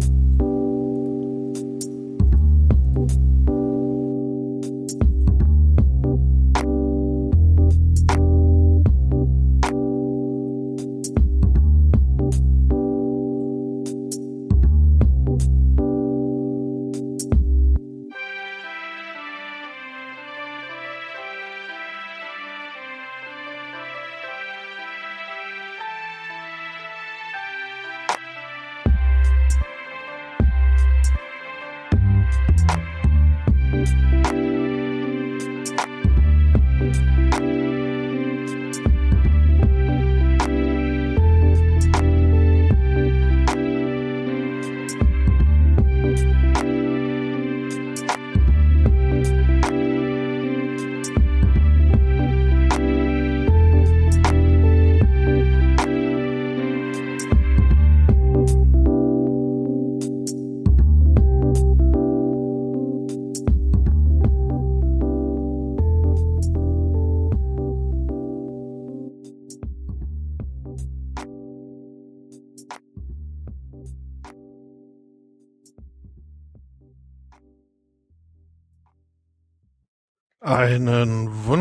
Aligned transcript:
Einen 0.00 0.38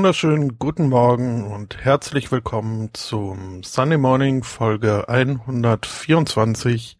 wunderschönen 0.07 0.57
guten 0.57 0.87
Morgen 0.87 1.43
und 1.51 1.83
herzlich 1.83 2.31
willkommen 2.31 2.93
zum 2.93 3.61
Sunday 3.63 3.97
Morning 3.97 4.41
Folge 4.41 5.09
124. 5.09 6.97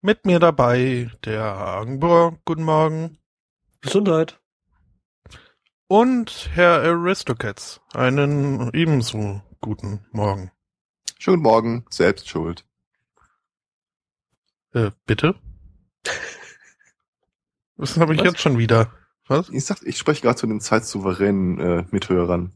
Mit 0.00 0.24
mir 0.24 0.38
dabei 0.38 1.10
der 1.26 1.44
Agenbohr. 1.44 2.38
Guten 2.46 2.62
Morgen. 2.64 3.18
Gesundheit. 3.82 4.40
Und 5.88 6.48
Herr 6.54 6.80
Aristocats. 6.80 7.82
Einen 7.92 8.70
ebenso 8.72 9.42
guten 9.60 10.06
Morgen. 10.10 10.50
Schönen 11.18 11.42
Morgen, 11.42 11.84
selbst 11.90 12.30
schuld. 12.30 12.64
Äh, 14.72 14.90
bitte? 15.04 15.34
Was 17.76 17.98
habe 17.98 18.14
ich 18.14 18.20
Was? 18.20 18.28
jetzt 18.28 18.40
schon 18.40 18.56
wieder? 18.56 18.90
Was? 19.28 19.48
Ich 19.50 19.64
sag, 19.64 19.82
ich 19.82 19.98
spreche 19.98 20.22
gerade 20.22 20.36
zu 20.36 20.46
den 20.46 20.60
zeitsouveränen 20.60 21.60
äh, 21.60 21.84
Mithörern. 21.90 22.52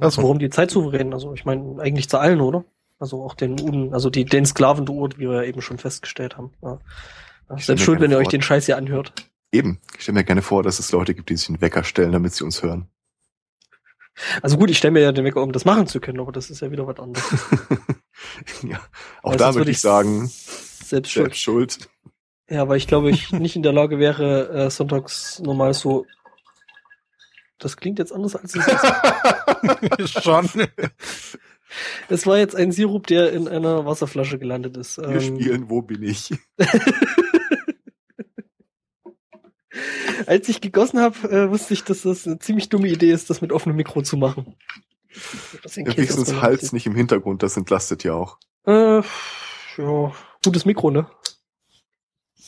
Also. 0.00 0.22
Warum 0.22 0.38
die 0.38 0.50
zeitsouveränen? 0.50 1.12
Also 1.12 1.34
ich 1.34 1.44
meine 1.44 1.80
eigentlich 1.80 2.08
zu 2.08 2.18
allen, 2.18 2.40
oder? 2.40 2.64
Also 2.98 3.22
auch 3.22 3.34
den 3.34 3.60
Uden, 3.60 3.92
also 3.92 4.08
die, 4.08 4.24
den 4.24 4.46
Sklaven 4.46 4.88
wie 4.88 5.28
wir 5.28 5.44
eben 5.44 5.60
schon 5.62 5.78
festgestellt 5.78 6.36
haben. 6.36 6.52
Ja. 6.62 6.78
Ja, 7.50 7.58
selbst 7.58 7.82
schuld, 7.82 8.00
wenn 8.00 8.10
ihr 8.10 8.16
euch 8.16 8.28
den 8.28 8.42
Scheiß 8.42 8.66
hier 8.66 8.76
anhört. 8.76 9.12
Eben. 9.52 9.78
Ich 9.96 10.02
stelle 10.02 10.18
mir 10.18 10.24
gerne 10.24 10.42
vor, 10.42 10.62
dass 10.62 10.78
es 10.78 10.90
Leute 10.92 11.14
gibt, 11.14 11.28
die 11.28 11.36
sich 11.36 11.48
einen 11.48 11.60
Wecker 11.60 11.84
stellen, 11.84 12.12
damit 12.12 12.34
sie 12.34 12.44
uns 12.44 12.62
hören. 12.62 12.88
Also 14.42 14.56
gut, 14.56 14.70
ich 14.70 14.78
stelle 14.78 14.92
mir 14.92 15.00
ja 15.00 15.12
den 15.12 15.24
Wecker, 15.24 15.42
um 15.42 15.52
das 15.52 15.64
machen 15.64 15.86
zu 15.86 16.00
können, 16.00 16.20
aber 16.20 16.32
das 16.32 16.48
ist 16.48 16.60
ja 16.60 16.70
wieder 16.70 16.86
was 16.86 16.98
anderes. 16.98 17.26
ja, 18.62 18.80
auch 19.22 19.32
also 19.32 19.44
da 19.44 19.54
würde 19.54 19.70
ich 19.70 19.80
sagen, 19.80 20.26
selbst 20.28 21.12
schuld. 21.12 21.26
Selbst 21.26 21.40
schuld. 21.40 21.90
Ja, 22.48 22.68
weil 22.68 22.76
ich 22.76 22.86
glaube, 22.86 23.10
ich 23.10 23.32
nicht 23.32 23.56
in 23.56 23.62
der 23.62 23.72
Lage 23.72 23.98
wäre, 23.98 24.48
äh, 24.50 24.70
sonntags 24.70 25.40
normal 25.40 25.74
so. 25.74 26.06
Das 27.58 27.76
klingt 27.76 27.98
jetzt 27.98 28.12
anders 28.12 28.36
als 28.36 28.56
es 28.56 28.66
ist. 28.66 30.22
Schon. 30.22 30.48
Es 32.08 32.26
war 32.26 32.38
jetzt 32.38 32.54
ein 32.54 32.72
Sirup, 32.72 33.06
der 33.06 33.32
in 33.32 33.48
einer 33.48 33.86
Wasserflasche 33.86 34.38
gelandet 34.38 34.76
ist. 34.76 34.98
Wir 34.98 35.08
ähm, 35.08 35.20
spielen, 35.20 35.70
wo 35.70 35.82
bin 35.82 36.02
ich? 36.02 36.30
Als 40.26 40.48
ich 40.48 40.60
gegossen 40.60 41.00
habe, 41.00 41.28
äh, 41.28 41.50
wusste 41.50 41.74
ich, 41.74 41.84
dass 41.84 42.02
das 42.02 42.26
eine 42.26 42.38
ziemlich 42.38 42.68
dumme 42.68 42.88
Idee 42.88 43.10
ist, 43.10 43.28
das 43.28 43.40
mit 43.40 43.52
offenem 43.52 43.76
Mikro 43.76 44.02
zu 44.02 44.16
machen. 44.16 44.56
Wenigstens 45.74 46.40
Hals 46.40 46.72
nicht 46.72 46.86
im 46.86 46.94
Hintergrund, 46.94 47.42
das 47.42 47.56
entlastet 47.56 48.04
ja 48.04 48.14
auch. 48.14 48.38
Äh, 48.66 49.02
ja, 49.76 50.12
gutes 50.44 50.64
Mikro, 50.64 50.90
ne? 50.90 51.06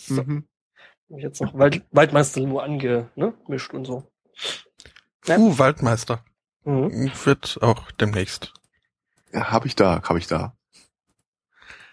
So. 0.06 0.22
Mhm. 0.22 0.48
Jetzt 1.08 1.40
noch 1.40 1.54
Wald 1.54 1.84
Waldmeister 1.92 2.40
nur 2.40 2.62
angemischt 2.62 3.72
ne? 3.72 3.78
und 3.78 3.84
so. 3.84 4.10
Ja. 5.26 5.38
Uh, 5.38 5.58
Waldmeister. 5.58 6.24
Mhm. 6.64 7.12
Wird 7.24 7.58
auch 7.62 7.90
demnächst. 7.92 8.52
Ja, 9.32 9.52
hab 9.52 9.66
ich 9.66 9.76
da, 9.76 10.02
hab 10.02 10.16
ich 10.16 10.26
da. 10.26 10.56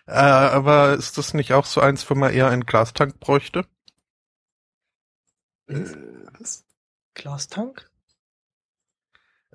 Äh, 0.05 0.13
aber 0.13 0.93
ist 0.93 1.17
das 1.17 1.33
nicht 1.33 1.53
auch 1.53 1.65
so 1.65 1.79
eins, 1.79 2.09
wo 2.09 2.15
man 2.15 2.33
eher 2.33 2.49
einen 2.49 2.65
Glastank 2.65 3.19
bräuchte? 3.19 3.65
Äh, 5.67 5.85
was? 6.39 6.65
Glastank? 7.13 7.89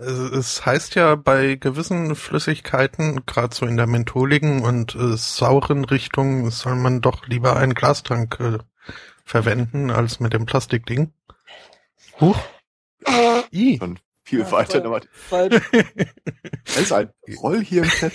Es 0.00 0.64
heißt 0.64 0.94
ja 0.94 1.16
bei 1.16 1.56
gewissen 1.56 2.14
Flüssigkeiten, 2.14 3.26
gerade 3.26 3.54
so 3.54 3.66
in 3.66 3.76
der 3.76 3.88
mentholigen 3.88 4.62
und 4.62 4.94
äh, 4.94 5.16
sauren 5.16 5.84
Richtung, 5.84 6.50
soll 6.50 6.76
man 6.76 7.00
doch 7.00 7.26
lieber 7.26 7.56
einen 7.56 7.74
Glastank 7.74 8.38
äh, 8.38 8.58
verwenden 9.24 9.90
als 9.90 10.20
mit 10.20 10.32
dem 10.32 10.46
Plastikding. 10.46 11.12
Huch. 12.20 12.38
I. 13.52 13.78
Schon 13.78 13.98
viel 14.28 14.40
ja, 14.40 14.52
weiter 14.52 14.80
damit. 14.80 15.08
Es 16.64 16.76
ist 16.76 16.92
ein 16.92 17.10
Roll 17.42 17.64
hier 17.64 17.82
im 17.82 17.88
Chat. 17.88 18.12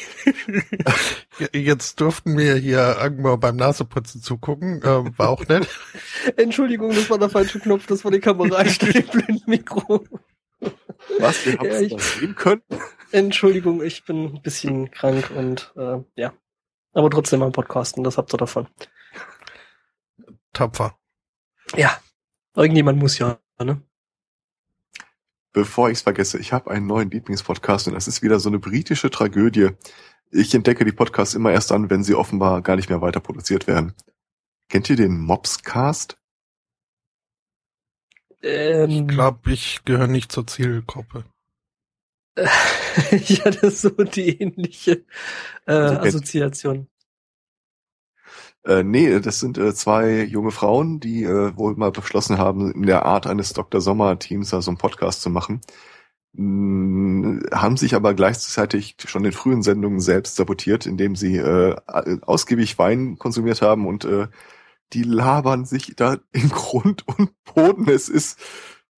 Jetzt 1.53 1.99
durften 1.99 2.37
wir 2.37 2.55
hier 2.55 3.01
Angmar 3.01 3.37
beim 3.37 3.55
Naseputzen 3.55 4.21
zugucken. 4.21 4.81
Äh, 4.83 5.17
war 5.17 5.29
auch 5.29 5.45
nett. 5.47 5.67
Entschuldigung, 6.37 6.93
das 6.93 7.09
war 7.09 7.17
der 7.17 7.29
falsche 7.29 7.59
Knopf, 7.59 7.87
das 7.87 8.05
war 8.05 8.11
die 8.11 8.19
Kamera 8.19 8.57
einstellen, 8.57 9.05
blind 9.11 9.47
Mikro. 9.47 10.05
Was? 11.19 11.45
Wir 11.45 11.57
haben 11.57 11.67
es 11.67 11.91
ja, 11.91 11.99
sehen 11.99 12.35
können? 12.35 12.61
Entschuldigung, 13.11 13.81
ich 13.83 14.05
bin 14.05 14.35
ein 14.35 14.41
bisschen 14.41 14.91
krank 14.91 15.31
und 15.35 15.73
äh, 15.75 15.99
ja. 16.15 16.33
Aber 16.93 17.09
trotzdem 17.09 17.41
am 17.41 17.51
Podcasten, 17.51 18.03
das 18.03 18.17
habt 18.17 18.33
ihr 18.33 18.37
davon. 18.37 18.67
Tapfer. 20.53 20.97
Ja. 21.75 21.97
Irgendjemand 22.55 22.99
muss 22.99 23.17
ja, 23.17 23.39
ne? 23.59 23.81
Bevor 25.53 25.89
ich 25.89 25.99
es 25.99 26.01
vergesse, 26.01 26.39
ich 26.39 26.53
habe 26.53 26.71
einen 26.71 26.87
neuen 26.87 27.11
Lieblingspodcast 27.11 27.87
und 27.87 27.93
das 27.93 28.07
ist 28.07 28.21
wieder 28.21 28.39
so 28.39 28.49
eine 28.49 28.59
britische 28.59 29.09
Tragödie. 29.09 29.69
Ich 30.31 30.53
entdecke 30.53 30.83
die 30.83 30.91
Podcasts 30.91 31.35
immer 31.35 31.51
erst 31.51 31.71
dann, 31.71 31.89
wenn 31.89 32.03
sie 32.03 32.15
offenbar 32.15 32.61
gar 32.61 32.75
nicht 32.75 32.89
mehr 32.89 33.01
weiter 33.01 33.19
produziert 33.19 33.67
werden. 33.67 33.93
Kennt 34.69 34.89
ihr 34.89 34.95
den 34.95 35.19
Mobscast? 35.19 36.17
Ähm, 38.43 38.89
ich 38.89 39.07
glaube, 39.07 39.51
ich 39.51 39.83
gehöre 39.85 40.07
nicht 40.07 40.31
zur 40.31 40.45
Zielgruppe. 40.45 41.25
ja, 42.35 43.51
das 43.51 43.63
ist 43.63 43.81
so 43.81 43.89
die 43.89 44.41
ähnliche 44.41 45.05
äh, 45.65 45.71
also, 45.71 46.17
Assoziation. 46.17 46.87
Äh, 48.65 48.83
nee, 48.83 49.19
das 49.19 49.39
sind 49.39 49.57
äh, 49.57 49.73
zwei 49.73 50.23
junge 50.23 50.51
Frauen, 50.51 50.99
die 50.99 51.23
äh, 51.23 51.55
wohl 51.57 51.75
mal 51.75 51.91
beschlossen 51.91 52.37
haben, 52.37 52.71
in 52.73 52.83
der 52.83 53.05
Art 53.05 53.27
eines 53.27 53.53
Dr. 53.53 53.81
Sommer-Teams 53.81 54.49
da 54.49 54.61
so 54.61 54.71
einen 54.71 54.77
Podcast 54.77 55.21
zu 55.21 55.29
machen. 55.29 55.61
Hm, 56.35 57.43
haben 57.53 57.77
sich 57.77 57.93
aber 57.93 58.13
gleichzeitig 58.13 58.95
schon 59.05 59.25
in 59.25 59.33
frühen 59.33 59.61
Sendungen 59.61 59.99
selbst 59.99 60.35
sabotiert, 60.35 60.85
indem 60.85 61.15
sie 61.15 61.37
äh, 61.37 61.75
ausgiebig 62.21 62.79
Wein 62.79 63.17
konsumiert 63.19 63.61
haben 63.61 63.85
und 63.85 64.05
äh, 64.05 64.27
die 64.93 65.03
labern 65.03 65.65
sich 65.65 65.95
da 65.95 66.17
in 66.31 66.49
Grund 66.49 67.07
und 67.07 67.31
Boden. 67.43 67.89
Es 67.89 68.09
ist 68.09 68.39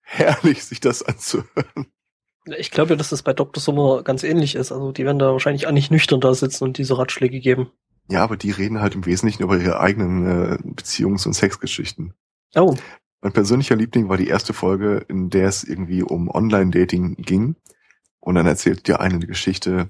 herrlich, 0.01 0.63
sich 0.63 0.79
das 0.79 1.01
anzuhören. 1.03 1.87
Ich 2.57 2.69
glaube 2.69 2.91
ja, 2.91 2.95
dass 2.95 3.09
das 3.09 3.23
bei 3.23 3.33
Dr. 3.33 3.61
Sommer 3.61 4.03
ganz 4.03 4.23
ähnlich 4.23 4.55
ist. 4.55 4.71
Also 4.71 4.91
die 4.91 5.05
werden 5.05 5.19
da 5.19 5.31
wahrscheinlich 5.31 5.67
auch 5.67 5.71
nicht 5.71 5.89
nüchtern 5.89 6.21
da 6.21 6.33
sitzen 6.33 6.63
und 6.63 6.77
diese 6.77 6.97
Ratschläge 6.97 7.39
geben. 7.39 7.71
Ja, 8.07 8.23
aber 8.23 8.37
die 8.37 8.51
reden 8.51 8.81
halt 8.81 8.93
im 8.93 9.05
Wesentlichen 9.05 9.41
über 9.41 9.57
ihre 9.57 9.79
eigenen 9.79 10.27
äh, 10.27 10.57
Beziehungs- 10.63 11.25
und 11.25 11.33
Sexgeschichten. 11.33 12.13
Oh. 12.55 12.75
Mein 13.21 13.33
persönlicher 13.33 13.75
Liebling 13.75 14.09
war 14.09 14.17
die 14.17 14.27
erste 14.27 14.53
Folge, 14.53 15.03
in 15.07 15.31
der 15.31 15.47
es 15.47 15.63
irgendwie 15.63 16.03
um 16.03 16.29
Online-Dating 16.29 17.15
ging. 17.15 17.55
Und 18.19 18.35
dann 18.35 18.45
erzählt 18.45 18.87
dir 18.87 18.99
eine 18.99 19.19
Geschichte, 19.19 19.89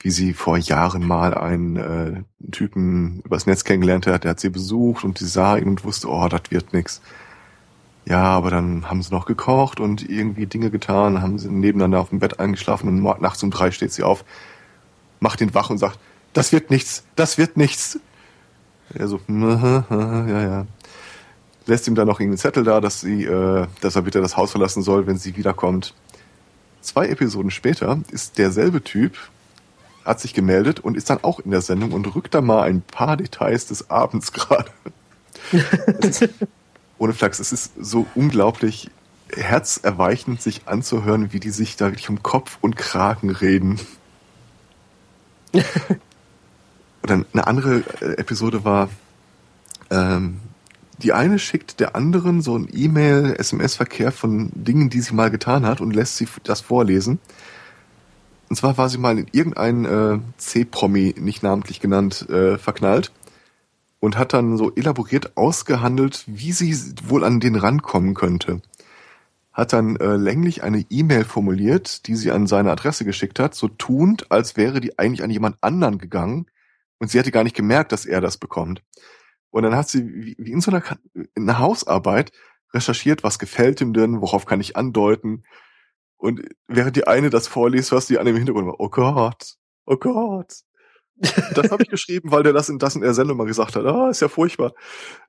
wie 0.00 0.10
sie 0.10 0.32
vor 0.32 0.56
Jahren 0.56 1.06
mal 1.06 1.34
einen 1.34 1.76
äh, 1.76 2.50
Typen 2.50 3.20
übers 3.24 3.46
Netz 3.46 3.64
kennengelernt 3.64 4.06
hat, 4.06 4.24
der 4.24 4.32
hat 4.32 4.40
sie 4.40 4.48
besucht 4.48 5.04
und 5.04 5.18
sie 5.18 5.26
sah 5.26 5.56
ihn 5.56 5.68
und 5.68 5.84
wusste, 5.84 6.08
oh, 6.08 6.26
das 6.28 6.42
wird 6.50 6.72
nix. 6.72 7.02
Ja, 8.06 8.24
aber 8.24 8.50
dann 8.50 8.88
haben 8.88 9.02
sie 9.02 9.12
noch 9.12 9.26
gekocht 9.26 9.78
und 9.78 10.08
irgendwie 10.08 10.46
Dinge 10.46 10.70
getan, 10.70 11.20
haben 11.20 11.38
sie 11.38 11.48
nebeneinander 11.48 12.00
auf 12.00 12.08
dem 12.08 12.18
Bett 12.18 12.40
eingeschlafen 12.40 12.88
und 12.88 13.20
nachts 13.20 13.42
um 13.42 13.50
drei 13.50 13.70
steht 13.70 13.92
sie 13.92 14.02
auf, 14.02 14.24
macht 15.20 15.42
ihn 15.42 15.54
wach 15.54 15.68
und 15.68 15.78
sagt, 15.78 15.98
das 16.32 16.50
wird 16.50 16.70
nichts, 16.70 17.04
das 17.14 17.36
wird 17.36 17.58
nichts. 17.58 18.00
Er 18.94 19.06
so, 19.06 19.20
ja, 19.28 20.42
ja. 20.42 20.66
Lässt 21.66 21.86
ihm 21.86 21.94
dann 21.94 22.08
noch 22.08 22.20
irgendeinen 22.20 22.38
Zettel 22.38 22.64
da, 22.64 22.80
dass 22.80 23.02
sie, 23.02 23.24
äh, 23.24 23.66
dass 23.82 23.96
er 23.96 24.02
bitte 24.02 24.22
das 24.22 24.36
Haus 24.36 24.50
verlassen 24.52 24.82
soll, 24.82 25.06
wenn 25.06 25.18
sie 25.18 25.36
wiederkommt. 25.36 25.94
Zwei 26.80 27.08
Episoden 27.08 27.50
später 27.50 28.00
ist 28.10 28.38
derselbe 28.38 28.82
Typ, 28.82 29.18
hat 30.04 30.20
sich 30.20 30.34
gemeldet 30.34 30.80
und 30.80 30.96
ist 30.96 31.10
dann 31.10 31.22
auch 31.22 31.40
in 31.40 31.50
der 31.50 31.60
Sendung 31.60 31.92
und 31.92 32.14
rückt 32.14 32.34
da 32.34 32.40
mal 32.40 32.62
ein 32.62 32.82
paar 32.82 33.16
Details 33.16 33.66
des 33.66 33.90
Abends 33.90 34.32
gerade. 34.32 34.70
ohne 36.98 37.12
Flachs, 37.12 37.38
es 37.38 37.52
ist 37.52 37.72
so 37.80 38.06
unglaublich 38.14 38.90
herzerweichend, 39.34 40.42
sich 40.42 40.62
anzuhören, 40.66 41.32
wie 41.32 41.40
die 41.40 41.50
sich 41.50 41.76
da 41.76 41.86
wirklich 41.86 42.08
um 42.08 42.22
Kopf 42.22 42.58
und 42.60 42.76
Kragen 42.76 43.30
reden. 43.30 43.80
Oder 47.02 47.24
eine 47.32 47.46
andere 47.46 47.82
äh, 48.00 48.18
Episode 48.18 48.64
war, 48.64 48.90
ähm, 49.90 50.40
die 50.98 51.12
eine 51.12 51.38
schickt 51.38 51.80
der 51.80 51.96
anderen 51.96 52.42
so 52.42 52.56
ein 52.56 52.68
E-Mail, 52.70 53.34
SMS-Verkehr 53.38 54.12
von 54.12 54.50
Dingen, 54.54 54.90
die 54.90 55.00
sie 55.00 55.14
mal 55.14 55.30
getan 55.30 55.64
hat 55.64 55.80
und 55.80 55.94
lässt 55.94 56.16
sie 56.18 56.28
das 56.44 56.60
vorlesen. 56.60 57.18
Und 58.50 58.56
zwar 58.56 58.76
war 58.76 58.88
sie 58.88 58.98
mal 58.98 59.16
in 59.16 59.28
irgendeinen 59.30 59.84
äh, 59.84 60.18
C-Promi, 60.36 61.14
nicht 61.18 61.44
namentlich 61.44 61.78
genannt, 61.78 62.28
äh, 62.28 62.58
verknallt 62.58 63.12
und 64.00 64.18
hat 64.18 64.32
dann 64.32 64.56
so 64.56 64.74
elaboriert 64.74 65.36
ausgehandelt, 65.36 66.24
wie 66.26 66.50
sie 66.50 66.74
wohl 67.04 67.22
an 67.22 67.38
den 67.38 67.54
rankommen 67.54 68.14
könnte. 68.14 68.60
Hat 69.52 69.72
dann 69.72 69.94
äh, 69.96 70.16
länglich 70.16 70.64
eine 70.64 70.84
E-Mail 70.90 71.24
formuliert, 71.24 72.08
die 72.08 72.16
sie 72.16 72.32
an 72.32 72.48
seine 72.48 72.72
Adresse 72.72 73.04
geschickt 73.04 73.38
hat, 73.38 73.54
so 73.54 73.68
tuend, 73.68 74.32
als 74.32 74.56
wäre 74.56 74.80
die 74.80 74.98
eigentlich 74.98 75.22
an 75.22 75.30
jemand 75.30 75.56
anderen 75.60 75.98
gegangen 75.98 76.46
und 76.98 77.08
sie 77.08 77.20
hätte 77.20 77.30
gar 77.30 77.44
nicht 77.44 77.56
gemerkt, 77.56 77.92
dass 77.92 78.04
er 78.04 78.20
das 78.20 78.36
bekommt. 78.36 78.82
Und 79.50 79.62
dann 79.62 79.76
hat 79.76 79.88
sie 79.88 80.08
wie, 80.12 80.36
wie 80.38 80.50
in 80.50 80.60
so 80.60 80.72
einer, 80.72 80.82
in 81.14 81.48
einer 81.48 81.60
Hausarbeit 81.60 82.32
recherchiert, 82.74 83.22
was 83.22 83.38
gefällt 83.38 83.80
ihm 83.80 83.92
denn, 83.92 84.20
worauf 84.20 84.44
kann 84.44 84.60
ich 84.60 84.76
andeuten. 84.76 85.44
Und 86.20 86.42
während 86.68 86.96
die 86.96 87.06
eine 87.06 87.30
das 87.30 87.48
vorliest, 87.48 87.92
hörst 87.92 88.10
du 88.10 88.14
die 88.14 88.18
andere 88.18 88.32
im 88.32 88.36
Hintergrund 88.36 88.66
war, 88.66 88.78
oh 88.78 88.90
Gott, 88.90 89.56
oh 89.86 89.96
Gott. 89.96 90.52
Das 91.54 91.70
habe 91.70 91.82
ich 91.82 91.88
geschrieben, 91.90 92.30
weil 92.30 92.42
der 92.42 92.52
das 92.52 92.68
in, 92.68 92.78
das 92.78 92.94
in 92.94 93.00
der 93.00 93.14
Sendung 93.14 93.38
mal 93.38 93.46
gesagt 93.46 93.74
hat. 93.74 93.86
Ah, 93.86 94.10
ist 94.10 94.20
ja 94.20 94.28
furchtbar. 94.28 94.74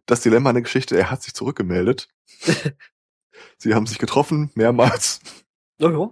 Das 0.05 0.19
Dilemma 0.19 0.51
der 0.51 0.63
Geschichte, 0.63 0.97
er 0.97 1.09
hat 1.09 1.23
sich 1.23 1.33
zurückgemeldet. 1.33 2.09
sie 3.57 3.73
haben 3.73 3.87
sich 3.87 3.99
getroffen, 3.99 4.51
mehrmals. 4.55 5.21
Ja, 5.79 5.89
ja. 5.89 6.09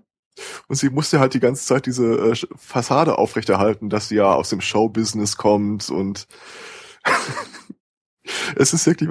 Und 0.69 0.75
sie 0.77 0.89
musste 0.89 1.19
halt 1.19 1.33
die 1.33 1.41
ganze 1.41 1.65
Zeit 1.65 1.85
diese 1.85 2.31
äh, 2.31 2.35
Fassade 2.55 3.17
aufrechterhalten, 3.17 3.89
dass 3.89 4.07
sie 4.07 4.15
ja 4.15 4.33
aus 4.33 4.49
dem 4.49 4.61
Showbusiness 4.61 5.35
kommt 5.35 5.89
und 5.89 6.25
es 8.55 8.71
ist 8.73 8.85
wirklich 8.85 9.09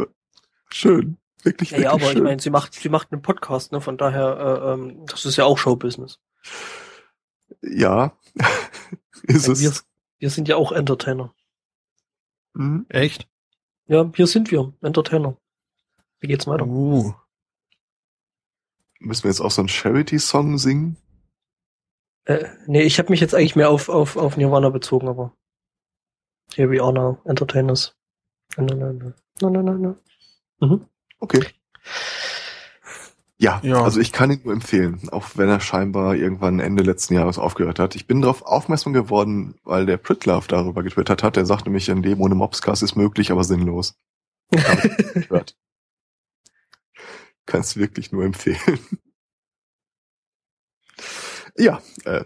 schön. 0.71 1.19
Wirklich, 1.43 1.71
ja, 1.71 1.79
wirklich 1.79 1.85
ja, 1.85 1.93
aber 1.93 2.07
schön. 2.07 2.17
ich 2.17 2.23
meine, 2.23 2.41
sie 2.41 2.51
macht, 2.51 2.75
sie 2.75 2.89
macht 2.89 3.13
einen 3.13 3.23
Podcast, 3.23 3.73
ne? 3.73 3.81
Von 3.81 3.97
daher, 3.97 4.39
äh, 4.39 4.73
ähm, 4.73 5.07
das 5.07 5.25
ist 5.25 5.37
ja 5.37 5.45
auch 5.45 5.59
Showbusiness. 5.59 6.21
Ja, 7.63 8.17
ist 9.23 9.49
wir, 9.61 9.71
es. 9.71 9.87
wir 10.19 10.31
sind 10.31 10.49
ja 10.49 10.57
auch 10.57 10.73
Entertainer. 10.73 11.35
Mhm. 12.55 12.87
Echt? 12.89 13.29
Ja, 13.87 14.11
hier 14.15 14.27
sind 14.27 14.51
wir, 14.51 14.73
Entertainer. 14.83 15.37
Wie 16.21 16.27
geht's 16.27 16.47
weiter? 16.47 16.67
Uh. 16.67 17.15
Müssen 19.01 19.25
wir 19.25 19.31
jetzt 19.31 19.41
auch 19.41 19.51
so 19.51 19.63
einen 19.63 19.69
Charity-Song 19.69 20.59
singen? 20.59 20.97
Äh, 22.25 22.45
nee, 22.67 22.83
ich 22.83 22.99
habe 22.99 23.11
mich 23.11 23.21
jetzt 23.21 23.35
eigentlich 23.35 23.57
mehr 23.57 23.71
auf, 23.71 23.89
auf, 23.89 24.17
auf 24.17 24.37
Nirvana 24.37 24.71
bezogen, 24.71 25.09
aber 25.09 25.33
here 26.55 26.69
we 26.71 26.83
are 26.83 26.93
now, 26.93 27.19
Entertainers. 27.25 27.97
No, 28.57 28.65
no, 28.65 28.93
no, 28.93 29.13
no, 29.41 29.51
no, 29.51 29.63
no, 29.63 29.73
no. 29.73 29.97
Mhm. 30.61 30.87
Okay. 31.21 31.45
Ja, 33.41 33.61
Ja. 33.63 33.83
also 33.85 34.01
ich 34.01 34.11
kann 34.13 34.31
ihn 34.33 34.41
nur 34.43 34.53
empfehlen, 34.53 35.09
auch 35.11 35.25
wenn 35.37 35.49
er 35.49 35.61
scheinbar 35.61 36.17
irgendwann 36.17 36.59
Ende 36.59 36.83
letzten 36.83 37.15
Jahres 37.15 37.39
aufgehört 37.39 37.79
hat. 37.79 37.95
Ich 37.95 38.07
bin 38.07 38.21
darauf 38.21 38.43
aufmerksam 38.43 38.93
geworden, 38.93 39.55
weil 39.63 39.87
der 39.87 39.97
Pritlove 39.97 40.49
darüber 40.49 40.83
getwittert 40.83 41.23
hat. 41.23 41.37
Der 41.37 41.47
sagt 41.47 41.65
nämlich, 41.67 41.89
ein 41.91 42.03
Leben 42.03 42.21
ohne 42.21 42.35
Mobscast 42.35 42.83
ist 42.83 42.97
möglich, 42.97 43.31
aber 43.31 43.45
sinnlos. 43.45 43.97
Gehört. 44.51 45.57
Kannst 47.47 47.77
wirklich 47.77 48.11
nur 48.13 48.25
empfehlen. 48.25 48.81
Ja, 51.57 51.81
äh, 52.05 52.25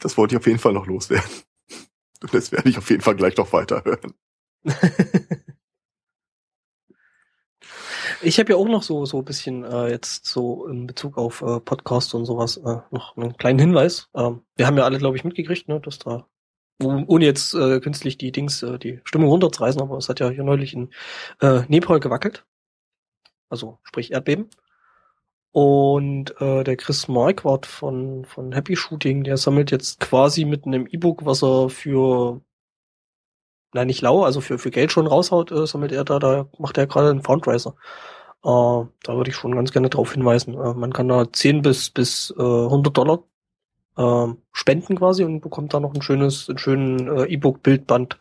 das 0.00 0.16
wollte 0.16 0.34
ich 0.34 0.38
auf 0.40 0.46
jeden 0.46 0.58
Fall 0.58 0.72
noch 0.72 0.86
loswerden. 0.86 1.28
Und 2.22 2.32
das 2.34 2.52
werde 2.52 2.68
ich 2.68 2.78
auf 2.78 2.88
jeden 2.90 3.02
Fall 3.02 3.16
gleich 3.16 3.36
noch 3.36 3.52
weiterhören. 3.52 4.14
Ich 8.22 8.38
habe 8.38 8.52
ja 8.52 8.56
auch 8.58 8.68
noch 8.68 8.82
so 8.82 9.04
so 9.06 9.18
ein 9.18 9.24
bisschen 9.24 9.64
äh, 9.64 9.88
jetzt 9.90 10.26
so 10.26 10.66
in 10.66 10.86
Bezug 10.86 11.16
auf 11.16 11.42
äh, 11.42 11.60
Podcast 11.60 12.14
und 12.14 12.26
sowas 12.26 12.56
äh, 12.58 12.80
noch 12.90 13.16
einen 13.16 13.36
kleinen 13.36 13.58
Hinweis. 13.58 14.08
Ähm, 14.14 14.42
wir 14.56 14.66
haben 14.66 14.76
ja 14.76 14.84
alle, 14.84 14.98
glaube 14.98 15.16
ich, 15.16 15.24
mitgekriegt, 15.24 15.68
ne, 15.68 15.80
dass 15.80 15.98
da 15.98 16.26
oh- 16.82 17.04
ohne 17.06 17.24
jetzt 17.24 17.54
äh, 17.54 17.80
künstlich 17.80 18.18
die 18.18 18.32
Dings 18.32 18.62
äh, 18.62 18.78
die 18.78 19.00
Stimmung 19.04 19.30
runterzureißen, 19.30 19.80
aber 19.80 19.96
es 19.96 20.08
hat 20.08 20.20
ja 20.20 20.28
hier 20.30 20.44
neulich 20.44 20.74
in 20.74 20.90
äh, 21.40 21.62
Nepal 21.68 22.00
gewackelt, 22.00 22.44
also 23.48 23.78
sprich 23.84 24.12
Erdbeben. 24.12 24.50
Und 25.52 26.40
äh, 26.40 26.62
der 26.62 26.76
Chris 26.76 27.08
Marquardt 27.08 27.66
von 27.66 28.24
von 28.24 28.52
Happy 28.52 28.76
Shooting, 28.76 29.24
der 29.24 29.36
sammelt 29.36 29.70
jetzt 29.70 29.98
quasi 30.00 30.44
mit 30.44 30.66
einem 30.66 30.86
E-Book, 30.86 31.24
was 31.24 31.42
er 31.42 31.70
für 31.70 32.40
nein, 33.72 33.86
nicht 33.86 34.02
lau, 34.02 34.24
also 34.24 34.40
für, 34.40 34.58
für 34.58 34.70
Geld 34.70 34.92
schon 34.92 35.06
raushaut, 35.06 35.52
äh, 35.52 35.66
sammelt 35.66 35.92
er 35.92 36.04
da, 36.04 36.18
da 36.18 36.48
macht 36.58 36.78
er 36.78 36.86
gerade 36.86 37.10
einen 37.10 37.22
Fundraiser. 37.22 37.74
Äh, 38.42 38.48
da 39.02 39.16
würde 39.16 39.30
ich 39.30 39.36
schon 39.36 39.54
ganz 39.54 39.72
gerne 39.72 39.90
drauf 39.90 40.12
hinweisen. 40.12 40.54
Äh, 40.54 40.74
man 40.74 40.92
kann 40.92 41.08
da 41.08 41.30
10 41.32 41.62
bis, 41.62 41.90
bis 41.90 42.34
äh, 42.38 42.42
100 42.42 42.96
Dollar 42.96 43.22
äh, 43.96 44.34
spenden 44.52 44.98
quasi 44.98 45.24
und 45.24 45.40
bekommt 45.40 45.74
da 45.74 45.80
noch 45.80 45.94
ein 45.94 46.02
schönes, 46.02 46.48
ein 46.48 46.58
schönen 46.58 47.06
äh, 47.08 47.24
E-Book-Bildband 47.24 48.18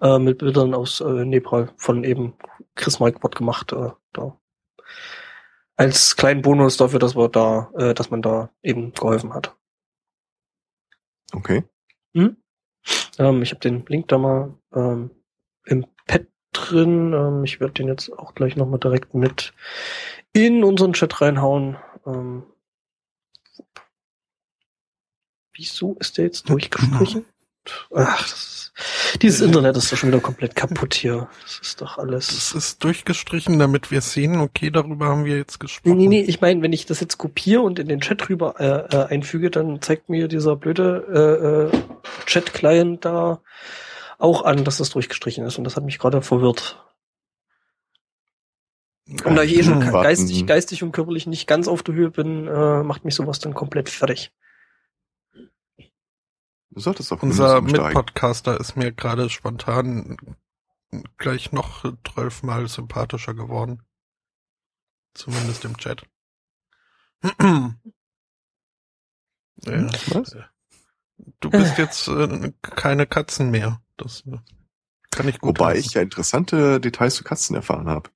äh, 0.00 0.18
mit 0.18 0.38
Bildern 0.38 0.74
aus 0.74 1.00
äh, 1.00 1.24
Nepal 1.24 1.70
von 1.76 2.04
eben 2.04 2.34
Chris 2.74 3.00
Marquardt 3.00 3.36
gemacht. 3.36 3.72
Äh, 3.72 3.90
da. 4.12 4.36
Als 5.76 6.16
kleinen 6.16 6.42
Bonus 6.42 6.76
dafür, 6.76 6.98
dass 6.98 7.16
wir 7.16 7.28
da, 7.28 7.70
äh, 7.76 7.94
dass 7.94 8.10
man 8.10 8.22
da 8.22 8.50
eben 8.62 8.92
geholfen 8.92 9.32
hat. 9.32 9.56
Okay. 11.32 11.64
Ähm, 13.18 13.42
ich 13.42 13.50
habe 13.50 13.60
den 13.60 13.84
Link 13.86 14.08
da 14.08 14.18
mal 14.18 14.54
ähm, 14.74 15.10
im 15.66 15.86
Pad 16.06 16.26
drin. 16.52 17.12
Ähm, 17.12 17.44
ich 17.44 17.60
werde 17.60 17.74
den 17.74 17.88
jetzt 17.88 18.10
auch 18.12 18.34
gleich 18.34 18.56
nochmal 18.56 18.80
direkt 18.80 19.14
mit 19.14 19.52
in 20.32 20.64
unseren 20.64 20.92
Chat 20.92 21.20
reinhauen. 21.20 21.76
Ähm, 22.06 22.44
wieso 25.54 25.94
ist 26.00 26.18
der 26.18 26.24
jetzt 26.26 26.48
durchgestrichen? 26.48 27.24
Ach, 27.94 28.22
das 28.22 28.32
ist, 28.32 28.72
dieses 29.22 29.40
Internet 29.40 29.76
ist 29.76 29.92
doch 29.92 29.96
schon 29.96 30.08
wieder 30.10 30.20
komplett 30.20 30.56
kaputt 30.56 30.94
hier. 30.94 31.28
Das 31.42 31.60
ist 31.60 31.80
doch 31.80 31.98
alles. 31.98 32.28
Das 32.28 32.52
ist 32.52 32.82
durchgestrichen, 32.82 33.58
damit 33.58 33.90
wir 33.90 34.00
sehen, 34.00 34.40
okay, 34.40 34.70
darüber 34.70 35.06
haben 35.06 35.24
wir 35.24 35.36
jetzt 35.36 35.54
Nee, 35.54 35.58
gesprochen. 35.66 35.96
nee, 35.98 36.06
nee, 36.08 36.20
ich 36.22 36.40
meine, 36.40 36.62
wenn 36.62 36.72
ich 36.72 36.86
das 36.86 37.00
jetzt 37.00 37.18
kopiere 37.18 37.62
und 37.62 37.78
in 37.78 37.88
den 37.88 38.00
Chat 38.00 38.28
rüber 38.28 38.54
äh, 38.58 38.96
äh, 38.96 39.04
einfüge, 39.06 39.50
dann 39.50 39.80
zeigt 39.82 40.08
mir 40.08 40.28
dieser 40.28 40.56
blöde 40.56 41.70
äh, 41.72 41.76
äh, 41.76 42.24
Chat-Client 42.26 43.04
da 43.04 43.40
auch 44.18 44.44
an, 44.44 44.64
dass 44.64 44.78
das 44.78 44.90
durchgestrichen 44.90 45.44
ist. 45.44 45.58
Und 45.58 45.64
das 45.64 45.76
hat 45.76 45.84
mich 45.84 45.98
gerade 45.98 46.22
verwirrt. 46.22 46.78
Und 49.24 49.34
da 49.34 49.42
ich 49.42 49.56
eh 49.58 49.62
schon 49.64 49.80
geistig, 49.80 50.46
geistig 50.46 50.82
und 50.82 50.92
körperlich 50.92 51.26
nicht 51.26 51.46
ganz 51.46 51.68
auf 51.68 51.82
der 51.82 51.94
Höhe 51.94 52.10
bin, 52.10 52.46
äh, 52.46 52.82
macht 52.82 53.04
mich 53.04 53.14
sowas 53.14 53.40
dann 53.40 53.52
komplett 53.52 53.88
fertig. 53.88 54.32
Du 56.74 56.80
solltest 56.80 57.12
auf 57.12 57.22
Unser. 57.22 57.60
Mitpodcaster 57.60 58.58
ist 58.58 58.76
mir 58.76 58.92
gerade 58.92 59.28
spontan 59.28 60.16
gleich 61.18 61.52
noch 61.52 61.84
zwölfmal 62.06 62.66
sympathischer 62.68 63.34
geworden. 63.34 63.82
Zumindest 65.14 65.66
im 65.66 65.76
Chat. 65.76 66.06
ja, 67.22 67.74
Was? 69.64 70.36
du 71.40 71.50
bist 71.50 71.76
jetzt 71.78 72.08
äh, 72.08 72.52
keine 72.62 73.06
Katzen 73.06 73.50
mehr. 73.50 73.82
Das 73.98 74.24
äh, 74.26 74.38
kann 75.10 75.28
ich 75.28 75.40
gut 75.40 75.58
Wobei 75.58 75.74
heißen. 75.74 75.84
ich 75.86 75.94
ja 75.94 76.00
interessante 76.00 76.80
Details 76.80 77.16
zu 77.16 77.24
Katzen 77.24 77.54
erfahren 77.54 77.88
habe. 77.88 78.08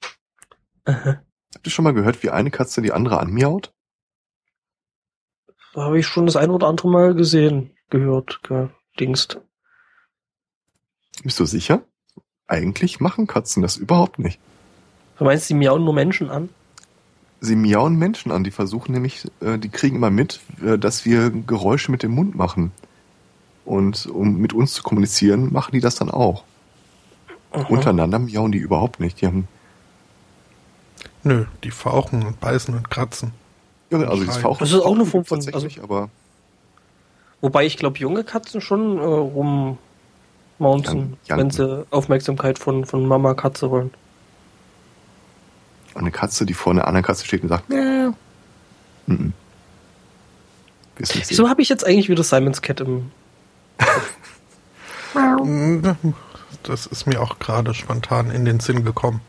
Aha. 0.87 1.23
Habt 1.55 1.67
ihr 1.67 1.71
schon 1.71 1.85
mal 1.85 1.95
gehört, 1.95 2.23
wie 2.23 2.31
eine 2.31 2.51
Katze 2.51 2.81
die 2.81 2.93
andere 2.93 3.21
anmiaut? 3.21 3.75
Da 5.75 5.83
habe 5.83 5.99
ich 5.99 6.07
schon 6.07 6.25
das 6.25 6.37
ein 6.37 6.51
oder 6.51 6.69
andere 6.69 6.89
Mal 6.89 7.15
gesehen, 7.15 7.76
gehört. 7.91 8.41
Gell. 8.43 8.71
dingst. 8.99 9.41
Bist 11.23 11.41
du 11.41 11.45
sicher? 11.47 11.83
Eigentlich 12.47 13.01
machen 13.01 13.27
Katzen 13.27 13.63
das 13.63 13.77
überhaupt 13.77 14.19
nicht. 14.19 14.39
Du 15.19 15.25
meinst, 15.25 15.47
sie 15.47 15.55
miauen 15.55 15.85
nur 15.85 15.95
Menschen 15.95 16.31
an? 16.31 16.49
Sie 17.41 17.57
miauen 17.57 17.97
Menschen 17.97 18.33
an. 18.33 18.45
Die 18.45 18.51
versuchen 18.51 18.93
nämlich, 18.93 19.27
äh, 19.41 19.59
die 19.59 19.69
kriegen 19.69 19.97
immer 19.97 20.11
mit, 20.11 20.41
äh, 20.65 20.79
dass 20.79 21.05
wir 21.05 21.31
Geräusche 21.31 21.91
mit 21.91 22.03
dem 22.03 22.13
Mund 22.13 22.35
machen. 22.35 22.73
Und 23.65 24.07
um 24.07 24.37
mit 24.37 24.53
uns 24.53 24.75
zu 24.75 24.83
kommunizieren, 24.83 25.53
machen 25.53 25.73
die 25.73 25.81
das 25.81 25.97
dann 25.97 26.11
auch. 26.11 26.45
Aha. 27.51 27.67
Untereinander 27.69 28.19
miauen 28.19 28.53
die 28.53 28.59
überhaupt 28.59 29.01
nicht. 29.01 29.21
Die 29.21 29.27
haben. 29.27 29.49
Nö, 31.25 31.47
die 31.65 31.71
fauchen 31.71 32.25
und 32.25 32.39
beißen 32.39 32.75
und 32.75 32.91
kratzen. 32.91 33.33
Ja, 33.91 33.99
also 33.99 34.25
das 34.25 34.37
Fauchen. 34.37 34.61
Das 34.61 34.73
ist 34.73 34.81
auch 34.81 34.95
eine 34.95 35.07
Form 35.07 35.25
von. 35.25 35.45
Also, 35.53 35.69
aber 35.83 36.11
wobei 37.41 37.67
ich 37.67 37.77
glaube, 37.77 37.99
junge 37.99 38.25
Katzen 38.25 38.61
schon 38.61 38.99
äh, 38.99 40.13
rummaunzen, 40.59 41.17
ja, 41.27 41.37
wenn 41.37 41.51
sie 41.51 41.87
Aufmerksamkeit 41.91 42.59
von, 42.59 42.87
von 42.87 43.07
Mama 43.07 43.35
Katze 43.35 43.71
wollen. 43.71 43.93
Eine 45.95 46.11
Katze, 46.11 46.45
die 46.45 46.55
vor 46.55 46.73
einer 46.73 46.87
anderen 46.87 47.05
Katze 47.05 47.25
steht 47.25 47.43
und 47.43 47.49
sagt, 47.49 47.73
ja. 47.73 48.13
Mhm. 49.07 49.33
Wieso 50.99 51.49
habe 51.49 51.63
ich 51.63 51.69
jetzt 51.69 51.87
eigentlich 51.87 52.09
wieder 52.09 52.23
Simons 52.23 52.63
Cat 52.63 52.81
im. 52.81 53.11
das 56.63 56.87
ist 56.87 57.07
mir 57.07 57.21
auch 57.21 57.39
gerade 57.39 57.75
spontan 57.75 58.31
in 58.31 58.45
den 58.45 58.61
Sinn 58.61 58.85
gekommen. 58.85 59.21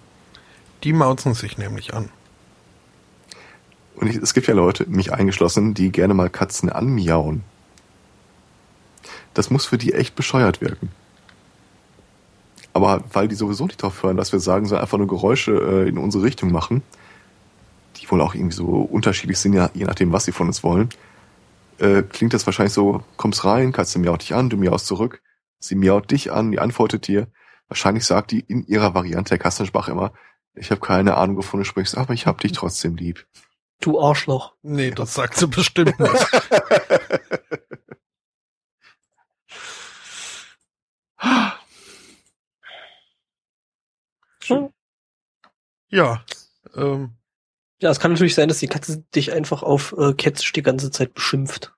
Die 0.84 0.94
mauzen 0.94 1.34
sich 1.34 1.58
nämlich 1.58 1.94
an. 1.94 2.10
Und 3.96 4.08
ich, 4.08 4.18
es 4.18 4.34
gibt 4.34 4.48
ja 4.48 4.54
Leute, 4.54 4.86
mich 4.88 5.12
eingeschlossen, 5.12 5.74
die 5.74 5.92
gerne 5.92 6.14
mal 6.14 6.30
Katzen 6.30 6.70
anmiauen. 6.70 7.44
Das 9.38 9.51
muss 9.51 9.67
für 9.67 9.77
die 9.77 9.94
echt 9.94 10.15
bescheuert 10.15 10.62
wirken. 10.62 10.89
Aber 12.74 13.03
weil 13.13 13.27
die 13.27 13.36
sowieso 13.36 13.67
nicht 13.67 13.84
darauf 13.84 14.01
hören, 14.01 14.17
dass 14.17 14.32
wir 14.32 14.39
sagen, 14.39 14.65
so 14.65 14.75
einfach 14.77 14.98
nur 14.98 15.06
Geräusche 15.06 15.51
äh, 15.51 15.88
in 15.88 16.00
unsere 16.00 16.24
Richtung 16.24 16.51
machen, 16.51 16.82
die 17.98 18.10
wohl 18.10 18.22
auch 18.22 18.34
irgendwie 18.34 18.56
so 18.56 18.65
unterschiedlich 18.65 19.38
sind, 19.38 19.53
ja, 19.53 19.70
je 19.75 19.86
nachdem, 19.86 20.12
was 20.12 20.25
sie 20.25 20.32
von 20.32 20.48
uns 20.48 20.63
wollen, 20.63 20.89
äh, 21.77 22.01
klingt 22.01 22.34
das 22.34 22.48
wahrscheinlich 22.48 22.74
so, 22.74 23.03
kommst 23.15 23.46
rein, 23.46 23.74
Katze 23.74 24.00
miaut 24.00 24.24
dich 24.24 24.34
an, 24.34 24.50
du 24.50 24.58
miaust 24.58 24.88
zurück, 24.88 25.22
sie 25.60 25.75
miaut 25.75 26.10
dich 26.10 26.32
an, 26.32 26.51
die 26.51 26.60
antwortet 26.60 27.08
dir. 27.08 27.27
Wahrscheinlich 27.67 28.06
sagt 28.06 28.32
die 28.32 28.39
in 28.39 28.65
ihrer 28.65 28.96
Variante 28.96 29.29
der 29.29 29.38
Kassensprach 29.38 29.88
immer, 29.88 30.13
ich 30.56 30.72
habe 30.72 30.82
keine 30.82 31.15
Ahnung, 31.15 31.38
wovon 31.38 31.60
du 31.60 31.63
sprichst, 31.63 31.96
aber 31.96 32.15
ich 32.15 32.25
hab 32.25 32.41
dich 32.41 32.53
trotzdem 32.53 32.96
lieb. 32.96 33.27
Du 33.82 34.00
Arschloch. 34.00 34.56
Nee, 34.63 34.89
das 34.89 35.13
sagt 35.13 35.36
sie 35.36 35.46
bestimmt 35.46 36.00
nicht. 36.00 36.27
Hm. 44.48 44.70
Ja. 45.98 46.24
Ähm. 46.75 47.16
Ja, 47.82 47.89
es 47.89 48.00
kann 48.00 48.12
natürlich 48.12 48.36
sein, 48.36 48.48
dass 48.48 48.60
die 48.60 48.68
Katze 48.68 49.04
dich 49.16 49.34
einfach 49.34 49.63
auf 49.63 49.96
äh, 49.98 50.13
Catch 50.13 50.54
die 50.54 50.62
ganze 50.62 50.92
Zeit 50.92 51.16
beschimpft. 51.16 51.74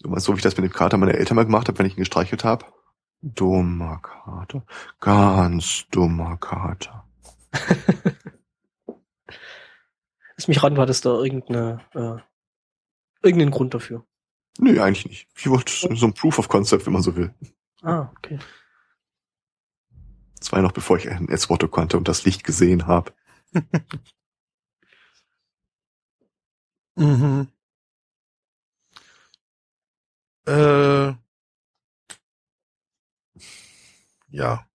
Du 0.00 0.08
meinst, 0.08 0.26
so 0.26 0.32
wie 0.32 0.38
ich 0.38 0.42
das 0.42 0.56
mit 0.56 0.64
dem 0.64 0.72
Kater 0.72 0.96
meiner 0.96 1.14
Eltern 1.14 1.36
mal 1.36 1.44
gemacht 1.44 1.68
habe, 1.68 1.78
wenn 1.78 1.86
ich 1.86 1.96
ihn 1.96 2.00
gestreichelt 2.00 2.42
habe? 2.42 2.66
Dummer 3.20 4.00
Kater. 4.02 4.64
Ganz 4.98 5.84
dummer 5.90 6.36
Kater. 6.36 7.06
Lass 10.36 10.48
mich 10.48 10.62
ran, 10.62 10.76
war 10.76 10.86
das 10.86 11.00
da 11.00 11.10
irgendeine, 11.10 11.80
äh, 11.94 12.16
irgendeinen 13.22 13.52
Grund 13.52 13.74
dafür? 13.74 14.04
Nee, 14.58 14.80
eigentlich 14.80 15.06
nicht. 15.06 15.28
Ich 15.36 15.48
wollte 15.48 15.72
so 15.72 16.06
ein 16.06 16.14
Proof 16.14 16.40
of 16.40 16.48
Concept, 16.48 16.86
wenn 16.86 16.92
man 16.92 17.02
so 17.02 17.14
will. 17.14 17.32
Ah, 17.82 18.10
okay. 18.16 18.40
Das 20.40 20.50
war 20.52 20.58
ja 20.58 20.62
noch 20.62 20.72
bevor 20.72 20.96
ich 20.96 21.08
ein 21.08 21.28
S-Worte 21.28 21.68
konnte 21.68 21.96
und 21.98 22.08
das 22.08 22.24
Licht 22.24 22.44
gesehen 22.44 22.86
habe. 22.86 23.12
mhm. 26.96 27.48
Äh, 30.46 31.12
ja. 34.30 34.66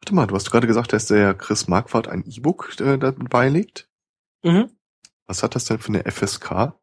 Warte 0.00 0.14
mal, 0.14 0.26
du 0.26 0.34
hast 0.34 0.50
gerade 0.50 0.66
gesagt, 0.66 0.92
dass 0.92 1.06
der 1.06 1.34
Chris 1.34 1.66
Marquardt 1.66 2.08
ein 2.08 2.24
E-Book 2.26 2.78
äh, 2.80 2.98
dabei 2.98 3.48
liegt. 3.48 3.88
Mhm. 4.42 4.70
Was 5.26 5.42
hat 5.42 5.54
das 5.54 5.64
denn 5.64 5.78
für 5.78 5.88
eine 5.88 6.10
FSK? 6.10 6.74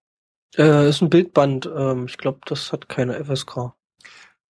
Äh, 0.58 0.89
ist 0.89 1.01
ein 1.01 1.10
Bildband. 1.10 1.68
Ähm, 1.68 2.06
ich 2.06 2.18
glaube, 2.18 2.39
das 2.46 2.72
hat 2.72 2.89
keine 2.89 3.24
FSK. 3.24 3.74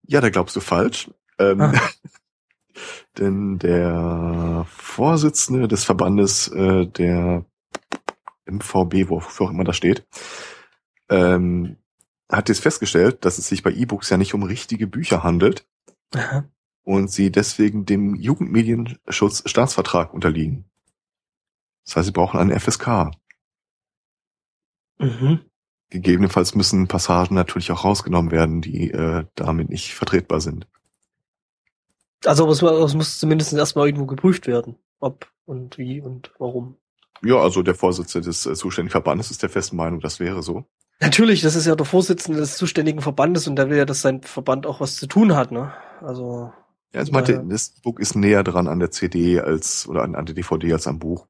Ja, 0.03 0.21
da 0.21 0.31
glaubst 0.31 0.55
du 0.57 0.61
falsch. 0.61 1.11
Ähm, 1.39 1.61
ah. 1.61 1.73
denn 3.19 3.59
der 3.59 4.67
Vorsitzende 4.69 5.69
des 5.69 5.85
Verbandes 5.85 6.49
äh, 6.49 6.87
der 6.87 7.45
MVB, 8.47 9.09
wofür 9.09 9.47
auch 9.47 9.51
immer 9.51 9.65
das 9.65 9.77
steht, 9.77 10.07
ähm, 11.09 11.77
hat 12.31 12.49
jetzt 12.49 12.61
festgestellt, 12.61 13.25
dass 13.25 13.39
es 13.39 13.49
sich 13.49 13.63
bei 13.63 13.71
E-Books 13.73 14.11
ja 14.11 14.17
nicht 14.17 14.35
um 14.35 14.43
richtige 14.43 14.87
Bücher 14.87 15.23
handelt 15.23 15.67
Aha. 16.15 16.49
und 16.83 17.11
sie 17.11 17.31
deswegen 17.31 17.85
dem 17.87 18.15
Jugendmedienschutzstaatsvertrag 18.15 20.13
unterliegen. 20.13 20.71
Das 21.85 21.97
heißt, 21.97 22.07
sie 22.07 22.13
brauchen 22.13 22.41
eine 22.41 22.59
FSK. 22.59 23.11
Mhm. 24.99 25.41
Gegebenenfalls 25.91 26.55
müssen 26.55 26.89
Passagen 26.89 27.35
natürlich 27.35 27.71
auch 27.71 27.85
rausgenommen 27.85 28.33
werden, 28.33 28.63
die 28.63 28.91
äh, 28.91 29.27
damit 29.35 29.69
nicht 29.69 29.95
vertretbar 29.95 30.41
sind. 30.41 30.67
Also 32.27 32.49
es, 32.51 32.63
es 32.63 32.95
muss 32.95 33.19
zumindest 33.19 33.53
erstmal 33.53 33.87
irgendwo 33.87 34.07
geprüft 34.07 34.47
werden, 34.47 34.77
ob 35.01 35.27
und 35.45 35.79
wie 35.79 36.01
und 36.01 36.33
warum. 36.39 36.77
Ja, 37.23 37.37
also 37.37 37.63
der 37.63 37.75
Vorsitzende 37.75 38.27
des 38.27 38.47
äh, 38.47 38.55
zuständigen 38.55 38.91
Verbandes 38.91 39.31
ist 39.31 39.43
der 39.43 39.51
festen 39.51 39.77
Meinung, 39.77 40.01
das 40.01 40.21
wäre 40.21 40.43
so. 40.43 40.65
Natürlich, 41.01 41.43
das 41.43 41.57
ist 41.57 41.67
ja 41.67 41.75
der 41.75 41.87
Vorsitzende 41.87 42.39
des 42.39 42.57
zuständigen 42.57 43.01
Verbandes 43.01 43.49
und 43.49 43.57
der 43.57 43.69
will 43.69 43.79
ja, 43.79 43.85
dass 43.85 44.03
sein 44.03 44.23
Verband 44.23 44.67
auch 44.67 44.81
was 44.81 44.97
zu 44.97 45.07
tun 45.07 45.35
hat, 45.35 45.51
ne? 45.51 45.73
Also. 46.01 46.53
Ja, 46.93 47.01
also 47.01 47.13
meinte, 47.13 47.33
äh, 47.35 47.49
das 47.49 47.75
Buch 47.83 47.99
ist 47.99 48.15
näher 48.15 48.45
dran 48.45 48.69
an 48.69 48.79
der 48.79 48.91
CD 48.91 49.41
als 49.41 49.89
oder 49.89 50.03
an, 50.03 50.15
an 50.15 50.27
der 50.27 50.35
DVD 50.35 50.73
als 50.73 50.87
am 50.87 50.99
Buch. 50.99 51.27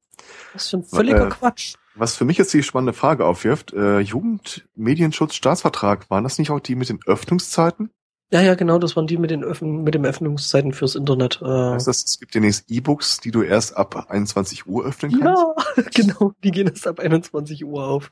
Das 0.53 0.63
ist 0.63 0.69
schon 0.69 0.83
völliger 0.83 1.27
äh, 1.27 1.29
Quatsch. 1.29 1.75
Was 1.95 2.15
für 2.15 2.25
mich 2.25 2.37
jetzt 2.37 2.53
die 2.53 2.61
spannende 2.61 2.93
Frage 2.93 3.25
aufwirft, 3.25 3.73
äh, 3.73 3.99
Jugendmedienschutz 3.99 5.33
Staatsvertrag, 5.33 6.09
waren 6.09 6.23
das 6.23 6.37
nicht 6.37 6.51
auch 6.51 6.59
die 6.59 6.75
mit 6.75 6.89
den 6.89 6.99
Öffnungszeiten? 7.05 7.89
Ja, 8.31 8.41
ja, 8.41 8.55
genau, 8.55 8.79
das 8.79 8.95
waren 8.95 9.05
die 9.05 9.17
mit 9.17 9.29
den 9.29 9.43
Öffn 9.43 9.83
mit 9.83 9.93
dem 9.93 10.03
Öffnungszeiten 10.03 10.73
fürs 10.73 10.95
Internet. 10.95 11.41
Äh. 11.41 11.45
Heißt 11.45 11.87
das, 11.87 12.03
es 12.03 12.19
gibt 12.19 12.33
demnächst 12.33 12.69
E-Books, 12.69 13.19
die 13.19 13.31
du 13.31 13.43
erst 13.43 13.77
ab 13.77 14.09
21 14.09 14.65
Uhr 14.65 14.85
öffnen 14.85 15.19
kannst? 15.19 15.43
Ja, 15.77 15.83
genau, 15.93 16.33
die 16.43 16.51
gehen 16.51 16.67
erst 16.67 16.87
ab 16.87 16.99
21 16.99 17.63
Uhr 17.65 17.87
auf. 17.87 18.09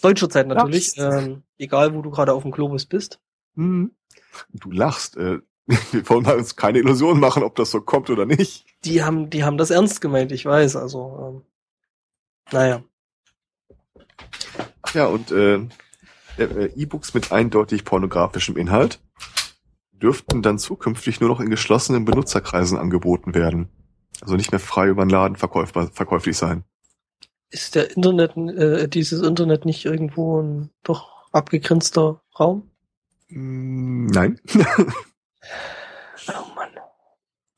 Deutscher 0.00 0.30
Zeit 0.30 0.46
natürlich, 0.46 0.96
ähm, 0.98 1.42
egal 1.58 1.94
wo 1.94 2.02
du 2.02 2.10
gerade 2.10 2.32
auf 2.32 2.42
dem 2.42 2.52
Globus 2.52 2.86
bist. 2.86 3.18
Hm. 3.56 3.90
Du 4.52 4.70
lachst. 4.70 5.16
Äh, 5.16 5.40
wir 5.90 6.08
wollen 6.08 6.26
uns 6.26 6.54
keine 6.54 6.78
Illusion 6.78 7.18
machen, 7.18 7.42
ob 7.42 7.56
das 7.56 7.72
so 7.72 7.80
kommt 7.80 8.08
oder 8.08 8.24
nicht. 8.24 8.64
Die 8.84 9.02
haben, 9.02 9.30
die 9.30 9.42
haben 9.42 9.58
das 9.58 9.70
ernst 9.70 10.00
gemeint, 10.00 10.30
ich 10.30 10.46
weiß. 10.46 10.76
Also, 10.76 11.42
ähm, 11.42 11.42
naja. 12.52 12.84
Ach 14.82 14.94
ja, 14.94 15.06
und 15.06 15.32
äh, 15.32 15.56
äh, 16.38 16.70
E-Books 16.76 17.14
mit 17.14 17.32
eindeutig 17.32 17.84
pornografischem 17.84 18.56
Inhalt 18.56 19.00
dürften 19.98 20.42
dann 20.42 20.58
zukünftig 20.58 21.20
nur 21.20 21.28
noch 21.28 21.40
in 21.40 21.50
geschlossenen 21.50 22.04
Benutzerkreisen 22.04 22.78
angeboten 22.78 23.34
werden. 23.34 23.68
Also 24.20 24.36
nicht 24.36 24.52
mehr 24.52 24.60
frei 24.60 24.88
über 24.88 25.04
den 25.04 25.10
Laden 25.10 25.36
verkäufbar, 25.36 25.90
verkäuflich 25.92 26.36
sein. 26.36 26.64
Ist 27.50 27.74
der 27.74 27.96
Internet, 27.96 28.36
äh, 28.36 28.88
dieses 28.88 29.22
Internet 29.22 29.64
nicht 29.64 29.84
irgendwo 29.84 30.40
ein 30.40 30.70
doch 30.82 31.30
abgegrenzter 31.32 32.22
Raum? 32.38 32.70
Mm, 33.28 34.06
nein. 34.06 34.40
oh 36.28 36.54
Mann. 36.54 36.70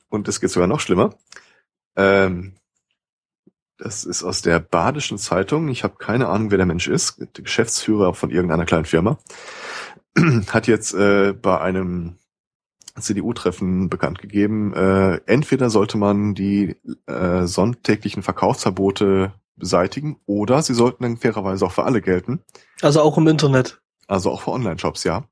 Und 0.08 0.28
es 0.28 0.40
geht 0.40 0.50
sogar 0.50 0.68
noch 0.68 0.80
schlimmer. 0.80 1.14
Ähm, 1.96 2.54
das 3.78 4.04
ist 4.04 4.24
aus 4.24 4.42
der 4.42 4.58
Badischen 4.58 5.18
Zeitung. 5.18 5.68
Ich 5.68 5.84
habe 5.84 5.96
keine 5.96 6.28
Ahnung, 6.28 6.50
wer 6.50 6.58
der 6.58 6.66
Mensch 6.66 6.88
ist. 6.88 7.18
Der 7.20 7.44
Geschäftsführer 7.44 8.12
von 8.12 8.30
irgendeiner 8.30 8.66
kleinen 8.66 8.84
Firma. 8.84 9.18
Hat 10.48 10.66
jetzt 10.66 10.94
äh, 10.94 11.32
bei 11.32 11.60
einem 11.60 12.18
CDU-Treffen 13.00 13.88
bekannt 13.88 14.18
gegeben, 14.18 14.74
äh, 14.74 15.20
entweder 15.26 15.70
sollte 15.70 15.98
man 15.98 16.34
die 16.34 16.76
äh, 17.06 17.46
sonntäglichen 17.46 18.22
Verkaufsverbote 18.22 19.32
beseitigen 19.56 20.18
oder 20.26 20.62
sie 20.62 20.74
sollten 20.74 21.02
dann 21.02 21.16
fairerweise 21.16 21.66
auch 21.66 21.72
für 21.72 21.84
alle 21.84 22.00
gelten. 22.00 22.40
Also 22.80 23.00
auch 23.00 23.18
im 23.18 23.26
Internet. 23.26 23.80
Also 24.06 24.30
auch 24.30 24.42
für 24.42 24.52
Online-Shops, 24.52 25.04
ja. 25.04 25.24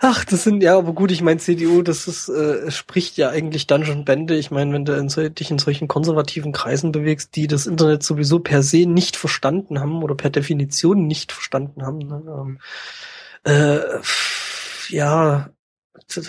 Ach, 0.00 0.24
das 0.24 0.44
sind 0.44 0.62
ja, 0.62 0.76
aber 0.76 0.92
gut, 0.92 1.10
ich 1.10 1.22
meine, 1.22 1.40
CDU, 1.40 1.82
das 1.82 2.06
ist, 2.06 2.28
äh, 2.28 2.70
spricht 2.70 3.16
ja 3.16 3.30
eigentlich 3.30 3.66
dann 3.66 3.84
schon 3.84 4.04
Bände. 4.04 4.36
Ich 4.36 4.50
meine, 4.50 4.72
wenn 4.72 4.84
du 4.84 4.92
in 4.96 5.08
so, 5.08 5.28
dich 5.28 5.50
in 5.50 5.58
solchen 5.58 5.88
konservativen 5.88 6.52
Kreisen 6.52 6.92
bewegst, 6.92 7.34
die 7.34 7.46
das 7.46 7.66
Internet 7.66 8.02
sowieso 8.02 8.38
per 8.38 8.62
se 8.62 8.86
nicht 8.86 9.16
verstanden 9.16 9.80
haben 9.80 10.02
oder 10.02 10.14
per 10.14 10.30
Definition 10.30 11.06
nicht 11.06 11.32
verstanden 11.32 11.82
haben, 11.82 11.98
ne, 11.98 12.22
ähm, 12.28 12.58
äh, 13.44 13.80
ja, 14.88 15.50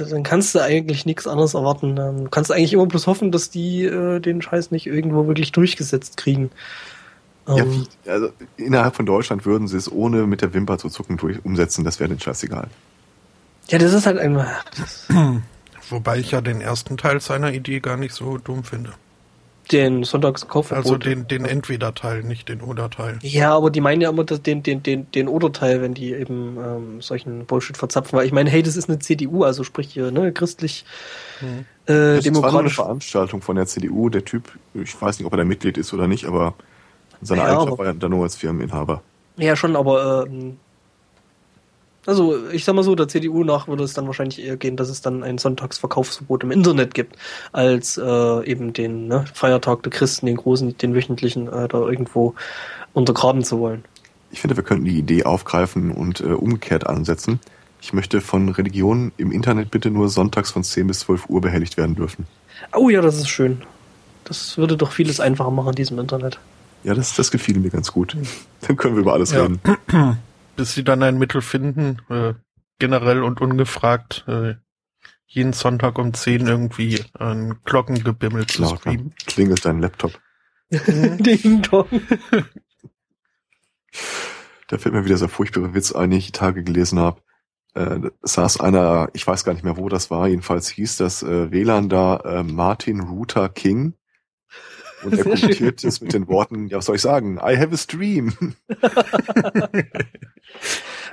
dann 0.10 0.24
kannst 0.24 0.56
du 0.56 0.60
eigentlich 0.60 1.06
nichts 1.06 1.28
anderes 1.28 1.54
erwarten. 1.54 1.96
Du 1.96 2.30
kannst 2.30 2.52
eigentlich 2.52 2.74
immer 2.74 2.88
bloß 2.88 3.08
hoffen, 3.08 3.32
dass 3.32 3.50
die 3.50 3.84
äh, 3.84 4.20
den 4.20 4.42
Scheiß 4.42 4.72
nicht 4.72 4.88
irgendwo 4.88 5.28
wirklich 5.28 5.52
durchgesetzt 5.52 6.18
kriegen. 6.18 6.52
Ja, 7.48 7.58
ähm, 7.58 7.88
wie, 8.04 8.10
also 8.10 8.30
innerhalb 8.58 8.96
von 8.96 9.06
Deutschland 9.06 9.46
würden 9.46 9.68
sie 9.68 9.78
es 9.78 9.92
ohne 9.92 10.28
mit 10.28 10.42
der 10.42 10.54
Wimper 10.54 10.78
zu 10.78 10.90
zucken 10.90 11.18
durch 11.18 11.44
umsetzen, 11.46 11.84
das 11.84 12.00
wäre 12.00 12.10
den 12.10 12.20
scheißegal. 12.20 12.68
Ja, 13.70 13.78
das 13.78 13.94
ist 13.94 14.06
halt 14.06 14.18
einfach. 14.18 14.48
Wobei 15.90 16.18
ich 16.20 16.32
ja 16.32 16.42
den 16.42 16.62
ersten 16.62 16.98
Teil 16.98 17.22
seiner 17.22 17.54
Idee 17.54 17.80
gar 17.80 17.98
nicht 17.98 18.14
so 18.14 18.38
dumm 18.38 18.64
finde. 18.64 18.94
Den 19.72 20.04
Sonntagskaufverbot. 20.04 20.86
Also 20.86 20.98
den, 20.98 21.28
den 21.28 21.46
Entweder-Teil, 21.46 22.24
nicht 22.24 22.50
den 22.50 22.62
Oder-Teil. 22.62 23.20
Ja, 23.22 23.56
aber 23.56 23.70
die 23.70 23.82
meinen 23.82 24.02
ja 24.02 24.10
immer 24.10 24.24
den, 24.24 24.64
den, 24.64 24.84
den, 24.84 25.12
den 25.12 25.28
Oder-Teil, 25.28 25.82
wenn 25.82 25.94
die 25.94 26.14
eben 26.14 26.58
ähm, 26.58 27.02
solchen 27.02 27.46
Bullshit 27.46 27.78
verzapfen. 27.78 28.18
Weil 28.18 28.26
ich 28.26 28.32
meine, 28.32 28.50
hey, 28.50 28.64
das 28.64 28.76
ist 28.76 28.90
eine 28.90 29.00
CDU, 29.00 29.44
also 29.44 29.64
sprich 29.64 29.90
hier, 29.92 30.12
ne, 30.12 30.32
christlich, 30.32 30.86
hm. 31.40 31.66
äh, 31.86 32.16
das 32.16 32.24
demokratisch. 32.24 32.54
war 32.54 32.60
eine 32.60 32.70
Veranstaltung 32.70 33.42
von 33.42 33.56
der 33.56 33.66
CDU. 33.66 34.10
Der 34.10 34.24
Typ, 34.24 34.52
ich 34.74 35.00
weiß 35.02 35.20
nicht, 35.20 35.26
ob 35.26 35.34
er 35.34 35.38
da 35.38 35.46
Mitglied 35.46 35.78
ist 35.78 35.94
oder 35.94 36.08
nicht, 36.08 36.26
aber 36.26 36.54
seine 37.22 37.42
ja, 37.42 37.48
Eigenschaft 37.48 37.78
war 37.78 37.86
ja 37.86 37.94
dann 37.94 38.12
nur 38.12 38.24
als 38.24 38.36
Firmeninhaber. 38.36 39.02
Ja, 39.38 39.56
schon, 39.56 39.76
aber 39.76 40.26
ähm, 40.28 40.58
also 42.08 42.48
ich 42.50 42.64
sag 42.64 42.74
mal 42.74 42.84
so, 42.84 42.96
der 42.96 43.08
CDU 43.08 43.44
nach 43.44 43.68
würde 43.68 43.84
es 43.84 43.94
dann 43.94 44.08
wahrscheinlich 44.08 44.42
eher 44.42 44.56
gehen, 44.58 44.78
dass 44.78 44.90
es 44.90 45.02
dann 45.02 45.24
ein 45.24 45.38
Sonntagsverkaufsverbot 45.38 46.44
im 46.44 46.52
Internet 46.52 46.94
gibt, 46.94 47.18
als 47.52 47.98
äh, 47.98 48.50
eben 48.50 48.74
den 48.74 49.08
ne, 49.08 49.26
Feiertag 49.34 49.84
der 49.84 49.92
Christen, 49.92 50.26
den 50.26 50.38
großen, 50.38 50.78
den 50.78 50.96
wöchentlichen, 50.96 51.48
äh, 51.48 51.68
da 51.68 51.80
irgendwo 51.80 52.34
untergraben 52.94 53.44
zu 53.44 53.60
wollen. 53.60 53.84
Ich 54.32 54.40
finde, 54.40 54.56
wir 54.56 54.64
könnten 54.64 54.86
die 54.86 54.98
Idee 54.98 55.26
aufgreifen 55.26 55.92
und 55.92 56.22
äh, 56.22 56.26
umgekehrt 56.26 56.88
ansetzen. 56.88 57.40
Ich 57.82 57.92
möchte 57.94 58.22
von 58.22 58.50
Religionen 58.50 59.12
im 59.18 59.32
Internet 59.32 59.70
bitte 59.70 59.92
nur 59.92 60.10
sonntags 60.10 60.52
von 60.52 60.64
10 60.64 60.88
bis 60.88 61.02
12 61.02 61.30
Uhr 61.30 61.42
behelligt 61.42 61.78
werden 61.78 61.96
dürfen. 61.96 62.26
Oh 62.74 62.90
ja, 62.90 63.02
das 63.02 63.18
ist 63.18 63.30
schön. 63.30 63.64
Das 64.24 64.58
würde 64.58 64.78
doch 64.78 64.92
vieles 64.92 65.20
einfacher 65.20 65.52
machen 65.52 65.70
in 65.70 65.76
diesem 65.76 66.00
Internet. 66.00 66.40
Ja, 66.84 66.94
das, 66.94 67.16
das 67.16 67.32
gefiel 67.32 67.60
mir 67.60 67.70
ganz 67.70 67.92
gut. 67.92 68.16
Dann 68.62 68.78
können 68.78 68.96
wir 68.96 69.02
über 69.02 69.14
alles 69.14 69.32
ja. 69.32 69.44
reden. 69.44 69.60
bis 70.58 70.74
sie 70.74 70.84
dann 70.84 71.04
ein 71.04 71.18
Mittel 71.18 71.42
finden, 71.42 72.02
äh, 72.10 72.34
generell 72.80 73.24
und 73.24 73.40
ungefragt, 73.40 74.26
äh, 74.28 74.56
jeden 75.26 75.54
Sonntag 75.54 75.98
um 76.00 76.14
10 76.14 76.48
irgendwie 76.48 77.04
ein 77.18 77.60
Glockengebimmel 77.64 78.48
zu 78.48 78.64
Lauter. 78.64 78.78
streamen. 78.78 79.14
Klingelt 79.26 79.66
dein 79.66 79.80
Laptop. 79.80 80.20
Ding 80.70 81.62
dong. 81.62 81.88
Da 84.70 84.78
fällt 84.78 84.94
mir 84.94 85.06
wieder 85.06 85.18
so 85.18 85.26
ein 85.26 85.32
furchtbarer 85.32 85.74
Witz 85.74 85.94
ein, 85.94 86.10
den 86.10 86.20
ich 86.20 86.26
die 86.28 86.32
Tage 86.34 86.62
gelesen 86.62 87.00
habe. 87.00 87.22
Äh, 87.74 88.10
saß 88.22 88.60
einer, 88.60 89.10
ich 89.14 89.26
weiß 89.26 89.46
gar 89.46 89.54
nicht 89.54 89.64
mehr, 89.64 89.78
wo 89.78 89.88
das 89.88 90.12
war, 90.12 90.28
jedenfalls 90.28 90.68
hieß 90.68 90.98
das 90.98 91.24
äh, 91.24 91.52
WLAN 91.52 91.88
da 91.88 92.18
äh, 92.18 92.44
Martin 92.44 93.00
Router 93.00 93.48
King. 93.48 93.94
Und 95.04 95.14
er 95.14 95.24
kommentiert 95.24 95.84
es 95.84 96.02
mit 96.02 96.14
den 96.14 96.28
Worten, 96.28 96.68
ja, 96.68 96.78
was 96.78 96.86
soll 96.86 96.96
ich 96.96 97.02
sagen? 97.02 97.38
I 97.38 97.58
have 97.58 97.74
a 97.74 97.78
stream. 97.78 98.34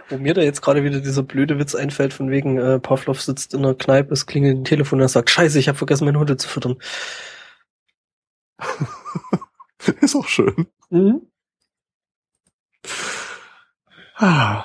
Wo 0.08 0.18
mir 0.18 0.34
da 0.34 0.42
jetzt 0.42 0.62
gerade 0.62 0.84
wieder 0.84 1.00
dieser 1.00 1.22
blöde 1.22 1.58
Witz 1.58 1.74
einfällt, 1.74 2.12
von 2.12 2.30
wegen 2.30 2.58
äh, 2.58 2.78
Pavlov 2.78 3.20
sitzt 3.20 3.54
in 3.54 3.62
der 3.62 3.74
Kneipe, 3.74 4.12
es 4.12 4.26
klingelt 4.26 4.58
ein 4.58 4.64
Telefon 4.64 4.98
und 4.98 5.04
er 5.04 5.08
sagt, 5.08 5.30
scheiße, 5.30 5.58
ich 5.58 5.68
habe 5.68 5.78
vergessen, 5.78 6.04
meine 6.04 6.18
Hunde 6.18 6.36
zu 6.36 6.48
füttern. 6.48 6.76
Ist 10.00 10.16
auch 10.16 10.28
schön. 10.28 10.66
Mhm. 10.90 11.22
Ah. 14.16 14.64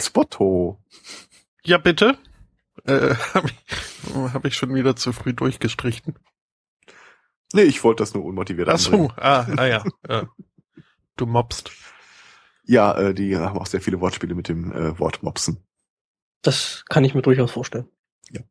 Spotto. 0.00 0.78
Ja, 1.64 1.78
bitte. 1.78 2.18
Äh, 2.84 3.14
Habe 3.34 3.48
ich, 3.48 4.32
hab 4.32 4.44
ich 4.44 4.56
schon 4.56 4.74
wieder 4.74 4.96
zu 4.96 5.12
früh 5.12 5.32
durchgestrichen. 5.32 6.18
Nee, 7.52 7.62
ich 7.62 7.82
wollte 7.82 8.02
das 8.02 8.14
nur 8.14 8.24
unmotiviert 8.24 8.68
Ach 8.68 8.78
so, 8.78 9.10
ah, 9.16 9.46
ah 9.56 9.66
ja. 9.66 9.84
ja. 10.08 10.28
Du 11.16 11.26
mobst. 11.26 11.70
Ja, 12.64 12.96
äh, 12.98 13.14
die 13.14 13.36
haben 13.36 13.58
auch 13.58 13.66
sehr 13.66 13.80
viele 13.80 14.00
Wortspiele 14.00 14.34
mit 14.34 14.48
dem 14.48 14.70
äh, 14.72 14.98
Wort 14.98 15.22
mopsen. 15.22 15.64
Das 16.42 16.84
kann 16.88 17.04
ich 17.04 17.14
mir 17.14 17.22
durchaus 17.22 17.50
vorstellen. 17.50 17.88
Ja. 18.30 18.42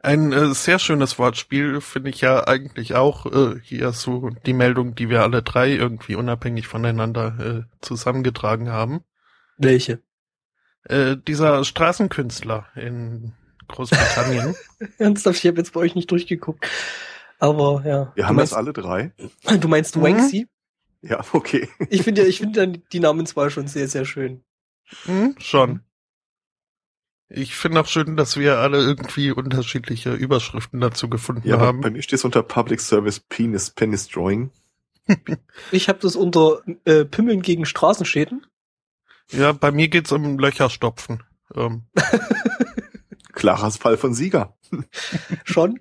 Ein 0.00 0.32
äh, 0.32 0.54
sehr 0.54 0.78
schönes 0.78 1.18
Wortspiel 1.18 1.80
finde 1.80 2.10
ich 2.10 2.20
ja 2.20 2.46
eigentlich 2.46 2.94
auch 2.94 3.26
äh, 3.26 3.58
hier 3.62 3.92
so 3.92 4.28
die 4.44 4.52
Meldung, 4.52 4.94
die 4.94 5.08
wir 5.08 5.22
alle 5.22 5.42
drei 5.42 5.70
irgendwie 5.70 6.14
unabhängig 6.14 6.68
voneinander 6.68 7.38
äh, 7.40 7.76
zusammengetragen 7.80 8.68
haben. 8.68 9.00
Welche? 9.56 10.02
Äh, 10.88 11.16
dieser 11.16 11.64
Straßenkünstler 11.64 12.66
in 12.76 13.32
Großbritannien. 13.68 14.54
Ernsthaft, 14.98 15.38
ich 15.38 15.46
habe 15.46 15.58
jetzt 15.58 15.72
bei 15.72 15.80
euch 15.80 15.94
nicht 15.94 16.10
durchgeguckt. 16.10 16.68
Aber 17.38 17.82
ja. 17.84 18.12
Wir 18.14 18.28
haben 18.28 18.36
meinst, 18.36 18.52
das 18.52 18.58
alle 18.58 18.72
drei. 18.72 19.12
Du 19.60 19.68
meinst 19.68 19.96
mhm. 19.96 20.02
Wanksy? 20.02 20.48
Ja, 21.02 21.24
okay. 21.32 21.68
Ich 21.90 22.02
finde 22.02 22.22
ja, 22.22 22.28
ich 22.28 22.38
finde 22.38 22.68
die 22.92 23.00
Namenswahl 23.00 23.50
schon 23.50 23.66
sehr, 23.66 23.88
sehr 23.88 24.04
schön. 24.04 24.42
Hm, 25.04 25.34
schon. 25.38 25.80
Ich 27.28 27.56
finde 27.56 27.80
auch 27.80 27.86
schön, 27.86 28.16
dass 28.16 28.36
wir 28.36 28.58
alle 28.58 28.78
irgendwie 28.78 29.32
unterschiedliche 29.32 30.12
Überschriften 30.12 30.80
dazu 30.80 31.08
gefunden 31.10 31.48
ja, 31.48 31.58
haben. 31.58 31.80
Bei 31.80 31.90
mir 31.90 32.02
steht 32.02 32.20
es 32.20 32.24
unter 32.24 32.44
Public 32.44 32.80
Service 32.80 33.18
Penis 33.18 33.70
Penis 33.70 34.06
Drawing. 34.06 34.52
ich 35.72 35.88
habe 35.88 35.98
das 35.98 36.14
unter 36.14 36.62
äh, 36.84 37.04
Pimmeln 37.04 37.42
gegen 37.42 37.66
Straßenschäden. 37.66 38.46
Ja, 39.30 39.52
bei 39.52 39.70
mir 39.72 39.88
geht's 39.88 40.12
um 40.12 40.38
Löcherstopfen. 40.38 41.22
Ähm. 41.54 41.86
Klares 43.32 43.76
Fall 43.76 43.96
von 43.96 44.14
Sieger. 44.14 44.56
Schon? 45.44 45.80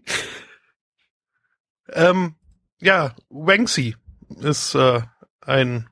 ähm, 1.89 2.35
ja, 2.79 3.15
Wanksy 3.29 3.95
ist 4.41 4.75
äh, 4.75 5.01
ein 5.41 5.89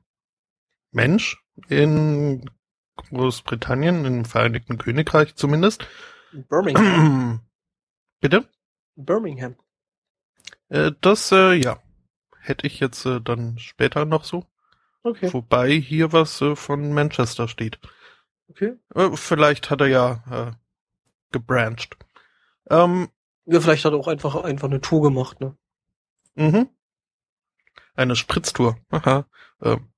Mensch 0.90 1.42
in 1.68 2.50
Großbritannien, 2.96 4.04
im 4.04 4.24
Vereinigten 4.24 4.78
Königreich 4.78 5.34
zumindest. 5.34 5.86
Birmingham. 6.32 7.40
Bitte? 8.20 8.48
Birmingham. 8.96 9.56
Äh, 10.68 10.92
das, 11.00 11.32
äh, 11.32 11.54
ja, 11.54 11.78
hätte 12.40 12.66
ich 12.66 12.80
jetzt 12.80 13.04
äh, 13.06 13.20
dann 13.20 13.58
später 13.58 14.04
noch 14.04 14.24
so. 14.24 14.46
Okay. 15.04 15.32
Wobei 15.32 15.70
hier 15.72 16.12
was 16.12 16.40
äh, 16.40 16.56
von 16.56 16.92
Manchester 16.92 17.46
steht. 17.46 17.78
Okay. 18.48 18.78
Äh, 18.94 19.10
vielleicht 19.14 19.70
hat 19.70 19.82
er 19.82 19.86
ja 19.86 20.24
äh, 20.30 20.52
gebrancht. 21.30 21.96
Ähm, 22.70 23.08
ja, 23.44 23.60
vielleicht 23.60 23.84
hat 23.84 23.92
er 23.92 23.98
auch 23.98 24.08
einfach 24.08 24.34
einfach 24.36 24.68
eine 24.68 24.80
Tour 24.80 25.02
gemacht, 25.02 25.40
ne? 25.40 25.56
Mhm. 26.36 26.70
Eine 27.94 28.16
Spritztour. 28.16 28.78
Aha. 28.90 29.26
Ähm. 29.62 29.90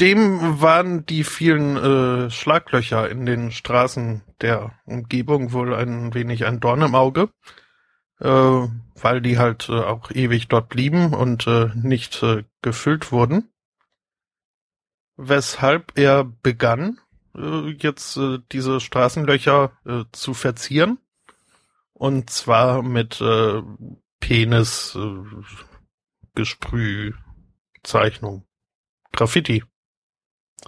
Dem 0.00 0.60
waren 0.60 1.06
die 1.06 1.22
vielen 1.22 1.76
äh, 1.76 2.30
Schlaglöcher 2.30 3.08
in 3.08 3.24
den 3.24 3.52
Straßen 3.52 4.22
der 4.40 4.76
Umgebung 4.84 5.52
wohl 5.52 5.72
ein 5.72 6.12
wenig 6.12 6.44
ein 6.44 6.58
Dorn 6.58 6.82
im 6.82 6.96
Auge 6.96 7.30
äh, 8.20 8.68
weil 9.00 9.20
die 9.20 9.38
halt 9.38 9.68
äh, 9.68 9.80
auch 9.80 10.10
ewig 10.10 10.48
dort 10.48 10.68
blieben 10.68 11.14
und 11.14 11.46
äh, 11.46 11.70
nicht 11.74 12.22
äh, 12.22 12.44
gefüllt 12.62 13.12
wurden. 13.12 13.50
Weshalb 15.16 15.92
er 15.96 16.24
begann, 16.24 17.00
äh, 17.36 17.70
jetzt 17.70 18.16
äh, 18.16 18.38
diese 18.52 18.80
Straßenlöcher 18.80 19.72
äh, 19.84 20.04
zu 20.12 20.34
verzieren. 20.34 20.98
Und 21.92 22.30
zwar 22.30 22.82
mit 22.82 23.20
äh, 23.20 23.62
Penis 24.20 24.96
äh, 24.96 25.22
Gesprühzeichnung. 26.34 28.44
Graffiti. 29.12 29.64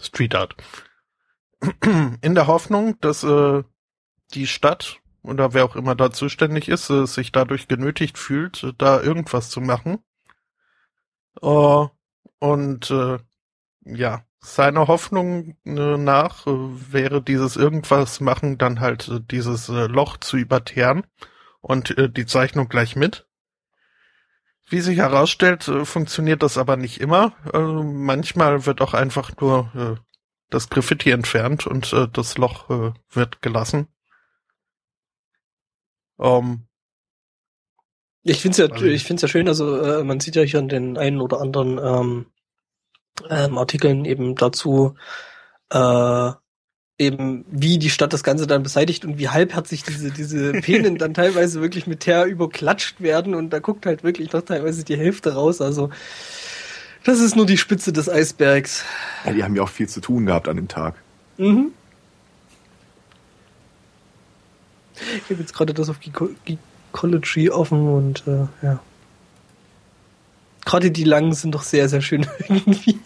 Street 0.00 0.35
Art. 0.35 0.56
In 2.20 2.35
der 2.35 2.46
Hoffnung, 2.46 3.00
dass 3.00 3.24
äh, 3.24 3.62
die 4.35 4.46
Stadt 4.46 5.00
oder 5.27 5.55
wer 5.55 5.65
auch 5.65 5.77
immer 5.77 5.95
da 5.95 6.11
zuständig 6.11 6.69
ist, 6.69 6.91
äh, 6.91 7.07
sich 7.07 7.33
dadurch 7.33 7.69
genötigt 7.69 8.19
fühlt, 8.19 8.62
äh, 8.62 8.73
da 8.77 9.01
irgendwas 9.01 9.51
zu 9.51 9.61
machen. 9.61 9.99
Uh, 11.43 11.89
und 12.39 12.91
äh, 12.91 13.19
ja, 13.85 14.25
seiner 14.41 14.89
Hoffnung 14.89 15.57
äh, 15.65 15.97
nach 15.99 16.47
äh, 16.47 16.51
wäre 16.51 17.23
dieses 17.23 17.57
irgendwas 17.57 18.21
machen 18.21 18.59
dann 18.59 18.81
halt 18.81 19.09
äh, 19.09 19.21
dieses 19.21 19.69
Loch 19.69 20.17
zu 20.17 20.39
überteeren 20.39 21.05
und 21.61 21.95
die 21.99 22.27
Zeichnung 22.27 22.69
gleich 22.69 22.97
mit. 22.97 23.27
Wie 24.69 24.81
sich 24.81 24.99
herausstellt, 24.99 25.69
äh, 25.69 25.85
funktioniert 25.85 26.43
das 26.43 26.59
aber 26.59 26.77
nicht 26.77 27.01
immer. 27.01 27.33
Manchmal 27.53 28.67
wird 28.67 28.81
auch 28.81 28.95
einfach 28.95 29.31
nur 29.41 29.71
äh, 29.75 30.01
das 30.51 30.69
Graffiti 30.69 31.11
entfernt 31.11 31.67
und 31.67 31.93
äh, 31.93 32.09
das 32.12 32.39
Loch 32.39 32.71
äh, 32.71 32.93
wird 33.11 33.43
gelassen. 33.43 33.89
Um, 36.16 36.66
ich 38.29 38.40
finde 38.40 38.64
es 38.64 38.70
ja, 38.81 38.87
ich 38.87 39.05
find's 39.05 39.22
ja 39.22 39.29
schön, 39.29 39.46
also 39.46 39.81
äh, 39.81 40.02
man 40.02 40.18
sieht 40.18 40.35
ja 40.35 40.42
hier 40.42 40.59
in 40.59 40.68
den 40.68 40.98
einen 40.98 41.20
oder 41.20 41.40
anderen 41.40 41.79
ähm, 41.79 42.26
ähm, 43.31 43.57
Artikeln 43.57 44.05
eben 44.05 44.35
dazu, 44.35 44.94
äh, 45.70 46.31
eben 46.98 47.44
wie 47.48 47.79
die 47.79 47.90
Stadt 47.90 48.12
das 48.12 48.24
Ganze 48.24 48.48
dann 48.48 48.64
beseitigt 48.64 49.05
und 49.05 49.18
wie 49.18 49.29
halbherzig 49.29 49.85
diese 49.85 50.11
diese 50.11 50.52
Penen 50.61 50.98
dann 50.98 51.14
teilweise 51.14 51.61
wirklich 51.61 51.87
mit 51.87 52.00
Teer 52.00 52.24
überklatscht 52.24 53.00
werden 53.00 53.35
und 53.35 53.50
da 53.50 53.61
guckt 53.61 53.87
halt 53.87 54.02
wirklich 54.02 54.33
noch 54.33 54.42
teilweise 54.42 54.85
die 54.85 54.96
Hälfte 54.96 55.35
raus. 55.35 55.61
Also 55.61 55.90
das 57.05 57.20
ist 57.20 57.37
nur 57.37 57.46
die 57.46 57.59
Spitze 57.59 57.92
des 57.92 58.09
Eisbergs. 58.09 58.85
Ja, 59.24 59.33
die 59.35 59.44
haben 59.44 59.55
ja 59.55 59.62
auch 59.62 59.68
viel 59.68 59.88
zu 59.88 60.00
tun 60.00 60.26
gehabt 60.26 60.48
an 60.48 60.57
dem 60.57 60.66
Tag. 60.66 60.94
Mhm. 61.37 61.70
Ich 65.16 65.30
habe 65.30 65.40
jetzt 65.40 65.54
gerade 65.54 65.74
das 65.74 65.88
auf 65.88 65.98
Geekology 66.00 67.50
offen 67.50 67.88
und 67.88 68.26
äh, 68.26 68.46
ja. 68.62 68.80
Gerade 70.64 70.90
die 70.90 71.04
langen 71.04 71.32
sind 71.32 71.54
doch 71.54 71.62
sehr, 71.62 71.88
sehr 71.88 72.00
schön 72.00 72.26
irgendwie. 72.48 72.98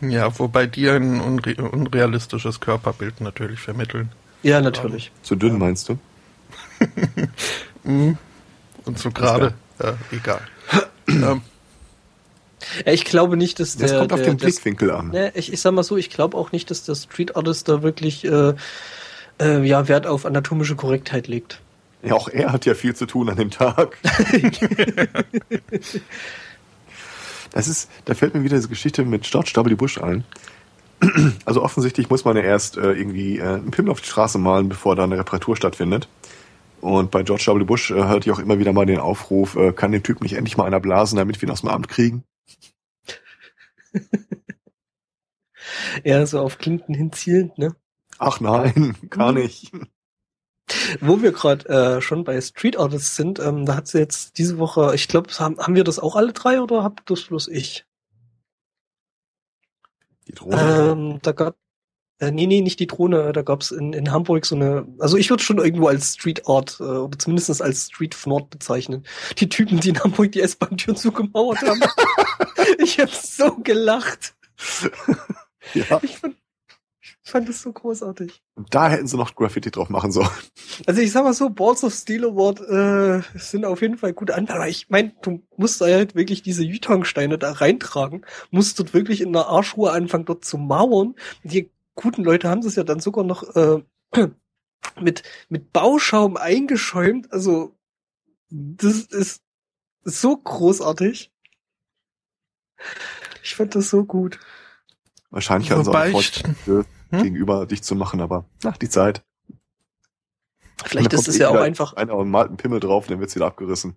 Ja, 0.00 0.38
wobei 0.38 0.66
die 0.66 0.88
ein 0.88 1.20
unre 1.20 1.54
unrealistisches 1.54 2.60
Körperbild 2.60 3.20
natürlich 3.20 3.60
vermitteln. 3.60 4.10
Ja, 4.42 4.60
natürlich. 4.60 5.10
Zu 5.22 5.36
dünn 5.36 5.58
meinst 5.58 5.88
du? 5.88 5.98
Mhm. 7.86 8.18
Und 8.84 8.98
so 8.98 9.12
gerade, 9.12 9.54
äh, 9.78 9.92
egal. 10.10 10.40
ähm, 11.06 11.22
ja, 11.22 11.40
ich 12.84 13.04
glaube 13.04 13.36
nicht, 13.36 13.60
dass 13.60 13.76
der. 13.76 13.88
Das 13.88 13.98
kommt 13.98 14.12
auf 14.12 14.20
der, 14.22 14.34
den 14.34 14.38
Blickwinkel 14.38 14.90
an. 14.90 15.08
Ne, 15.08 15.32
ich, 15.34 15.52
ich 15.52 15.60
sag 15.60 15.72
mal 15.72 15.82
so, 15.82 15.96
ich 15.96 16.10
glaube 16.10 16.36
auch 16.36 16.52
nicht, 16.52 16.70
dass 16.70 16.84
der 16.84 16.94
Street 16.94 17.36
Artist 17.36 17.68
da 17.68 17.82
wirklich 17.82 18.24
äh, 18.24 18.54
äh, 19.40 19.62
ja, 19.62 19.88
Wert 19.88 20.06
auf 20.06 20.24
anatomische 20.26 20.76
Korrektheit 20.76 21.28
legt. 21.28 21.60
Ja, 22.02 22.14
auch 22.14 22.28
er 22.28 22.52
hat 22.52 22.66
ja 22.66 22.74
viel 22.74 22.94
zu 22.94 23.06
tun 23.06 23.28
an 23.28 23.36
dem 23.36 23.50
Tag. 23.50 23.98
das 27.52 27.68
ist, 27.68 27.90
da 28.04 28.14
fällt 28.14 28.34
mir 28.34 28.44
wieder 28.44 28.56
diese 28.56 28.68
Geschichte 28.68 29.04
mit 29.04 29.22
George 29.24 29.52
W. 29.54 29.74
Bush 29.74 29.98
ein. 29.98 30.24
Also 31.44 31.62
offensichtlich 31.62 32.08
muss 32.08 32.24
man 32.24 32.36
ja 32.36 32.42
erst 32.42 32.76
äh, 32.76 32.92
irgendwie 32.92 33.38
äh, 33.38 33.42
einen 33.42 33.70
Pimmel 33.70 33.90
auf 33.90 34.00
die 34.00 34.08
Straße 34.08 34.38
malen, 34.38 34.68
bevor 34.68 34.96
da 34.96 35.04
eine 35.04 35.18
Reparatur 35.18 35.56
stattfindet. 35.56 36.08
Und 36.80 37.10
bei 37.10 37.22
George 37.22 37.44
W. 37.48 37.64
Bush 37.64 37.90
äh, 37.90 37.94
hörte 37.94 38.30
ich 38.30 38.34
auch 38.34 38.38
immer 38.38 38.58
wieder 38.58 38.72
mal 38.72 38.86
den 38.86 39.00
Aufruf, 39.00 39.56
äh, 39.56 39.72
kann 39.72 39.92
den 39.92 40.02
Typ 40.02 40.22
nicht 40.22 40.34
endlich 40.34 40.56
mal 40.56 40.64
einer 40.64 40.80
blasen, 40.80 41.18
damit 41.18 41.40
wir 41.40 41.48
ihn 41.48 41.52
aus 41.52 41.60
dem 41.62 41.70
Amt 41.70 41.88
kriegen? 41.88 42.22
ja, 46.04 46.24
so 46.26 46.40
auf 46.40 46.58
Clinton 46.58 46.94
hinzielend, 46.94 47.58
ne? 47.58 47.76
Ach 48.18 48.40
nein, 48.40 48.96
gar 49.10 49.32
nicht. 49.32 49.72
Wo 51.00 51.22
wir 51.22 51.32
gerade 51.32 51.68
äh, 51.68 52.00
schon 52.00 52.24
bei 52.24 52.40
Street 52.40 52.76
Artists 52.76 53.14
sind, 53.14 53.38
ähm, 53.38 53.66
da 53.66 53.76
hat 53.76 53.86
sie 53.86 53.98
jetzt 53.98 54.38
diese 54.38 54.58
Woche, 54.58 54.94
ich 54.94 55.06
glaube, 55.06 55.30
haben, 55.38 55.58
haben 55.58 55.76
wir 55.76 55.84
das 55.84 55.98
auch 55.98 56.16
alle 56.16 56.32
drei 56.32 56.60
oder 56.60 56.82
habt 56.82 57.08
das 57.08 57.22
bloß 57.22 57.48
ich? 57.48 57.86
Die 60.26 60.32
Drohne? 60.32 60.90
Ähm, 60.90 61.18
da 61.22 61.32
gab 61.32 61.56
äh, 62.18 62.30
nee, 62.30 62.46
nee, 62.46 62.62
nicht 62.62 62.80
die 62.80 62.86
Drohne. 62.86 63.32
Da 63.32 63.42
gab's 63.42 63.70
in, 63.70 63.92
in 63.92 64.10
Hamburg 64.10 64.46
so 64.46 64.54
eine, 64.54 64.86
also 64.98 65.16
ich 65.16 65.28
würde 65.28 65.42
schon 65.42 65.58
irgendwo 65.58 65.88
als 65.88 66.14
Street 66.14 66.48
Art 66.48 66.78
äh, 66.80 66.84
oder 66.84 67.18
zumindest 67.18 67.60
als 67.60 67.86
Street 67.86 68.14
Fnord 68.14 68.50
bezeichnen. 68.50 69.04
Die 69.38 69.48
Typen, 69.48 69.80
die 69.80 69.90
in 69.90 70.00
Hamburg 70.00 70.32
die 70.32 70.40
S-Bahn-Türen 70.40 70.96
zugemauert 70.96 71.60
haben. 71.62 71.80
ich 72.78 72.98
hab 73.00 73.10
so 73.10 73.56
gelacht. 73.56 74.34
Ja. 75.74 76.00
Ich 76.02 76.18
fand, 76.18 76.36
ich 77.26 77.30
fand 77.30 77.48
das 77.48 77.60
so 77.60 77.72
großartig. 77.72 78.40
Und 78.54 78.74
da 78.74 78.88
hätten 78.88 79.06
sie 79.06 79.16
noch 79.16 79.34
Graffiti 79.34 79.70
drauf 79.70 79.88
machen 79.88 80.12
sollen. 80.12 80.30
Also 80.86 81.00
ich 81.00 81.10
sag 81.10 81.24
mal 81.24 81.34
so, 81.34 81.50
Balls 81.50 81.82
of 81.82 81.92
Steel 81.92 82.24
Award 82.24 82.60
äh, 82.60 83.38
sind 83.38 83.64
auf 83.64 83.82
jeden 83.82 83.98
Fall 83.98 84.12
gute 84.12 84.34
Anwälte. 84.34 84.54
Aber 84.54 84.68
ich 84.68 84.88
meine, 84.90 85.12
du 85.22 85.42
musst 85.56 85.80
da 85.80 85.86
halt 85.86 86.14
wirklich 86.14 86.42
diese 86.42 86.62
Yutong-Steine 86.62 87.38
da 87.38 87.52
reintragen, 87.52 88.24
musst 88.50 88.78
dort 88.78 88.94
wirklich 88.94 89.20
in 89.20 89.32
der 89.32 89.46
Arschruhe 89.46 89.90
anfangen, 89.90 90.24
dort 90.24 90.44
zu 90.44 90.56
mauern. 90.56 91.16
Die 91.42 91.70
guten 91.96 92.22
Leute 92.22 92.48
haben 92.48 92.62
das 92.62 92.76
ja 92.76 92.84
dann 92.84 93.00
sogar 93.00 93.24
noch 93.24 93.56
äh, 93.56 93.82
mit, 95.00 95.22
mit 95.48 95.72
Bauschaum 95.72 96.36
eingeschäumt. 96.36 97.32
Also 97.32 97.76
das 98.50 99.02
ist 99.02 99.42
so 100.04 100.36
großartig. 100.36 101.32
Ich 103.42 103.54
fand 103.54 103.74
das 103.74 103.90
so 103.90 104.04
gut. 104.04 104.38
Wahrscheinlich 105.30 105.70
hatten 105.70 105.84
sie 105.84 105.90
auch 105.90 106.22
vor, 106.64 106.84
hm? 107.10 107.22
gegenüber 107.22 107.66
dich 107.66 107.82
zu 107.82 107.94
machen, 107.94 108.20
aber 108.20 108.46
nach 108.62 108.76
die 108.76 108.88
Zeit. 108.88 109.22
Vielleicht 110.84 111.12
ist 111.12 111.26
es 111.26 111.38
ja 111.38 111.48
auch 111.48 111.56
einfach. 111.56 111.94
Einer 111.94 112.14
und 112.14 112.30
malt 112.30 112.48
einen 112.48 112.58
Pimmel 112.58 112.80
drauf, 112.80 113.06
dann 113.06 113.18
wird's 113.18 113.34
wieder 113.34 113.46
abgerissen. 113.46 113.94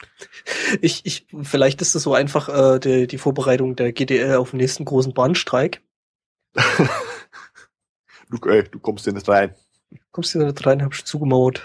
ich, 0.80 1.06
ich, 1.06 1.26
vielleicht 1.42 1.80
ist 1.80 1.94
es 1.94 2.02
so 2.02 2.14
einfach 2.14 2.48
äh, 2.48 2.78
die, 2.78 3.06
die 3.06 3.18
Vorbereitung 3.18 3.76
der 3.76 3.92
GDL 3.92 4.36
auf 4.36 4.50
den 4.50 4.58
nächsten 4.58 4.84
großen 4.84 5.14
Bahnstreik. 5.14 5.82
du, 6.54 8.48
ey, 8.48 8.64
du 8.64 8.78
kommst 8.78 9.04
hier 9.04 9.14
nicht 9.14 9.28
rein. 9.28 9.54
Kommst 10.10 10.32
hier 10.32 10.44
nicht 10.44 10.66
rein, 10.66 10.82
hab 10.82 10.92
ich 10.92 11.04
zugemauert. 11.04 11.62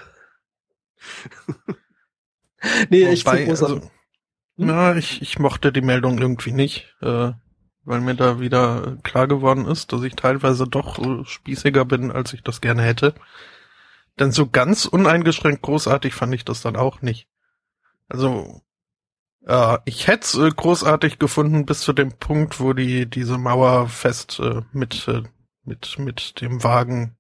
nee, 2.90 3.06
Wobei, 3.06 3.44
echt 3.44 3.58
so 3.58 3.66
also, 3.66 3.82
hm? 3.82 3.90
Na, 4.58 4.96
ich, 4.96 5.22
ich 5.22 5.40
mochte 5.40 5.72
die 5.72 5.82
Meldung 5.82 6.18
irgendwie 6.18 6.52
nicht. 6.52 6.96
Äh, 7.02 7.32
weil 7.88 8.02
mir 8.02 8.16
da 8.16 8.42
wieder 8.42 8.98
klar 9.04 9.28
geworden 9.28 9.66
ist, 9.66 9.94
dass 9.94 10.04
ich 10.04 10.16
teilweise 10.16 10.68
doch 10.68 11.26
spießiger 11.26 11.86
bin, 11.86 12.12
als 12.12 12.34
ich 12.34 12.44
das 12.44 12.60
gerne 12.60 12.82
hätte. 12.82 13.16
Denn 14.20 14.34
so 14.34 14.46
ganz 14.46 14.86
uneingeschränkt 14.86 15.62
großartig 15.62 16.14
fand 16.14 16.36
ich 16.36 16.44
das 16.44 16.62
dann 16.62 16.76
auch 16.76 17.02
nicht. 17.02 17.30
Also, 18.10 18.62
äh, 19.46 19.78
ich 19.86 20.08
hätte 20.08 20.26
es 20.26 20.36
äh, 20.36 20.50
großartig 20.50 21.18
gefunden 21.18 21.66
bis 21.66 21.80
zu 21.80 21.94
dem 21.94 22.12
Punkt, 22.12 22.60
wo 22.60 22.74
die 22.74 23.06
diese 23.06 23.38
Mauer 23.38 23.88
fest 23.88 24.42
äh, 24.44 24.64
mit, 24.74 25.08
äh, 25.08 25.24
mit, 25.64 25.98
mit 25.98 26.42
dem 26.42 26.66
Wagen, 26.66 27.16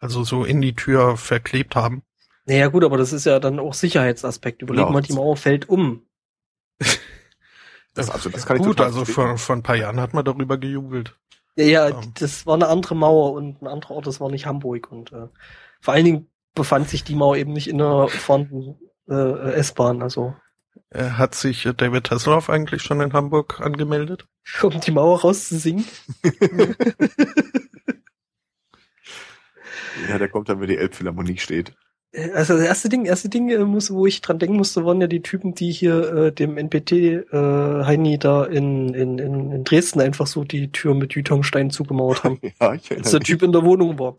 also 0.00 0.24
so 0.24 0.44
in 0.44 0.60
die 0.60 0.74
Tür 0.74 1.16
verklebt 1.18 1.76
haben. 1.76 2.02
Naja 2.46 2.66
gut, 2.66 2.82
aber 2.82 2.96
das 2.96 3.12
ist 3.12 3.26
ja 3.26 3.38
dann 3.38 3.60
auch 3.60 3.74
Sicherheitsaspekt. 3.74 4.62
Überleg 4.62 4.86
genau. 4.86 4.92
mal, 4.92 5.02
die 5.02 5.12
Mauer 5.12 5.36
fällt 5.36 5.68
um. 5.68 6.02
Das, 7.92 8.08
also, 8.08 8.30
das 8.30 8.46
kann 8.46 8.58
Gut, 8.58 8.78
ich 8.78 8.86
also 8.86 9.04
vor, 9.04 9.36
vor 9.36 9.56
ein 9.56 9.64
paar 9.64 9.74
Jahren 9.74 9.98
hat 9.98 10.14
man 10.14 10.24
darüber 10.24 10.58
gejubelt. 10.58 11.18
Ja, 11.56 11.64
ja, 11.64 11.88
ähm. 11.88 12.14
das 12.18 12.46
war 12.46 12.54
eine 12.54 12.68
andere 12.68 12.94
Mauer 12.94 13.32
und 13.32 13.60
ein 13.60 13.66
anderer 13.66 13.96
Ort, 13.96 14.06
das 14.06 14.20
war 14.20 14.30
nicht 14.30 14.46
Hamburg. 14.46 14.92
Und 14.92 15.12
äh, 15.12 15.26
vor 15.80 15.94
allen 15.94 16.04
Dingen 16.04 16.30
befand 16.54 16.88
sich 16.88 17.02
die 17.02 17.16
Mauer 17.16 17.36
eben 17.36 17.52
nicht 17.52 17.68
in 17.68 17.78
der 17.78 18.06
vorhandenen 18.06 18.78
äh, 19.08 19.54
S-Bahn. 19.54 20.02
Also 20.02 20.36
äh, 20.90 21.10
hat 21.10 21.34
sich 21.34 21.66
äh, 21.66 21.74
David 21.74 22.10
Hasselhoff 22.10 22.50
eigentlich 22.50 22.82
schon 22.82 23.00
in 23.00 23.12
Hamburg 23.12 23.60
angemeldet? 23.60 24.26
Um 24.62 24.80
die 24.80 24.90
Mauer 24.90 25.20
rauszusingen? 25.20 25.84
ja, 30.08 30.18
der 30.18 30.28
kommt 30.28 30.48
dann, 30.48 30.60
wenn 30.60 30.68
die 30.68 30.78
Elbphilharmonie 30.78 31.38
steht. 31.38 31.74
Äh, 32.12 32.30
also 32.32 32.56
das 32.56 32.64
erste 32.64 32.88
Ding, 32.88 33.04
erste 33.04 33.28
Ding, 33.28 33.64
muss, 33.64 33.90
wo 33.90 34.06
ich 34.06 34.20
dran 34.20 34.38
denken 34.38 34.56
musste, 34.56 34.84
waren 34.84 35.00
ja 35.00 35.06
die 35.06 35.22
Typen, 35.22 35.54
die 35.54 35.72
hier 35.72 36.12
äh, 36.12 36.32
dem 36.32 36.56
NPT 36.56 36.92
äh, 36.92 37.84
Heini 37.84 38.18
da 38.18 38.44
in, 38.44 38.94
in, 38.94 39.18
in, 39.18 39.52
in 39.52 39.64
Dresden 39.64 40.00
einfach 40.00 40.26
so 40.26 40.44
die 40.44 40.72
Tür 40.72 40.94
mit 40.94 41.14
Jütongstein 41.14 41.70
zugemauert 41.70 42.24
haben. 42.24 42.40
ja, 42.60 42.74
ich 42.74 42.90
Als 42.90 43.10
der 43.10 43.20
Typ 43.20 43.42
in 43.42 43.52
der 43.52 43.64
Wohnung 43.64 43.98
war. 43.98 44.16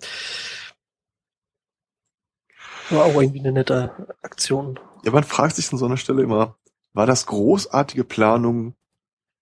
War 2.89 3.05
auch 3.05 3.21
irgendwie 3.21 3.39
eine 3.39 3.53
nette 3.53 3.91
Aktion. 4.21 4.79
Ja, 5.05 5.11
man 5.11 5.23
fragt 5.23 5.55
sich 5.55 5.71
an 5.71 5.77
so 5.77 5.85
einer 5.85 5.97
Stelle 5.97 6.23
immer, 6.23 6.57
war 6.93 7.07
das 7.07 7.25
großartige 7.25 8.03
Planung 8.03 8.75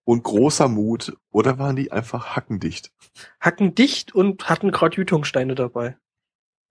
und 0.04 0.24
großer 0.24 0.68
Mut 0.68 1.18
oder 1.32 1.58
waren 1.58 1.76
die 1.76 1.92
einfach 1.92 2.36
hackendicht? 2.36 2.92
Hackendicht 3.40 4.14
und 4.14 4.50
hatten 4.50 4.72
gerade 4.72 4.98
Jütongsteine 4.98 5.56
dabei. 5.56 5.98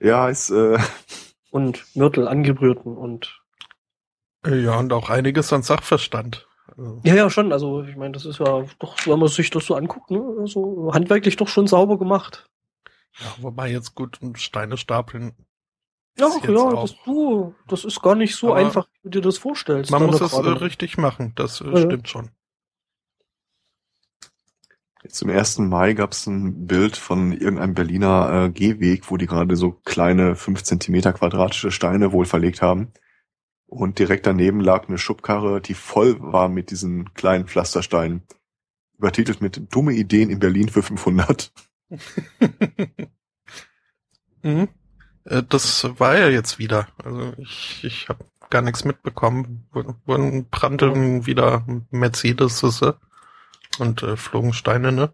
Ja, 0.00 0.28
ist 0.28 0.50
äh, 0.50 0.78
und 1.50 1.84
Mörtel 1.94 2.28
angebrührten 2.28 2.96
und 2.96 3.40
ja, 4.46 4.78
und 4.78 4.92
auch 4.92 5.10
einiges 5.10 5.52
an 5.52 5.62
Sachverstand. 5.62 6.46
Also 6.76 7.00
ja, 7.04 7.14
ja, 7.14 7.30
schon. 7.30 7.52
Also 7.52 7.82
ich 7.82 7.96
meine, 7.96 8.12
das 8.12 8.24
ist 8.24 8.38
ja 8.38 8.64
doch, 8.78 8.96
wenn 9.06 9.18
man 9.18 9.28
sich 9.28 9.50
das 9.50 9.66
so 9.66 9.74
anguckt, 9.74 10.10
ne, 10.10 10.22
also 10.38 10.90
handwerklich 10.92 11.36
doch 11.36 11.48
schon 11.48 11.66
sauber 11.66 11.98
gemacht. 11.98 12.48
Ja, 13.18 13.26
wobei 13.38 13.70
jetzt 13.70 13.94
gut 13.94 14.18
Steine 14.34 14.76
stapeln. 14.76 15.34
Ja, 16.18 16.28
ja, 16.42 16.70
das, 16.72 16.96
du, 17.04 17.54
das 17.68 17.84
ist 17.84 18.02
gar 18.02 18.16
nicht 18.16 18.34
so 18.34 18.52
einfach, 18.52 18.88
wie 19.02 19.10
du 19.10 19.20
dir 19.20 19.20
das 19.20 19.38
vorstellst. 19.38 19.90
Man 19.92 20.04
muss 20.06 20.20
es 20.20 20.32
äh, 20.32 20.48
richtig 20.48 20.98
machen, 20.98 21.32
das 21.36 21.60
äh, 21.60 21.70
ja. 21.70 21.76
stimmt 21.78 22.08
schon. 22.08 22.30
Zum 25.08 25.30
1. 25.30 25.58
Mai 25.58 25.94
gab 25.94 26.12
es 26.12 26.26
ein 26.26 26.66
Bild 26.66 26.96
von 26.96 27.32
irgendeinem 27.32 27.74
Berliner 27.74 28.44
äh, 28.46 28.50
Gehweg, 28.50 29.10
wo 29.10 29.16
die 29.16 29.26
gerade 29.26 29.56
so 29.56 29.72
kleine 29.72 30.36
fünf 30.36 30.62
Zentimeter 30.62 31.12
quadratische 31.12 31.70
Steine 31.70 32.12
wohl 32.12 32.26
verlegt 32.26 32.62
haben. 32.62 32.92
Und 33.66 33.98
direkt 33.98 34.26
daneben 34.26 34.60
lag 34.60 34.88
eine 34.88 34.98
Schubkarre, 34.98 35.60
die 35.60 35.74
voll 35.74 36.20
war 36.20 36.48
mit 36.48 36.70
diesen 36.70 37.12
kleinen 37.14 37.46
Pflastersteinen. 37.46 38.22
Übertitelt 38.96 39.40
mit 39.40 39.74
Dumme 39.74 39.92
Ideen 39.92 40.30
in 40.30 40.38
Berlin 40.38 40.68
für 40.68 40.82
500. 40.82 41.52
mhm. 44.42 44.68
Äh, 45.24 45.42
das 45.48 45.84
war 45.98 46.16
ja 46.16 46.28
jetzt 46.28 46.58
wieder. 46.58 46.88
Also 47.02 47.32
ich, 47.38 47.84
ich 47.84 48.08
habe 48.08 48.24
gar 48.50 48.62
nichts 48.62 48.84
mitbekommen. 48.84 49.68
Wurden 50.06 50.48
brannten 50.48 51.26
wieder 51.26 51.64
Mercedes 51.90 52.64
und 53.78 54.02
äh, 54.02 54.16
flogen 54.16 54.52
Steine, 54.52 54.92
ne? 54.92 55.10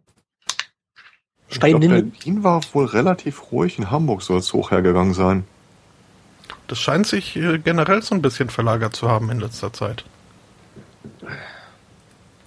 Steine. 1.49 1.79
Berlin 1.79 2.43
war 2.43 2.63
wohl 2.73 2.87
relativ 2.87 3.53
ruhig, 3.53 3.79
in 3.79 3.91
Hamburg 3.91 4.23
soll 4.23 4.39
es 4.39 4.53
hochhergegangen 4.53 5.15
sein. 5.15 5.45
Das 6.67 6.79
scheint 6.79 7.07
sich 7.07 7.37
äh, 7.37 7.59
generell 7.59 8.03
so 8.03 8.15
ein 8.15 8.23
bisschen 8.23 8.49
verlagert 8.49 8.97
zu 8.97 9.09
haben 9.09 9.31
in 9.31 9.41
letzter 9.41 9.73
Zeit. 9.73 10.05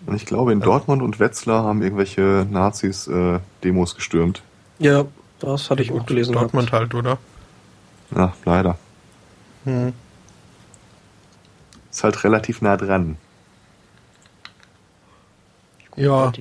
Und 0.06 0.16
ich 0.16 0.26
glaube, 0.26 0.54
in 0.54 0.62
Dortmund 0.62 1.02
und 1.02 1.20
Wetzlar 1.20 1.64
haben 1.64 1.82
irgendwelche 1.82 2.48
Nazis 2.50 3.08
äh, 3.08 3.40
Demos 3.64 3.96
gestürmt. 3.96 4.42
Ja, 4.80 5.06
das 5.40 5.70
hatte 5.70 5.82
ich 5.82 5.92
auch 5.92 6.06
gelesen. 6.06 6.34
Dortmund 6.34 6.72
gehabt. 6.72 6.94
halt, 6.94 6.96
oder? 6.96 7.18
Ja, 8.16 8.34
leider. 8.46 8.78
Hm. 9.66 9.94
Ist 11.92 12.04
halt 12.04 12.24
relativ 12.24 12.62
nah 12.62 12.78
dran. 12.78 13.18
Ja. 15.98 16.32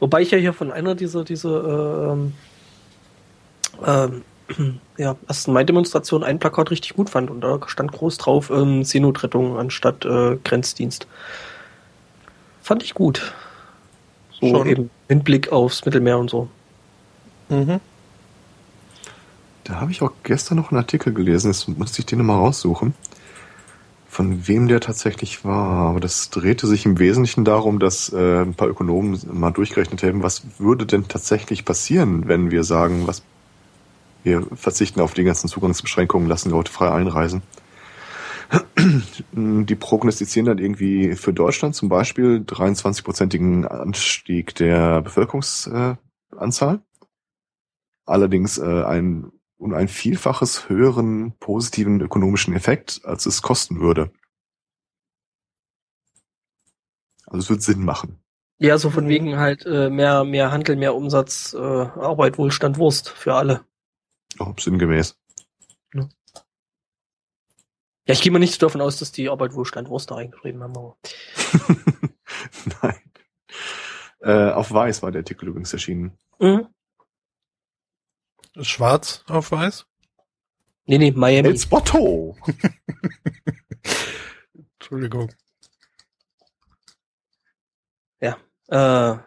Wobei 0.00 0.22
ich 0.22 0.30
ja 0.32 0.38
hier 0.38 0.52
von 0.52 0.72
einer 0.72 0.94
dieser, 0.94 1.24
dieser 1.24 2.12
ähm, 2.12 2.32
ähm, 3.86 4.22
ja, 4.96 5.16
ersten 5.28 5.52
Mai-Demonstration 5.52 6.24
ein 6.24 6.38
Plakat 6.38 6.70
richtig 6.70 6.94
gut 6.94 7.10
fand 7.10 7.30
und 7.30 7.42
da 7.42 7.60
stand 7.66 7.92
groß 7.92 8.18
drauf 8.18 8.50
ähm, 8.50 8.82
Seenotrettung 8.82 9.56
anstatt 9.56 10.04
äh, 10.04 10.36
Grenzdienst. 10.42 11.06
Fand 12.62 12.82
ich 12.82 12.94
gut. 12.94 13.34
So 14.40 14.48
Schon. 14.48 14.66
eben 14.66 14.90
Hinblick 15.08 15.52
aufs 15.52 15.84
Mittelmeer 15.84 16.18
und 16.18 16.30
so. 16.30 16.48
Mhm. 17.48 17.80
Da 19.64 19.80
habe 19.80 19.92
ich 19.92 20.02
auch 20.02 20.12
gestern 20.22 20.56
noch 20.56 20.70
einen 20.70 20.78
Artikel 20.78 21.12
gelesen, 21.12 21.52
jetzt 21.52 21.68
musste 21.68 22.00
ich 22.00 22.06
den 22.06 22.18
nochmal 22.18 22.38
raussuchen. 22.38 22.94
Von 24.10 24.48
wem 24.48 24.66
der 24.66 24.80
tatsächlich 24.80 25.44
war. 25.44 25.88
Aber 25.88 26.00
das 26.00 26.30
drehte 26.30 26.66
sich 26.66 26.84
im 26.84 26.98
Wesentlichen 26.98 27.44
darum, 27.44 27.78
dass 27.78 28.12
äh, 28.12 28.42
ein 28.42 28.54
paar 28.54 28.66
Ökonomen 28.66 29.20
mal 29.32 29.52
durchgerechnet 29.52 30.02
haben, 30.02 30.24
was 30.24 30.42
würde 30.58 30.84
denn 30.84 31.06
tatsächlich 31.06 31.64
passieren, 31.64 32.26
wenn 32.26 32.50
wir 32.50 32.64
sagen, 32.64 33.06
was 33.06 33.22
wir 34.24 34.44
verzichten 34.52 35.00
auf 35.00 35.14
die 35.14 35.22
ganzen 35.22 35.46
Zugangsbeschränkungen, 35.46 36.28
lassen 36.28 36.50
Leute 36.50 36.72
frei 36.72 36.90
einreisen. 36.90 37.42
Die 39.32 39.74
prognostizieren 39.76 40.46
dann 40.46 40.58
irgendwie 40.58 41.14
für 41.14 41.32
Deutschland 41.32 41.76
zum 41.76 41.88
Beispiel 41.88 42.44
23-prozentigen 42.44 43.64
Anstieg 43.64 44.56
der 44.56 45.02
Bevölkerungsanzahl. 45.02 46.80
Allerdings 48.06 48.58
äh, 48.58 48.82
ein, 48.82 49.30
und 49.60 49.74
ein 49.74 49.88
Vielfaches 49.88 50.68
höheren 50.68 51.36
positiven 51.38 52.00
ökonomischen 52.00 52.54
Effekt, 52.54 53.02
als 53.04 53.26
es 53.26 53.42
kosten 53.42 53.80
würde. 53.80 54.10
Also 57.26 57.38
es 57.38 57.50
wird 57.50 57.62
Sinn 57.62 57.84
machen. 57.84 58.18
Ja, 58.58 58.78
so 58.78 58.90
von 58.90 59.06
wegen 59.08 59.38
halt 59.38 59.64
äh, 59.66 59.90
mehr, 59.90 60.24
mehr 60.24 60.50
Handel, 60.50 60.76
mehr 60.76 60.94
Umsatz, 60.94 61.54
äh, 61.54 61.58
Arbeit, 61.58 62.38
Wohlstand, 62.38 62.78
Wurst 62.78 63.10
für 63.10 63.34
alle. 63.34 63.64
Oh, 64.38 64.52
sinngemäß. 64.58 65.16
Ja. 65.94 66.08
ja, 68.06 68.14
ich 68.14 68.22
gehe 68.22 68.32
mal 68.32 68.38
nicht 68.38 68.62
davon 68.62 68.80
aus, 68.80 68.98
dass 68.98 69.12
die 69.12 69.28
Arbeit 69.28 69.54
Wohlstand 69.54 69.88
Wurst 69.88 70.10
da 70.10 70.16
reingeschrieben 70.16 70.62
haben. 70.62 70.76
Aber. 70.76 70.96
Nein. 72.82 73.00
Äh, 74.20 74.52
auf 74.52 74.72
Weiß 74.72 75.02
war 75.02 75.10
der 75.10 75.20
Artikel 75.20 75.48
übrigens 75.48 75.72
erschienen. 75.72 76.18
Mhm. 76.38 76.66
Schwarz 78.60 79.24
auf 79.28 79.52
Weiß? 79.52 79.86
Nee, 80.86 80.98
nee, 80.98 81.12
Miami. 81.12 81.48
El 81.48 81.58
Spotto! 81.58 82.36
Entschuldigung. 84.78 85.30
Ja. 88.20 88.36
Äh, 88.68 89.18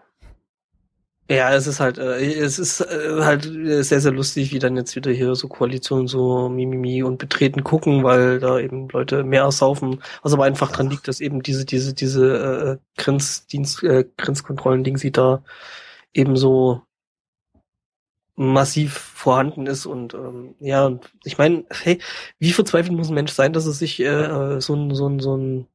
ja, 1.29 1.53
es 1.53 1.67
ist 1.67 1.79
halt, 1.79 1.97
äh, 1.97 2.21
es 2.21 2.59
ist 2.59 2.81
äh, 2.81 3.21
halt 3.21 3.43
sehr, 3.43 4.01
sehr 4.01 4.11
lustig, 4.11 4.51
wie 4.51 4.59
dann 4.59 4.75
jetzt 4.75 4.95
wieder 4.95 5.11
hier 5.11 5.35
so 5.35 5.47
Koalitionen 5.47 6.07
so 6.07 6.49
Mimimi 6.49 7.01
und 7.01 7.17
betreten 7.17 7.63
gucken, 7.63 8.03
weil 8.03 8.39
da 8.39 8.59
eben 8.59 8.89
Leute 8.89 9.23
mehr 9.23 9.49
saufen, 9.51 10.01
was 10.21 10.33
aber 10.33 10.43
einfach 10.43 10.71
dran 10.71 10.89
liegt, 10.89 11.07
dass 11.07 11.21
eben 11.21 11.41
diese, 11.41 11.65
diese, 11.65 11.93
diese 11.93 12.79
äh, 12.97 13.01
Grenzdienst, 13.01 13.83
äh, 13.83 14.05
Grenzkontrollen-Ding 14.17 14.97
sie 14.97 15.11
da 15.11 15.43
eben 16.13 16.35
so 16.35 16.81
massiv 18.35 18.93
vorhanden 18.93 19.67
ist 19.67 19.85
und 19.85 20.13
ähm, 20.13 20.55
ja, 20.59 20.85
und 20.85 21.11
ich 21.23 21.37
meine, 21.37 21.65
hey, 21.69 21.99
wie 22.39 22.51
verzweifelt 22.51 22.95
muss 22.95 23.09
ein 23.09 23.13
Mensch 23.13 23.31
sein, 23.31 23.53
dass 23.53 23.65
er 23.65 23.73
sich 23.73 23.99
äh, 23.99 24.59
so 24.59 24.75
ein, 24.75 24.95
so 24.95 25.07
ein, 25.07 25.19
so 25.19 25.37
ein 25.37 25.67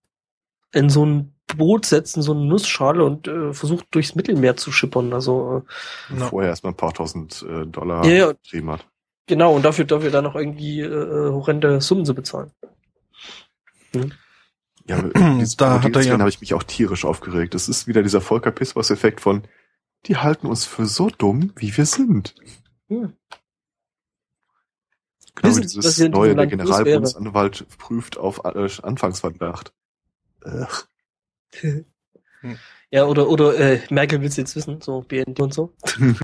in 0.72 0.90
so 0.90 1.04
ein 1.04 1.34
Boot 1.56 1.86
setzen, 1.86 2.20
so 2.20 2.32
eine 2.32 2.44
Nussschale 2.44 3.04
und 3.04 3.26
äh, 3.26 3.52
versucht 3.54 3.86
durchs 3.92 4.14
Mittelmeer 4.14 4.56
zu 4.56 4.70
schippern. 4.70 5.12
Also 5.14 5.64
äh, 6.10 6.16
vorher 6.16 6.50
erstmal 6.50 6.72
ein 6.72 6.76
paar 6.76 6.92
tausend 6.92 7.44
äh, 7.48 7.66
Dollar 7.66 8.04
ja, 8.04 8.12
ja. 8.12 8.32
geschrieben 8.32 8.70
hat. 8.70 8.86
Genau, 9.26 9.54
und 9.54 9.64
dafür 9.64 9.84
dafür 9.84 10.10
dann 10.10 10.24
noch 10.24 10.34
irgendwie 10.34 10.80
äh, 10.80 11.30
horrende 11.30 11.80
Summen 11.80 12.04
zu 12.04 12.14
bezahlen. 12.14 12.50
Hm. 13.92 14.12
Ja, 14.86 15.02
da 15.58 15.82
hat 15.82 15.96
er 15.96 16.02
ja 16.02 16.18
habe 16.18 16.28
ich 16.28 16.40
mich 16.40 16.54
auch 16.54 16.62
tierisch 16.62 17.04
aufgeregt. 17.04 17.54
Das 17.54 17.68
ist 17.68 17.86
wieder 17.86 18.02
dieser 18.02 18.20
Volker 18.20 18.50
Pisswas-Effekt 18.50 19.20
von 19.20 19.42
die 20.08 20.16
halten 20.16 20.46
uns 20.46 20.64
für 20.64 20.86
so 20.86 21.08
dumm, 21.08 21.52
wie 21.56 21.76
wir 21.76 21.86
sind. 21.86 22.34
Hm. 22.88 23.12
Genau 25.34 25.48
Wissen, 25.50 25.62
dieses 25.62 25.98
neue, 26.08 26.34
der 26.34 26.46
Generalbundesanwalt 26.48 27.66
prüft 27.78 28.16
auf 28.16 28.44
äh, 28.44 28.68
Anfangsverdacht. 28.82 29.72
Hm. 30.42 31.84
Ja, 32.90 33.04
oder, 33.04 33.28
oder 33.28 33.58
äh, 33.58 33.80
Merkel 33.90 34.20
will 34.20 34.28
es 34.28 34.36
jetzt 34.36 34.56
wissen, 34.56 34.80
so 34.80 35.02
BND 35.02 35.40
und 35.40 35.52
so. 35.52 35.74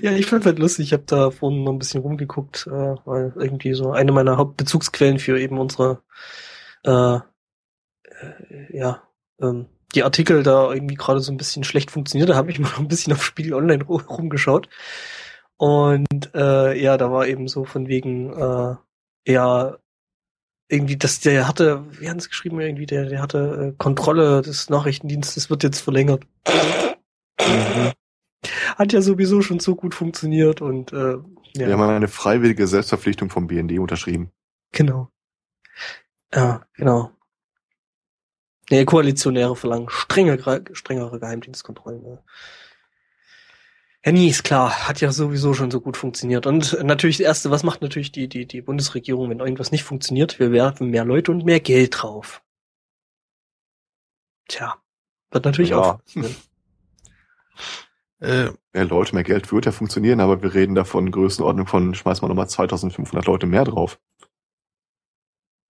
ja, 0.00 0.10
ich 0.10 0.26
fand 0.26 0.44
halt 0.44 0.58
lustig, 0.58 0.86
ich 0.86 0.92
habe 0.92 1.04
da 1.06 1.30
vorhin 1.30 1.62
noch 1.62 1.72
ein 1.72 1.78
bisschen 1.78 2.00
rumgeguckt, 2.00 2.66
äh, 2.66 2.96
weil 3.04 3.32
irgendwie 3.36 3.74
so 3.74 3.92
eine 3.92 4.10
meiner 4.10 4.36
Hauptbezugsquellen 4.38 5.20
für 5.20 5.38
eben 5.38 5.58
unsere 5.58 6.02
äh, 6.82 7.16
äh, 7.16 8.76
ja, 8.76 9.02
ähm, 9.40 9.66
die 9.94 10.02
Artikel 10.02 10.42
da 10.42 10.72
irgendwie 10.72 10.94
gerade 10.94 11.20
so 11.20 11.32
ein 11.32 11.36
bisschen 11.36 11.64
schlecht 11.64 11.90
funktioniert, 11.90 12.30
da 12.30 12.36
habe 12.36 12.50
ich 12.50 12.58
mal 12.60 12.70
noch 12.70 12.78
ein 12.78 12.88
bisschen 12.88 13.12
auf 13.12 13.24
Spiegel 13.24 13.54
Online 13.54 13.84
rumgeschaut. 13.84 14.68
Und 15.56 16.34
äh, 16.34 16.80
ja, 16.80 16.96
da 16.96 17.12
war 17.12 17.26
eben 17.26 17.48
so 17.48 17.64
von 17.64 17.86
wegen, 17.86 18.32
äh, 18.32 18.76
ja, 19.26 19.78
irgendwie, 20.68 20.96
dass 20.96 21.20
der 21.20 21.46
hatte, 21.46 21.84
wie 22.00 22.08
haben 22.08 22.16
es 22.16 22.28
geschrieben, 22.28 22.60
irgendwie, 22.60 22.86
der, 22.86 23.06
der 23.06 23.22
hatte 23.22 23.72
äh, 23.72 23.76
Kontrolle 23.78 24.42
des 24.42 24.70
Nachrichtendienstes 24.70 25.50
wird 25.50 25.62
jetzt 25.62 25.80
verlängert. 25.80 26.24
Mhm. 27.40 27.92
Hat 28.76 28.92
ja 28.92 29.00
sowieso 29.00 29.42
schon 29.42 29.60
so 29.60 29.76
gut 29.76 29.94
funktioniert 29.94 30.60
und 30.60 30.92
äh, 30.92 31.18
ja. 31.56 31.68
Wir 31.68 31.78
haben 31.78 31.88
eine 31.88 32.08
freiwillige 32.08 32.66
Selbstverpflichtung 32.66 33.30
vom 33.30 33.46
BND 33.46 33.78
unterschrieben. 33.78 34.32
Genau. 34.72 35.08
Ja, 36.34 36.66
genau. 36.74 37.12
Nee, 38.70 38.84
Koalitionäre 38.84 39.56
verlangen 39.56 39.88
strengere, 39.90 40.64
strengere 40.72 41.20
Geheimdienstkontrollen. 41.20 42.02
Ne? 42.02 42.18
Ja, 44.04 44.12
nie 44.12 44.28
ist 44.28 44.44
klar, 44.44 44.86
hat 44.88 45.00
ja 45.00 45.12
sowieso 45.12 45.54
schon 45.54 45.70
so 45.70 45.80
gut 45.80 45.96
funktioniert. 45.96 46.46
Und 46.46 46.78
natürlich 46.82 47.18
das 47.18 47.26
Erste, 47.26 47.50
was 47.50 47.62
macht 47.62 47.80
natürlich 47.80 48.12
die, 48.12 48.28
die, 48.28 48.46
die 48.46 48.60
Bundesregierung, 48.60 49.30
wenn 49.30 49.38
irgendwas 49.40 49.72
nicht 49.72 49.84
funktioniert? 49.84 50.38
Wir 50.38 50.52
werfen 50.52 50.90
mehr 50.90 51.04
Leute 51.04 51.30
und 51.30 51.44
mehr 51.44 51.60
Geld 51.60 52.02
drauf. 52.02 52.42
Tja, 54.48 54.76
wird 55.30 55.44
natürlich 55.46 55.70
ja. 55.70 55.78
auch 55.78 56.00
funktionieren. 56.06 56.36
Äh, 58.20 58.50
mehr 58.72 58.84
Leute, 58.84 59.14
mehr 59.14 59.24
Geld 59.24 59.50
wird 59.52 59.66
ja 59.66 59.72
funktionieren, 59.72 60.20
aber 60.20 60.42
wir 60.42 60.54
reden 60.54 60.74
davon 60.74 61.10
Größenordnung 61.10 61.66
von, 61.66 61.94
schmeiß 61.94 62.22
mal 62.22 62.28
nochmal 62.28 62.48
2500 62.48 63.26
Leute 63.26 63.46
mehr 63.46 63.64
drauf. 63.64 63.98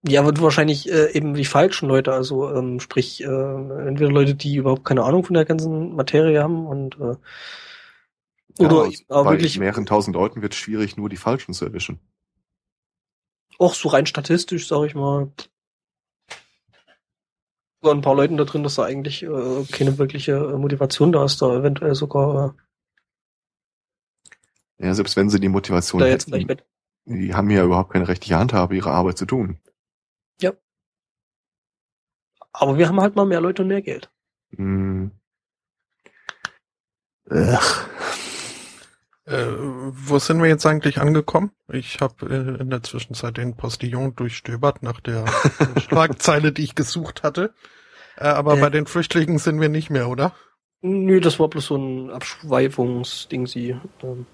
Ja, 0.07 0.23
wird 0.23 0.41
wahrscheinlich 0.41 0.91
äh, 0.91 1.11
eben 1.13 1.33
die 1.33 1.45
falschen 1.45 1.87
Leute, 1.87 2.13
also 2.13 2.53
ähm, 2.53 2.79
sprich 2.79 3.23
äh, 3.23 3.25
entweder 3.25 4.11
Leute, 4.11 4.35
die 4.35 4.55
überhaupt 4.55 4.85
keine 4.85 5.03
Ahnung 5.03 5.23
von 5.23 5.33
der 5.33 5.45
ganzen 5.45 5.95
Materie 5.95 6.43
haben 6.43 6.67
und 6.67 6.99
äh, 6.99 7.15
oder 8.57 8.87
ja, 8.87 8.99
aber 9.09 9.31
wirklich 9.31 9.57
mehreren 9.59 9.85
tausend 9.85 10.15
Leuten 10.15 10.41
wird 10.41 10.53
es 10.53 10.59
schwierig, 10.59 10.95
nur 10.95 11.09
die 11.09 11.17
falschen 11.17 11.53
zu 11.53 11.65
erwischen. 11.65 11.99
Auch 13.57 13.73
so 13.73 13.89
rein 13.89 14.05
statistisch, 14.05 14.67
sag 14.67 14.85
ich 14.85 14.95
mal. 14.95 15.31
Sogar 17.81 17.95
ein 17.95 18.01
paar 18.01 18.15
Leuten 18.15 18.37
da 18.37 18.45
drin, 18.45 18.63
dass 18.63 18.75
da 18.75 18.83
eigentlich 18.83 19.23
äh, 19.23 19.63
keine 19.71 19.97
wirkliche 19.97 20.33
äh, 20.33 20.57
Motivation 20.57 21.11
da 21.11 21.25
ist, 21.25 21.41
da 21.41 21.57
eventuell 21.57 21.95
sogar. 21.95 22.55
Äh, 24.79 24.85
ja, 24.85 24.93
selbst 24.93 25.15
wenn 25.15 25.29
sie 25.29 25.39
die 25.39 25.49
Motivation 25.49 25.99
da 25.99 26.07
hätten, 26.07 26.47
die 27.05 27.33
haben 27.33 27.49
ja 27.49 27.63
überhaupt 27.63 27.91
keine 27.91 28.07
rechtliche 28.07 28.37
Handhabe, 28.37 28.75
ihre 28.75 28.91
Arbeit 28.91 29.17
zu 29.17 29.25
tun. 29.25 29.59
Aber 32.59 32.77
wir 32.77 32.87
haben 32.87 33.01
halt 33.01 33.15
mal 33.15 33.25
mehr 33.25 33.41
Leute 33.41 33.61
und 33.61 33.67
mehr 33.67 33.81
Geld. 33.81 34.09
Hm. 34.55 35.11
Ach. 37.29 37.87
Äh, 39.25 39.47
wo 39.57 40.19
sind 40.19 40.41
wir 40.41 40.47
jetzt 40.47 40.65
eigentlich 40.65 40.99
angekommen? 40.99 41.51
Ich 41.71 41.99
habe 41.99 42.27
äh, 42.27 42.61
in 42.61 42.69
der 42.69 42.83
Zwischenzeit 42.83 43.37
den 43.37 43.57
Postillon 43.57 44.15
durchstöbert 44.15 44.83
nach 44.83 44.99
der 44.99 45.25
Schlagzeile, 45.79 46.51
die 46.51 46.63
ich 46.63 46.75
gesucht 46.75 47.23
hatte. 47.23 47.53
Äh, 48.17 48.27
aber 48.27 48.57
äh, 48.57 48.61
bei 48.61 48.69
den 48.69 48.85
Flüchtlingen 48.85 49.39
sind 49.39 49.59
wir 49.59 49.69
nicht 49.69 49.89
mehr, 49.89 50.09
oder? 50.09 50.33
Nö, 50.81 51.19
das 51.19 51.39
war 51.39 51.47
bloß 51.47 51.65
so 51.65 51.75
ein 51.75 52.11
Abschweifungsding, 52.11 53.47
sie. 53.47 53.75
Ähm. 54.03 54.27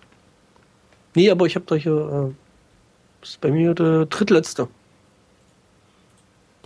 Nee, 1.15 1.31
aber 1.31 1.45
ich 1.45 1.55
habe 1.55 1.65
da 1.65 1.75
hier, 1.75 1.93
äh, 2.31 2.33
das 3.21 3.29
ist 3.31 3.41
bei 3.41 3.51
mir 3.51 3.73
der 3.73 4.07
drittletzte. 4.07 4.67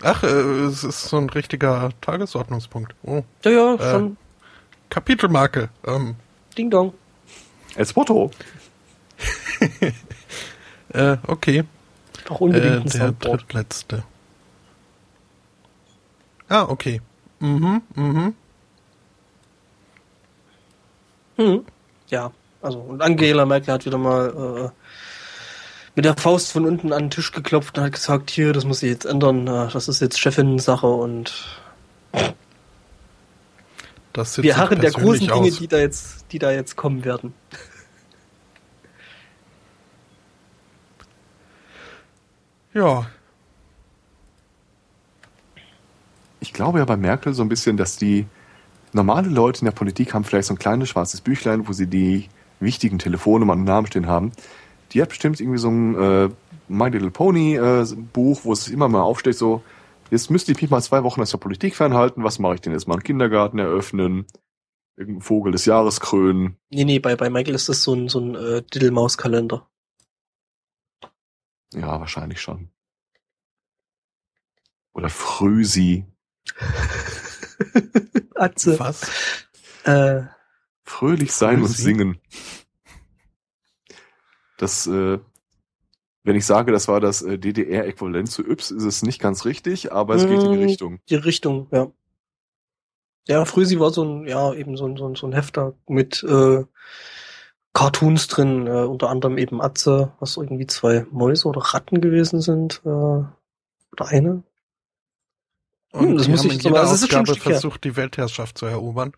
Ach, 0.01 0.23
äh, 0.23 0.27
es 0.27 0.84
ist 0.84 1.05
so 1.05 1.17
ein 1.17 1.29
richtiger 1.29 1.89
Tagesordnungspunkt. 2.01 2.95
Oh. 3.03 3.23
Ja, 3.43 3.51
ja, 3.51 3.73
äh, 3.75 3.91
schon. 3.91 4.17
Kapitelmarke. 4.89 5.69
Ähm. 5.86 6.15
Ding 6.58 6.69
Dong. 6.69 6.93
Espoto. 7.75 8.31
äh, 10.89 11.17
okay. 11.27 11.63
Doch 12.25 12.41
unbedingt 12.41 12.93
äh, 12.95 12.99
der 12.99 13.12
drittletzte. 13.12 14.03
Ah, 16.47 16.63
okay. 16.63 17.01
Mhm, 17.39 17.81
mhm. 17.95 18.36
Hm. 21.38 21.65
Ja, 22.08 22.31
also 22.62 22.79
und 22.79 23.01
Angela 23.01 23.45
Merkel 23.45 23.73
hat 23.73 23.86
wieder 23.86 23.97
mal 23.97 24.71
äh, 24.73 24.86
mit 25.95 26.05
der 26.05 26.15
Faust 26.17 26.51
von 26.51 26.65
unten 26.65 26.91
an 26.91 27.05
den 27.05 27.10
Tisch 27.10 27.31
geklopft 27.31 27.77
und 27.77 27.86
hat 27.86 27.93
gesagt, 27.93 28.29
hier, 28.29 28.53
das 28.53 28.65
muss 28.65 28.79
sich 28.79 28.89
jetzt 28.89 29.05
ändern, 29.05 29.47
äh, 29.47 29.69
das 29.71 29.88
ist 29.88 30.01
jetzt 30.01 30.19
Chefin-Sache 30.19 30.88
und 30.88 31.62
wir 34.38 34.55
harren 34.55 34.79
der 34.79 34.91
großen 34.91 35.27
Dinge, 35.27 35.51
die 35.51 35.67
da 35.67 35.77
jetzt, 35.77 36.25
die 36.31 36.39
da 36.39 36.51
jetzt 36.51 36.75
kommen 36.75 37.03
werden. 37.05 37.34
Ja. 42.73 43.05
Ich 46.41 46.51
glaube 46.51 46.79
ja 46.79 46.84
bei 46.84 46.97
Merkel 46.97 47.34
so 47.34 47.41
ein 47.41 47.47
bisschen, 47.47 47.77
dass 47.77 47.95
die 47.95 48.25
normale 48.91 49.29
Leute 49.29 49.62
in 49.62 49.65
der 49.65 49.71
Politik 49.71 50.13
haben 50.13 50.25
vielleicht 50.25 50.49
so 50.49 50.53
ein 50.55 50.60
kleines 50.60 50.89
schwarzes 50.89 51.21
Büchlein, 51.21 51.69
wo 51.69 51.71
sie 51.71 51.88
die 51.88 52.27
wichtigen 52.60 52.99
Telefonnummern 52.99 53.60
und 53.60 53.63
Namen 53.63 53.88
stehen 53.88 54.08
haben. 54.08 54.34
Die 54.91 55.02
hat 55.02 55.10
bestimmt 55.10 55.39
irgendwie 55.39 55.60
so 55.60 55.69
ein 55.69 55.95
äh, 55.95 56.30
My 56.67 56.89
Little 56.89 57.12
Pony 57.12 57.56
äh, 57.56 57.86
Buch, 58.13 58.41
wo 58.43 58.54
es 58.54 58.67
immer 58.67 58.88
mal 58.88 59.02
aufsteht, 59.02 59.36
so, 59.36 59.63
jetzt 60.12 60.30
müsste 60.30 60.52
ich 60.52 60.62
mich 60.62 60.71
mal 60.71 60.82
zwei 60.82 61.04
Wochen 61.04 61.21
aus 61.21 61.32
der 61.32 61.38
Politik 61.38 61.76
fernhalten, 61.76 62.24
was 62.24 62.39
mache 62.39 62.56
ich 62.56 62.62
denn 62.62 62.74
jetzt 62.74 62.88
mal? 62.88 62.95
Einen 62.95 63.04
Kindergarten 63.04 63.60
eröffnen, 63.60 64.26
irgendeinen 64.95 65.21
Vogel 65.21 65.52
des 65.52 65.65
Jahres 65.65 66.00
krönen. 66.00 66.58
Nee, 66.69 66.86
nee, 66.86 67.00
bei, 67.00 67.15
bei 67.15 67.30
Michael 67.30 67.56
ist 67.56 67.69
das 67.69 67.84
so 67.84 67.93
ein, 67.93 68.10
so 68.10 68.19
ein 68.19 68.36
äh, 68.36 68.62
Diddlemaus-Kalender. 68.74 69.67
Ja, 71.74 72.00
wahrscheinlich 72.00 72.41
schon. 72.41 72.69
Oder 74.93 75.10
Früsi. 75.10 76.06
Atze. 78.36 78.80
Was? 78.80 79.45
Äh, 79.84 80.24
Fröhlich 80.84 81.34
sein 81.34 81.60
Früsi? 81.60 81.65
und 81.65 81.78
singen. 81.78 82.21
Das, 84.58 84.88
äh, 84.88 85.20
wenn 86.24 86.36
ich 86.36 86.46
sage, 86.46 86.72
das 86.72 86.88
war 86.88 87.00
das 87.00 87.22
äh, 87.22 87.38
DDR-Äquivalent 87.38 88.30
zu 88.30 88.44
Yps, 88.44 88.72
ist 88.72 88.84
es 88.84 89.04
nicht 89.04 89.20
ganz 89.20 89.46
richtig, 89.46 89.91
aber 89.91 90.15
es 90.15 90.24
geht 90.26 90.41
in 90.41 90.52
die 90.52 90.58
mm, 90.58 90.63
Richtung. 90.63 91.00
Die 91.10 91.15
Richtung, 91.15 91.68
ja. 91.72 91.91
Ja, 93.28 93.46
Früsi 93.46 93.80
war 93.80 93.91
so 93.91 94.04
ein, 94.04 94.28
ja, 94.28 94.54
eben 94.54 94.78
so 94.78 94.86
ein, 94.86 94.98
so 94.98 95.08
ein, 95.08 95.15
so 95.15 95.28
ein 95.28 95.34
Hefter 95.34 95.74
mit 95.88 96.24
äh, 96.24 96.63
Cartoons 97.74 98.28
drin, 98.28 98.68
äh, 98.68 98.86
unter 98.86 99.10
anderem 99.10 99.38
eben 99.38 99.62
Atze, 99.62 100.13
was 100.20 100.38
irgendwie 100.38 100.68
zwei 100.68 101.06
Mäuse 101.12 101.48
oder 101.48 101.62
Ratten 101.62 102.02
gewesen 102.02 102.39
sind, 102.41 102.82
äh, 102.86 102.89
oder 102.89 104.08
eine. 104.08 104.44
Und 105.91 106.10
hm, 106.10 106.18
das 106.18 106.28
muss 106.28 106.46
ich 106.46 106.54
jetzt 106.54 106.65
also 106.68 106.94
Ausgabe 106.94 107.32
ist 107.32 107.41
versucht, 107.41 107.84
die 107.84 107.96
Weltherrschaft 107.96 108.58
zu 108.58 108.65
erobern. 108.65 109.13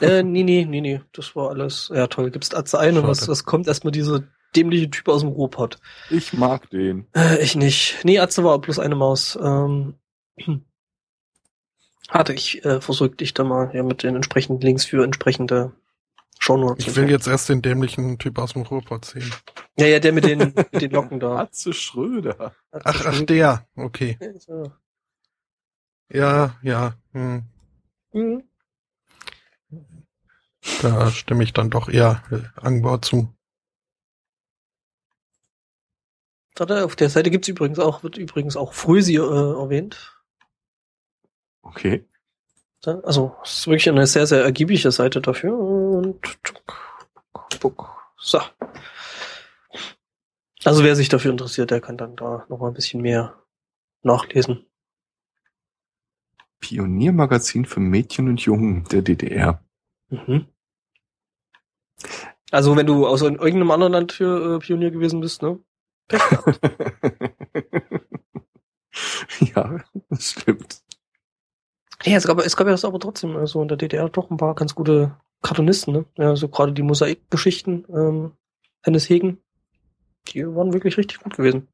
äh, 0.00 0.22
nee, 0.22 0.42
nee, 0.42 0.64
nee, 0.64 0.80
nee, 0.80 1.00
das 1.12 1.36
war 1.36 1.50
alles, 1.50 1.90
ja 1.94 2.06
toll, 2.08 2.30
gibt's 2.30 2.54
Atze 2.54 2.78
ein 2.78 2.96
und 2.96 3.06
was, 3.06 3.28
was 3.28 3.44
kommt 3.44 3.68
erstmal 3.68 3.92
dieser 3.92 4.24
dämliche 4.56 4.90
Typ 4.90 5.08
aus 5.08 5.20
dem 5.20 5.30
Ruhrpott. 5.30 5.78
Ich 6.10 6.32
mag 6.32 6.68
den. 6.70 7.06
Äh, 7.14 7.42
ich 7.42 7.56
nicht. 7.56 7.98
Nee, 8.04 8.18
Atze 8.18 8.44
war 8.44 8.58
bloß 8.58 8.78
eine 8.78 8.96
Maus. 8.96 9.38
Ähm, 9.40 9.94
hatte 12.08 12.32
ich 12.32 12.64
äh, 12.64 12.80
versucht, 12.80 13.20
dich 13.20 13.34
da 13.34 13.44
mal 13.44 13.70
ja, 13.74 13.82
mit 13.82 14.02
den 14.02 14.16
entsprechenden 14.16 14.60
Links 14.60 14.84
für 14.84 15.04
entsprechende 15.04 15.72
Shownotes. 16.38 16.86
Ich 16.86 16.96
will 16.96 17.10
jetzt 17.10 17.28
erst 17.28 17.48
den 17.48 17.62
dämlichen 17.62 18.18
Typ 18.18 18.38
aus 18.38 18.54
dem 18.54 18.62
Ruhrpott 18.62 19.04
sehen. 19.04 19.30
Ja, 19.78 19.86
ja, 19.86 19.98
der 20.00 20.12
mit 20.12 20.24
den, 20.24 20.38
mit 20.72 20.80
den 20.80 20.90
Locken 20.90 21.20
da. 21.20 21.36
Atze 21.36 21.72
Schröder. 21.72 22.54
Atze 22.70 22.86
ach, 22.86 22.94
Schröder. 22.94 23.10
ach, 23.12 23.20
der. 23.26 23.66
Okay. 23.76 24.18
Ja, 26.12 26.56
ja. 26.62 26.94
Hm. 27.12 27.44
Mhm. 28.12 28.42
Da 30.82 31.10
stimme 31.10 31.44
ich 31.44 31.52
dann 31.52 31.70
doch 31.70 31.88
eher 31.88 32.22
äh, 32.30 32.40
Angbau 32.60 32.96
zu. 32.98 33.32
Auf 36.60 36.94
der 36.96 37.08
Seite 37.08 37.30
gibt's 37.30 37.48
übrigens 37.48 37.78
auch, 37.78 38.02
wird 38.02 38.18
übrigens 38.18 38.56
auch 38.56 38.74
Frösi 38.74 39.16
äh, 39.16 39.20
erwähnt. 39.20 40.20
Okay. 41.62 42.04
Also, 42.84 43.36
es 43.42 43.60
ist 43.60 43.66
wirklich 43.66 43.88
eine 43.88 44.06
sehr, 44.06 44.26
sehr 44.26 44.42
ergiebige 44.42 44.90
Seite 44.90 45.20
dafür. 45.20 45.58
Und 45.58 46.18
so. 48.16 48.40
Also 50.64 50.84
wer 50.84 50.94
sich 50.94 51.08
dafür 51.08 51.30
interessiert, 51.30 51.70
der 51.70 51.80
kann 51.80 51.96
dann 51.96 52.16
da 52.16 52.44
noch 52.48 52.58
mal 52.58 52.68
ein 52.68 52.74
bisschen 52.74 53.00
mehr 53.00 53.34
nachlesen. 54.02 54.66
Pioniermagazin 56.60 57.64
für 57.64 57.80
Mädchen 57.80 58.28
und 58.28 58.40
Jungen 58.40 58.84
der 58.84 59.00
DDR. 59.00 59.64
Mhm. 60.08 60.46
Also 62.50 62.76
wenn 62.76 62.86
du 62.86 63.06
aus 63.06 63.22
irgendeinem 63.22 63.70
anderen 63.70 63.92
Land 63.92 64.12
für 64.12 64.56
äh, 64.56 64.58
Pionier 64.58 64.90
gewesen 64.90 65.20
bist, 65.20 65.42
ne? 65.42 65.58
ja, 69.54 69.78
das 70.08 70.32
stimmt. 70.32 70.82
Ja, 72.04 72.16
es 72.16 72.26
gab, 72.26 72.38
es 72.38 72.56
gab 72.56 72.66
ja 72.66 72.72
das 72.72 72.84
aber 72.84 72.98
trotzdem, 72.98 73.36
also 73.36 73.62
in 73.62 73.68
der 73.68 73.76
DDR 73.76 74.08
doch 74.08 74.30
ein 74.30 74.36
paar 74.36 74.54
ganz 74.54 74.74
gute 74.74 75.16
Cartoonisten, 75.42 75.92
ne? 75.92 76.04
Ja, 76.16 76.36
so 76.36 76.48
gerade 76.48 76.72
die 76.72 76.82
Mosaikgeschichten, 76.82 77.86
ähm, 77.90 78.32
Hennes 78.82 79.08
Hegen, 79.08 79.38
die 80.28 80.46
waren 80.46 80.72
wirklich 80.72 80.96
richtig 80.96 81.20
gut 81.20 81.36
gewesen. 81.36 81.68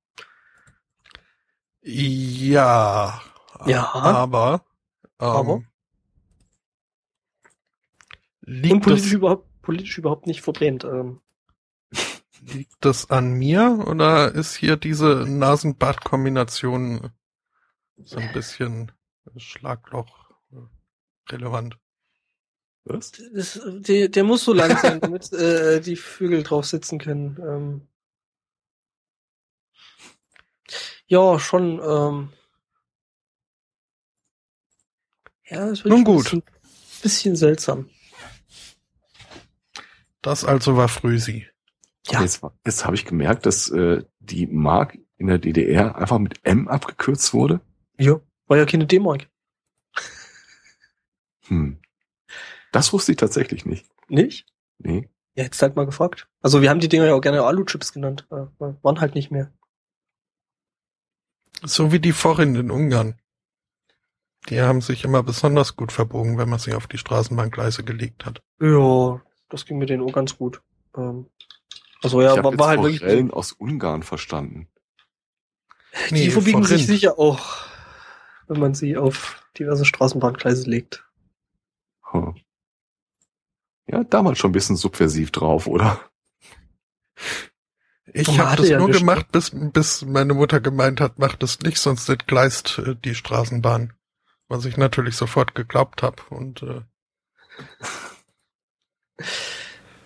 Ja. 1.83 3.21
Ja. 3.65 3.95
Aber. 3.95 4.65
Ähm, 5.21 5.27
aber. 5.27 5.63
Liegt 8.41 8.75
Und 8.75 8.81
politisch 8.83 9.13
überhaupt, 9.13 9.49
politisch 9.63 9.99
überhaupt 9.99 10.27
nicht 10.27 10.43
verbrennt. 10.43 10.85
Ähm. 10.85 11.21
Liegt 12.53 12.77
das 12.81 13.11
an 13.11 13.33
mir 13.33 13.85
oder 13.87 14.33
ist 14.33 14.55
hier 14.55 14.77
diese 14.77 15.25
Nasenbart-Kombination 15.27 17.11
so 17.97 18.19
ein 18.19 18.33
bisschen 18.33 18.93
Schlagloch 19.37 20.31
relevant. 21.29 21.79
Was? 22.85 23.13
Das, 23.33 23.61
der, 23.65 24.09
der 24.09 24.25
muss 24.25 24.45
so 24.45 24.53
lang 24.53 24.79
sein, 24.79 25.01
damit 25.01 25.33
äh, 25.33 25.81
die 25.81 25.97
Vögel 25.97 26.45
drauf 26.45 26.67
sitzen 26.67 26.99
können. 26.99 27.37
Ähm. 27.41 27.89
Ja, 31.09 31.39
schon. 31.41 31.81
Ähm. 31.81 32.33
Ja, 35.49 35.67
das 35.69 35.85
wird 35.85 35.93
Nun 35.93 36.05
gut. 36.05 36.33
Ein 36.33 36.43
bisschen, 36.43 37.03
bisschen 37.03 37.37
seltsam. 37.37 37.91
Das 40.23 40.45
also 40.45 40.77
war 40.77 40.89
Früsi. 40.89 41.47
Ja. 42.09 42.23
Jetzt, 42.23 42.43
jetzt 42.65 42.85
habe 42.85 42.95
ich 42.95 43.05
gemerkt, 43.05 43.47
dass 43.47 43.69
äh, 43.71 44.05
die 44.21 44.47
Mark 44.47 44.99
in 45.19 45.27
der 45.27 45.39
DDR 45.39 45.97
einfach 45.97 46.19
mit 46.19 46.45
M 46.45 46.69
abgekürzt 46.69 47.33
wurde. 47.35 47.61
Ja. 47.99 48.21
War 48.47 48.57
ja 48.57 48.67
keine 48.67 48.87
D-Mark. 48.87 49.29
Hm. 51.49 51.79
Das 52.73 52.93
wusste 52.93 53.13
ich 53.13 53.19
tatsächlich 53.19 53.67
nicht. 53.67 53.87
Nicht? 54.09 54.47
Nee. 54.79 55.09
Ja, 55.35 55.45
jetzt 55.45 55.61
halt 55.63 55.77
mal 55.77 55.87
gefragt. 55.87 56.29
Also 56.43 56.63
wir 56.63 56.71
haben 56.71 56.81
die 56.81 56.89
Dinger 56.89 57.07
ja 57.07 57.15
auch 57.15 57.21
gerne 57.21 57.43
Alu-Chips 57.43 57.93
genannt. 57.93 58.27
Äh, 58.31 58.47
waren 58.59 59.01
halt 59.01 59.15
nicht 59.15 59.31
mehr. 59.31 59.53
So 61.63 61.93
wie 61.93 62.01
die 62.01 62.13
vorhin 62.13 62.55
in 62.55 62.71
Ungarn. 62.71 63.19
Die 64.49 64.61
haben 64.61 64.81
sich 64.81 65.05
immer 65.05 65.23
besonders 65.23 65.77
gut 65.77 65.91
verbogen, 65.91 66.39
wenn 66.39 66.49
man 66.49 66.59
sie 66.59 66.75
auf 66.75 66.87
die 66.87 66.99
Straßenbahngleise 66.99 67.83
gelegt 67.83 68.25
hat. 68.27 68.41
Ja, 68.61 69.21
das 69.49 69.67
ging 69.67 69.79
mit 69.79 69.91
denen 69.91 70.03
auch 70.03 70.13
ganz 70.13 70.39
gut. 70.39 70.63
Ähm, 70.97 71.27
Also 72.03 72.23
ja, 72.23 72.37
ich 72.37 72.45
war, 72.45 72.59
war 72.59 72.69
halt 72.69 72.83
wirklich. 72.83 73.01
Forellen 73.01 73.31
aus 73.31 73.53
Ungarn 73.53 74.03
verstanden. 74.03 74.69
Die 76.11 76.15
nee, 76.15 76.31
verbiegen 76.31 76.65
sich 76.65 76.87
sicher 76.87 77.19
auch, 77.19 77.67
wenn 78.49 78.61
man 78.61 78.75
sie 78.75 78.97
auf 78.97 79.43
diverse 79.59 79.85
Straßenbahngleise 79.85 80.69
legt. 80.69 81.07
Hm. 82.11 82.37
Ja, 83.87 84.05
damals 84.05 84.39
schon 84.39 84.51
ein 84.51 84.53
bisschen 84.53 84.77
subversiv 84.77 85.31
drauf, 85.31 85.67
oder? 85.67 86.01
Ich 88.13 88.39
habe 88.39 88.57
das 88.57 88.69
ja 88.69 88.79
nur 88.79 88.91
gemacht, 88.91 89.33
bis, 89.33 89.53
bis 89.55 90.05
meine 90.05 90.35
Mutter 90.35 90.61
gemeint 90.61 91.01
hat, 91.01 91.19
mach 91.19 91.35
das 91.35 91.61
nicht, 91.61 91.79
sonst 91.79 92.09
entgleist 92.09 92.79
äh, 92.79 92.95
die 92.97 93.15
Straßenbahn. 93.15 93.95
Was 94.49 94.65
ich 94.65 94.77
natürlich 94.77 95.17
sofort 95.17 95.55
geglaubt 95.55 96.03
habe 96.03 96.23
und 96.31 96.63
äh, 96.63 96.83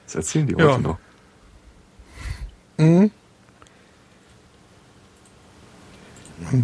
Das 0.05 0.15
erzählen 0.15 0.47
die 0.47 0.55
heute 0.55 0.65
ja. 0.67 0.79
noch. 0.79 0.99
Mhm. 2.81 3.11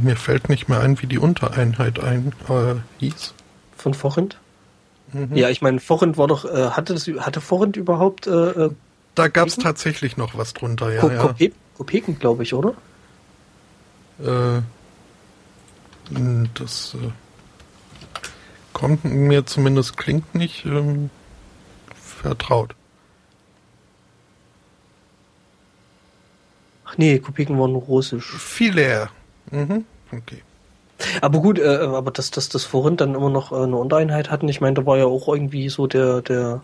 Mir 0.02 0.16
fällt 0.16 0.48
nicht 0.48 0.68
mehr 0.68 0.80
ein, 0.80 1.00
wie 1.02 1.06
die 1.06 1.18
Untereinheit 1.18 2.00
ein 2.00 2.32
äh, 2.48 2.76
hieß. 2.98 3.34
Von 3.76 3.92
Forint? 3.92 4.38
Mhm. 5.12 5.36
Ja, 5.36 5.50
ich 5.50 5.60
meine, 5.60 5.80
Forint 5.80 6.16
war 6.16 6.26
doch, 6.26 6.44
äh, 6.44 6.70
hatte 6.70 6.94
das, 6.94 7.06
hatte 7.06 7.40
Forint 7.40 7.76
überhaupt? 7.76 8.26
Äh, 8.26 8.30
äh 8.30 8.70
da 9.14 9.28
gab 9.28 9.48
es 9.48 9.56
tatsächlich 9.56 10.16
noch 10.16 10.36
was 10.36 10.52
drunter, 10.54 10.92
ja. 10.92 11.00
Ko 11.00 11.10
ja. 11.10 11.18
Kope 11.18 11.52
Kopeken, 11.76 12.18
glaube 12.18 12.42
ich, 12.42 12.54
oder? 12.54 12.74
Äh, 14.18 14.62
das 16.54 16.94
äh, 16.94 17.10
kommt 18.72 19.04
mir 19.04 19.44
zumindest 19.44 19.96
klingt 19.96 20.34
nicht 20.34 20.64
ähm, 20.64 21.10
vertraut. 21.94 22.75
Ach 26.86 26.96
nee, 26.96 27.18
Kopeken 27.18 27.58
waren 27.58 27.74
russisch. 27.74 28.32
Filair. 28.38 29.10
Mhm. 29.50 29.84
Okay. 30.12 30.42
Aber 31.20 31.40
gut, 31.40 31.58
äh, 31.58 31.78
aber 31.78 32.10
dass 32.10 32.30
das, 32.30 32.48
das 32.48 32.64
vorhin 32.64 32.96
dann 32.96 33.14
immer 33.14 33.28
noch 33.28 33.52
äh, 33.52 33.56
eine 33.56 33.76
Untereinheit 33.76 34.30
hatten, 34.30 34.48
ich 34.48 34.60
meine, 34.60 34.74
da 34.74 34.86
war 34.86 34.96
ja 34.96 35.04
auch 35.04 35.28
irgendwie 35.28 35.68
so 35.68 35.86
der, 35.86 36.22
der, 36.22 36.62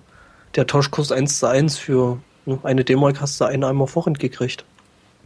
der 0.55 0.67
Tauschkurs 0.67 1.13
1 1.13 1.39
zu 1.39 1.49
1 1.49 1.79
für 1.79 2.19
ne, 2.47 2.59
eine 2.63 2.85
D-Mark 2.85 3.21
hast 3.21 3.41
du 3.41 3.45
einen 3.45 3.65
einmal 3.65 3.89
vorhin 3.89 4.15
gekriegt. 4.15 4.65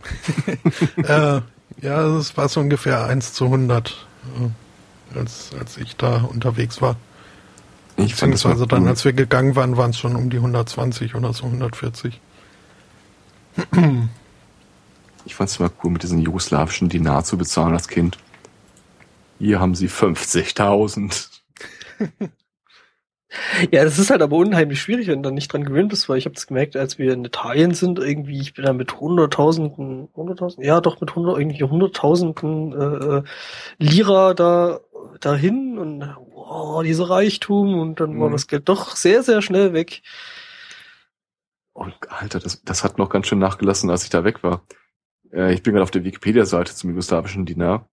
äh, 0.97 1.41
ja, 1.83 2.17
das 2.17 2.37
war 2.37 2.49
so 2.49 2.61
ungefähr 2.61 3.05
1 3.05 3.33
zu 3.35 3.45
100, 3.45 4.07
äh, 4.41 5.19
als, 5.19 5.51
als 5.59 5.77
ich 5.77 5.97
da 5.97 6.23
unterwegs 6.23 6.83
war. 6.83 6.97
Ich 7.97 8.13
Beziehungsweise 8.13 8.67
dann, 8.67 8.87
als 8.89 9.05
wir 9.05 9.13
gegangen 9.13 9.57
waren, 9.57 9.77
waren 9.77 9.91
es 9.91 9.99
schon 9.99 10.17
um 10.17 10.29
die 10.31 10.37
120 10.37 11.15
oder 11.15 11.33
so 11.33 11.47
140. 11.47 12.21
Ich 15.27 15.35
fand 15.35 15.51
es 15.51 15.59
immer 15.59 15.71
cool, 15.83 15.91
mit 15.91 16.03
diesen 16.03 16.21
jugoslawischen 16.21 16.89
Dinar 16.89 17.25
zu 17.25 17.37
bezahlen 17.37 17.75
als 17.75 17.89
Kind. 17.89 18.17
Hier 19.39 19.61
haben 19.61 19.75
sie 19.75 19.89
50.000. 19.89 21.29
ja, 23.71 23.85
das 23.85 23.99
ist 23.99 24.11
halt 24.11 24.23
aber 24.23 24.37
unheimlich 24.37 24.81
schwierig, 24.81 25.09
wenn 25.09 25.23
du 25.23 25.29
dann 25.29 25.35
nicht 25.35 25.53
dran 25.53 25.65
gewöhnt 25.65 25.91
bist, 25.91 26.09
weil 26.09 26.19
ich 26.19 26.27
habe 26.27 26.37
es 26.37 26.47
gemerkt, 26.47 26.77
als 26.77 26.99
wir 26.99 27.13
in 27.13 27.25
Italien 27.25 27.75
sind, 27.75 27.99
irgendwie, 27.99 28.41
ich 28.41 28.55
bin 28.55 28.65
da 28.65 28.73
mit 28.73 28.99
hunderttausenden, 29.01 30.09
hunderttausend, 30.15 30.65
ja 30.65 30.81
doch 30.81 31.01
mit 31.01 31.15
hundert, 31.15 31.39
irgendwie 31.39 31.65
hunderttausenden 31.65 32.73
äh, 32.73 33.19
äh, 33.19 33.23
Lira 33.79 34.33
da 34.33 34.81
dahin 35.21 35.79
und 35.79 36.17
wow, 36.35 36.83
dieser 36.83 37.11
Reichtum 37.11 37.79
und 37.79 38.01
dann 38.01 38.15
mhm. 38.15 38.21
war 38.21 38.31
das 38.31 38.47
Geld 38.47 38.69
doch 38.69 38.97
sehr, 38.97 39.23
sehr 39.23 39.43
schnell 39.43 39.73
weg. 39.73 40.03
Und 41.73 41.95
Alter, 42.09 42.39
das, 42.39 42.63
das 42.63 42.85
hat 42.85 42.97
noch 42.97 43.11
ganz 43.11 43.27
schön 43.27 43.39
nachgelassen, 43.39 43.91
als 43.91 44.05
ich 44.05 44.11
da 44.11 44.25
weg 44.25 44.43
war. 44.43 44.63
Äh, 45.33 45.55
ich 45.55 45.63
bin 45.63 45.73
gerade 45.73 45.83
auf 45.83 45.91
der 45.91 46.05
Wikipedia-Seite 46.05 46.75
zum 46.75 46.91
jugoslawischen 46.91 47.47
Dinar. 47.47 47.89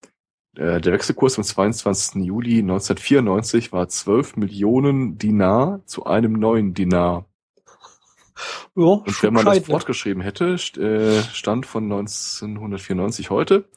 Äh, 0.55 0.81
der 0.81 0.93
Wechselkurs 0.93 1.37
am 1.37 1.43
22. 1.43 2.23
Juli 2.23 2.59
1994 2.59 3.71
war 3.71 3.87
12 3.87 4.37
Millionen 4.37 5.17
Dinar 5.17 5.81
zu 5.85 6.05
einem 6.05 6.33
neuen 6.33 6.73
Dinar. 6.73 7.25
Ja, 8.75 8.83
Und 8.83 9.23
wenn 9.23 9.33
man 9.33 9.45
das 9.45 9.59
ne? 9.59 9.65
fortgeschrieben 9.65 10.23
hätte, 10.23 10.55
äh, 10.55 11.21
Stand 11.33 11.67
von 11.67 11.83
1994 11.83 13.29
heute, 13.29 13.69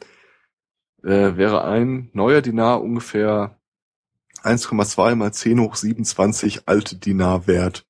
wäre 1.03 1.63
ein 1.63 2.11
neuer 2.15 2.41
Dinar 2.41 2.83
ungefähr 2.83 3.61
1,2 4.43 5.15
mal 5.15 5.33
10 5.33 5.61
hoch 5.61 5.77
27 5.77 6.63
alte 6.67 6.97
Dinar 6.97 7.47
wert 7.47 7.86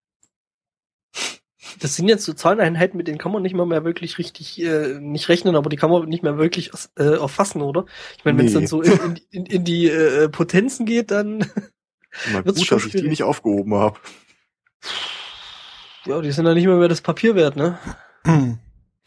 das 1.81 1.97
sind 1.97 2.09
jetzt 2.09 2.25
so 2.25 2.33
Zahleneinheiten, 2.33 2.97
mit 2.97 3.09
denen 3.09 3.19
kann 3.19 3.33
man 3.33 3.43
nicht 3.43 3.55
mal 3.55 3.67
mehr 3.67 3.85
wirklich 3.85 4.19
richtig 4.19 4.63
äh, 4.63 4.99
nicht 5.01 5.29
rechnen, 5.29 5.57
aber 5.57 5.69
die 5.69 5.77
kann 5.77 5.91
man 5.91 6.09
nicht 6.09 6.23
mehr 6.23 6.39
wirklich 6.39 6.71
äh, 6.99 7.03
erfassen, 7.03 7.63
oder? 7.63 7.87
Ich 8.19 8.25
meine, 8.25 8.39
wenn 8.39 8.47
es 8.47 8.53
dann 8.53 8.67
so 8.67 8.83
in, 8.83 9.21
in, 9.31 9.47
in 9.47 9.65
die 9.65 9.89
äh, 9.89 10.29
Potenzen 10.29 10.87
geht, 10.87 11.11
dann 11.11 11.39
Mal 11.39 11.47
wird's 12.45 12.59
gut, 12.59 12.67
schon 12.67 12.79
dass 12.79 12.87
ich 12.87 12.93
die 12.93 13.09
nicht 13.09 13.23
aufgehoben 13.23 13.75
habe. 13.75 13.99
Ja, 16.07 16.21
die 16.21 16.31
sind 16.31 16.45
dann 16.45 16.55
nicht 16.55 16.67
mehr 16.67 16.77
mehr 16.77 16.89
das 16.89 17.01
Papier 17.01 17.35
wert, 17.35 17.57
ne? 17.57 17.79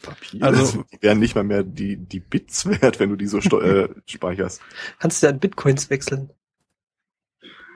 Papier? 0.01 0.43
Also, 0.43 0.83
die 0.91 1.01
wären 1.01 1.19
nicht 1.19 1.35
mal 1.35 1.43
mehr 1.43 1.63
die, 1.63 1.97
die 1.97 2.19
Bits 2.19 2.65
wert, 2.81 2.99
wenn 2.99 3.09
du 3.09 3.15
die 3.15 3.27
so 3.27 3.39
äh, 3.39 3.89
speicherst. 4.05 4.61
Kannst 4.99 5.21
du 5.21 5.27
ja 5.27 5.31
in 5.31 5.39
Bitcoins 5.39 5.89
wechseln. 5.89 6.31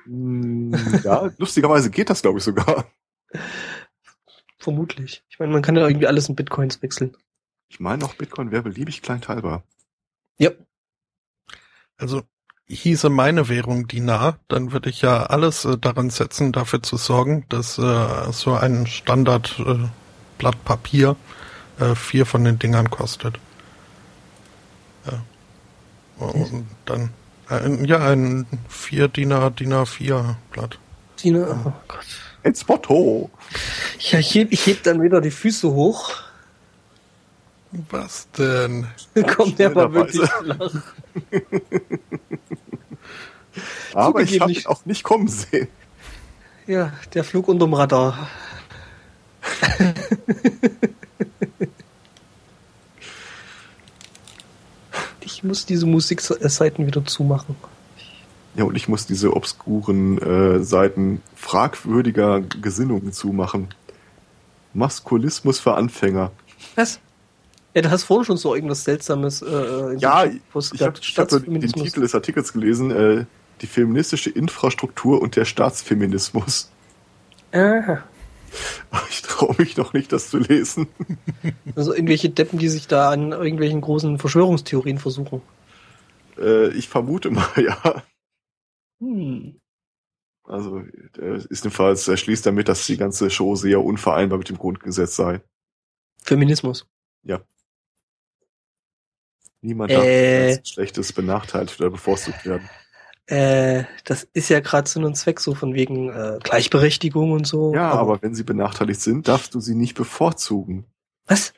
Hm, 0.05 0.75
ja, 1.03 1.31
lustigerweise 1.37 1.89
geht 1.89 2.09
das, 2.09 2.21
glaube 2.21 2.39
ich, 2.39 2.43
sogar. 2.43 2.85
Vermutlich. 4.63 5.23
Ich 5.29 5.39
meine, 5.39 5.51
man 5.51 5.61
kann 5.61 5.75
ja 5.75 5.85
irgendwie 5.85 6.07
alles 6.07 6.29
in 6.29 6.35
Bitcoins 6.35 6.81
wechseln. 6.81 7.17
Ich 7.67 7.81
meine 7.81 8.05
auch 8.05 8.13
Bitcoin 8.13 8.49
wäre 8.49 8.63
beliebig 8.63 9.01
kleinteilbar. 9.01 9.63
Ja. 10.37 10.51
Also 11.97 12.21
hieße 12.67 13.09
meine 13.09 13.49
Währung 13.49 13.87
Dinar, 13.87 14.39
dann 14.47 14.71
würde 14.71 14.89
ich 14.89 15.01
ja 15.01 15.23
alles 15.23 15.65
äh, 15.65 15.77
daran 15.77 16.09
setzen, 16.09 16.53
dafür 16.53 16.81
zu 16.81 16.95
sorgen, 16.95 17.45
dass 17.49 17.77
äh, 17.77 18.31
so 18.31 18.53
ein 18.53 18.87
Standardblatt 18.87 19.91
äh, 20.39 20.63
Papier 20.63 21.17
äh, 21.79 21.93
vier 21.95 22.25
von 22.25 22.45
den 22.45 22.57
Dingern 22.57 22.89
kostet. 22.89 23.39
Ja. 25.05 26.25
Und 26.25 26.67
dann 26.85 27.09
äh, 27.49 27.85
ja 27.85 27.99
ein 27.99 28.47
vier 28.69 29.09
Dinar 29.09 29.51
Dinar 29.51 29.85
vier 29.87 30.37
Blatt. 30.51 30.79
Dinar, 31.21 31.65
oh 31.65 31.73
Gott. 31.89 32.22
Ins 32.43 32.67
Motto. 32.67 33.29
Ja, 33.99 34.19
ich 34.19 34.35
heb, 34.35 34.51
ich 34.51 34.67
heb 34.67 34.83
dann 34.83 35.01
wieder 35.01 35.21
die 35.21 35.31
Füße 35.31 35.71
hoch. 35.71 36.11
Was 37.89 38.29
denn? 38.37 38.85
Kommt 39.35 39.57
der 39.59 39.71
aber 39.71 39.93
wirklich 39.93 40.29
flach. 40.29 40.75
aber 43.93 44.21
ich 44.21 44.39
habe 44.39 44.51
ihn 44.51 44.65
auch 44.65 44.85
nicht 44.85 45.03
kommen 45.03 45.27
sehen. 45.27 45.69
Ja, 46.67 46.93
der 47.13 47.23
Flug 47.23 47.47
unterm 47.47 47.73
Radar. 47.73 48.27
ich 55.21 55.43
muss 55.43 55.65
diese 55.65 55.85
Musikseiten 55.85 56.85
wieder 56.85 57.05
zumachen. 57.05 57.55
Ja, 58.55 58.65
und 58.65 58.75
ich 58.75 58.87
muss 58.87 59.07
diese 59.07 59.35
obskuren 59.35 60.19
äh, 60.19 60.63
Seiten 60.63 61.21
fragwürdiger 61.35 62.41
Gesinnungen 62.41 63.11
zumachen. 63.11 63.69
Maskulismus 64.73 65.59
für 65.59 65.73
Anfänger. 65.75 66.31
Was? 66.75 66.99
Ja, 67.73 67.81
du 67.81 67.89
hast 67.89 68.03
vorhin 68.03 68.25
schon 68.25 68.37
so 68.37 68.53
irgendwas 68.53 68.83
Seltsames. 68.83 69.41
Äh, 69.41 69.95
ja, 69.97 70.25
ich 70.25 70.41
habe 70.81 70.97
hab 71.17 71.29
den 71.29 71.61
Titel 71.61 72.01
des 72.01 72.13
Artikels 72.13 72.53
gelesen, 72.53 72.91
äh, 72.91 73.25
die 73.61 73.67
feministische 73.67 74.29
Infrastruktur 74.29 75.21
und 75.21 75.35
der 75.35 75.45
Staatsfeminismus. 75.45 76.69
Aha. 77.51 78.03
Ich 79.09 79.23
traue 79.23 79.55
mich 79.57 79.77
noch 79.77 79.93
nicht, 79.93 80.11
das 80.11 80.29
zu 80.29 80.37
lesen. 80.37 80.87
Also 81.75 81.93
irgendwelche 81.93 82.29
Deppen, 82.29 82.59
die 82.59 82.69
sich 82.69 82.87
da 82.87 83.09
an 83.09 83.31
irgendwelchen 83.31 83.81
großen 83.81 84.19
Verschwörungstheorien 84.19 84.99
versuchen. 84.99 85.41
Äh, 86.37 86.69
ich 86.69 86.87
vermute 86.87 87.31
mal, 87.31 87.47
ja. 87.57 88.03
Hm. 89.03 89.59
Also 90.45 90.79
ist 90.79 91.63
jedenfalls, 91.63 92.07
er 92.07 92.17
schließt 92.17 92.45
damit, 92.45 92.67
dass 92.67 92.85
die 92.85 92.97
ganze 92.97 93.29
Show 93.29 93.55
sehr 93.55 93.83
unvereinbar 93.83 94.37
mit 94.37 94.49
dem 94.49 94.57
Grundgesetz 94.57 95.15
sei. 95.15 95.41
Feminismus. 96.21 96.85
Ja. 97.23 97.41
Niemand 99.61 99.91
darf 99.91 100.03
äh, 100.03 100.57
als 100.57 100.69
Schlechtes 100.69 101.13
benachteiligt 101.13 101.79
oder 101.79 101.89
bevorzugt 101.89 102.45
werden. 102.45 102.69
Äh, 103.27 103.85
das 104.03 104.27
ist 104.33 104.49
ja 104.49 104.59
gerade 104.59 104.89
Sinn 104.89 105.05
und 105.05 105.15
Zweck 105.15 105.39
so 105.39 105.55
von 105.55 105.73
wegen 105.73 106.09
äh, 106.09 106.39
Gleichberechtigung 106.43 107.31
und 107.31 107.47
so. 107.47 107.73
Ja, 107.73 107.91
aber, 107.91 108.01
aber 108.01 108.21
wenn 108.21 108.35
sie 108.35 108.43
benachteiligt 108.43 108.99
sind, 108.99 109.29
darfst 109.29 109.55
du 109.55 109.61
sie 109.61 109.75
nicht 109.75 109.95
bevorzugen. 109.95 110.85
Was? 111.25 111.53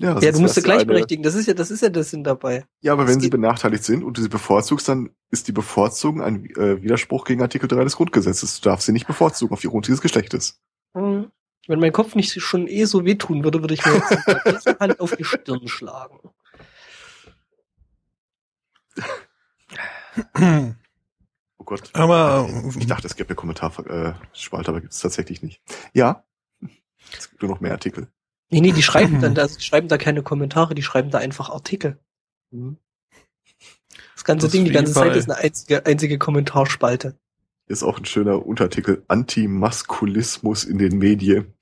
Ja, 0.00 0.18
ja 0.18 0.32
du 0.32 0.40
musst 0.40 0.54
sie 0.54 0.62
gleichberechtigen. 0.62 1.22
Das 1.22 1.34
ist 1.34 1.46
ja, 1.46 1.52
das 1.52 1.70
ist 1.70 1.82
ja 1.82 1.90
das 1.90 2.10
Sinn 2.10 2.24
dabei. 2.24 2.64
Ja, 2.80 2.94
aber 2.94 3.04
das 3.04 3.12
wenn 3.12 3.20
sie 3.20 3.28
benachteiligt 3.28 3.84
sind 3.84 4.02
und 4.02 4.16
du 4.16 4.22
sie 4.22 4.30
bevorzugst, 4.30 4.88
dann 4.88 5.10
ist 5.30 5.46
die 5.46 5.52
Bevorzugung 5.52 6.22
ein 6.22 6.46
äh, 6.56 6.82
Widerspruch 6.82 7.26
gegen 7.26 7.42
Artikel 7.42 7.68
3 7.68 7.84
des 7.84 7.96
Grundgesetzes. 7.96 8.60
Du 8.60 8.70
darfst 8.70 8.86
sie 8.86 8.92
nicht 8.92 9.06
bevorzugen 9.06 9.52
aufgrund 9.52 9.88
ihres 9.88 10.00
Geschlechtes. 10.00 10.58
Mhm. 10.94 11.30
Wenn 11.66 11.80
mein 11.80 11.92
Kopf 11.92 12.14
nicht 12.14 12.40
schon 12.40 12.66
eh 12.66 12.86
so 12.86 13.04
wehtun 13.04 13.44
würde, 13.44 13.60
würde 13.60 13.74
ich 13.74 13.84
mir 13.84 13.92
jetzt 13.92 14.64
dieser 14.64 14.78
Hand 14.80 15.00
auf 15.00 15.14
die 15.14 15.24
Stirn 15.24 15.68
schlagen. 15.68 16.18
Oh 21.58 21.64
Gott. 21.64 21.90
Aber 21.92 22.48
ich 22.78 22.86
dachte, 22.86 23.06
es 23.06 23.16
gibt 23.16 23.28
eine 23.28 23.36
Kommentarspalte, 23.36 24.70
aber 24.70 24.80
gibt 24.80 24.94
es 24.94 25.00
tatsächlich 25.00 25.42
nicht. 25.42 25.60
Ja. 25.92 26.24
Es 27.12 27.28
gibt 27.28 27.42
nur 27.42 27.50
noch 27.50 27.60
mehr 27.60 27.72
Artikel. 27.72 28.08
Nee, 28.50 28.60
nee, 28.60 28.72
die 28.72 28.82
schreiben 28.82 29.20
dann 29.20 29.34
da, 29.36 29.46
die 29.46 29.62
schreiben 29.62 29.88
da 29.88 29.96
keine 29.96 30.22
Kommentare, 30.22 30.74
die 30.74 30.82
schreiben 30.82 31.10
da 31.10 31.18
einfach 31.18 31.50
Artikel. 31.50 31.98
Mhm. 32.50 32.76
Das 34.14 34.24
ganze 34.24 34.46
das 34.46 34.52
Ding, 34.52 34.64
die 34.64 34.72
ganze 34.72 34.92
Zeit 34.92 35.16
ist 35.16 35.30
eine 35.30 35.38
einzige, 35.38 35.86
einzige 35.86 36.18
Kommentarspalte. 36.18 37.16
Ist 37.66 37.82
auch 37.82 37.98
ein 37.98 38.04
schöner 38.04 38.44
Untertitel. 38.44 39.02
Antimaskulismus 39.08 40.64
in 40.64 40.78
den 40.78 40.98
Medien. 40.98 41.54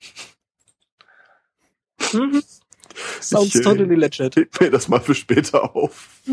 Mhm. 2.13 2.43
Sounds 3.21 3.55
ich, 3.55 3.61
totally 3.61 3.95
legit. 3.95 4.35
Heb 4.35 4.59
mir 4.59 4.71
das 4.71 4.87
mal 4.87 4.99
für 4.99 5.15
später 5.15 5.75
auf. 5.75 6.21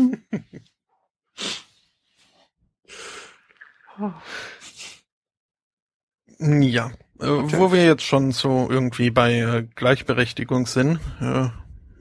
Ja, 6.39 6.91
äh. 6.91 7.06
Wo 7.19 7.71
wir 7.71 7.85
jetzt 7.85 8.03
schon 8.03 8.31
so 8.31 8.67
irgendwie 8.69 9.09
bei 9.09 9.39
äh, 9.39 9.63
Gleichberechtigung 9.75 10.67
sind, 10.67 10.99
äh, 11.19 11.49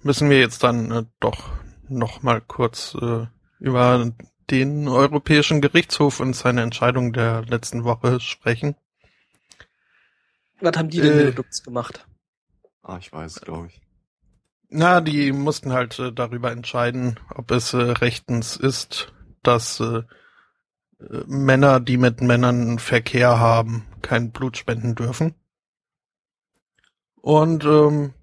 müssen 0.02 0.30
wir 0.30 0.38
jetzt 0.38 0.62
dann 0.62 0.90
äh, 0.90 1.04
doch 1.20 1.52
noch 1.88 2.22
mal 2.22 2.40
kurz 2.40 2.96
äh, 3.00 3.26
über 3.58 4.12
den 4.50 4.88
Europäischen 4.88 5.60
Gerichtshof 5.60 6.20
und 6.20 6.34
seine 6.34 6.62
Entscheidung 6.62 7.12
der 7.12 7.44
letzten 7.46 7.84
Woche 7.84 8.20
sprechen. 8.20 8.76
Was 10.60 10.76
haben 10.76 10.88
die 10.88 11.00
denn 11.00 11.28
äh, 11.28 11.42
gemacht? 11.64 12.06
Ah, 12.82 12.98
ich 12.98 13.12
weiß, 13.12 13.40
glaube 13.40 13.68
ich. 13.68 13.80
Na, 14.68 15.00
die 15.00 15.32
mussten 15.32 15.72
halt 15.72 15.98
äh, 15.98 16.12
darüber 16.12 16.50
entscheiden, 16.50 17.18
ob 17.34 17.50
es 17.50 17.72
äh, 17.72 17.78
rechtens 17.78 18.56
ist, 18.56 19.12
dass 19.42 19.80
äh, 19.80 20.02
Männer, 21.26 21.80
die 21.80 21.98
mit 21.98 22.20
Männern 22.20 22.78
Verkehr 22.78 23.38
haben, 23.38 23.86
kein 24.06 24.30
Blut 24.30 24.56
spenden 24.56 24.94
dürfen. 24.94 25.34
Und 27.20 27.64
ähm, 27.64 28.14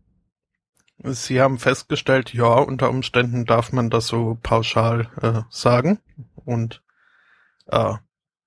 sie 1.04 1.42
haben 1.42 1.60
festgestellt, 1.60 2.34
ja, 2.34 2.54
unter 2.54 2.90
Umständen 2.90 3.46
darf 3.46 3.74
man 3.74 3.90
das 3.90 4.08
so 4.08 4.38
pauschal 4.42 5.10
äh, 5.22 5.42
sagen. 5.50 6.00
Und 6.36 6.82
äh, 7.68 7.96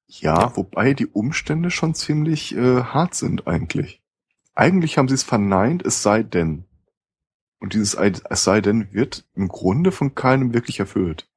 ja, 0.07 0.57
wobei 0.57 0.95
die 0.95 1.09
Umstände 1.09 1.70
schon 1.70 1.95
ziemlich 1.95 2.57
äh, 2.57 2.82
hart 2.82 3.14
sind 3.14 3.47
eigentlich. 3.47 4.03
Eigentlich 4.55 4.97
haben 4.97 5.09
sie 5.09 5.14
es 5.14 5.24
verneint, 5.24 5.84
es 5.84 6.03
sei 6.03 6.22
denn. 6.22 6.64
Und 7.59 7.74
dieses 7.74 7.95
es 7.95 8.45
sei 8.45 8.62
denn 8.62 8.93
wird 8.93 9.26
im 9.34 9.49
Grunde 9.49 9.93
von 9.93 10.14
keinem 10.14 10.55
wirklich 10.55 10.80
erfüllt. 10.80 11.28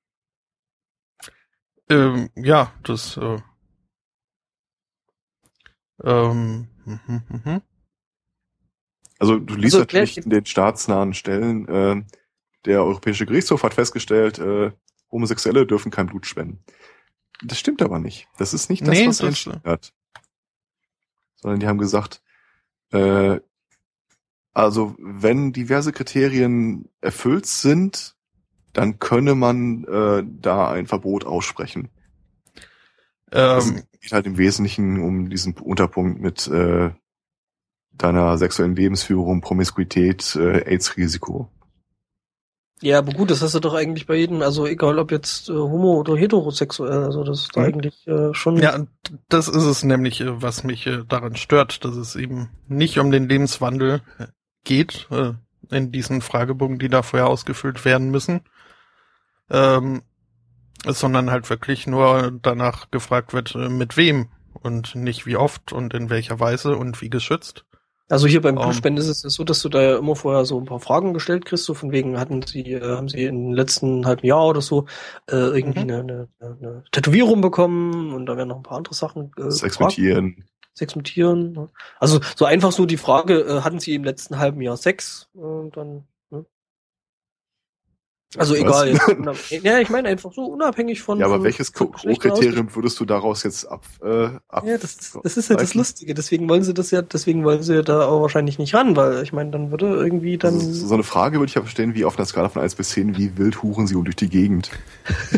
Ähm, 1.89 2.29
ja, 2.35 2.71
das. 2.83 3.17
Äh, 3.17 3.39
ähm, 6.03 6.67
hm, 6.85 6.99
hm, 7.05 7.43
hm. 7.43 7.61
Also 9.19 9.37
du 9.37 9.55
liest 9.55 9.75
also, 9.75 9.79
natürlich 9.79 10.17
in 10.17 10.29
den 10.29 10.45
staatsnahen 10.45 11.13
Stellen, 11.13 11.67
äh, 11.67 12.03
der 12.65 12.83
Europäische 12.83 13.25
Gerichtshof 13.25 13.63
hat 13.63 13.73
festgestellt, 13.73 14.39
äh, 14.39 14.71
Homosexuelle 15.11 15.65
dürfen 15.65 15.91
kein 15.91 16.07
Blut 16.07 16.25
spenden. 16.25 16.63
Das 17.43 17.59
stimmt 17.59 17.81
aber 17.81 17.99
nicht. 17.99 18.27
Das 18.37 18.53
ist 18.53 18.69
nicht 18.69 18.85
das, 18.85 18.97
nee, 18.97 19.07
was 19.07 19.17
das 19.17 19.45
hat. 19.63 19.93
Sondern 21.37 21.59
die 21.59 21.67
haben 21.67 21.77
gesagt, 21.77 22.21
äh, 22.91 23.39
also 24.53 24.95
wenn 24.99 25.53
diverse 25.53 25.91
Kriterien 25.91 26.89
erfüllt 27.01 27.45
sind, 27.45 28.15
dann 28.73 28.99
könne 28.99 29.35
man 29.35 29.83
äh, 29.85 30.23
da 30.25 30.69
ein 30.69 30.87
Verbot 30.87 31.25
aussprechen. 31.25 31.89
Ähm, 33.31 33.83
es 33.91 33.99
geht 34.01 34.11
halt 34.11 34.27
im 34.27 34.37
Wesentlichen 34.37 35.01
um 35.01 35.29
diesen 35.29 35.53
Unterpunkt 35.53 36.21
mit 36.21 36.47
äh, 36.47 36.91
deiner 37.93 38.37
sexuellen 38.37 38.75
Lebensführung, 38.75 39.41
Promiskuität, 39.41 40.35
äh, 40.35 40.63
AIDS-Risiko. 40.65 41.49
Ja, 42.81 42.99
aber 42.99 43.11
gut, 43.11 43.29
das 43.29 43.41
hast 43.41 43.55
du 43.55 43.59
doch 43.59 43.73
eigentlich 43.73 44.05
bei 44.05 44.15
jedem, 44.15 44.41
also 44.41 44.65
egal 44.65 44.99
ob 44.99 45.11
jetzt 45.11 45.49
äh, 45.49 45.53
homo 45.53 45.99
oder 45.99 46.15
heterosexuell, 46.15 47.03
also 47.03 47.25
das 47.25 47.41
ist 47.41 47.55
da 47.55 47.61
mhm. 47.61 47.67
eigentlich 47.67 48.07
äh, 48.07 48.33
schon. 48.33 48.57
Ja, 48.57 48.85
das 49.27 49.49
ist 49.49 49.65
es 49.65 49.83
nämlich, 49.83 50.21
äh, 50.21 50.41
was 50.41 50.63
mich 50.63 50.87
äh, 50.87 51.03
daran 51.05 51.35
stört, 51.35 51.83
dass 51.83 51.95
es 51.95 52.15
eben 52.15 52.49
nicht 52.67 52.97
um 52.97 53.11
den 53.11 53.27
Lebenswandel 53.27 54.01
äh, 54.17 54.27
geht, 54.63 55.07
äh, 55.11 55.33
in 55.69 55.91
diesen 55.91 56.21
Fragebogen, 56.21 56.79
die 56.79 56.87
da 56.87 57.01
vorher 57.01 57.27
ausgefüllt 57.27 57.83
werden 57.83 58.11
müssen, 58.11 58.41
ähm, 59.49 60.01
sondern 60.85 61.31
halt 61.31 61.49
wirklich 61.49 61.87
nur 61.87 62.31
danach 62.41 62.91
gefragt 62.91 63.33
wird, 63.33 63.55
äh, 63.55 63.69
mit 63.69 63.97
wem 63.97 64.29
und 64.53 64.95
nicht 64.95 65.25
wie 65.25 65.37
oft 65.37 65.73
und 65.73 65.93
in 65.93 66.09
welcher 66.09 66.39
Weise 66.39 66.75
und 66.75 67.01
wie 67.01 67.09
geschützt. 67.09 67.65
Also 68.09 68.25
hier 68.25 68.41
beim 68.41 68.55
Blutspenden 68.55 69.05
um, 69.05 69.11
ist 69.11 69.23
es 69.23 69.33
so, 69.35 69.43
dass 69.43 69.61
du 69.61 69.69
da 69.69 69.81
ja 69.83 69.97
immer 69.97 70.15
vorher 70.15 70.43
so 70.43 70.59
ein 70.59 70.65
paar 70.65 70.79
Fragen 70.79 71.13
gestellt 71.13 71.45
kriegst, 71.45 71.65
so 71.65 71.75
von 71.75 71.91
wegen 71.91 72.19
hatten 72.19 72.41
sie, 72.41 72.73
äh, 72.73 72.81
haben 72.81 73.07
sie 73.07 73.23
im 73.25 73.53
letzten 73.53 74.07
halben 74.07 74.25
Jahr 74.25 74.47
oder 74.47 74.61
so 74.61 74.87
äh, 75.29 75.35
irgendwie 75.35 75.83
mhm. 75.83 75.91
eine, 75.91 76.27
eine, 76.39 76.57
eine 76.59 76.83
Tätowierung 76.91 77.41
bekommen 77.41 78.13
und 78.13 78.25
da 78.25 78.35
werden 78.35 78.49
noch 78.49 78.57
ein 78.57 78.63
paar 78.63 78.77
andere 78.77 78.95
Sachen. 78.95 79.31
Äh, 79.37 79.51
Sex 79.51 79.79
mit 79.79 79.89
Tieren. 79.89 80.43
Sex 80.73 80.95
mit 80.95 81.05
Tieren. 81.05 81.51
Ne? 81.51 81.69
Also 81.99 82.19
so 82.35 82.45
einfach 82.45 82.71
so 82.71 82.87
die 82.87 82.97
Frage, 82.97 83.41
äh, 83.41 83.61
hatten 83.61 83.79
sie 83.79 83.93
im 83.93 84.03
letzten 84.03 84.39
halben 84.39 84.61
Jahr 84.61 84.77
Sex? 84.77 85.29
Und 85.33 85.77
dann 85.77 86.07
also 88.37 88.53
Was? 88.53 88.85
egal. 88.85 88.89
Jetzt, 88.89 89.51
ja, 89.63 89.79
ich 89.79 89.89
meine 89.89 90.07
einfach 90.07 90.31
so 90.31 90.45
unabhängig 90.45 91.01
von. 91.01 91.19
Ja, 91.19 91.25
aber 91.25 91.43
welches 91.43 91.73
Kriterium 91.73 92.73
würdest 92.75 92.99
du 92.99 93.05
daraus 93.05 93.41
jetzt 93.41 93.65
ab? 93.65 93.83
Äh, 94.03 94.29
ab 94.47 94.63
ja, 94.67 94.77
das, 94.77 95.17
das 95.23 95.37
ist 95.37 95.49
ja 95.49 95.55
das 95.55 95.73
Lustige. 95.73 96.13
Deswegen 96.13 96.47
wollen 96.47 96.63
sie 96.63 96.75
das 96.75 96.91
ja, 96.91 97.01
deswegen 97.01 97.43
wollen 97.43 97.63
sie 97.63 97.81
da 97.81 98.05
auch 98.05 98.21
wahrscheinlich 98.21 98.59
nicht 98.59 98.75
ran, 98.75 98.95
weil 98.95 99.23
ich 99.23 99.33
meine, 99.33 99.49
dann 99.49 99.71
würde 99.71 99.87
irgendwie 99.87 100.37
dann. 100.37 100.53
Also, 100.53 100.87
so 100.87 100.93
eine 100.93 101.03
Frage 101.03 101.39
würde 101.39 101.49
ich 101.49 101.55
ja 101.55 101.61
verstehen, 101.61 101.95
wie 101.95 102.05
auf 102.05 102.17
einer 102.17 102.25
Skala 102.27 102.49
von 102.49 102.61
1 102.61 102.75
bis 102.75 102.89
10, 102.89 103.17
wie 103.17 103.35
wild 103.35 103.63
huren 103.63 103.87
sie 103.87 103.95
um 103.95 104.03
durch 104.03 104.15
die 104.15 104.29
Gegend? 104.29 104.69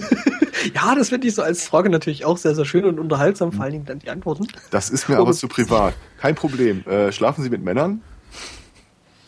ja, 0.76 0.94
das 0.94 1.10
finde 1.10 1.30
ich 1.30 1.36
so 1.36 1.44
als 1.44 1.66
Frage 1.66 1.89
natürlich 1.89 2.26
auch 2.26 2.38
sehr, 2.38 2.56
sehr 2.56 2.66
schön 2.66 2.84
und 2.84 3.00
unterhaltsam, 3.00 3.54
vor 3.54 3.64
allen 3.64 3.74
Dingen 3.74 3.86
dann 3.86 4.00
die 4.00 4.10
Antworten. 4.10 4.48
Das 4.70 4.89
ist 4.89 5.08
mir 5.08 5.18
aber 5.18 5.32
zu 5.32 5.48
privat. 5.48 5.94
Kein 6.18 6.36
Problem. 6.36 6.86
Äh, 6.86 7.14
schlafen 7.14 7.42
Sie 7.42 7.50
mit 7.50 7.64
Männern? 7.64 8.02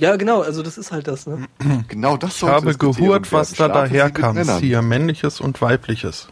Ja, 0.04 0.18
genau, 0.18 0.42
also 0.42 0.62
das 0.64 0.78
ist 0.78 0.92
halt 0.92 1.08
das, 1.08 1.28
ne? 1.28 1.48
Genau 1.88 2.18
das 2.18 2.36
Ich 2.36 2.44
habe 2.44 2.76
gehurt, 2.76 3.32
was 3.32 3.54
da 3.54 3.70
daherkam. 3.70 4.38
Hier 4.60 4.82
männliches 4.82 5.40
und 5.40 5.62
weibliches. 5.62 6.28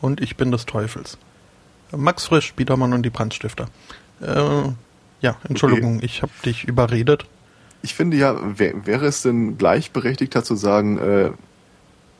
Und 0.00 0.20
ich 0.20 0.36
bin 0.36 0.52
des 0.52 0.66
Teufels. 0.66 1.18
Max 1.90 2.26
Frisch, 2.26 2.54
Biedermann 2.54 2.92
und 2.92 3.02
die 3.02 3.10
Brandstifter. 3.10 3.66
Äh, 4.20 4.68
ja, 5.20 5.36
Entschuldigung, 5.48 5.96
okay. 5.96 6.06
ich 6.06 6.22
habe 6.22 6.30
dich 6.44 6.62
überredet. 6.62 7.26
Ich 7.82 7.96
finde 7.96 8.18
ja, 8.18 8.36
wär, 8.56 8.86
wäre 8.86 9.06
es 9.06 9.22
denn 9.22 9.58
gleichberechtigter 9.58 10.44
zu 10.44 10.54
sagen, 10.54 10.98
äh, 10.98 11.32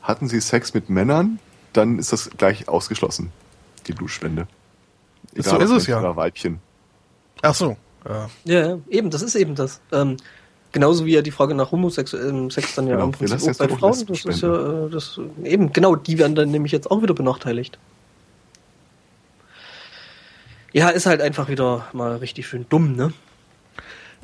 hatten 0.01 0.27
Sie 0.27 0.41
Sex 0.41 0.73
mit 0.73 0.89
Männern, 0.89 1.39
dann 1.71 1.97
ist 1.97 2.11
das 2.11 2.29
gleich 2.37 2.67
ausgeschlossen, 2.67 3.31
die 3.87 3.93
Blutspende. 3.93 4.49
Egal, 5.33 5.43
so 5.45 5.59
ist 5.59 5.83
es 5.83 5.87
ja. 5.87 5.99
Oder 5.99 6.17
Weibchen. 6.17 6.59
Ach 7.41 7.55
so. 7.55 7.77
Ja. 8.05 8.29
ja, 8.43 8.79
eben, 8.89 9.11
das 9.11 9.21
ist 9.21 9.35
eben 9.35 9.55
das. 9.55 9.79
Ähm, 9.93 10.17
Genauso 10.73 11.05
wie 11.05 11.13
ja 11.13 11.21
die 11.21 11.31
Frage 11.31 11.53
nach 11.53 11.71
homosexuellem 11.71 12.49
Sex 12.49 12.73
dann 12.75 12.87
ja, 12.87 12.97
ja 12.97 13.03
im 13.03 13.11
Prinzip 13.11 13.41
auch 13.41 13.57
bei 13.57 13.67
Frauen. 13.69 14.05
Das 14.07 14.25
ist 14.25 14.41
ja 14.41 14.85
äh, 14.85 14.89
das 14.89 15.19
eben, 15.43 15.71
genau, 15.71 15.95
die 15.95 16.17
werden 16.17 16.35
dann 16.35 16.49
nämlich 16.49 16.71
jetzt 16.71 16.89
auch 16.89 17.01
wieder 17.01 17.13
benachteiligt. 17.13 17.77
Ja, 20.73 20.89
ist 20.89 21.05
halt 21.05 21.21
einfach 21.21 21.47
wieder 21.47 21.87
mal 21.93 22.15
richtig 22.17 22.47
schön 22.47 22.65
dumm, 22.69 22.95
ne? 22.95 23.13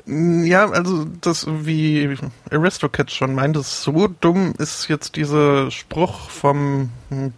Ja, 0.06 0.68
also 0.70 1.04
das, 1.20 1.46
wie 1.46 2.18
Aristocats 2.50 3.12
schon 3.12 3.34
meinte, 3.34 3.62
so 3.62 4.08
dumm 4.08 4.54
ist 4.58 4.88
jetzt 4.88 5.14
dieser 5.14 5.70
Spruch 5.70 6.30
vom 6.30 6.90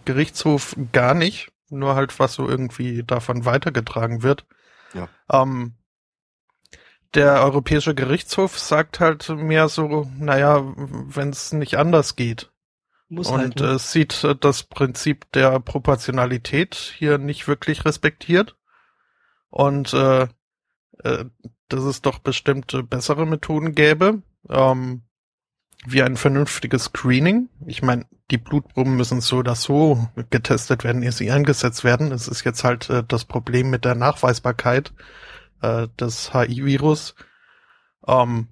Gerichtshof 0.05 0.75
gar 0.91 1.13
nicht. 1.13 1.49
Nur 1.69 1.93
halt, 1.93 2.17
was 2.19 2.33
so 2.33 2.49
irgendwie 2.49 3.03
davon 3.03 3.45
weitergetragen 3.45 4.23
wird. 4.23 4.45
Ja. 4.95 5.07
Ähm, 5.31 5.73
der 7.13 7.43
Europäische 7.43 7.95
Gerichtshof 7.95 8.57
sagt 8.57 8.99
halt 8.99 9.29
mehr 9.29 9.69
so, 9.69 10.09
naja, 10.17 10.63
wenn 10.75 11.29
es 11.29 11.53
nicht 11.53 11.77
anders 11.77 12.15
geht. 12.15 12.51
Muss 13.09 13.29
und 13.29 13.39
halt, 13.39 13.59
ne? 13.59 13.73
äh, 13.73 13.79
sieht 13.79 14.23
äh, 14.23 14.35
das 14.35 14.63
Prinzip 14.63 15.31
der 15.33 15.59
Proportionalität 15.59 16.75
hier 16.75 17.17
nicht 17.17 17.47
wirklich 17.47 17.85
respektiert. 17.85 18.55
Und 19.49 19.93
äh, 19.93 20.27
äh, 21.03 21.25
dass 21.69 21.83
es 21.83 22.01
doch 22.01 22.19
bestimmte 22.19 22.83
bessere 22.83 23.25
Methoden 23.25 23.73
gäbe, 23.73 24.21
ähm, 24.49 25.03
wie 25.85 26.01
ein 26.01 26.17
vernünftiges 26.17 26.85
Screening. 26.85 27.49
Ich 27.65 27.81
meine, 27.81 28.05
die 28.31 28.37
Blutproben 28.37 28.95
müssen 28.95 29.21
so 29.21 29.37
oder 29.37 29.55
so 29.55 30.07
getestet 30.29 30.83
werden, 30.83 31.03
ehe 31.03 31.11
sie 31.11 31.29
eingesetzt 31.29 31.83
werden. 31.83 32.11
Es 32.11 32.27
ist 32.27 32.43
jetzt 32.43 32.63
halt 32.63 32.89
äh, 32.89 33.03
das 33.07 33.25
Problem 33.25 33.69
mit 33.69 33.85
der 33.85 33.95
Nachweisbarkeit 33.95 34.93
äh, 35.63 35.87
des 35.99 36.33
HI-Virus. 36.33 37.15
Ähm, 38.05 38.49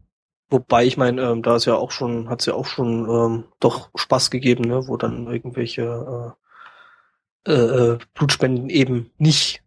Wobei, 0.50 0.86
ich 0.86 0.98
meine, 0.98 1.22
ähm, 1.22 1.44
da 1.44 1.56
ist 1.56 1.66
ja 1.66 1.76
auch 1.76 1.92
schon, 1.92 2.30
hat 2.30 2.42
es 2.42 2.46
ja 2.46 2.54
auch 2.56 2.66
schon 2.66 3.10
ähm, 3.10 3.44
doch 3.60 3.90
Spaß 3.96 4.32
gegeben, 4.32 4.66
ne, 4.66 4.88
wo 4.88 4.98
dann 4.98 5.28
irgendwelche 5.28 6.36
äh, 7.46 7.52
äh, 7.52 7.94
äh 7.94 8.00
Blutspenden 8.14 8.70
eben 8.70 9.12
nicht 9.18 9.64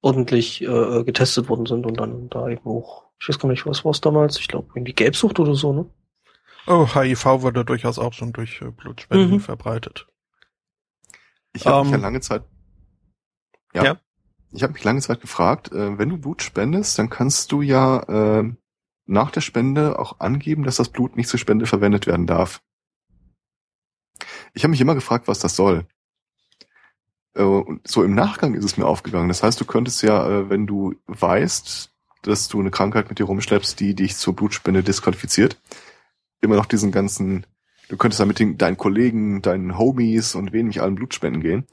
ordentlich 0.00 0.62
äh, 0.62 1.04
getestet 1.04 1.48
worden 1.48 1.66
sind 1.66 1.84
und 1.84 1.98
dann 1.98 2.30
da 2.30 2.48
eben 2.48 2.66
auch, 2.66 3.04
ich 3.20 3.28
weiß 3.28 3.38
gar 3.38 3.48
nicht, 3.48 3.66
was 3.66 3.84
war 3.84 3.92
es 3.92 4.00
damals, 4.00 4.38
ich 4.38 4.48
glaube, 4.48 4.68
irgendwie 4.74 4.94
Gelbsucht 4.94 5.38
oder 5.40 5.54
so, 5.54 5.72
ne? 5.72 5.86
Oh, 6.66 6.86
HIV 6.86 7.42
wurde 7.42 7.64
durchaus 7.64 7.98
auch 7.98 8.14
schon 8.14 8.32
durch 8.32 8.62
äh, 8.62 8.70
Blutspenden 8.70 9.32
mhm. 9.32 9.40
verbreitet. 9.40 10.06
Ich 11.52 11.66
habe 11.66 11.82
mich 11.82 11.90
ja 11.90 11.96
ähm, 11.96 12.02
lange 12.02 12.20
Zeit, 12.20 12.44
ja, 13.74 13.84
ja. 13.84 13.96
Ich 14.54 14.62
habe 14.62 14.72
mich 14.72 14.84
lange 14.84 15.00
Zeit 15.00 15.20
gefragt, 15.20 15.72
äh, 15.72 15.98
wenn 15.98 16.08
du 16.08 16.16
Blut 16.16 16.42
spendest, 16.42 16.98
dann 16.98 17.10
kannst 17.10 17.50
du 17.52 17.60
ja 17.60 18.40
äh, 18.40 18.52
nach 19.06 19.30
der 19.30 19.40
Spende 19.40 19.98
auch 19.98 20.20
angeben, 20.20 20.62
dass 20.62 20.76
das 20.76 20.88
Blut 20.88 21.16
nicht 21.16 21.28
zur 21.28 21.40
Spende 21.40 21.66
verwendet 21.66 22.06
werden 22.06 22.26
darf. 22.26 22.62
Ich 24.54 24.62
habe 24.62 24.70
mich 24.70 24.80
immer 24.80 24.94
gefragt, 24.94 25.26
was 25.26 25.40
das 25.40 25.56
soll. 25.56 25.86
Äh, 27.34 27.62
so 27.84 28.04
im 28.04 28.14
Nachgang 28.14 28.54
ist 28.54 28.64
es 28.64 28.76
mir 28.76 28.86
aufgegangen. 28.86 29.28
Das 29.28 29.42
heißt, 29.42 29.60
du 29.60 29.64
könntest 29.64 30.02
ja, 30.02 30.26
äh, 30.26 30.50
wenn 30.50 30.66
du 30.66 30.94
weißt, 31.06 31.90
dass 32.22 32.48
du 32.48 32.60
eine 32.60 32.70
Krankheit 32.70 33.08
mit 33.08 33.18
dir 33.18 33.24
rumschleppst, 33.24 33.78
die 33.80 33.94
dich 33.94 34.16
zur 34.16 34.36
Blutspende 34.36 34.82
disqualifiziert, 34.82 35.60
immer 36.40 36.56
noch 36.56 36.66
diesen 36.66 36.92
ganzen, 36.92 37.44
du 37.88 37.96
könntest 37.96 38.20
da 38.20 38.24
mit 38.24 38.38
deinen 38.62 38.76
Kollegen, 38.76 39.42
deinen 39.42 39.76
Homies 39.76 40.36
und 40.36 40.52
wen 40.52 40.68
mich 40.68 40.80
allen 40.80 40.94
Blutspenden 40.94 41.42
gehen, 41.42 41.66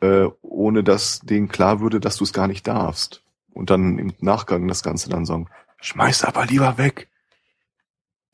äh, 0.00 0.28
ohne 0.42 0.84
dass 0.84 1.20
denen 1.20 1.48
klar 1.48 1.80
würde, 1.80 2.00
dass 2.00 2.16
du 2.16 2.24
es 2.24 2.32
gar 2.32 2.48
nicht 2.48 2.66
darfst. 2.66 3.22
Und 3.52 3.70
dann 3.70 3.98
im 3.98 4.12
Nachgang 4.20 4.68
das 4.68 4.82
Ganze 4.82 5.08
dann 5.08 5.24
sagen, 5.24 5.48
schmeiß 5.80 6.24
aber 6.24 6.46
lieber 6.46 6.76
weg. 6.78 7.08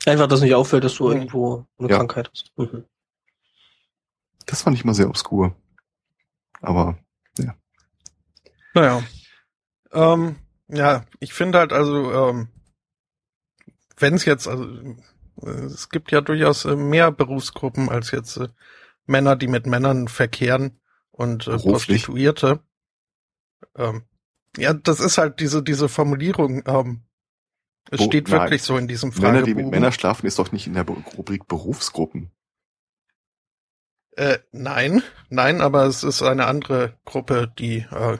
Einfach, 0.05 0.27
dass 0.27 0.41
nicht 0.41 0.55
auffällt, 0.55 0.83
dass 0.83 0.97
du 0.97 1.11
irgendwo 1.11 1.65
eine 1.79 1.89
ja. 1.89 1.97
Krankheit 1.97 2.29
hast. 2.31 2.51
Mhm. 2.57 2.85
Das 4.47 4.63
fand 4.63 4.77
ich 4.77 4.85
mal 4.85 4.95
sehr 4.95 5.09
obskur. 5.09 5.55
Aber, 6.61 6.99
ja. 7.39 7.55
Naja. 8.75 9.03
Ähm, 9.93 10.37
ja, 10.69 11.05
ich 11.21 11.33
finde 11.33 11.59
halt 11.59 11.73
also, 11.73 12.13
ähm, 12.13 12.49
wenn 13.97 14.15
es 14.15 14.25
jetzt, 14.25 14.49
also 14.49 14.67
es 15.43 15.89
gibt 15.89 16.11
ja 16.11 16.21
durchaus 16.21 16.65
äh, 16.65 16.75
mehr 16.75 17.13
Berufsgruppen 17.13 17.89
als 17.89 18.11
jetzt 18.11 18.39
äh, 18.39 18.49
Männer, 19.07 19.37
die 19.37 19.49
mit 19.49 19.67
Männern 19.67 20.09
verkehren 20.09 20.81
und 21.13 21.47
äh, 21.47 21.57
Prostituierte. 21.57 22.61
Ähm, 23.77 24.03
ja, 24.57 24.75
das 24.75 25.01
ist 25.01 25.19
halt 25.19 25.41
diese 25.41 25.63
diese 25.63 25.89
Formulierung. 25.89 26.63
Ähm, 26.67 27.03
es 27.91 27.99
Bo 27.99 28.05
steht 28.05 28.31
wirklich 28.31 28.61
nein. 28.63 28.67
so 28.67 28.77
in 28.77 28.89
diesem 28.89 29.13
Fragebogen. 29.13 29.35
Männer, 29.35 29.47
die 29.47 29.55
mit 29.55 29.71
Männern 29.71 29.93
schlafen, 29.93 30.27
ist 30.27 30.39
doch 30.39 30.53
nicht 30.53 30.67
in 30.67 30.75
der 30.75 30.87
Rubrik 30.87 31.47
Berufsgruppen. 31.47 32.31
Äh, 34.17 34.39
nein, 34.53 35.03
nein, 35.31 35.61
aber 35.63 35.87
es 35.87 36.05
ist 36.05 36.23
eine 36.23 36.47
andere 36.47 36.99
Gruppe, 37.05 37.51
die 37.59 37.79
äh, 37.91 38.19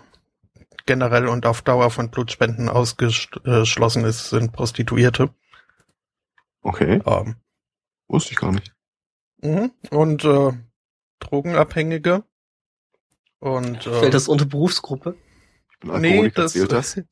generell 0.87 1.29
und 1.29 1.45
auf 1.45 1.63
Dauer 1.63 1.91
von 1.91 2.11
Blutspenden 2.11 2.69
ausgeschlossen 2.69 4.05
ist, 4.05 4.31
sind 4.31 4.53
Prostituierte. 4.53 5.35
Okay. 6.63 7.01
Ähm, 7.05 7.37
Wusste 8.09 8.33
ich 8.33 8.39
gar 8.39 8.53
nicht. 8.53 8.75
Mhm. 9.43 9.73
Und 9.91 10.25
äh, 10.25 10.53
Drogenabhängige. 11.21 12.25
Und 13.43 13.89
äh, 13.89 13.99
fällt 13.99 14.15
das 14.15 14.29
unter 14.29 14.45
Berufsgruppe? 14.45 15.17
Ich 15.73 15.81
bin 15.81 15.91
Alkoholiker, 15.91 16.23
nee, 16.23 16.31
das, 16.31 16.53
zählt 16.53 16.73
das? 16.73 17.01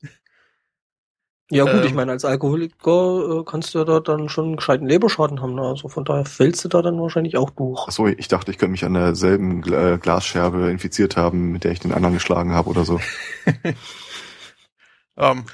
Ja 1.52 1.64
gut, 1.64 1.80
ähm, 1.80 1.86
ich 1.88 1.94
meine, 1.94 2.12
als 2.12 2.24
Alkoholiker 2.24 3.40
äh, 3.40 3.44
kannst 3.44 3.74
du 3.74 3.80
ja 3.80 3.84
da 3.84 3.98
dann 3.98 4.28
schon 4.28 4.44
einen 4.44 4.56
gescheiten 4.56 4.86
Leberschaden 4.86 5.42
haben. 5.42 5.56
Ne? 5.56 5.62
Also 5.62 5.88
von 5.88 6.04
daher 6.04 6.24
fällst 6.24 6.64
du 6.64 6.68
da 6.68 6.80
dann 6.80 7.00
wahrscheinlich 7.00 7.36
auch 7.36 7.50
durch. 7.50 7.88
Achso, 7.88 8.06
ich 8.06 8.28
dachte, 8.28 8.52
ich 8.52 8.58
könnte 8.58 8.70
mich 8.70 8.84
an 8.84 8.94
derselben 8.94 9.64
äh, 9.64 9.98
Glasscherbe 10.00 10.70
infiziert 10.70 11.16
haben, 11.16 11.50
mit 11.50 11.64
der 11.64 11.72
ich 11.72 11.80
den 11.80 11.92
anderen 11.92 12.14
geschlagen 12.14 12.52
habe 12.52 12.70
oder 12.70 12.84
so. 12.84 13.00
ähm, 15.16 15.44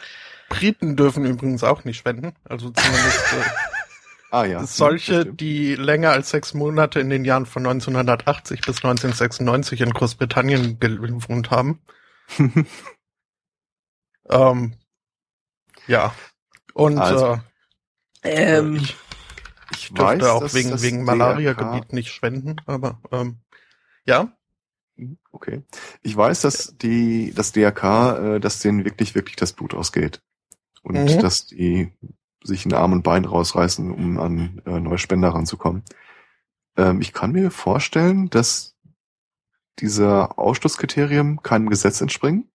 Briten 0.51 0.97
dürfen 0.97 1.24
übrigens 1.24 1.64
auch 1.64 1.85
nicht 1.85 1.97
spenden. 1.97 2.35
Also 2.45 2.68
zumindest 2.68 3.33
äh, 3.33 3.49
ah, 4.37 4.45
ja. 4.45 4.66
solche, 4.66 5.26
die 5.26 5.74
länger 5.74 6.11
als 6.11 6.30
sechs 6.30 6.55
Monate 6.55 7.01
in 7.01 7.11
den 7.11 7.24
Jahren 7.24 7.47
von 7.47 7.66
1980 7.66 8.61
bis 8.61 8.76
1996 8.76 9.80
in 9.80 9.91
Großbritannien 9.91 10.78
gewohnt 10.78 11.51
haben. 11.51 11.80
ähm, 14.28 14.74
ja. 15.87 16.14
Und 16.74 16.99
also, 16.99 17.41
äh, 18.22 18.59
ähm, 18.59 18.76
ich, 18.76 18.97
ich 19.72 19.89
dürfte 19.95 20.20
weiß, 20.20 20.24
auch 20.24 20.55
wegen, 20.55 20.82
wegen 20.82 21.05
Malaria-Gebiet 21.05 21.93
nicht 21.93 22.11
spenden, 22.11 22.57
aber 22.66 23.01
ähm, 23.12 23.39
ja. 24.05 24.37
Mhm, 24.97 25.18
okay. 25.32 25.62
Ich 26.03 26.16
weiß, 26.16 26.43
dass 26.43 26.76
die, 26.76 27.32
das 27.34 27.53
DRK, 27.53 28.37
äh, 28.37 28.41
dass 28.41 28.61
denen 28.61 28.84
wirklich, 28.84 29.14
wirklich 29.14 29.37
das 29.37 29.53
Blut 29.53 29.74
ausgeht. 29.74 30.20
Und 30.82 30.95
mhm. 30.95 31.20
dass 31.20 31.47
die 31.47 31.93
sich 32.47 32.65
einen 32.65 32.75
Arm 32.75 32.93
und 32.93 33.03
Bein 33.03 33.25
rausreißen, 33.25 33.91
um 33.91 34.19
an 34.19 34.63
äh, 34.67 34.81
neue 34.81 34.99
Spender 34.99 35.31
ranzukommen. 35.31 35.83
Ähm, 36.77 37.01
ich 37.01 37.13
kann 37.13 37.33
mir 37.33 37.51
vorstellen, 37.51 38.31
dass 38.31 38.77
dieser 39.79 40.39
Ausschlusskriterium 40.39 41.43
keinem 41.43 41.69
Gesetz 41.69 42.01
entspringen 42.01 42.49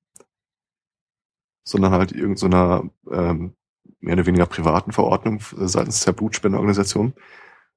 sondern 1.63 1.91
halt 1.91 2.11
irgendeiner 2.11 2.83
so 3.03 3.13
ähm, 3.13 3.55
mehr 3.99 4.13
oder 4.13 4.25
weniger 4.25 4.45
privaten 4.45 4.91
Verordnung 4.91 5.41
seitens 5.55 6.03
der 6.05 6.13
Blutspendenorganisation. 6.13 7.13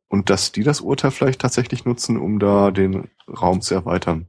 Und 0.09 0.31
dass 0.31 0.53
die 0.53 0.63
das 0.63 0.81
Urteil 0.81 1.11
vielleicht 1.11 1.41
tatsächlich 1.41 1.85
nutzen, 1.85 2.17
um 2.17 2.39
da 2.39 2.71
den 2.71 3.11
Raum 3.29 3.61
zu 3.61 3.75
erweitern. 3.75 4.27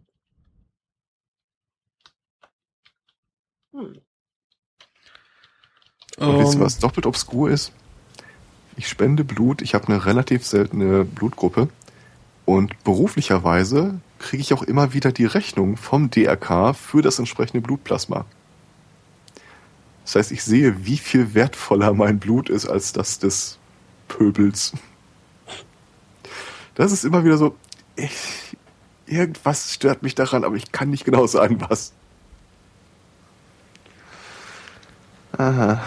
Und 6.17 6.27
um. 6.27 6.39
wisst 6.39 6.53
ihr, 6.53 6.59
ähm. 6.59 6.65
was 6.65 6.79
doppelt 6.79 7.05
obskur 7.05 7.49
ist? 7.49 7.71
Ich 8.77 8.87
spende 8.87 9.23
Blut, 9.23 9.61
ich 9.61 9.73
habe 9.73 9.87
eine 9.87 10.05
relativ 10.05 10.45
seltene 10.45 11.05
Blutgruppe 11.05 11.69
und 12.45 12.83
beruflicherweise 12.83 13.99
kriege 14.19 14.41
ich 14.41 14.53
auch 14.53 14.63
immer 14.63 14.93
wieder 14.93 15.11
die 15.11 15.25
Rechnung 15.25 15.77
vom 15.77 16.09
DRK 16.09 16.75
für 16.75 17.01
das 17.01 17.19
entsprechende 17.19 17.61
Blutplasma. 17.61 18.25
Das 20.03 20.15
heißt, 20.15 20.31
ich 20.31 20.43
sehe, 20.43 20.85
wie 20.85 20.97
viel 20.97 21.33
wertvoller 21.33 21.93
mein 21.93 22.19
Blut 22.19 22.49
ist 22.49 22.67
als 22.67 22.93
das 22.93 23.17
des 23.17 23.57
Pöbels. 24.07 24.73
Das 26.75 26.91
ist 26.91 27.05
immer 27.05 27.23
wieder 27.23 27.37
so, 27.37 27.55
ich, 27.95 28.55
irgendwas 29.07 29.73
stört 29.73 30.03
mich 30.03 30.13
daran, 30.13 30.43
aber 30.43 30.55
ich 30.55 30.71
kann 30.71 30.89
nicht 30.89 31.05
genau 31.05 31.25
sagen, 31.25 31.59
was. 31.69 31.93
Aha. 35.37 35.81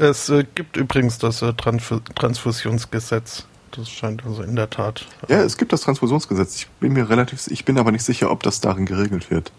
Es 0.00 0.30
äh, 0.30 0.44
gibt 0.54 0.78
übrigens 0.78 1.18
das 1.18 1.42
äh, 1.42 1.52
Transf 1.52 2.00
Transfusionsgesetz. 2.14 3.44
Das 3.70 3.90
scheint 3.90 4.24
also 4.24 4.42
in 4.42 4.56
der 4.56 4.70
Tat. 4.70 5.06
Äh, 5.28 5.34
ja, 5.34 5.42
es 5.42 5.58
gibt 5.58 5.74
das 5.74 5.82
Transfusionsgesetz. 5.82 6.56
Ich 6.56 6.68
bin 6.80 6.94
mir 6.94 7.10
relativ, 7.10 7.46
ich 7.48 7.66
bin 7.66 7.78
aber 7.78 7.92
nicht 7.92 8.04
sicher, 8.04 8.30
ob 8.30 8.42
das 8.42 8.62
darin 8.62 8.86
geregelt 8.86 9.30
wird. 9.30 9.52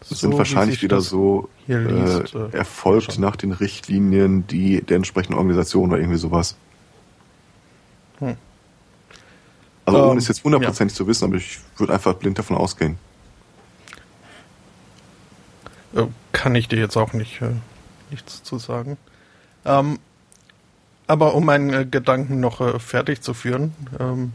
Das 0.00 0.08
so, 0.08 0.14
sind 0.28 0.38
wahrscheinlich 0.38 0.82
wieder 0.82 1.02
so 1.02 1.50
äh, 1.68 1.76
liest, 1.76 2.34
äh, 2.34 2.56
erfolgt 2.56 3.18
nach 3.18 3.36
den 3.36 3.52
Richtlinien 3.52 4.46
die 4.46 4.80
der 4.80 4.96
entsprechenden 4.96 5.36
Organisation 5.36 5.90
oder 5.90 5.98
irgendwie 5.98 6.18
sowas. 6.18 6.56
Hm. 8.20 8.36
Also 9.84 10.02
ohne 10.02 10.12
ähm, 10.12 10.18
es 10.18 10.28
jetzt 10.28 10.42
hundertprozentig 10.42 10.94
ja. 10.94 11.04
zu 11.04 11.06
wissen, 11.06 11.24
aber 11.26 11.36
ich 11.36 11.60
würde 11.76 11.92
einfach 11.92 12.14
blind 12.14 12.38
davon 12.38 12.56
ausgehen. 12.56 12.96
Äh, 15.94 16.06
kann 16.32 16.54
ich 16.54 16.68
dir 16.68 16.78
jetzt 16.78 16.96
auch 16.96 17.12
nicht 17.12 17.40
äh, 17.40 17.54
nichts 18.10 18.42
zu 18.42 18.58
sagen. 18.58 18.98
Ähm, 19.64 19.98
aber 21.06 21.34
um 21.34 21.44
meinen 21.44 21.72
äh, 21.72 21.86
Gedanken 21.86 22.40
noch 22.40 22.60
äh, 22.60 22.78
fertig 22.78 23.20
zu 23.22 23.34
führen, 23.34 23.74
ähm, 23.98 24.32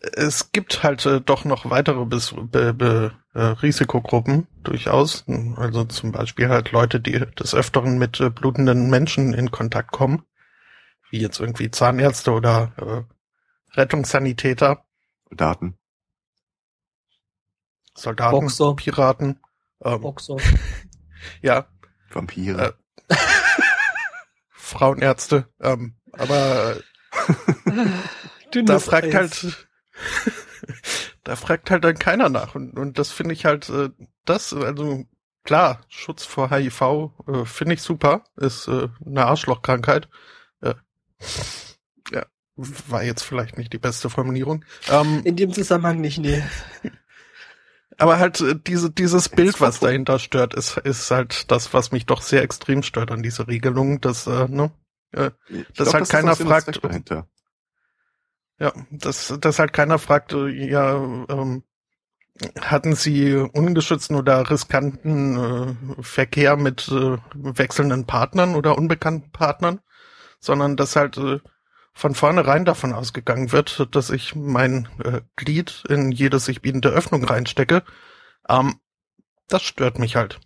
es 0.00 0.52
gibt 0.52 0.82
halt 0.84 1.04
äh, 1.06 1.20
doch 1.20 1.44
noch 1.44 1.70
weitere 1.70 2.04
Bis 2.04 2.32
be 2.32 2.72
be 2.72 3.12
äh, 3.34 3.40
Risikogruppen 3.40 4.46
durchaus. 4.62 5.24
Also 5.56 5.84
zum 5.84 6.12
Beispiel 6.12 6.48
halt 6.48 6.70
Leute, 6.70 7.00
die 7.00 7.18
des 7.18 7.54
Öfteren 7.54 7.98
mit 7.98 8.20
äh, 8.20 8.30
blutenden 8.30 8.90
Menschen 8.90 9.34
in 9.34 9.50
Kontakt 9.50 9.90
kommen, 9.90 10.22
wie 11.10 11.20
jetzt 11.20 11.40
irgendwie 11.40 11.70
Zahnärzte 11.70 12.32
oder 12.32 12.72
äh, 12.76 13.76
Rettungssanitäter. 13.76 14.84
Soldaten. 15.28 15.76
Soldaten, 17.94 18.40
Boxer. 18.40 18.76
Piraten. 18.76 19.40
Ähm, 19.82 20.00
Boxer. 20.00 20.36
ja. 21.42 21.66
Vampire. 22.10 22.74
Äh, 23.08 23.14
Frauenärzte. 24.50 25.48
Ähm, 25.60 25.96
aber 26.12 26.76
äh, 28.52 28.62
da 28.64 28.78
fragt 28.78 29.14
Eis. 29.14 29.14
halt 29.14 29.68
da 31.28 31.36
fragt 31.36 31.70
halt 31.70 31.84
dann 31.84 31.98
keiner 31.98 32.28
nach. 32.28 32.54
Und, 32.54 32.78
und 32.78 32.98
das 32.98 33.12
finde 33.12 33.34
ich 33.34 33.44
halt, 33.44 33.68
äh, 33.68 33.90
das, 34.24 34.52
also 34.52 35.04
klar, 35.44 35.82
Schutz 35.88 36.24
vor 36.24 36.50
HIV 36.50 37.12
äh, 37.26 37.44
finde 37.44 37.74
ich 37.74 37.82
super, 37.82 38.24
ist 38.36 38.66
äh, 38.68 38.88
eine 39.04 39.26
Arschlochkrankheit. 39.26 40.08
Äh, 40.62 40.74
ja, 42.12 42.24
war 42.56 43.02
jetzt 43.02 43.22
vielleicht 43.22 43.58
nicht 43.58 43.72
die 43.72 43.78
beste 43.78 44.08
Formulierung. 44.10 44.64
Ähm, 44.90 45.20
In 45.24 45.36
dem 45.36 45.52
Zusammenhang 45.52 46.00
nicht, 46.00 46.18
nee. 46.18 46.42
Aber 47.98 48.18
halt 48.18 48.40
äh, 48.40 48.54
diese, 48.56 48.90
dieses 48.90 49.28
Bild, 49.28 49.60
was 49.60 49.80
dahinter 49.80 50.18
stört, 50.20 50.54
ist, 50.54 50.76
ist 50.78 51.10
halt 51.10 51.50
das, 51.50 51.74
was 51.74 51.90
mich 51.90 52.06
doch 52.06 52.22
sehr 52.22 52.42
extrem 52.42 52.82
stört 52.82 53.10
an 53.10 53.22
dieser 53.22 53.48
Regelung, 53.48 54.00
dass, 54.00 54.26
äh, 54.28 54.46
ne, 54.48 54.70
äh, 55.12 55.30
dass 55.74 55.90
glaub, 55.90 55.92
halt 55.94 56.02
das 56.02 56.08
keiner 56.08 56.36
fragt. 56.36 56.80
Ja, 58.60 58.72
dass, 58.90 59.34
dass 59.40 59.58
halt 59.58 59.72
keiner 59.72 59.98
fragt, 59.98 60.32
äh, 60.32 60.48
ja, 60.48 60.94
ähm, 61.28 61.64
hatten 62.60 62.94
Sie 62.94 63.34
ungeschützten 63.34 64.16
oder 64.16 64.48
riskanten 64.48 65.36
äh, 65.98 66.02
Verkehr 66.02 66.56
mit 66.56 66.88
äh, 66.88 67.16
wechselnden 67.34 68.06
Partnern 68.06 68.54
oder 68.54 68.78
unbekannten 68.78 69.32
Partnern, 69.32 69.80
sondern 70.38 70.76
dass 70.76 70.94
halt 70.94 71.16
äh, 71.16 71.40
von 71.98 72.14
vornherein 72.14 72.64
davon 72.64 72.92
ausgegangen 72.92 73.50
wird, 73.50 73.88
dass 73.90 74.10
ich 74.10 74.36
mein 74.36 74.88
äh, 75.02 75.20
Glied 75.34 75.82
in 75.88 76.12
jede 76.12 76.38
sich 76.38 76.62
bietende 76.62 76.90
Öffnung 76.90 77.24
reinstecke. 77.24 77.82
Ähm, 78.48 78.78
das 79.48 79.64
stört 79.64 79.98
mich 79.98 80.14
halt. 80.14 80.38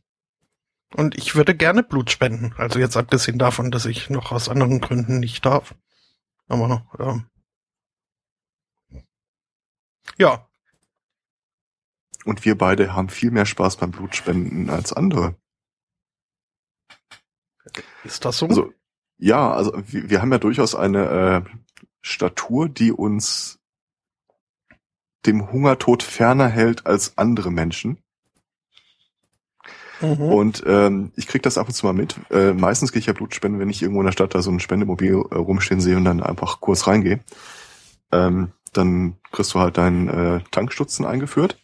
Und 0.95 1.15
ich 1.15 1.35
würde 1.35 1.55
gerne 1.55 1.83
Blut 1.83 2.11
spenden. 2.11 2.55
Also 2.57 2.79
jetzt 2.79 2.97
abgesehen 2.97 3.39
davon, 3.39 3.71
dass 3.71 3.85
ich 3.85 4.09
noch 4.09 4.33
aus 4.33 4.49
anderen 4.49 4.81
Gründen 4.81 5.21
nicht 5.21 5.45
darf. 5.45 5.75
Aber 6.49 6.87
ähm, 6.99 7.27
ja, 10.17 10.49
und 12.25 12.47
wir 12.47 12.57
beide 12.57 12.95
haben 12.95 13.11
viel 13.11 13.31
mehr 13.31 13.47
Spaß 13.47 13.77
beim 13.77 13.91
Blutspenden 13.91 14.71
als 14.71 14.95
andere. 14.95 15.37
Ist 18.05 18.25
das 18.25 18.39
so? 18.39 18.47
Also, 18.47 18.73
ja, 19.23 19.53
also 19.53 19.73
wir, 19.87 20.11
wir 20.11 20.21
haben 20.21 20.33
ja 20.33 20.39
durchaus 20.39 20.75
eine 20.75 21.45
äh, 21.47 21.51
Statur, 22.01 22.69
die 22.69 22.91
uns 22.91 23.61
dem 25.25 25.53
Hungertod 25.53 26.03
ferner 26.03 26.49
hält 26.49 26.87
als 26.87 27.17
andere 27.17 27.53
Menschen. 27.53 27.99
Mhm. 30.01 30.21
Und 30.21 30.65
ähm, 30.67 31.13
ich 31.15 31.29
krieg 31.29 31.41
das 31.45 31.57
ab 31.57 31.69
und 31.69 31.75
zu 31.75 31.87
mal 31.87 31.93
mit. 31.93 32.17
Äh, 32.31 32.53
meistens 32.53 32.91
gehe 32.91 32.99
ich 32.99 33.07
ja 33.07 33.13
Blutspenden, 33.13 33.61
wenn 33.61 33.71
ich 33.71 33.81
irgendwo 33.81 34.01
in 34.01 34.07
der 34.07 34.13
Stadt 34.13 34.35
da 34.35 34.43
so 34.43 34.51
ein 34.51 34.59
Spendemobil 34.59 35.13
äh, 35.13 35.37
rumstehen 35.37 35.81
sehe 35.81 35.97
und 35.97 36.05
dann 36.05 36.21
einfach 36.21 36.61
kurz 36.61 36.89
reingehe. 36.89 37.21
Ähm, 38.11 38.51
dann 38.73 39.19
kriegst 39.31 39.55
du 39.55 39.61
halt 39.61 39.79
deinen 39.79 40.09
äh, 40.09 40.41
Tankstutzen 40.51 41.07
eingeführt. 41.07 41.59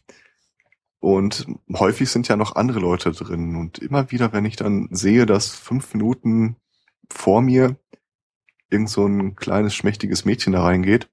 Und 1.01 1.49
häufig 1.73 2.09
sind 2.09 2.29
ja 2.29 2.37
noch 2.37 2.55
andere 2.55 2.79
Leute 2.79 3.11
drin. 3.11 3.57
Und 3.57 3.79
immer 3.79 4.13
wieder, 4.13 4.33
wenn 4.33 4.45
ich 4.45 4.55
dann 4.55 4.87
sehe, 4.93 5.27
dass 5.27 5.49
fünf 5.49 5.93
Minuten 5.93 6.57
vor 7.11 7.43
mir 7.43 7.77
irgend 8.71 8.91
so 8.91 9.07
ein 9.07 9.37
kleines, 9.37 9.75
schmächtiges 9.75 10.25
Mädchen 10.25 10.53
da 10.53 10.63
reingeht, 10.63 11.09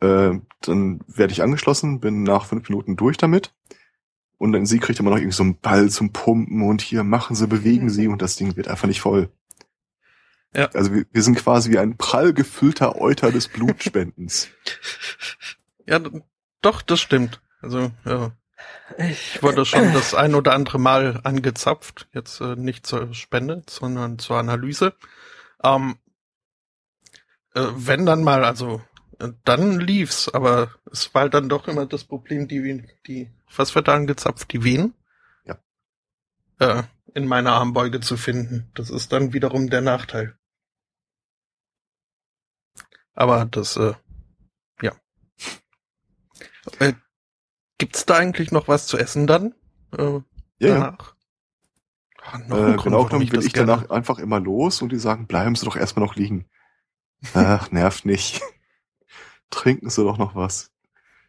äh, 0.00 0.32
dann 0.60 1.00
werde 1.06 1.32
ich 1.32 1.42
angeschlossen, 1.42 2.00
bin 2.00 2.22
nach 2.22 2.46
fünf 2.46 2.68
Minuten 2.68 2.96
durch 2.96 3.16
damit. 3.16 3.54
Und 4.36 4.52
dann 4.52 4.66
sie 4.66 4.78
kriegt 4.78 4.98
immer 4.98 5.10
noch 5.10 5.16
irgendwie 5.16 5.34
so 5.34 5.44
einen 5.44 5.58
Ball 5.58 5.88
zum 5.90 6.12
Pumpen 6.12 6.62
und 6.62 6.82
hier 6.82 7.04
machen 7.04 7.36
sie, 7.36 7.46
bewegen 7.46 7.88
sie 7.88 8.08
und 8.08 8.20
das 8.20 8.36
Ding 8.36 8.56
wird 8.56 8.68
einfach 8.68 8.88
nicht 8.88 9.00
voll. 9.00 9.30
Ja. 10.54 10.66
Also 10.74 10.92
wir, 10.92 11.06
wir 11.12 11.22
sind 11.22 11.36
quasi 11.36 11.70
wie 11.70 11.78
ein 11.78 11.96
prall 11.96 12.32
gefüllter 12.32 13.00
Euter 13.00 13.32
des 13.32 13.48
Blutspendens. 13.52 14.48
ja, 15.86 16.00
doch, 16.60 16.82
das 16.82 17.00
stimmt. 17.00 17.40
Also, 17.60 17.90
ja. 18.04 18.32
Ich 18.98 19.42
wurde 19.42 19.64
schon 19.64 19.92
das 19.94 20.14
ein 20.14 20.34
oder 20.34 20.52
andere 20.52 20.78
Mal 20.78 21.20
angezapft, 21.24 22.08
jetzt 22.12 22.40
äh, 22.40 22.56
nicht 22.56 22.86
zur 22.86 23.14
Spende, 23.14 23.62
sondern 23.68 24.18
zur 24.18 24.36
Analyse. 24.38 24.94
Ähm, 25.62 25.96
äh, 27.54 27.66
wenn 27.74 28.06
dann 28.06 28.22
mal, 28.22 28.44
also 28.44 28.82
äh, 29.18 29.30
dann 29.44 29.80
lief's, 29.80 30.28
aber 30.28 30.70
es 30.90 31.14
war 31.14 31.28
dann 31.28 31.48
doch 31.48 31.68
immer 31.68 31.86
das 31.86 32.04
Problem, 32.04 32.48
die, 32.48 32.86
die, 33.06 33.30
was 33.54 33.74
wird 33.74 33.88
da 33.88 33.94
angezapft, 33.94 34.52
die 34.52 34.64
Venen? 34.64 34.94
Ja. 35.44 35.58
Äh, 36.58 36.82
in 37.14 37.26
meiner 37.26 37.52
Armbeuge 37.52 38.00
zu 38.00 38.16
finden. 38.16 38.70
Das 38.74 38.90
ist 38.90 39.12
dann 39.12 39.32
wiederum 39.32 39.70
der 39.70 39.80
Nachteil. 39.80 40.36
Aber 43.14 43.44
das, 43.44 43.76
äh, 43.76 43.94
ja. 44.82 44.92
Äh, 46.80 46.94
Gibt's 47.84 48.06
da 48.06 48.14
eigentlich 48.14 48.50
noch 48.50 48.66
was 48.66 48.86
zu 48.86 48.96
essen 48.96 49.26
dann? 49.26 49.54
Äh, 49.92 50.14
ja, 50.14 50.22
danach? 50.60 51.14
Ja. 52.16 52.22
Ach, 52.22 52.40
äh, 52.40 52.48
Grund, 52.48 52.82
genau 52.82 53.04
genommen 53.04 53.30
will 53.30 53.44
ich 53.44 53.52
gerne. 53.52 53.72
danach 53.72 53.90
einfach 53.90 54.18
immer 54.18 54.40
los 54.40 54.80
und 54.80 54.90
die 54.90 54.98
sagen, 54.98 55.26
bleiben 55.26 55.54
Sie 55.54 55.66
doch 55.66 55.76
erstmal 55.76 56.06
noch 56.06 56.16
liegen. 56.16 56.46
Ach, 57.34 57.70
nervt 57.72 58.06
nicht. 58.06 58.40
Trinken 59.50 59.90
Sie 59.90 60.02
doch 60.02 60.16
noch 60.16 60.34
was. 60.34 60.72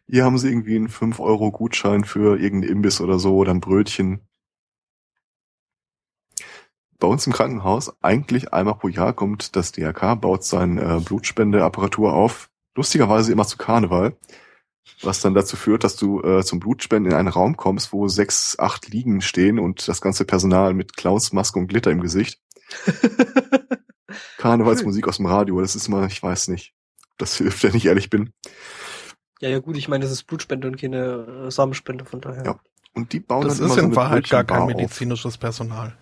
Hier 0.08 0.24
haben 0.24 0.38
Sie 0.38 0.48
irgendwie 0.48 0.76
einen 0.76 0.88
5-Euro-Gutschein 0.88 2.04
für 2.04 2.40
irgendeinen 2.40 2.72
Imbiss 2.72 3.02
oder 3.02 3.18
so 3.18 3.36
oder 3.36 3.50
ein 3.50 3.60
Brötchen. 3.60 4.26
Bei 6.98 7.06
uns 7.06 7.26
im 7.26 7.34
Krankenhaus, 7.34 8.02
eigentlich 8.02 8.54
einmal 8.54 8.76
pro 8.76 8.88
Jahr 8.88 9.12
kommt 9.12 9.56
das 9.56 9.72
DRK, 9.72 10.14
baut 10.14 10.42
seine 10.42 10.80
äh, 10.80 11.00
Blutspendeapparatur 11.00 12.14
auf. 12.14 12.48
Lustigerweise 12.74 13.30
immer 13.30 13.46
zu 13.46 13.58
Karneval 13.58 14.16
was 15.02 15.20
dann 15.20 15.34
dazu 15.34 15.56
führt, 15.56 15.84
dass 15.84 15.96
du 15.96 16.22
äh, 16.22 16.42
zum 16.44 16.60
Blutspenden 16.60 17.12
in 17.12 17.18
einen 17.18 17.28
Raum 17.28 17.56
kommst, 17.56 17.92
wo 17.92 18.08
sechs, 18.08 18.58
acht 18.58 18.88
Liegen 18.88 19.20
stehen 19.20 19.58
und 19.58 19.86
das 19.88 20.00
ganze 20.00 20.24
Personal 20.24 20.74
mit 20.74 20.96
Clownsmaske 20.96 21.58
und 21.58 21.68
Glitter 21.68 21.90
im 21.90 22.00
Gesicht. 22.00 22.40
Karnevalsmusik 24.38 25.06
aus 25.08 25.18
dem 25.18 25.26
Radio, 25.26 25.60
das 25.60 25.76
ist 25.76 25.88
immer, 25.88 26.06
ich 26.06 26.22
weiß 26.22 26.48
nicht. 26.48 26.74
Das 27.18 27.36
hilft, 27.36 27.62
wenn 27.64 27.74
ich 27.74 27.86
ehrlich 27.86 28.10
bin. 28.10 28.32
Ja, 29.40 29.50
ja 29.50 29.58
gut, 29.58 29.76
ich 29.76 29.88
meine, 29.88 30.02
das 30.02 30.12
ist 30.12 30.24
Blutspende 30.24 30.66
und 30.66 30.80
keine 30.80 31.46
äh, 31.46 31.50
Samenspende, 31.50 32.04
von 32.04 32.20
daher. 32.20 32.44
Ja. 32.44 32.60
Und 32.94 33.12
die 33.12 33.20
bauen 33.20 33.46
Das 33.46 33.60
ist 33.60 33.76
in 33.76 33.90
so 33.90 33.96
Wahrheit 33.96 34.30
gar 34.30 34.44
kein 34.44 34.66
medizinisches 34.66 35.34
auf. 35.34 35.40
Personal. 35.40 35.94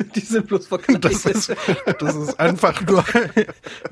die 0.14 0.20
sind 0.20 0.46
bloß 0.46 0.66
verkleidet. 0.66 1.04
Das 1.04 1.24
ist, 1.24 1.54
das 1.98 2.16
ist 2.16 2.38
einfach 2.38 2.84
nur 2.86 3.04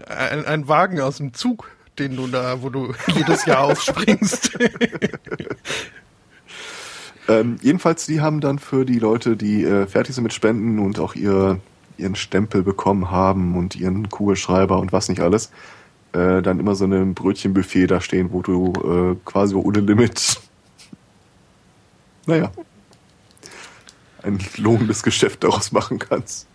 ein, 0.08 0.44
ein 0.44 0.68
Wagen 0.68 1.00
aus 1.00 1.16
dem 1.16 1.32
Zug 1.32 1.70
den 1.98 2.16
du 2.16 2.26
da, 2.26 2.62
wo 2.62 2.68
du 2.70 2.92
jedes 3.14 3.44
Jahr 3.44 3.64
aufspringst. 3.64 4.58
ähm, 7.28 7.56
jedenfalls, 7.62 8.06
die 8.06 8.20
haben 8.20 8.40
dann 8.40 8.58
für 8.58 8.84
die 8.84 8.98
Leute, 8.98 9.36
die 9.36 9.64
äh, 9.64 9.86
fertig 9.86 10.14
sind 10.14 10.24
mit 10.24 10.32
Spenden 10.32 10.78
und 10.78 10.98
auch 10.98 11.14
ihr, 11.14 11.60
ihren 11.96 12.14
Stempel 12.14 12.62
bekommen 12.62 13.10
haben 13.10 13.56
und 13.56 13.76
ihren 13.76 14.08
Kugelschreiber 14.08 14.78
und 14.78 14.92
was 14.92 15.08
nicht 15.08 15.20
alles, 15.20 15.50
äh, 16.12 16.42
dann 16.42 16.58
immer 16.58 16.74
so 16.74 16.86
ein 16.86 17.14
Brötchenbuffet 17.14 17.86
da 17.86 18.00
stehen, 18.00 18.32
wo 18.32 18.42
du 18.42 18.72
äh, 18.72 19.16
quasi 19.24 19.54
ohne 19.54 19.80
Limit, 19.80 20.40
naja, 22.26 22.50
ein 24.22 24.38
lohnendes 24.56 25.02
Geschäft 25.02 25.44
daraus 25.44 25.70
machen 25.70 25.98
kannst. 25.98 26.47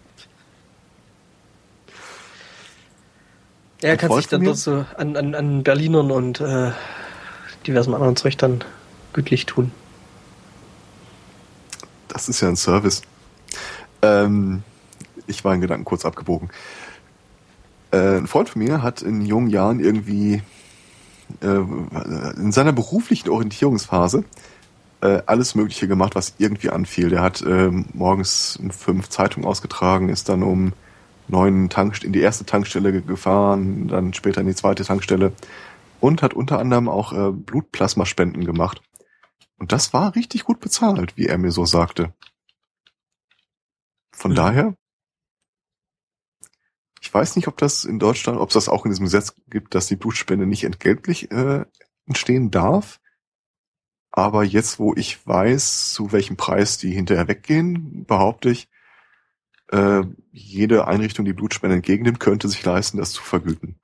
Er 3.84 3.98
kann 3.98 4.12
sich 4.14 4.28
dann 4.28 4.44
dort 4.44 4.58
so 4.58 4.86
an, 4.98 5.18
an, 5.18 5.36
an 5.36 5.64
Berlinern 5.64 6.12
und 6.12 6.40
äh, 6.40 6.72
diversen 7.68 7.94
anderen 7.94 8.16
Zeug 8.16 8.38
dann 8.38 8.64
gütlich 9.12 9.46
tun. 9.46 9.72
Das 12.08 12.30
ist 12.30 12.42
ja 12.42 12.48
ein 12.48 12.56
Service. 12.56 13.02
Ähm, 14.02 14.64
ich 15.28 15.44
war 15.44 15.54
in 15.54 15.62
Gedanken 15.62 15.86
kurz 15.86 16.06
abgebogen. 16.06 16.50
Äh, 17.92 18.18
ein 18.18 18.28
Freund 18.28 18.50
von 18.50 18.62
mir 18.64 18.82
hat 18.82 19.02
in 19.02 19.22
jungen 19.22 19.50
Jahren 19.50 19.80
irgendwie 19.80 20.42
äh, 21.42 21.62
in 22.38 22.52
seiner 22.52 22.72
beruflichen 22.72 23.30
Orientierungsphase 23.30 24.24
äh, 25.02 25.22
alles 25.26 25.56
Mögliche 25.56 25.88
gemacht, 25.88 26.16
was 26.16 26.36
irgendwie 26.38 26.70
anfiel. 26.70 27.10
Der 27.10 27.22
hat 27.22 27.42
äh, 27.42 27.70
morgens 27.94 28.58
um 28.58 28.72
fünf 28.72 29.10
Zeitungen 29.10 29.48
ausgetragen, 29.48 30.10
ist 30.10 30.30
dann 30.30 30.44
um 30.44 30.74
neuen 31.28 31.70
Tank 31.70 32.04
in 32.04 32.14
die 32.14 32.22
erste 32.22 32.46
Tankstelle 32.46 33.02
gefahren, 33.02 33.88
dann 33.88 34.14
später 34.14 34.42
in 34.42 34.48
die 34.48 34.56
zweite 34.56 34.84
Tankstelle 34.84 35.34
und 36.00 36.22
hat 36.22 36.34
unter 36.34 36.60
anderem 36.60 36.90
auch 36.90 37.14
äh, 37.14 37.32
Blutplasmaspenden 37.32 38.46
gemacht. 38.46 38.82
Und 39.58 39.72
das 39.72 39.94
war 39.94 40.16
richtig 40.16 40.44
gut 40.44 40.60
bezahlt, 40.60 41.16
wie 41.16 41.28
er 41.28 41.38
mir 41.38 41.52
so 41.52 41.66
sagte. 41.66 42.14
Von 44.12 44.32
mhm. 44.32 44.36
daher, 44.36 44.78
ich 47.02 47.14
weiß 47.14 47.36
nicht, 47.36 47.48
ob 47.48 47.58
das 47.58 47.86
in 47.86 48.00
Deutschland, 48.00 48.40
ob 48.40 48.50
es 48.50 48.54
das 48.54 48.70
auch 48.70 48.86
in 48.86 48.92
diesem 48.92 49.06
Gesetz 49.06 49.36
gibt, 49.50 49.76
dass 49.76 49.88
die 49.88 49.96
Blutspende 49.96 50.46
nicht 50.46 50.64
entgeltlich 50.64 51.32
äh, 51.32 51.66
entstehen 52.06 52.52
darf. 52.52 53.00
Aber 54.12 54.44
jetzt, 54.44 54.80
wo 54.80 54.94
ich 54.96 55.26
weiß, 55.26 55.94
zu 55.94 56.12
welchem 56.12 56.38
Preis 56.38 56.78
die 56.78 56.92
hinterher 56.92 57.28
weggehen, 57.28 58.06
behaupte 58.06 58.50
ich, 58.50 58.70
äh, 59.72 60.02
jede 60.32 60.88
Einrichtung, 60.88 61.26
die 61.26 61.34
Blutspende 61.34 61.76
entgegennimmt, 61.76 62.20
könnte 62.20 62.48
sich 62.48 62.64
leisten, 62.64 62.98
das 62.98 63.12
zu 63.12 63.24
vergüten. 63.24 63.80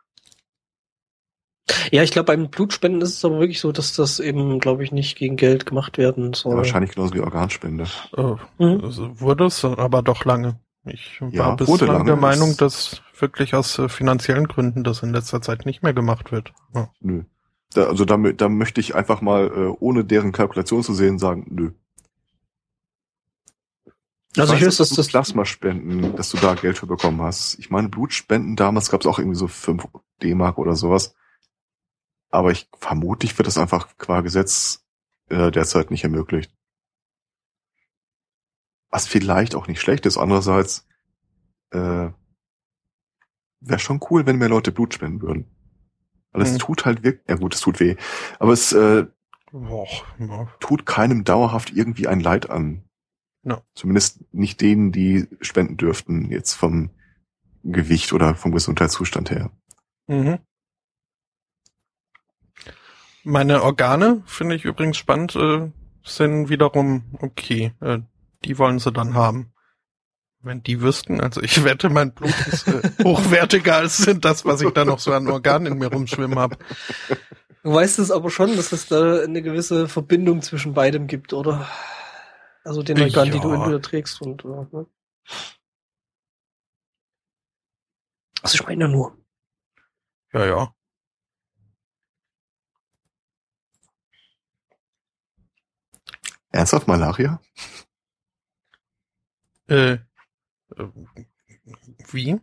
Ja, 1.91 2.03
ich 2.03 2.11
glaube, 2.11 2.27
beim 2.27 2.49
Blutspenden 2.49 3.01
ist 3.01 3.15
es 3.15 3.25
aber 3.25 3.39
wirklich 3.39 3.59
so, 3.59 3.71
dass 3.71 3.95
das 3.95 4.19
eben, 4.19 4.59
glaube 4.59 4.83
ich, 4.83 4.91
nicht 4.91 5.17
gegen 5.17 5.35
Geld 5.35 5.65
gemacht 5.65 5.97
werden 5.97 6.33
soll. 6.33 6.53
Ja, 6.53 6.57
wahrscheinlich 6.57 6.91
genauso 6.91 7.13
wie 7.13 7.19
Organspende. 7.19 7.85
Äh, 8.15 8.35
mhm. 8.57 8.83
also 8.83 9.19
wurde 9.19 9.45
es 9.45 9.63
aber 9.63 10.01
doch 10.01 10.25
lange. 10.25 10.59
Ich 10.85 11.21
war 11.21 11.29
ja, 11.31 11.55
bislang 11.55 12.05
der 12.05 12.15
Meinung, 12.15 12.55
dass 12.57 13.01
wirklich 13.19 13.53
aus 13.53 13.77
äh, 13.79 13.89
finanziellen 13.89 14.47
Gründen 14.47 14.83
das 14.83 15.03
in 15.03 15.11
letzter 15.11 15.41
Zeit 15.41 15.65
nicht 15.65 15.83
mehr 15.83 15.93
gemacht 15.93 16.31
wird. 16.31 16.53
Ja. 16.73 16.89
Nö. 17.01 17.23
Da, 17.73 17.85
also 17.85 18.05
da, 18.05 18.17
da 18.17 18.49
möchte 18.49 18.81
ich 18.81 18.95
einfach 18.95 19.21
mal, 19.21 19.47
äh, 19.47 19.75
ohne 19.79 20.03
deren 20.03 20.31
Kalkulation 20.31 20.83
zu 20.83 20.93
sehen, 20.93 21.19
sagen, 21.19 21.45
nö. 21.49 21.71
Ich 24.33 24.39
also 24.39 24.53
weiß, 24.53 24.61
ich 24.61 24.67
weiß, 24.67 24.77
dass, 24.77 24.89
dass 24.89 25.07
du 25.07 25.11
Plasmaspenden, 25.11 26.15
dass 26.15 26.29
du 26.29 26.37
da 26.37 26.53
Geld 26.53 26.77
für 26.77 26.85
bekommen 26.87 27.21
hast. 27.21 27.57
Ich 27.59 27.69
meine, 27.69 27.89
Blutspenden 27.89 28.55
damals 28.55 28.91
gab 28.91 29.01
es 29.01 29.07
auch 29.07 29.17
irgendwie 29.17 29.37
so 29.37 29.47
5 29.47 29.87
D-Mark 30.21 30.57
oder 30.57 30.75
sowas. 30.75 31.15
Aber 32.29 32.51
ich 32.51 32.69
vermutlich 32.77 33.37
wird 33.37 33.47
das 33.47 33.57
einfach 33.57 33.97
qua 33.97 34.21
Gesetz 34.21 34.85
äh, 35.29 35.49
derzeit 35.51 35.89
nicht 35.89 36.03
ermöglicht. 36.03 36.55
Was 38.91 39.07
vielleicht 39.07 39.55
auch 39.55 39.67
nicht 39.67 39.81
schlecht 39.81 40.05
ist. 40.05 40.17
Andererseits 40.17 40.87
äh, 41.71 42.09
wäre 43.61 43.79
schon 43.79 43.99
cool, 44.09 44.25
wenn 44.25 44.37
mehr 44.37 44.49
Leute 44.49 44.71
Blut 44.71 44.93
spenden 44.93 45.21
würden. 45.21 45.49
Weil 46.31 46.43
es 46.43 46.51
hm. 46.51 46.59
tut 46.59 46.85
halt 46.85 47.03
wirklich, 47.03 47.27
ja 47.27 47.35
gut, 47.35 47.55
es 47.55 47.61
tut 47.61 47.79
weh. 47.79 47.95
Aber 48.37 48.53
es 48.53 48.73
äh, 48.73 49.07
Boah, 49.51 49.87
ja. 50.19 50.47
tut 50.59 50.85
keinem 50.85 51.23
dauerhaft 51.23 51.71
irgendwie 51.71 52.07
ein 52.07 52.19
Leid 52.19 52.51
an. 52.51 52.88
Ja. 53.49 53.61
Zumindest 53.73 54.19
nicht 54.31 54.61
denen, 54.61 54.91
die 54.91 55.27
spenden 55.41 55.77
dürften, 55.77 56.29
jetzt 56.31 56.53
vom 56.53 56.91
Gewicht 57.63 58.13
oder 58.13 58.35
vom 58.35 58.51
Gesundheitszustand 58.51 59.31
her. 59.31 59.51
Mhm. 60.07 60.39
Meine 63.23 63.63
Organe 63.63 64.23
finde 64.25 64.55
ich 64.55 64.65
übrigens 64.65 64.97
spannend, 64.97 65.35
äh, 65.35 65.71
sind 66.03 66.49
wiederum 66.49 67.03
okay. 67.19 67.73
Äh, 67.81 67.99
die 68.45 68.57
wollen 68.57 68.79
sie 68.79 68.91
dann 68.91 69.13
haben. 69.13 69.51
Wenn 70.41 70.63
die 70.63 70.81
wüssten, 70.81 71.19
also 71.19 71.41
ich 71.41 71.63
wette, 71.65 71.89
mein 71.89 72.13
Blut 72.13 72.33
ist 72.47 72.67
äh, 72.67 72.81
hochwertiger 73.03 73.75
als 73.75 74.09
das, 74.21 74.45
was 74.45 74.61
ich 74.61 74.71
da 74.71 74.85
noch 74.85 74.99
so 74.99 75.11
an 75.11 75.27
Organen 75.27 75.73
in 75.73 75.77
mir 75.79 75.91
rumschwimmen 75.91 76.39
habe. 76.39 76.57
Du 77.63 77.73
weißt 77.73 77.99
es 77.99 78.09
aber 78.09 78.29
schon, 78.29 78.55
dass 78.55 78.71
es 78.71 78.87
da 78.87 79.21
eine 79.21 79.41
gewisse 79.41 79.89
Verbindung 79.89 80.41
zwischen 80.41 80.73
beidem 80.73 81.07
gibt, 81.07 81.33
oder? 81.33 81.67
Also 82.63 82.83
den 82.83 83.01
Organ, 83.01 83.27
ja. 83.27 83.33
die 83.33 83.39
du 83.39 83.53
in 83.53 83.63
dir 83.63 83.81
trägst 83.81 84.21
und 84.21 84.43
äh, 84.43 84.47
ne? 84.47 84.85
Also 88.41 88.55
ich 88.55 88.65
meine 88.65 88.87
nur. 88.87 89.17
Ja, 90.33 90.45
ja. 90.45 90.73
Ernsthaft 96.51 96.87
Malaria? 96.87 97.39
Äh, 99.67 99.93
äh, 99.93 99.99
wie? 102.11 102.39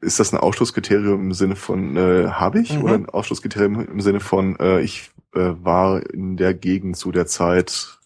Ist 0.00 0.20
das 0.20 0.32
ein 0.32 0.38
Ausschlusskriterium 0.38 1.20
im 1.20 1.32
Sinne 1.32 1.56
von 1.56 1.96
äh, 1.96 2.28
habe 2.28 2.60
ich 2.60 2.74
mhm. 2.74 2.84
oder 2.84 2.94
ein 2.94 3.08
Ausschlusskriterium 3.08 3.80
im 3.80 4.00
Sinne 4.00 4.20
von 4.20 4.56
äh, 4.60 4.80
ich 4.80 5.10
äh, 5.34 5.40
war 5.40 6.04
in 6.12 6.36
der 6.36 6.54
Gegend 6.54 6.96
zu 6.96 7.10
der 7.10 7.26
Zeit? 7.26 7.98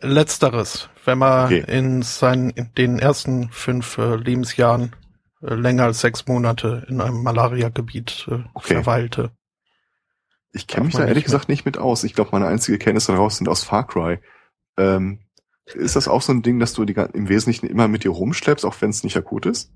Letzteres, 0.00 0.88
wenn 1.04 1.18
man 1.18 1.46
okay. 1.46 1.64
in 1.66 2.02
seinen 2.02 2.50
in 2.50 2.72
den 2.74 2.98
ersten 2.98 3.50
fünf 3.50 3.98
äh, 3.98 4.16
Lebensjahren 4.16 4.96
äh, 5.42 5.54
länger 5.54 5.84
als 5.84 6.00
sechs 6.00 6.26
Monate 6.26 6.86
in 6.88 7.00
einem 7.00 7.22
Malaria-Gebiet 7.22 8.26
äh, 8.30 8.42
okay. 8.54 8.74
verweilte. 8.74 9.32
Ich 10.52 10.66
kenne 10.66 10.86
mich 10.86 10.96
da 10.96 11.06
ehrlich 11.06 11.24
gesagt 11.24 11.48
nicht 11.48 11.64
mit 11.64 11.78
aus. 11.78 12.02
Ich 12.02 12.14
glaube, 12.14 12.30
meine 12.32 12.46
einzige 12.46 12.78
Kenntnisse 12.78 13.12
daraus 13.12 13.36
sind 13.36 13.48
aus 13.48 13.62
Far 13.62 13.86
Cry. 13.86 14.18
Ähm, 14.76 15.20
ist 15.66 15.96
das 15.96 16.08
auch 16.08 16.22
so 16.22 16.32
ein 16.32 16.42
Ding, 16.42 16.58
dass 16.58 16.72
du 16.72 16.84
die 16.84 16.94
im 16.94 17.28
Wesentlichen 17.28 17.66
immer 17.66 17.86
mit 17.86 18.02
dir 18.02 18.10
rumschleppst, 18.10 18.64
auch 18.64 18.74
wenn 18.80 18.90
es 18.90 19.04
nicht 19.04 19.16
akut 19.16 19.46
ist? 19.46 19.72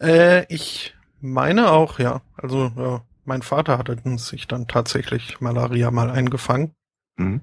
Äh, 0.00 0.46
ich 0.52 0.94
meine 1.20 1.70
auch, 1.70 1.98
ja. 1.98 2.22
Also 2.36 2.72
ja, 2.76 3.04
mein 3.24 3.42
Vater 3.42 3.78
hatte 3.78 3.96
sich 4.18 4.48
dann 4.48 4.66
tatsächlich 4.66 5.40
Malaria 5.40 5.90
mal 5.90 6.10
eingefangen. 6.10 6.74
Mhm. 7.16 7.42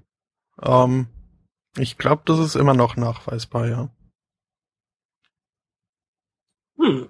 Ähm, 0.62 1.08
ich 1.78 1.98
glaube, 1.98 2.24
das 2.26 2.40
ist 2.40 2.56
immer 2.56 2.74
noch 2.74 2.96
nachweisbar, 2.96 3.68
ja. 3.68 3.90
Hm. 6.78 7.10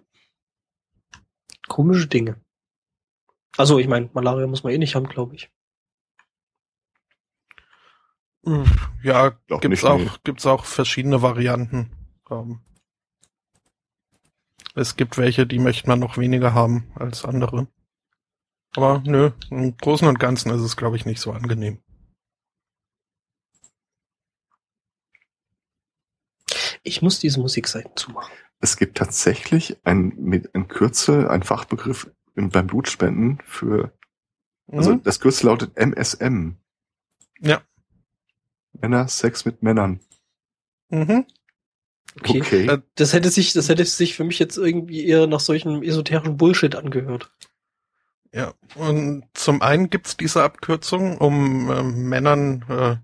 Komische 1.68 2.08
Dinge. 2.08 2.42
Also 3.58 3.80
ich 3.80 3.88
meine, 3.88 4.10
Malaria 4.14 4.48
muss 4.48 4.64
man 4.64 4.74
eh 4.74 4.78
nicht 4.78 4.96
haben, 4.96 5.08
glaube 5.08 5.36
ich. 5.36 5.52
Ja, 9.04 9.32
Doch 9.48 9.62
gibt's 9.62 9.84
auch, 9.84 9.98
nee. 9.98 10.10
gibt's 10.24 10.46
auch 10.46 10.66
verschiedene 10.66 11.22
Varianten. 11.22 11.92
Ähm, 12.30 12.62
es 14.76 14.96
gibt 14.96 15.18
welche, 15.18 15.46
die 15.46 15.60
möchte 15.60 15.88
man 15.88 16.00
noch 16.00 16.18
weniger 16.18 16.54
haben 16.54 16.92
als 16.96 17.26
andere. 17.26 17.68
Aber 18.76 19.02
nö, 19.06 19.32
im 19.50 19.76
Großen 19.78 20.08
und 20.08 20.20
Ganzen 20.20 20.52
ist 20.52 20.62
es, 20.62 20.78
glaube 20.78 20.96
ich, 20.96 21.06
nicht 21.06 21.20
so 21.20 21.32
angenehm. 21.32 21.82
Ich 26.84 27.02
muss 27.02 27.20
diese 27.20 27.40
Musikseiten 27.40 27.92
zumachen. 27.96 28.32
Es 28.60 28.78
gibt 28.78 28.98
tatsächlich 28.98 29.78
ein, 29.84 30.14
mit 30.18 30.54
ein 30.54 30.68
Kürzel, 30.68 31.28
ein 31.28 31.44
Fachbegriff 31.44 32.12
beim 32.36 32.68
Blutspenden 32.68 33.40
für, 33.46 33.92
also 34.68 34.94
mhm. 34.94 35.04
das 35.04 35.20
Kürzel 35.20 35.48
lautet 35.48 35.78
MSM. 35.78 36.56
Ja. 37.40 37.62
Männer, 38.74 39.08
Sex 39.08 39.46
mit 39.46 39.64
Männern. 39.64 40.00
Mhm. 40.90 41.26
Okay. 42.18 42.42
okay. 42.42 42.68
Äh, 42.68 42.82
das 42.96 43.14
hätte 43.14 43.30
sich, 43.30 43.54
das 43.54 43.70
hätte 43.70 43.86
sich 43.86 44.16
für 44.16 44.24
mich 44.24 44.40
jetzt 44.40 44.58
irgendwie 44.58 45.06
eher 45.06 45.28
nach 45.28 45.40
solchen 45.40 45.84
esoterischen 45.84 46.38
Bullshit 46.38 46.76
angehört. 46.76 47.32
Ja, 48.34 48.54
und 48.76 49.24
zum 49.34 49.62
einen 49.62 49.90
gibt's 49.90 50.16
diese 50.18 50.44
Abkürzung, 50.44 51.18
um 51.18 51.70
äh, 51.72 51.84
Männern, 51.84 52.64
äh, 52.70 52.98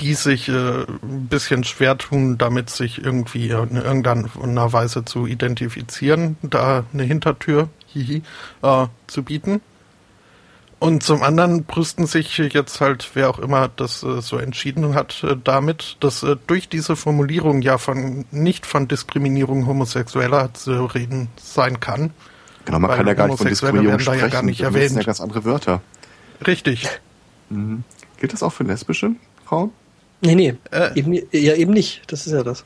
die 0.00 0.14
sich 0.14 0.48
äh, 0.48 0.52
ein 0.52 1.28
bisschen 1.28 1.64
schwer 1.64 1.96
tun, 1.98 2.38
damit 2.38 2.70
sich 2.70 3.02
irgendwie 3.04 3.48
in 3.48 3.76
irgendeiner 3.76 4.72
Weise 4.72 5.04
zu 5.04 5.26
identifizieren, 5.26 6.36
da 6.42 6.84
eine 6.92 7.02
Hintertür 7.02 7.68
hihi, 7.86 8.22
äh, 8.62 8.86
zu 9.06 9.22
bieten. 9.22 9.60
Und 10.78 11.02
zum 11.02 11.22
anderen 11.22 11.64
brüsten 11.64 12.06
sich 12.06 12.36
jetzt 12.36 12.80
halt, 12.82 13.10
wer 13.14 13.30
auch 13.30 13.38
immer 13.38 13.68
das 13.68 14.02
äh, 14.02 14.20
so 14.20 14.36
entschieden 14.36 14.94
hat, 14.94 15.24
äh, 15.24 15.34
damit, 15.42 15.96
dass 16.00 16.22
äh, 16.22 16.36
durch 16.46 16.68
diese 16.68 16.96
Formulierung 16.96 17.62
ja 17.62 17.78
von 17.78 18.26
nicht 18.30 18.66
von 18.66 18.86
Diskriminierung 18.86 19.66
Homosexueller 19.66 20.52
zu 20.52 20.84
reden 20.84 21.28
sein 21.36 21.80
kann. 21.80 22.10
Genau, 22.66 22.78
man 22.78 22.90
kann 22.90 23.06
ja 23.06 23.14
gar 23.14 23.28
nicht 23.28 23.38
von 23.38 23.46
Diskriminierung 23.46 24.00
sprechen. 24.00 24.20
Ja 24.20 24.28
gar 24.28 24.42
nicht 24.42 24.60
erwähnt. 24.60 24.84
Das 24.84 24.90
sind 24.90 25.00
ja 25.00 25.06
ganz 25.06 25.20
andere 25.20 25.44
Wörter. 25.44 25.80
Richtig. 26.46 26.86
Mhm. 27.48 27.84
Gilt 28.18 28.34
das 28.34 28.42
auch 28.42 28.52
für 28.52 28.64
lesbische 28.64 29.12
Frauen? 29.46 29.70
Nee, 30.20 30.34
nee, 30.34 30.54
äh, 30.70 30.98
eben, 30.98 31.12
ja 31.12 31.54
eben 31.54 31.72
nicht. 31.72 32.02
Das 32.10 32.26
ist 32.26 32.32
ja 32.32 32.42
das. 32.42 32.64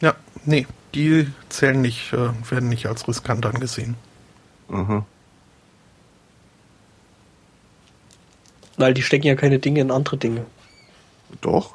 Ja, 0.00 0.14
nee, 0.44 0.66
die 0.94 1.26
zählen 1.48 1.80
nicht, 1.80 2.12
äh, 2.12 2.30
werden 2.50 2.68
nicht 2.68 2.86
als 2.86 3.08
riskant 3.08 3.44
angesehen. 3.44 3.96
Mhm. 4.68 5.04
Weil 8.76 8.94
die 8.94 9.02
stecken 9.02 9.26
ja 9.26 9.34
keine 9.34 9.58
Dinge 9.58 9.80
in 9.80 9.90
andere 9.90 10.16
Dinge. 10.16 10.46
Doch. 11.40 11.74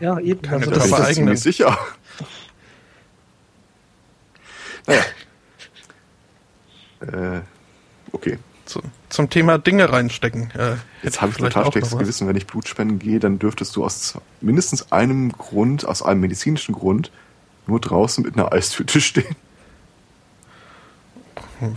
Ja, 0.00 0.18
eben. 0.18 0.42
Keine 0.42 0.66
also 0.66 0.70
das 0.70 1.08
ist 1.08 1.14
ziemlich 1.14 1.40
sicher. 1.40 1.78
naja. 4.86 5.02
äh, 7.38 7.42
okay. 8.12 8.38
Zu, 8.64 8.80
zum 9.10 9.28
Thema 9.28 9.58
Dinge 9.58 9.92
reinstecken. 9.92 10.50
Äh, 10.52 10.76
Jetzt 11.02 11.20
habe 11.20 11.32
ich 11.32 11.38
total 11.38 11.70
schlechtes 11.70 11.98
Gewissen, 11.98 12.26
wenn 12.28 12.36
ich 12.36 12.46
Blutspenden 12.46 12.98
gehe, 12.98 13.20
dann 13.20 13.38
dürftest 13.38 13.76
du 13.76 13.84
aus 13.84 14.18
mindestens 14.40 14.90
einem 14.90 15.32
Grund, 15.32 15.86
aus 15.86 16.02
einem 16.02 16.20
medizinischen 16.20 16.74
Grund, 16.74 17.12
nur 17.66 17.80
draußen 17.80 18.24
mit 18.24 18.34
einer 18.34 18.52
Eistüte 18.52 19.00
stehen. 19.02 19.36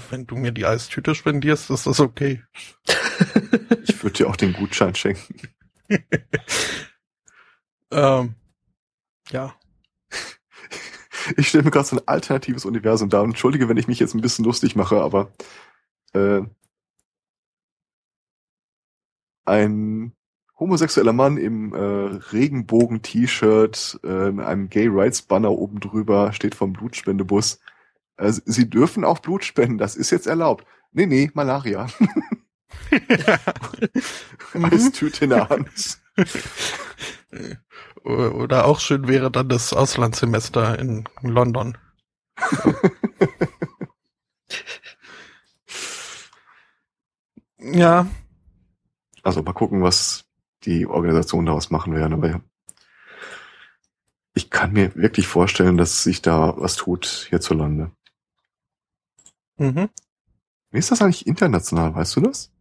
Wenn 0.10 0.26
du 0.28 0.36
mir 0.36 0.52
die 0.52 0.66
Eistüte 0.66 1.14
spendierst, 1.16 1.70
ist 1.70 1.88
das 1.88 2.00
okay. 2.00 2.42
ich 3.84 4.04
würde 4.04 4.18
dir 4.18 4.30
auch 4.30 4.36
den 4.36 4.54
Gutschein 4.54 4.96
schenken. 4.96 5.50
ähm, 7.92 8.36
ja. 9.32 9.54
Ich 11.36 11.50
stelle 11.50 11.64
mir 11.66 11.72
gerade 11.72 11.88
so 11.88 11.98
ein 11.98 12.08
alternatives 12.08 12.66
Universum 12.66 13.10
dar. 13.10 13.24
Entschuldige, 13.24 13.68
wenn 13.68 13.78
ich 13.78 13.88
mich 13.88 14.00
jetzt 14.00 14.16
ein 14.16 14.22
bisschen 14.22 14.46
lustig 14.46 14.76
mache, 14.76 15.02
aber 15.02 15.32
äh, 16.14 16.42
ein 19.48 20.14
homosexueller 20.60 21.14
Mann 21.14 21.38
im 21.38 21.74
äh, 21.74 21.78
Regenbogen-T-Shirt, 22.32 24.00
äh, 24.04 24.32
mit 24.32 24.46
einem 24.46 24.70
Gay 24.70 24.88
Rights 24.90 25.22
Banner 25.22 25.52
oben 25.52 25.80
drüber, 25.80 26.34
steht 26.34 26.56
vom 26.56 26.74
Blutspendebus 26.74 27.60
Also, 28.18 28.42
Sie 28.46 28.70
dürfen 28.70 29.06
auch 29.06 29.20
Blut 29.20 29.46
spenden, 29.46 29.78
das 29.78 29.96
ist 29.96 30.12
jetzt 30.12 30.28
erlaubt. 30.28 30.66
Nee, 30.92 31.06
nee, 31.06 31.30
Malaria. 31.34 31.88
Eistüte 34.54 35.26
in 35.26 35.32
der 35.32 35.50
Hand. 35.50 36.00
Oder 38.04 38.66
auch 38.66 38.80
schön 38.80 39.08
wäre 39.08 39.30
dann 39.30 39.50
das 39.50 39.74
Auslandssemester 39.74 40.80
in 40.80 41.04
London. 41.22 41.78
ja. 47.60 48.08
Also 49.28 49.44
mal 49.44 49.52
gucken, 49.52 49.84
was 49.84 50.24
die 50.64 50.88
Organisation 50.88 51.46
daraus 51.46 51.70
machen 51.70 51.94
werden. 51.94 52.14
Aber 52.14 52.42
ich 54.34 54.50
kann 54.50 54.72
mir 54.72 54.96
wirklich 54.96 55.28
vorstellen, 55.28 55.76
dass 55.76 56.02
sich 56.02 56.22
da 56.22 56.54
was 56.56 56.78
tut 56.78 57.28
hierzulande. 57.30 57.92
Mhm. 59.58 59.90
Wie 60.72 60.78
ist 60.78 60.92
das 60.92 61.02
eigentlich 61.02 61.28
international? 61.28 61.94
Weißt 61.94 62.16
du 62.16 62.22
das? 62.22 62.54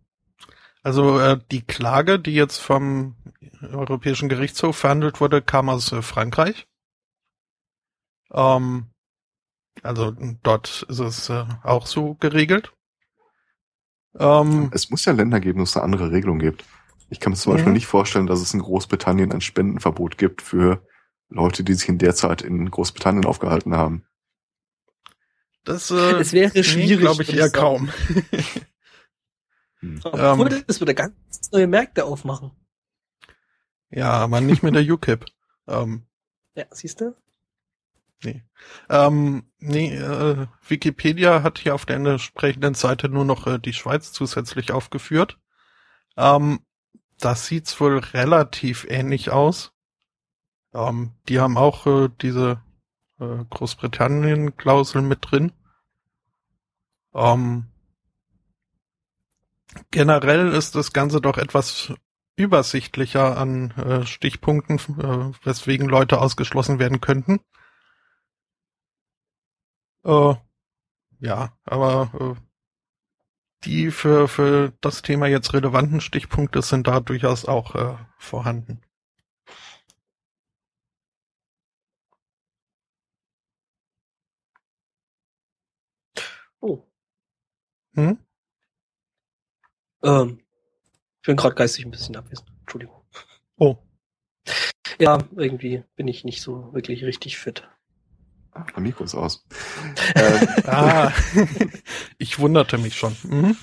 Also 0.82 1.20
äh, 1.20 1.38
die 1.52 1.62
Klage, 1.62 2.18
die 2.18 2.34
jetzt 2.34 2.58
vom 2.58 3.14
Europäischen 3.62 4.28
Gerichtshof 4.28 4.76
verhandelt 4.76 5.20
wurde, 5.20 5.42
kam 5.42 5.68
aus 5.68 5.92
äh, 5.92 6.02
Frankreich. 6.02 6.66
Ähm, 8.32 8.86
also 9.84 10.16
dort 10.42 10.84
ist 10.88 10.98
es 10.98 11.28
äh, 11.28 11.44
auch 11.62 11.86
so 11.86 12.14
geregelt. 12.14 12.76
Ähm, 14.18 14.70
es 14.72 14.90
muss 14.90 15.04
ja 15.04 15.12
Länder 15.12 15.40
geben, 15.40 15.60
wo 15.60 15.64
es 15.64 15.76
eine 15.76 15.84
andere 15.84 16.10
Regelung 16.10 16.38
gibt. 16.38 16.64
Ich 17.08 17.20
kann 17.20 17.32
mir 17.32 17.36
zum 17.36 17.52
Beispiel 17.52 17.68
mhm. 17.68 17.74
nicht 17.74 17.86
vorstellen, 17.86 18.26
dass 18.26 18.40
es 18.40 18.54
in 18.54 18.60
Großbritannien 18.60 19.32
ein 19.32 19.40
Spendenverbot 19.40 20.18
gibt 20.18 20.42
für 20.42 20.82
Leute, 21.28 21.64
die 21.64 21.74
sich 21.74 21.88
in 21.88 21.98
der 21.98 22.14
Zeit 22.14 22.42
in 22.42 22.70
Großbritannien 22.70 23.24
aufgehalten 23.24 23.74
haben. 23.74 24.06
Das, 25.64 25.90
äh, 25.90 26.12
es 26.20 26.32
wäre 26.32 26.62
schwierig, 26.62 27.00
glaube 27.00 27.22
ich, 27.22 27.34
eher 27.34 27.50
kaum. 27.50 27.90
hm. 29.80 30.00
Obwohl, 30.04 30.52
ähm, 30.52 30.64
das 30.66 30.80
würde 30.80 30.94
ganz 30.94 31.14
neue 31.52 31.66
Märkte 31.66 32.04
aufmachen. 32.04 32.52
Ja, 33.90 34.12
aber 34.12 34.40
nicht 34.40 34.62
mit 34.62 34.74
der 34.74 34.82
UKIP. 34.92 35.26
ähm, 35.66 36.06
ja, 36.54 36.64
siehst 36.70 37.00
du? 37.00 37.14
Nee. 38.22 38.42
Ähm, 38.88 39.50
nee, 39.58 39.94
äh, 39.94 40.46
Wikipedia 40.66 41.42
hat 41.42 41.58
hier 41.58 41.74
auf 41.74 41.86
der 41.86 41.96
entsprechenden 41.96 42.74
Seite 42.74 43.08
nur 43.08 43.24
noch 43.24 43.46
äh, 43.46 43.58
die 43.58 43.74
Schweiz 43.74 44.12
zusätzlich 44.12 44.72
aufgeführt. 44.72 45.38
Ähm, 46.16 46.60
das 47.20 47.46
sieht's 47.46 47.78
wohl 47.80 47.98
relativ 47.98 48.86
ähnlich 48.88 49.30
aus. 49.30 49.72
Ähm, 50.74 51.12
die 51.28 51.40
haben 51.40 51.56
auch 51.56 51.86
äh, 51.86 52.08
diese 52.20 52.62
äh, 53.20 53.44
Großbritannien-Klausel 53.50 55.02
mit 55.02 55.30
drin. 55.30 55.52
Ähm, 57.14 57.66
generell 59.90 60.52
ist 60.52 60.74
das 60.74 60.92
Ganze 60.92 61.20
doch 61.20 61.38
etwas 61.38 61.92
übersichtlicher 62.36 63.38
an 63.38 63.70
äh, 63.72 64.04
Stichpunkten, 64.04 64.78
äh, 64.78 65.46
weswegen 65.46 65.88
Leute 65.88 66.20
ausgeschlossen 66.20 66.78
werden 66.78 67.00
könnten. 67.00 67.40
Äh, 70.07 70.36
ja, 71.20 71.52
aber 71.64 72.36
äh, 72.38 72.40
die 73.64 73.90
für, 73.90 74.28
für 74.28 74.72
das 74.80 75.02
Thema 75.02 75.26
jetzt 75.26 75.52
relevanten 75.52 76.00
Stichpunkte 76.00 76.62
sind 76.62 76.86
da 76.86 77.00
durchaus 77.00 77.44
auch 77.44 77.74
äh, 77.74 77.96
vorhanden. 78.18 78.80
Oh. 86.61 86.82
Hm? 87.94 88.18
Ähm, 90.02 90.40
ich 91.22 91.26
bin 91.26 91.36
gerade 91.36 91.54
geistig 91.54 91.84
ein 91.84 91.90
bisschen 91.90 92.16
abwesend. 92.16 92.50
Entschuldigung. 92.61 93.02
Oh. 93.59 93.76
Ja, 94.98 95.18
irgendwie 95.36 95.84
bin 95.96 96.09
ich 96.09 96.24
nicht 96.24 96.42
so 96.42 96.72
wirklich 96.72 97.04
richtig 97.04 97.38
fit. 97.38 97.68
Mein 98.74 98.82
Mikro 98.82 99.04
ist 99.04 99.14
aus. 99.14 99.46
ähm, 100.14 100.48
ah, 100.66 101.12
ich 102.18 102.38
wunderte 102.38 102.78
mich 102.78 102.96
schon. 102.96 103.16
Mhm. 103.24 103.57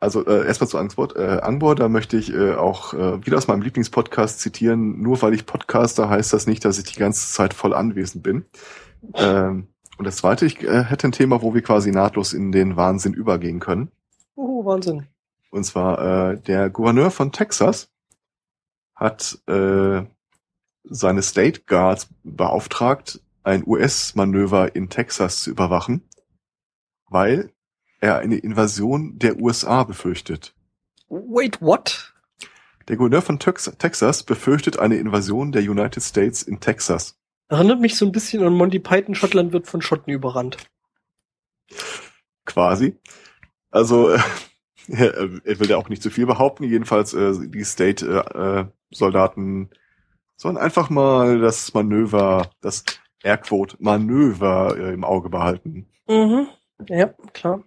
Also 0.00 0.26
äh, 0.26 0.46
erstmal 0.46 0.68
zu 0.68 0.76
Angstwort. 0.78 1.16
Äh, 1.16 1.40
Angbor, 1.40 1.74
da 1.76 1.88
möchte 1.88 2.18
ich 2.18 2.32
äh, 2.32 2.54
auch 2.54 2.92
äh, 2.92 3.24
wieder 3.24 3.38
aus 3.38 3.48
meinem 3.48 3.62
Lieblingspodcast 3.62 4.40
zitieren. 4.40 5.00
Nur 5.00 5.22
weil 5.22 5.32
ich 5.32 5.46
Podcaster 5.46 6.10
heißt 6.10 6.32
das 6.32 6.46
nicht, 6.46 6.64
dass 6.64 6.78
ich 6.78 6.84
die 6.84 6.98
ganze 6.98 7.32
Zeit 7.32 7.54
voll 7.54 7.72
anwesend 7.72 8.22
bin. 8.22 8.44
Ähm, 9.14 9.68
und 9.96 10.04
das 10.04 10.16
zweite, 10.16 10.44
ich 10.44 10.62
äh, 10.62 10.84
hätte 10.84 11.08
ein 11.08 11.12
Thema, 11.12 11.40
wo 11.42 11.54
wir 11.54 11.62
quasi 11.62 11.90
nahtlos 11.90 12.32
in 12.32 12.52
den 12.52 12.76
Wahnsinn 12.76 13.14
übergehen 13.14 13.60
können. 13.60 13.90
Oh, 14.34 14.64
Wahnsinn. 14.64 15.06
Und 15.50 15.64
zwar 15.64 16.32
äh, 16.32 16.40
der 16.40 16.68
Gouverneur 16.68 17.10
von 17.10 17.32
Texas 17.32 17.88
hat 18.94 19.38
äh, 19.46 20.02
seine 20.84 21.22
State 21.22 21.62
Guards 21.66 22.08
beauftragt, 22.24 23.20
ein 23.44 23.62
US-Manöver 23.66 24.74
in 24.74 24.88
Texas 24.88 25.42
zu 25.42 25.50
überwachen, 25.50 26.08
weil 27.08 27.52
er 28.00 28.18
eine 28.18 28.36
Invasion 28.36 29.18
der 29.18 29.38
USA 29.38 29.84
befürchtet. 29.84 30.54
Wait, 31.08 31.60
what? 31.60 32.14
Der 32.88 32.96
Gouverneur 32.96 33.22
von 33.22 33.38
Texas 33.38 34.22
befürchtet 34.24 34.78
eine 34.78 34.96
Invasion 34.96 35.52
der 35.52 35.62
United 35.62 36.02
States 36.02 36.42
in 36.42 36.60
Texas. 36.60 37.18
Erinnert 37.48 37.80
mich 37.80 37.96
so 37.96 38.04
ein 38.04 38.12
bisschen 38.12 38.42
an 38.42 38.54
Monty 38.54 38.78
Python, 38.78 39.14
Schottland 39.14 39.52
wird 39.52 39.66
von 39.66 39.80
Schotten 39.80 40.12
überrannt. 40.12 40.58
Quasi. 42.44 42.98
Also, 43.70 44.10
äh, 44.10 44.18
er 44.88 45.60
will 45.60 45.70
ja 45.70 45.76
auch 45.76 45.88
nicht 45.88 46.02
zu 46.02 46.10
viel 46.10 46.26
behaupten. 46.26 46.64
Jedenfalls, 46.64 47.14
äh, 47.14 47.48
die 47.48 47.64
State-Soldaten 47.64 49.64
äh, 49.64 49.68
sollen 50.36 50.58
einfach 50.58 50.90
mal 50.90 51.38
das 51.38 51.72
Manöver, 51.74 52.50
das 52.60 52.84
Airquote 53.24 53.76
Manöver 53.80 54.76
äh, 54.78 54.92
im 54.92 55.02
Auge 55.02 55.30
behalten. 55.30 55.86
Mhm. 56.06 56.46
Ja, 56.88 57.14
klar. 57.32 57.60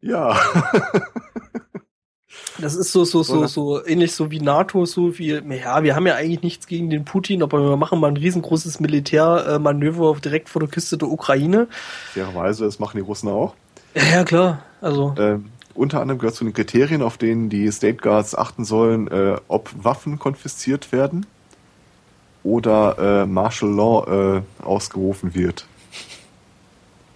Ja. 0.00 0.36
Das 2.58 2.74
ist 2.74 2.92
so, 2.92 3.04
so, 3.04 3.22
so, 3.22 3.46
so 3.46 3.84
ähnlich 3.86 4.12
so 4.12 4.30
wie 4.30 4.38
NATO, 4.38 4.84
so 4.84 5.18
wie, 5.18 5.30
ja, 5.30 5.82
wir 5.82 5.96
haben 5.96 6.06
ja 6.06 6.14
eigentlich 6.14 6.42
nichts 6.42 6.66
gegen 6.66 6.90
den 6.90 7.04
Putin, 7.04 7.42
aber 7.42 7.58
wir 7.58 7.76
machen 7.76 7.98
mal 7.98 8.08
ein 8.08 8.16
riesengroßes 8.16 8.80
Militärmanöver 8.80 10.16
direkt 10.22 10.48
vor 10.48 10.60
der 10.60 10.68
Küste 10.68 10.98
der 10.98 11.08
Ukraine. 11.08 11.68
Fairerweise, 12.12 12.64
das 12.64 12.78
machen 12.78 12.98
die 12.98 13.02
Russen 13.02 13.30
auch. 13.30 13.54
Ja, 13.94 14.02
ja 14.02 14.24
klar. 14.24 14.62
Also. 14.80 15.14
Ähm, 15.18 15.46
unter 15.74 16.00
anderem 16.00 16.18
gehört 16.18 16.34
zu 16.34 16.44
den 16.44 16.52
Kriterien, 16.52 17.02
auf 17.02 17.16
denen 17.16 17.48
die 17.48 17.70
State 17.72 17.96
Guards 17.96 18.36
achten 18.36 18.64
sollen, 18.64 19.08
äh, 19.08 19.36
ob 19.48 19.70
Waffen 19.82 20.18
konfisziert 20.18 20.92
werden 20.92 21.26
oder 22.42 23.22
äh, 23.22 23.26
Martial 23.26 23.70
Law 23.70 24.38
äh, 24.38 24.42
ausgerufen 24.62 25.34
wird. 25.34 25.66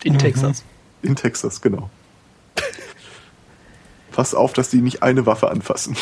In 0.02 0.14
mhm. 0.14 0.18
Texas. 0.18 0.64
In 1.02 1.16
Texas, 1.16 1.60
genau. 1.60 1.90
Pass 4.12 4.34
auf, 4.34 4.52
dass 4.52 4.70
die 4.70 4.80
nicht 4.80 5.02
eine 5.02 5.26
Waffe 5.26 5.50
anfassen. 5.50 5.96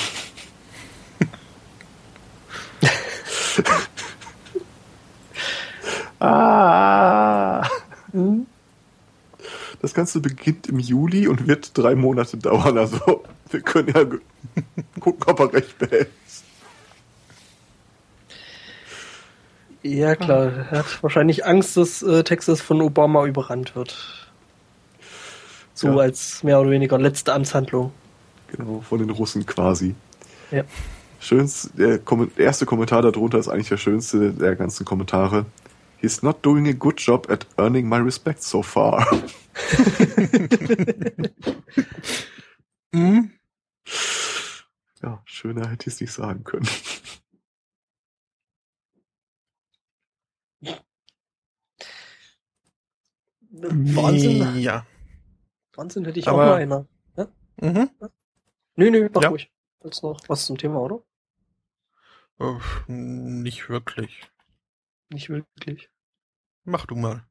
ah. 6.20 7.66
Das 9.80 9.94
Ganze 9.94 10.20
beginnt 10.20 10.66
im 10.66 10.78
Juli 10.78 11.26
und 11.26 11.48
wird 11.48 11.78
drei 11.78 11.94
Monate 11.94 12.36
dauern. 12.36 12.76
Also 12.76 13.24
wir 13.50 13.60
können 13.62 13.88
ja 13.94 14.04
gucken, 15.00 15.24
ob 15.26 15.40
er 15.40 15.54
recht 15.54 15.78
behält. 15.78 16.10
Ja 19.82 20.14
klar, 20.14 20.52
er 20.70 20.78
hat 20.78 21.02
wahrscheinlich 21.02 21.44
Angst, 21.44 21.76
dass 21.76 22.02
äh, 22.02 22.22
Texas 22.22 22.60
von 22.60 22.80
Obama 22.80 23.26
überrannt 23.26 23.74
wird. 23.74 24.30
So 25.74 25.88
ja. 25.88 25.96
als 25.96 26.44
mehr 26.44 26.60
oder 26.60 26.70
weniger 26.70 26.98
letzte 26.98 27.32
Amtshandlung. 27.32 27.92
Genau, 28.48 28.80
von 28.80 28.98
den 28.98 29.10
Russen 29.10 29.44
quasi. 29.44 29.94
Ja. 30.50 30.62
Schönst, 31.18 31.70
der, 31.78 31.98
der 31.98 32.28
erste 32.36 32.66
Kommentar 32.66 33.02
darunter 33.02 33.38
ist 33.38 33.48
eigentlich 33.48 33.68
der 33.68 33.76
schönste 33.76 34.32
der 34.32 34.56
ganzen 34.56 34.84
Kommentare. 34.84 35.46
He's 35.98 36.22
not 36.22 36.44
doing 36.44 36.68
a 36.68 36.72
good 36.72 37.00
job 37.00 37.30
at 37.30 37.46
earning 37.56 37.88
my 37.88 37.98
respect 37.98 38.42
so 38.42 38.62
far. 38.62 39.06
hm? 42.92 43.30
Ja, 45.02 45.22
schöner 45.24 45.68
hätte 45.70 45.88
ich 45.88 45.94
es 45.94 46.00
nicht 46.00 46.12
sagen 46.12 46.44
können. 46.44 46.68
Wahnsinn. 53.52 54.58
Ja. 54.60 54.86
Wahnsinn 55.74 56.04
hätte 56.04 56.18
ich 56.18 56.28
Aber, 56.28 56.42
auch 56.42 56.46
mal 56.46 56.54
einer. 56.54 56.86
Ja? 57.16 57.28
Mhm. 57.60 57.90
Nö, 58.76 58.90
nö, 58.90 59.08
mach 59.12 59.22
ja. 59.22 59.28
ruhig. 59.28 59.50
Jetzt 59.84 60.02
noch 60.02 60.20
was 60.28 60.46
zum 60.46 60.56
Thema, 60.58 60.80
oder? 60.80 61.02
Oh, 62.38 62.58
nicht 62.86 63.68
wirklich. 63.68 64.22
Nicht 65.10 65.28
wirklich. 65.28 65.90
Mach 66.64 66.86
du 66.86 66.94
mal. 66.96 67.24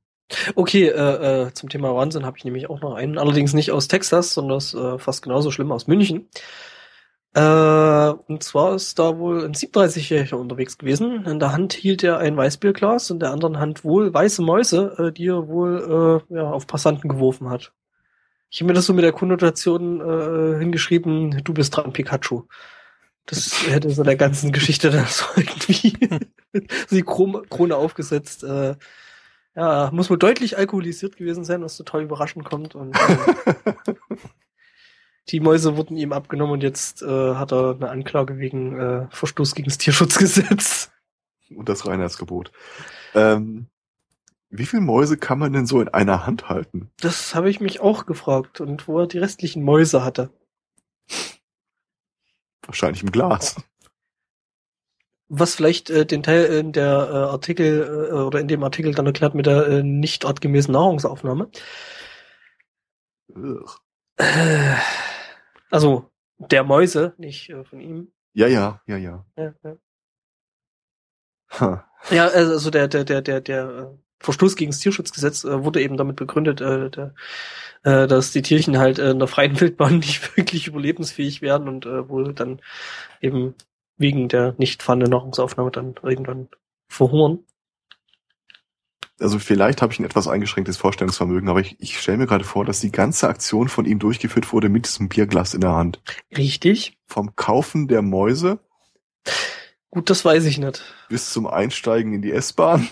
Okay, 0.56 0.88
äh, 0.88 1.48
äh, 1.48 1.54
zum 1.54 1.70
Thema 1.70 1.94
Wahnsinn 1.94 2.26
habe 2.26 2.38
ich 2.38 2.46
nämlich 2.46 2.70
auch 2.70 2.82
noch 2.82 2.94
einen, 2.94 3.18
allerdings 3.18 3.54
nicht 3.54 3.72
aus 3.72 3.88
Texas, 3.88 4.34
sondern 4.34 4.58
aus, 4.58 4.74
äh, 4.74 4.98
fast 4.98 5.24
genauso 5.24 5.52
schlimm 5.52 5.72
aus 5.72 5.88
München. 5.88 6.30
Äh, 7.34 8.10
und 8.28 8.44
zwar 8.44 8.76
ist 8.76 9.00
da 9.00 9.18
wohl 9.18 9.46
ein 9.46 9.54
37-Jähriger 9.54 10.36
unterwegs 10.36 10.78
gewesen. 10.78 11.26
In 11.26 11.40
der 11.40 11.54
Hand 11.54 11.74
hielt 11.74 12.04
er 12.04 12.18
ein 12.18 12.36
Weißbierglas, 12.36 13.10
in 13.10 13.20
der 13.20 13.32
anderen 13.32 13.60
Hand 13.60 13.86
wohl 13.86 14.14
weiße 14.14 14.42
Mäuse, 14.42 14.96
äh, 14.98 15.12
die 15.14 15.28
er 15.28 15.48
wohl 15.48 16.24
äh, 16.30 16.36
ja, 16.36 16.52
auf 16.52 16.68
Passanten 16.68 17.10
geworfen 17.10 17.50
hat. 17.50 17.72
Ich 18.50 18.60
habe 18.60 18.68
mir 18.68 18.74
das 18.74 18.86
so 18.86 18.94
mit 18.94 19.06
der 19.06 19.14
Konnotation 19.14 20.02
äh, 20.02 20.60
hingeschrieben, 20.60 21.42
du 21.44 21.54
bist 21.54 21.76
dran, 21.76 21.94
Pikachu. 21.94 22.44
Das 23.26 23.66
hätte 23.68 23.90
so 23.92 24.04
der 24.04 24.18
ganzen 24.18 24.52
Geschichte 24.54 24.90
dann 24.92 25.06
so 25.06 25.26
irgendwie 25.38 25.94
die 26.92 27.04
Krone 27.04 27.76
aufgesetzt. 27.78 28.44
Äh, 28.44 28.76
ja, 29.56 29.90
muss 29.94 30.10
wohl 30.10 30.18
deutlich 30.18 30.58
alkoholisiert 30.58 31.16
gewesen 31.16 31.46
sein, 31.46 31.62
was 31.62 31.78
total 31.78 32.04
überraschend 32.04 32.44
kommt. 32.44 32.76
Und 32.76 32.96
äh, 32.96 33.94
die 35.30 35.40
Mäuse 35.40 35.78
wurden 35.78 35.98
ihm 35.98 36.14
abgenommen 36.14 36.54
und 36.54 36.64
jetzt 36.64 37.02
äh, 37.02 37.36
hat 37.36 37.52
er 37.52 37.76
eine 37.76 37.90
Anklage 37.90 38.38
wegen 38.38 38.80
äh, 38.80 39.08
Verstoß 39.12 39.56
gegen 39.56 39.70
das 39.70 39.78
Tierschutzgesetz. 39.78 40.92
Und 41.56 41.70
das 41.70 41.86
Reinheitsgebot. 41.86 42.52
Ähm, 43.14 43.68
wie 44.50 44.66
viele 44.66 44.82
Mäuse 44.82 45.18
kann 45.18 45.40
man 45.40 45.54
denn 45.54 45.66
so 45.66 45.80
in 45.80 45.88
einer 45.90 46.26
Hand 46.26 46.50
halten? 46.50 46.92
Das 47.00 47.36
habe 47.36 47.50
ich 47.50 47.62
mich 47.62 47.80
auch 47.80 48.06
gefragt 48.06 48.60
und 48.60 48.88
wo 48.88 49.00
er 49.00 49.08
die 49.08 49.18
restlichen 49.18 49.64
Mäuse 49.64 50.04
hatte. 50.04 50.30
Wahrscheinlich 52.66 53.02
im 53.02 53.12
Glas. 53.12 53.56
Was 55.30 55.56
vielleicht 55.56 55.90
äh, 55.90 56.06
den 56.06 56.24
Teil 56.24 56.46
in 56.46 56.74
der 56.74 57.10
äh, 57.10 57.16
Artikel 57.32 58.10
äh, 58.12 58.14
oder 58.14 58.42
in 58.42 58.50
dem 58.50 58.64
Artikel 58.64 58.94
dann 58.94 59.06
erklärt 59.06 59.36
mit 59.36 59.46
der 59.46 59.68
äh, 59.68 59.84
nicht 59.84 60.26
artgemäßen 60.26 60.74
Nahrungsaufnahme. 60.74 61.50
Äh, 64.22 64.76
also 65.72 66.12
der 66.38 66.64
Mäuse, 66.64 67.14
nicht 67.18 67.50
äh, 67.50 67.64
von 67.64 67.80
ihm. 67.80 68.12
Ja, 68.34 68.48
ja, 68.48 68.82
ja, 68.86 68.98
ja. 68.98 69.26
Ja, 69.36 69.54
ja. 69.64 69.76
Huh. 71.60 71.78
ja 72.12 72.28
also 72.28 72.70
der, 72.70 72.88
der, 72.88 73.04
der, 73.04 73.22
der, 73.22 73.42
der 73.42 73.64
äh, 73.70 73.86
Verstoß 74.20 74.56
gegen 74.56 74.72
das 74.72 74.80
Tierschutzgesetz 74.80 75.44
äh, 75.44 75.64
wurde 75.64 75.82
eben 75.82 75.98
damit 75.98 76.16
begründet, 76.16 76.62
äh, 76.62 76.90
der, 76.90 77.14
äh, 77.84 78.08
dass 78.08 78.32
die 78.32 78.44
Tierchen 78.44 78.78
halt 78.78 79.00
in 79.00 79.20
der 79.20 79.28
freien 79.28 79.60
Wildbahn 79.60 79.98
nicht 80.00 80.38
wirklich 80.38 80.68
überlebensfähig 80.68 81.42
werden 81.42 81.68
und 81.68 81.86
wohl 81.86 82.34
dann 82.34 82.62
eben 83.22 83.56
wegen 83.98 84.30
der 84.30 84.56
nicht 84.58 84.84
vorhandenen 84.84 85.12
Nahrungsaufnahme 85.12 85.72
dann 85.72 85.96
irgendwann 86.04 86.50
verhungern. 86.88 87.40
Also 89.22 89.38
vielleicht 89.38 89.84
habe 89.84 89.94
ich 89.94 90.00
ein 90.00 90.06
etwas 90.06 90.28
eingeschränktes 90.28 90.78
Vorstellungsvermögen, 90.78 91.48
aber 91.48 91.60
ich, 91.60 91.80
ich 91.80 92.00
stelle 92.00 92.18
mir 92.18 92.26
gerade 92.26 92.44
vor, 92.44 92.66
dass 92.66 92.80
die 92.80 92.92
ganze 92.92 93.30
Aktion 93.30 93.68
von 93.68 93.86
ihm 93.86 94.00
durchgeführt 94.00 94.52
wurde 94.52 94.68
mit 94.68 94.88
diesem 94.88 95.10
Bierglas 95.10 95.54
in 95.54 95.62
der 95.62 95.74
Hand. 95.74 96.02
Richtig. 96.36 96.98
Vom 97.06 97.36
Kaufen 97.36 97.88
der 97.88 98.02
Mäuse. 98.02 98.60
Gut, 99.92 100.10
das 100.10 100.26
weiß 100.26 100.46
ich 100.46 100.58
nicht. 100.58 100.84
Bis 101.10 101.32
zum 101.32 101.46
Einsteigen 101.46 102.14
in 102.14 102.24
die 102.24 102.32
S-Bahn. 102.32 102.88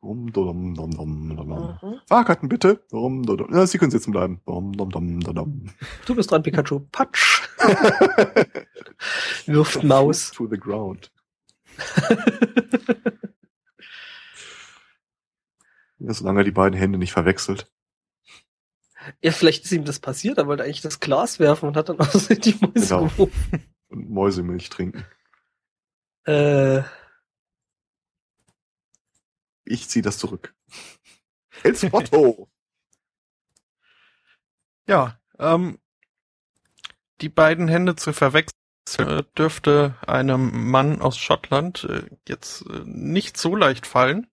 Dum, 0.00 0.32
dum, 0.32 0.74
dum, 0.74 0.90
dum, 0.90 1.36
dum. 1.36 1.78
Mhm. 1.82 2.00
Fahrkarten 2.08 2.48
bitte. 2.48 2.84
Dum, 2.90 3.24
dum, 3.24 3.36
dum. 3.36 3.54
Ja, 3.54 3.66
Sie 3.66 3.78
können 3.78 3.90
sitzen 3.90 4.10
bleiben. 4.10 4.40
Dum, 4.46 4.72
dum, 4.72 4.90
dum, 4.90 5.20
dum, 5.20 5.34
dum. 5.34 5.70
Du 6.04 6.14
bist 6.14 6.30
dran, 6.30 6.42
Pikachu. 6.42 6.80
Patsch. 6.90 7.42
Wirft 9.46 9.84
Maus. 9.84 10.32
To 10.32 10.48
the 10.48 10.58
ground. 10.58 11.12
ja, 15.98 16.12
solange 16.12 16.40
er 16.40 16.44
die 16.44 16.50
beiden 16.50 16.78
Hände 16.78 16.98
nicht 16.98 17.12
verwechselt. 17.12 17.70
Ja, 19.22 19.32
vielleicht 19.32 19.64
ist 19.64 19.72
ihm 19.72 19.84
das 19.84 20.00
passiert, 20.00 20.38
er 20.38 20.46
wollte 20.46 20.64
eigentlich 20.64 20.80
das 20.80 21.00
Glas 21.00 21.38
werfen 21.38 21.68
und 21.68 21.76
hat 21.76 21.88
dann 21.88 21.98
aus 22.00 22.28
die 22.28 22.56
Mäuse 22.60 22.72
genau. 22.74 23.06
geworfen. 23.06 23.64
Und 23.88 24.10
Mäusemilch 24.10 24.68
trinken. 24.68 25.06
Äh. 26.24 26.82
Ich 29.64 29.88
ziehe 29.88 30.02
das 30.02 30.18
zurück. 30.18 30.54
El 31.62 31.76
Spotto! 31.76 32.50
ja, 34.88 35.20
ähm, 35.38 35.78
die 37.20 37.28
beiden 37.28 37.68
Hände 37.68 37.94
zu 37.94 38.12
verwechseln 38.12 38.56
dürfte 39.38 39.96
einem 40.06 40.70
Mann 40.70 41.00
aus 41.00 41.16
Schottland 41.16 41.84
äh, 41.84 42.10
jetzt 42.28 42.62
äh, 42.62 42.82
nicht 42.84 43.36
so 43.36 43.54
leicht 43.54 43.86
fallen. 43.86 44.26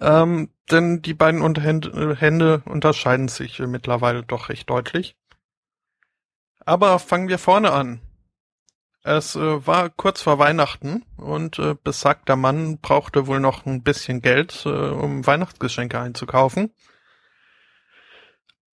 Ähm, 0.00 0.50
denn 0.70 1.02
die 1.02 1.14
beiden 1.14 1.42
Unterhände, 1.42 2.16
Hände 2.16 2.62
unterscheiden 2.64 3.28
sich 3.28 3.60
äh, 3.60 3.66
mittlerweile 3.66 4.22
doch 4.22 4.48
recht 4.48 4.70
deutlich. 4.70 5.16
Aber 6.64 6.98
fangen 6.98 7.28
wir 7.28 7.38
vorne 7.38 7.72
an. 7.72 8.00
Es 9.02 9.34
äh, 9.34 9.66
war 9.66 9.88
kurz 9.90 10.22
vor 10.22 10.38
Weihnachten 10.38 11.04
und 11.16 11.58
äh, 11.58 11.74
besagter 11.82 12.36
Mann 12.36 12.78
brauchte 12.78 13.26
wohl 13.26 13.40
noch 13.40 13.64
ein 13.64 13.82
bisschen 13.82 14.20
Geld, 14.20 14.62
äh, 14.66 14.68
um 14.68 15.26
Weihnachtsgeschenke 15.26 15.98
einzukaufen. 15.98 16.72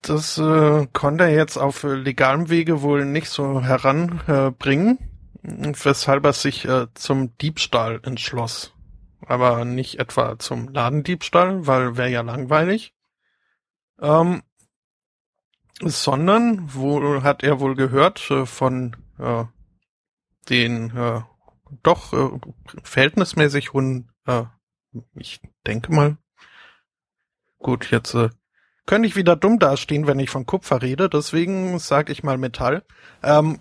Das 0.01 0.38
äh, 0.38 0.88
konnte 0.93 1.25
er 1.25 1.34
jetzt 1.34 1.57
auf 1.57 1.84
legalem 1.84 2.49
Wege 2.49 2.82
wohl 2.82 3.05
nicht 3.05 3.30
so 3.30 3.61
heranbringen, 3.61 4.99
äh, 5.43 5.73
weshalb 5.84 6.25
er 6.25 6.34
sich 6.34 6.65
äh, 6.65 6.88
zum 6.93 7.38
Diebstahl 7.38 8.01
entschloss. 8.03 8.76
Aber 9.28 9.65
nicht 9.65 9.99
etwa 9.99 10.39
zum 10.39 10.69
Ladendiebstahl, 10.69 11.67
weil 11.67 11.97
wäre 11.97 12.09
ja 12.09 12.21
langweilig. 12.21 12.93
Ähm, 13.99 14.43
sondern 15.82 16.73
wohl 16.73 17.23
hat 17.23 17.43
er 17.43 17.59
wohl 17.59 17.75
gehört 17.75 18.32
äh, 18.32 18.45
von 18.45 18.95
äh, 19.19 19.43
den 20.49 20.95
äh, 20.95 21.21
doch 21.84 22.13
äh, 22.13 22.39
verhältnismäßig 22.84 23.73
hohen, 23.73 24.09
äh, 24.25 24.43
ich 25.15 25.41
denke 25.65 25.93
mal, 25.93 26.17
gut, 27.59 27.91
jetzt 27.91 28.13
äh, 28.13 28.30
könnte 28.86 29.07
ich 29.07 29.15
wieder 29.15 29.36
dumm 29.36 29.59
dastehen, 29.59 30.07
wenn 30.07 30.19
ich 30.19 30.30
von 30.30 30.45
Kupfer 30.45 30.82
rede, 30.82 31.09
deswegen 31.09 31.78
sage 31.80 32.11
ich 32.11 32.23
mal 32.23 32.38
Metall. 32.38 32.84
Ähm, 33.21 33.59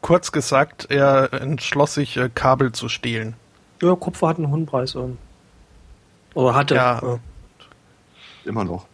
kurz 0.00 0.30
gesagt, 0.30 0.86
er 0.90 1.32
entschloss 1.32 1.94
sich, 1.94 2.16
äh, 2.16 2.30
Kabel 2.32 2.72
zu 2.72 2.88
stehlen. 2.88 3.34
Ja, 3.82 3.94
Kupfer 3.94 4.28
hat 4.28 4.38
einen 4.38 4.50
hohen 4.50 4.66
Preis. 4.66 4.94
Ähm. 4.94 5.18
Oder 6.34 6.54
hatte. 6.54 6.74
Ja. 6.74 7.00
ja. 7.02 7.18
Immer 8.44 8.64
noch. 8.64 8.86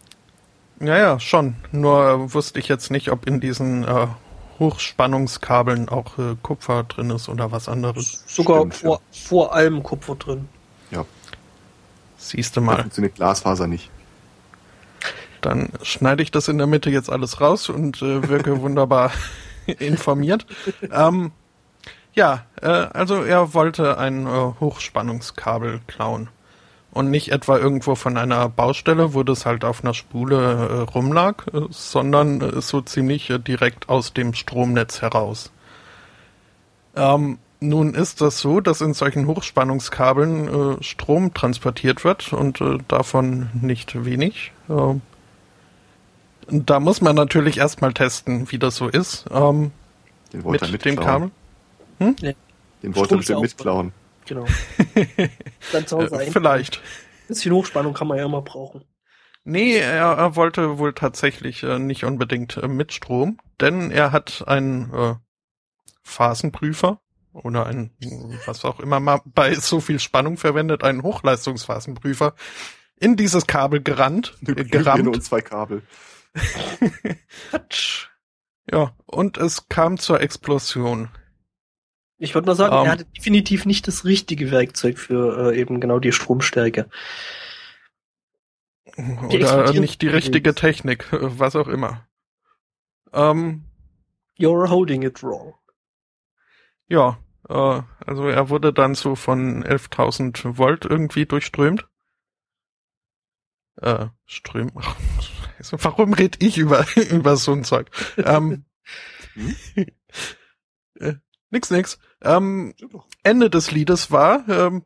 Ja, 0.80 0.96
ja, 0.98 1.20
schon. 1.20 1.54
Nur 1.70 2.08
äh, 2.08 2.34
wusste 2.34 2.58
ich 2.58 2.68
jetzt 2.68 2.90
nicht, 2.90 3.10
ob 3.10 3.26
in 3.26 3.40
diesen 3.40 3.84
äh, 3.84 4.06
Hochspannungskabeln 4.58 5.88
auch 5.88 6.18
äh, 6.18 6.36
Kupfer 6.42 6.84
drin 6.84 7.10
ist 7.10 7.28
oder 7.28 7.52
was 7.52 7.68
anderes. 7.68 8.24
Sogar 8.26 8.58
Stimmt, 8.58 8.74
vor, 8.74 8.96
ja. 8.96 9.18
vor 9.28 9.54
allem 9.54 9.82
Kupfer 9.82 10.16
drin. 10.16 10.48
Ja. 10.90 11.04
Siehst 12.16 12.56
du 12.56 12.60
mal. 12.60 12.76
Da 12.76 12.82
funktioniert 12.82 13.14
Glasfaser 13.14 13.66
nicht. 13.66 13.90
Dann 15.40 15.70
schneide 15.82 16.22
ich 16.22 16.30
das 16.30 16.48
in 16.48 16.58
der 16.58 16.66
Mitte 16.66 16.90
jetzt 16.90 17.10
alles 17.10 17.40
raus 17.40 17.68
und 17.68 18.00
äh, 18.02 18.28
wirke 18.28 18.60
wunderbar 18.60 19.12
informiert. 19.66 20.46
Ähm, 20.90 21.32
ja, 22.14 22.44
äh, 22.60 22.66
also 22.66 23.22
er 23.22 23.54
wollte 23.54 23.98
ein 23.98 24.26
äh, 24.26 24.52
Hochspannungskabel 24.60 25.80
klauen 25.86 26.28
und 26.92 27.10
nicht 27.10 27.32
etwa 27.32 27.58
irgendwo 27.58 27.94
von 27.94 28.16
einer 28.16 28.48
Baustelle, 28.48 29.14
wo 29.14 29.22
das 29.22 29.46
halt 29.46 29.64
auf 29.64 29.82
einer 29.82 29.94
Spule 29.94 30.36
äh, 30.36 30.90
rumlag, 30.90 31.46
äh, 31.52 31.62
sondern 31.70 32.40
äh, 32.40 32.60
so 32.60 32.82
ziemlich 32.82 33.30
äh, 33.30 33.38
direkt 33.38 33.88
aus 33.88 34.12
dem 34.12 34.34
Stromnetz 34.34 35.00
heraus. 35.00 35.50
Ähm, 36.94 37.38
nun 37.60 37.94
ist 37.94 38.20
das 38.20 38.40
so, 38.40 38.60
dass 38.60 38.80
in 38.80 38.92
solchen 38.92 39.26
Hochspannungskabeln 39.26 40.48
äh, 40.78 40.82
Strom 40.82 41.32
transportiert 41.32 42.04
wird 42.04 42.32
und 42.32 42.60
äh, 42.60 42.78
davon 42.88 43.48
nicht 43.54 44.04
wenig. 44.04 44.52
Ähm, 44.68 45.00
da 46.48 46.80
muss 46.80 47.00
man 47.00 47.16
natürlich 47.16 47.58
erstmal 47.58 47.94
testen, 47.94 48.50
wie 48.50 48.58
das 48.58 48.76
so 48.76 48.88
ist. 48.88 49.24
Ähm, 49.30 49.70
mit 50.32 50.84
dem 50.84 50.96
Kabel. 50.96 51.30
Hm? 52.06 52.16
Nee. 52.20 52.36
Den 52.82 52.96
wollte 52.96 53.20
er 53.32 53.40
mitklauen. 53.40 53.92
Genau. 54.26 54.46
Dann 55.72 55.86
zu 55.86 55.98
Hause 55.98 56.22
äh, 56.22 56.30
Vielleicht. 56.30 56.76
Ein 56.76 57.28
bisschen 57.28 57.52
Hochspannung 57.52 57.94
kann 57.94 58.08
man 58.08 58.18
ja 58.18 58.24
immer 58.24 58.42
brauchen. 58.42 58.84
Nee, 59.44 59.76
er, 59.76 60.12
er 60.12 60.36
wollte 60.36 60.78
wohl 60.78 60.92
tatsächlich 60.92 61.62
äh, 61.64 61.78
nicht 61.78 62.04
unbedingt 62.04 62.56
äh, 62.56 62.68
mit 62.68 62.92
Strom, 62.92 63.38
denn 63.60 63.90
er 63.90 64.12
hat 64.12 64.44
einen 64.46 64.92
äh, 64.94 65.14
Phasenprüfer 66.02 67.00
oder 67.32 67.66
ein, 67.66 67.90
was 68.46 68.64
auch 68.64 68.78
immer 68.78 69.00
mal 69.00 69.20
bei 69.24 69.54
so 69.54 69.80
viel 69.80 69.98
Spannung 69.98 70.36
verwendet, 70.36 70.84
einen 70.84 71.02
Hochleistungsphasenprüfer 71.02 72.34
in 72.96 73.16
dieses 73.16 73.46
Kabel 73.46 73.82
gerannt, 73.82 74.36
äh, 74.46 74.64
gerammt. 74.64 75.08
und 75.08 75.24
zwei 75.24 75.40
Kabel. 75.40 75.82
ja, 78.70 78.92
und 79.06 79.38
es 79.38 79.68
kam 79.68 79.98
zur 79.98 80.20
Explosion. 80.20 81.08
Ich 82.22 82.36
würde 82.36 82.46
mal 82.46 82.54
sagen, 82.54 82.72
um, 82.72 82.78
er 82.78 82.84
ähm. 82.84 82.90
hatte 82.92 83.04
definitiv 83.04 83.66
nicht 83.66 83.88
das 83.88 84.04
richtige 84.04 84.52
Werkzeug 84.52 84.96
für 84.96 85.50
äh, 85.50 85.58
eben 85.58 85.80
genau 85.80 85.98
die 85.98 86.12
Stromstärke. 86.12 86.88
Die 88.96 89.42
Oder 89.42 89.72
nicht 89.72 90.02
die 90.02 90.08
richtige 90.08 90.54
Technik, 90.54 91.08
was 91.10 91.56
auch 91.56 91.66
immer. 91.66 92.06
Ähm, 93.12 93.64
You're 94.38 94.70
holding 94.70 95.02
it 95.02 95.20
wrong. 95.24 95.54
Ja, 96.86 97.18
äh, 97.48 97.82
also 98.06 98.28
er 98.28 98.48
wurde 98.50 98.72
dann 98.72 98.94
so 98.94 99.16
von 99.16 99.64
11.000 99.64 100.58
Volt 100.58 100.84
irgendwie 100.84 101.26
durchströmt. 101.26 101.88
Äh, 103.80 104.06
Ström. 104.26 104.70
Ach, 104.76 104.96
warum 105.72 106.12
red 106.12 106.40
ich 106.40 106.56
über, 106.56 106.86
über 107.10 107.36
so 107.36 107.52
ein 107.52 107.64
Zeug? 107.64 107.90
ähm, 108.16 108.64
hm? 109.34 109.56
Nix, 111.52 111.70
nix. 111.70 111.98
Ähm, 112.20 112.74
Ende 113.22 113.50
des 113.50 113.70
Liedes 113.70 114.10
war, 114.10 114.48
ähm, 114.48 114.84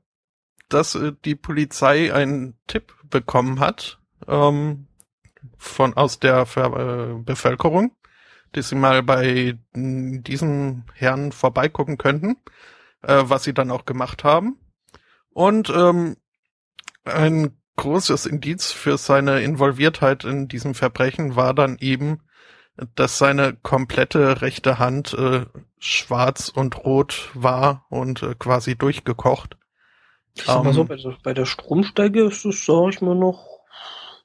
dass 0.69 0.95
äh, 0.95 1.13
die 1.25 1.35
Polizei 1.35 2.13
einen 2.13 2.59
Tipp 2.67 2.95
bekommen 3.09 3.61
hat 3.61 3.99
ähm, 4.27 4.89
von 5.57 5.95
aus 5.95 6.19
der 6.19 6.45
Ver 6.45 7.15
äh, 7.17 7.23
Bevölkerung, 7.23 7.97
dass 8.53 8.69
sie 8.69 8.75
mal 8.75 9.03
bei 9.03 9.59
diesen 9.75 10.85
Herren 10.95 11.33
vorbeigucken 11.33 11.99
könnten, 11.99 12.37
äh, 13.03 13.23
was 13.25 13.45
sie 13.45 13.55
dann 13.55 13.71
auch 13.71 13.85
gemacht 13.85 14.25
haben. 14.25 14.59
Und 15.31 15.71
ähm, 15.71 16.17
ein 17.05 17.57
großes 17.77 18.27
Indiz 18.27 18.73
für 18.73 18.99
seine 18.99 19.43
Involviertheit 19.43 20.25
in 20.25 20.49
diesem 20.49 20.75
Verbrechen 20.75 21.37
war 21.37 21.55
dann 21.55 21.77
eben, 21.79 22.23
dass 22.95 23.19
seine 23.19 23.55
komplette 23.55 24.43
rechte 24.43 24.79
Hand 24.79 25.15
äh, 25.15 25.47
schwarz 25.79 26.49
und 26.49 26.85
rot 26.85 27.31
war 27.35 27.87
und 27.89 28.23
äh, 28.23 28.35
quasi 28.39 28.77
durchgekocht. 28.77 29.57
Sag 30.35 30.65
mal 30.65 30.75
so, 30.75 30.83
ähm, 30.83 30.89
bei, 30.89 30.97
der, 30.97 31.17
bei 31.23 31.35
der 31.35 31.47
Stromsteige 31.47 32.25
ist 32.25 32.45
es, 32.45 32.67
sag 32.67 32.91
ich 32.91 33.01
mal, 33.01 33.15
noch 33.15 33.61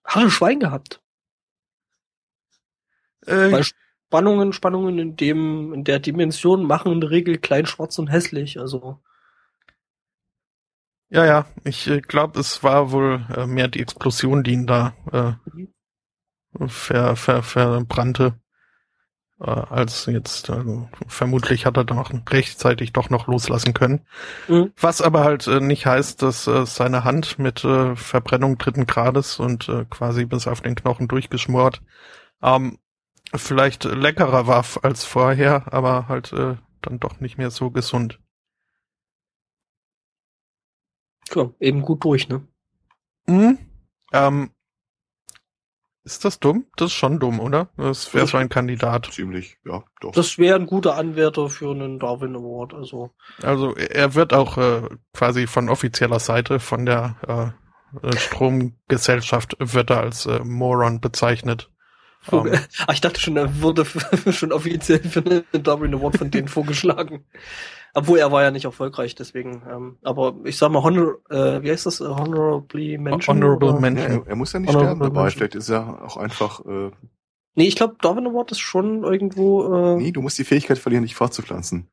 Haare 0.03 0.29
Schwein 0.29 0.59
gehabt. 0.59 1.01
Äh, 3.25 3.51
Weil 3.51 3.63
Spannungen, 3.63 4.51
Spannungen 4.51 4.99
in 4.99 5.15
dem, 5.15 5.73
in 5.73 5.83
der 5.85 5.99
Dimension 5.99 6.63
machen 6.63 6.91
in 6.91 7.01
der 7.01 7.11
Regel 7.11 7.37
klein, 7.37 7.65
schwarz 7.65 7.97
und 7.97 8.07
hässlich, 8.07 8.59
also. 8.59 9.01
Ja, 11.09 11.25
ja, 11.25 11.45
ich 11.63 11.87
äh, 11.87 12.01
glaube, 12.01 12.39
es 12.39 12.63
war 12.63 12.91
wohl 12.91 13.25
äh, 13.35 13.45
mehr 13.45 13.67
die 13.67 13.79
Explosion, 13.79 14.43
die 14.43 14.53
ihn 14.53 14.67
da 14.67 14.93
äh, 15.11 15.33
mhm. 15.53 16.69
ver, 16.69 17.15
ver, 17.15 17.43
verbrannte 17.43 18.40
äh, 19.41 19.49
als 19.49 20.05
jetzt, 20.05 20.49
also 20.49 20.89
vermutlich 21.07 21.65
hat 21.65 21.77
er 21.77 21.83
dann 21.83 21.99
auch 21.99 22.11
rechtzeitig 22.29 22.93
doch 22.93 23.09
noch 23.09 23.27
loslassen 23.27 23.73
können. 23.73 24.01
Mhm. 24.47 24.71
Was 24.79 25.01
aber 25.01 25.23
halt 25.23 25.47
äh, 25.47 25.59
nicht 25.59 25.85
heißt, 25.85 26.21
dass 26.21 26.47
äh, 26.47 26.65
seine 26.65 27.03
Hand 27.03 27.39
mit 27.39 27.63
äh, 27.63 27.95
Verbrennung 27.95 28.57
dritten 28.57 28.87
Grades 28.87 29.39
und 29.39 29.67
äh, 29.69 29.85
quasi 29.89 30.25
bis 30.25 30.47
auf 30.47 30.61
den 30.61 30.75
Knochen 30.75 31.07
durchgeschmort 31.07 31.81
ähm, 32.41 32.79
vielleicht 33.33 33.83
leckerer 33.85 34.47
war 34.47 34.65
als 34.81 35.05
vorher, 35.05 35.71
aber 35.73 36.07
halt 36.07 36.33
äh, 36.33 36.57
dann 36.81 36.99
doch 36.99 37.19
nicht 37.19 37.37
mehr 37.37 37.51
so 37.51 37.71
gesund. 37.71 38.19
Ja, 41.33 41.49
eben 41.59 41.81
gut 41.81 42.03
durch, 42.03 42.27
ne? 42.27 42.45
Mhm. 43.27 43.57
Ähm, 44.11 44.51
ist 46.03 46.25
das 46.25 46.39
dumm? 46.39 46.65
Das 46.77 46.87
ist 46.87 46.93
schon 46.93 47.19
dumm, 47.19 47.39
oder? 47.39 47.69
Das 47.77 48.13
wäre 48.13 48.25
so 48.25 48.37
ein 48.37 48.49
Kandidat. 48.49 49.09
Ziemlich, 49.11 49.57
ja, 49.65 49.83
doch. 49.99 50.11
Das 50.11 50.37
wäre 50.37 50.55
ein 50.55 50.65
guter 50.65 50.95
Anwärter 50.95 51.49
für 51.49 51.71
einen 51.71 51.99
Darwin 51.99 52.35
Award, 52.35 52.73
also. 52.73 53.11
Also 53.43 53.75
er 53.75 54.15
wird 54.15 54.33
auch 54.33 54.57
äh, 54.57 54.81
quasi 55.13 55.45
von 55.45 55.69
offizieller 55.69 56.19
Seite 56.19 56.59
von 56.59 56.85
der 56.85 57.53
äh, 58.01 58.17
Stromgesellschaft 58.17 59.55
wird 59.59 59.89
er 59.89 59.99
als 59.99 60.25
äh, 60.25 60.39
Moron 60.43 61.01
bezeichnet. 61.01 61.69
Um, 62.27 62.47
ähm. 62.47 62.59
ah, 62.87 62.93
ich 62.93 63.01
dachte 63.01 63.19
schon, 63.19 63.37
er 63.37 63.61
wurde 63.61 63.85
schon 64.31 64.51
offiziell 64.51 65.03
für 65.03 65.23
einen 65.23 65.63
Darwin 65.63 65.93
Award 65.93 66.17
von 66.17 66.31
denen 66.31 66.47
vorgeschlagen. 66.47 67.25
Obwohl 67.93 68.19
er 68.19 68.31
war 68.31 68.43
ja 68.43 68.51
nicht 68.51 68.65
erfolgreich, 68.65 69.15
deswegen. 69.15 69.63
Ähm, 69.69 69.97
aber 70.01 70.35
ich 70.45 70.57
sag 70.57 70.71
mal, 70.71 70.83
honor, 70.83 71.17
äh, 71.29 71.61
wie 71.61 71.71
heißt 71.71 71.85
das? 71.85 71.99
Honorably 71.99 72.97
Mention? 72.97 73.37
Honorable 73.37 73.79
Mention. 73.79 74.11
Ja, 74.11 74.27
er, 74.27 74.35
muss 74.35 74.53
ja 74.53 74.59
nicht 74.59 74.71
sterben 74.71 74.99
dabei. 74.99 75.23
Mention. 75.23 75.37
Vielleicht 75.37 75.55
ist 75.55 75.69
er 75.69 76.01
auch 76.03 76.17
einfach. 76.17 76.65
Äh, 76.65 76.91
nee, 77.55 77.67
ich 77.67 77.75
glaube, 77.75 77.97
Darwin 78.01 78.27
Award 78.27 78.51
ist 78.51 78.59
schon 78.59 79.03
irgendwo. 79.03 79.95
Äh, 79.95 79.97
nee, 79.97 80.11
du 80.11 80.21
musst 80.21 80.37
die 80.39 80.45
Fähigkeit 80.45 80.77
verlieren, 80.77 81.03
dich 81.03 81.15
fortzupflanzen. 81.15 81.89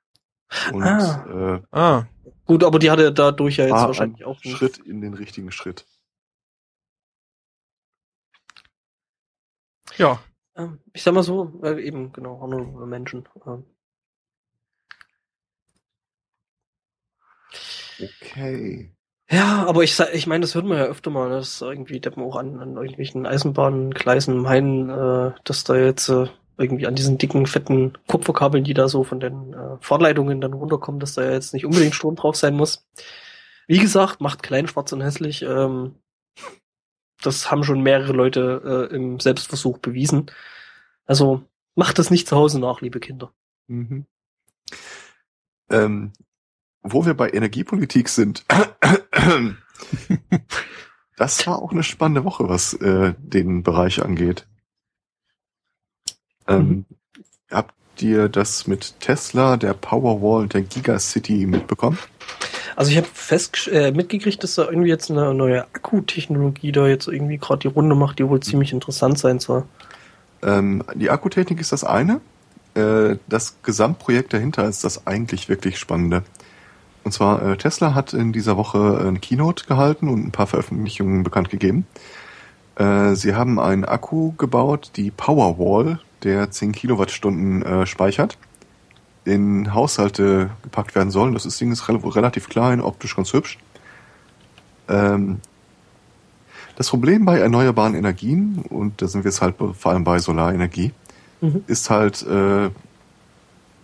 Und, 0.73 0.83
ah. 0.83 1.61
Äh, 1.73 1.77
ah. 1.77 2.05
Gut, 2.47 2.65
aber 2.65 2.79
die 2.79 2.91
hatte 2.91 3.05
er 3.05 3.11
dadurch 3.11 3.59
ja 3.59 3.65
jetzt 3.65 3.75
wahrscheinlich 3.75 4.25
auch 4.25 4.43
nicht. 4.43 4.57
Schritt 4.57 4.79
in 4.79 5.01
den 5.01 5.15
richtigen 5.15 5.51
Schritt. 5.53 5.85
Ja. 9.97 10.21
Ähm, 10.57 10.81
ich 10.93 11.03
sag 11.03 11.13
mal 11.13 11.23
so, 11.23 11.61
äh, 11.63 11.83
eben, 11.83 12.13
genau, 12.13 12.41
Honorable 12.41 12.87
Mention. 12.87 13.29
Ähm, 13.47 13.65
Okay. 18.01 18.93
Ja, 19.31 19.67
aber 19.67 19.83
ich 19.83 19.99
ich 20.01 20.27
meine, 20.27 20.41
das 20.43 20.55
hört 20.55 20.65
man 20.65 20.79
ja 20.79 20.85
öfter 20.85 21.11
mal, 21.11 21.29
dass 21.29 21.61
irgendwie 21.61 22.01
Deppen 22.01 22.23
auch 22.23 22.37
an, 22.37 22.61
an 22.61 22.77
irgendwelchen 22.77 23.27
Eisenbahngleisen 23.27 24.39
meinen, 24.39 24.89
äh, 24.89 25.33
dass 25.45 25.65
da 25.65 25.77
jetzt 25.77 26.09
äh, 26.09 26.29
irgendwie 26.57 26.87
an 26.87 26.95
diesen 26.95 27.19
dicken, 27.19 27.47
fetten 27.47 27.97
Kupferkabeln, 28.07 28.65
die 28.65 28.75
da 28.75 28.89
so 28.89 29.05
von 29.05 29.21
den 29.21 29.53
äh, 29.53 29.77
Fahrleitungen 29.81 30.41
dann 30.41 30.55
runterkommen, 30.55 30.99
dass 30.99 31.15
da 31.15 31.25
ja 31.25 31.33
jetzt 31.33 31.53
nicht 31.53 31.67
unbedingt 31.67 31.95
Strom 31.95 32.17
drauf 32.17 32.37
sein 32.37 32.55
muss. 32.55 32.87
Wie 33.67 33.79
gesagt, 33.79 34.21
macht 34.23 34.43
klein, 34.43 34.67
schwarz 34.67 34.93
und 34.93 35.03
hässlich. 35.03 35.43
Ähm, 35.43 35.97
das 37.23 37.51
haben 37.51 37.65
schon 37.65 37.83
mehrere 37.83 38.13
Leute 38.13 38.89
äh, 38.91 38.95
im 38.95 39.21
Selbstversuch 39.21 39.79
bewiesen. 39.79 40.31
Also 41.05 41.43
macht 41.75 41.99
das 41.99 42.11
nicht 42.11 42.29
zu 42.29 42.37
Hause 42.37 42.61
nach, 42.61 42.81
liebe 42.81 42.99
Kinder. 42.99 43.33
Mhm. 43.67 44.07
Ähm, 45.71 46.13
wo 46.93 47.07
wir 47.07 47.15
bei 47.15 47.31
Energiepolitik 47.31 48.09
sind, 48.09 48.45
das 51.17 51.47
war 51.47 51.61
auch 51.61 51.73
eine 51.73 51.83
spannende 51.83 52.25
Woche, 52.25 52.49
was 52.49 52.75
äh, 52.75 53.15
den 53.19 53.63
Bereich 53.63 54.03
angeht. 54.03 54.47
Ähm, 56.47 56.69
mhm. 56.69 56.85
Habt 57.51 57.75
ihr 58.01 58.29
das 58.29 58.67
mit 58.67 59.01
Tesla, 59.01 59.57
der 59.57 59.75
Powerwall 59.75 60.43
und 60.43 60.55
der 60.55 60.63
Gigacity 60.63 61.47
mitbekommen? 61.47 61.99
Also 62.77 62.93
ich 62.93 62.97
habe 62.97 63.09
fest 63.13 63.69
äh, 63.73 63.91
mitgekriegt, 63.91 64.43
dass 64.45 64.55
da 64.55 64.67
irgendwie 64.67 64.89
jetzt 64.89 65.11
eine 65.11 65.35
neue 65.35 65.65
Akkutechnologie 65.75 66.71
da 66.71 66.87
jetzt 66.87 67.09
irgendwie 67.09 67.39
gerade 67.39 67.61
die 67.61 67.69
Runde 67.69 67.97
macht, 67.97 68.19
die 68.19 68.29
wohl 68.29 68.41
ziemlich 68.41 68.73
interessant 68.73 69.19
sein 69.19 69.41
soll. 69.41 69.65
Ähm, 70.43 70.85
die 70.95 71.11
Akkutechnik 71.11 71.61
ist 71.61 71.73
das 71.73 71.83
eine. 71.83 72.21
Äh, 72.75 73.17
das 73.29 73.57
Gesamtprojekt 73.63 74.33
dahinter 74.33 74.69
ist 74.69 74.85
das 74.85 75.07
eigentlich 75.09 75.49
wirklich 75.49 75.79
Spannende. 75.79 76.23
Und 77.09 77.13
zwar 77.13 77.41
äh, 77.41 77.57
Tesla 77.57 77.95
hat 77.95 78.13
in 78.13 78.35
dieser 78.35 78.59
Woche 78.59 79.03
ein 79.03 79.23
Keynote 79.23 79.65
gehalten 79.65 80.11
und 80.11 80.27
ein 80.27 80.31
paar 80.31 80.47
Veröffentlichungen 80.47 81.23
bekannt 81.23 81.49
gegeben. 81.49 81.87
Äh, 82.77 83.15
sie 83.15 83.35
haben 83.35 83.59
einen 83.59 83.87
Akku 83.87 84.33
gebaut, 84.33 84.91
die 84.97 85.11
Powerwall, 85.11 86.01
der 86.23 86.51
10 86.51 86.73
Kilowattstunden 86.73 87.63
äh, 87.63 87.87
speichert, 87.87 88.37
in 89.25 89.73
Haushalte 89.73 90.51
gepackt 90.63 90.95
werden 90.95 91.11
soll. 91.11 91.33
Das 91.33 91.45
Ding 91.57 91.73
ist 91.73 91.89
relativ 91.89 92.51
klein, 92.51 92.83
optisch 92.83 93.17
ganz 93.17 93.33
hübsch. 93.33 93.57
Ähm, 94.91 95.41
das 96.77 96.91
Problem 96.91 97.25
bei 97.25 97.39
erneuerbaren 97.39 97.95
Energien, 97.95 98.63
und 98.69 99.01
da 99.01 99.07
sind 99.07 99.25
wir 99.25 99.31
jetzt 99.31 99.41
halt 99.41 99.55
vor 99.57 99.93
allem 99.93 100.05
bei 100.05 100.19
Solarenergie, 100.19 100.93
mhm. 101.41 101.65
ist 101.69 101.89
halt, 101.89 102.21
äh, 102.27 102.69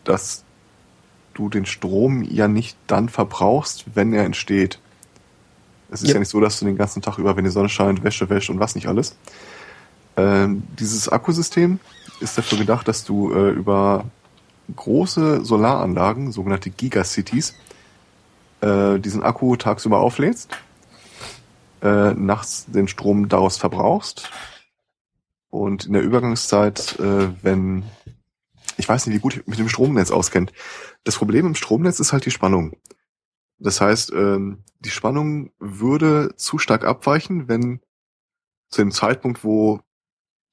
dass 0.04 0.44
du 1.34 1.48
den 1.48 1.66
Strom 1.66 2.22
ja 2.22 2.48
nicht 2.48 2.76
dann 2.86 3.08
verbrauchst, 3.08 3.84
wenn 3.94 4.12
er 4.12 4.24
entsteht. 4.24 4.78
Es 5.90 6.02
ist 6.02 6.08
ja. 6.08 6.14
ja 6.14 6.20
nicht 6.20 6.30
so, 6.30 6.40
dass 6.40 6.58
du 6.58 6.64
den 6.64 6.76
ganzen 6.76 7.02
Tag 7.02 7.18
über, 7.18 7.36
wenn 7.36 7.44
die 7.44 7.50
Sonne 7.50 7.68
scheint, 7.68 8.02
Wäsche 8.02 8.28
wäscht 8.30 8.50
und 8.50 8.60
was 8.60 8.74
nicht 8.74 8.86
alles. 8.86 9.16
Ähm, 10.16 10.62
dieses 10.78 11.08
Akkusystem 11.08 11.80
ist 12.20 12.38
dafür 12.38 12.58
gedacht, 12.58 12.88
dass 12.88 13.04
du 13.04 13.32
äh, 13.32 13.50
über 13.50 14.04
große 14.74 15.44
Solaranlagen, 15.44 16.32
sogenannte 16.32 16.70
Gigacities, 16.70 17.54
äh, 18.60 18.98
diesen 18.98 19.22
Akku 19.22 19.56
tagsüber 19.56 20.00
auflädst, 20.00 20.50
äh, 21.82 22.12
nachts 22.14 22.66
den 22.66 22.88
Strom 22.88 23.28
daraus 23.28 23.56
verbrauchst 23.56 24.30
und 25.50 25.86
in 25.86 25.92
der 25.92 26.02
Übergangszeit, 26.02 26.98
äh, 26.98 27.28
wenn 27.42 27.84
ich 28.76 28.88
weiß 28.88 29.06
nicht, 29.06 29.16
wie 29.16 29.20
gut 29.20 29.36
ich 29.36 29.46
mit 29.46 29.58
dem 29.58 29.68
Stromnetz 29.68 30.10
auskennt. 30.10 30.52
Das 31.04 31.16
Problem 31.16 31.46
im 31.46 31.54
Stromnetz 31.54 32.00
ist 32.00 32.12
halt 32.12 32.26
die 32.26 32.30
Spannung. 32.30 32.76
Das 33.58 33.80
heißt, 33.80 34.12
ähm, 34.12 34.64
die 34.80 34.90
Spannung 34.90 35.52
würde 35.58 36.34
zu 36.36 36.58
stark 36.58 36.84
abweichen, 36.84 37.48
wenn 37.48 37.80
zu 38.68 38.82
dem 38.82 38.90
Zeitpunkt, 38.90 39.44
wo 39.44 39.80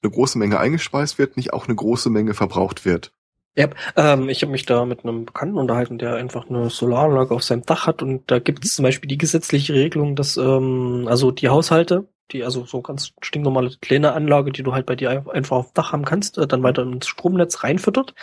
eine 0.04 0.12
große 0.12 0.38
Menge 0.38 0.60
eingespeist 0.60 1.18
wird, 1.18 1.38
nicht 1.38 1.54
auch 1.54 1.66
eine 1.66 1.76
große 1.76 2.10
Menge 2.10 2.34
verbraucht 2.34 2.86
wird. 2.86 3.14
Ja, 3.56 3.68
ähm, 3.98 4.30
ich 4.30 4.42
habe 4.42 4.52
mich 4.52 4.66
da 4.66 4.86
mit 4.86 5.04
einem 5.04 5.26
Bekannten 5.26 5.58
unterhalten, 5.58 5.98
der 5.98 6.16
einfach 6.16 6.50
eine 6.50 6.70
Solaranlage 6.70 7.36
auf 7.36 7.44
seinem 7.44 7.64
Dach 7.64 7.86
hat 7.86 8.02
und 8.02 8.32
da 8.32 8.40
gibt 8.40 8.64
es 8.64 8.76
zum 8.76 8.84
Beispiel 8.84 9.10
die 9.10 9.18
gesetzliche 9.18 9.74
Regelung, 9.74 10.16
dass 10.16 10.38
ähm, 10.38 11.06
also 11.10 11.32
die 11.32 11.50
Haushalte, 11.50 12.08
die 12.32 12.44
also 12.44 12.66
so 12.66 12.82
ganz 12.82 13.14
stinknormale 13.22 13.72
kleine 13.82 14.14
Anlage, 14.14 14.52
die 14.52 14.64
du 14.64 14.74
halt 14.74 14.86
bei 14.86 14.96
dir 14.96 15.26
einfach 15.30 15.58
auf 15.58 15.74
Dach 15.74 15.92
haben 15.92 16.06
kannst, 16.06 16.38
äh, 16.38 16.48
dann 16.48 16.64
weiter 16.64 16.84
ins 16.84 17.08
Stromnetz 17.08 17.64
reinfüttert, 17.64 18.14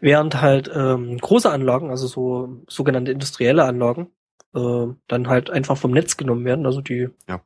während 0.00 0.40
halt 0.40 0.70
ähm, 0.74 1.18
große 1.18 1.50
Anlagen, 1.50 1.90
also 1.90 2.06
so 2.06 2.62
sogenannte 2.68 3.12
industrielle 3.12 3.64
Anlagen, 3.64 4.08
äh, 4.54 4.86
dann 5.08 5.28
halt 5.28 5.50
einfach 5.50 5.76
vom 5.76 5.92
Netz 5.92 6.16
genommen 6.16 6.44
werden, 6.44 6.66
also 6.66 6.80
die 6.80 7.08
ja. 7.28 7.40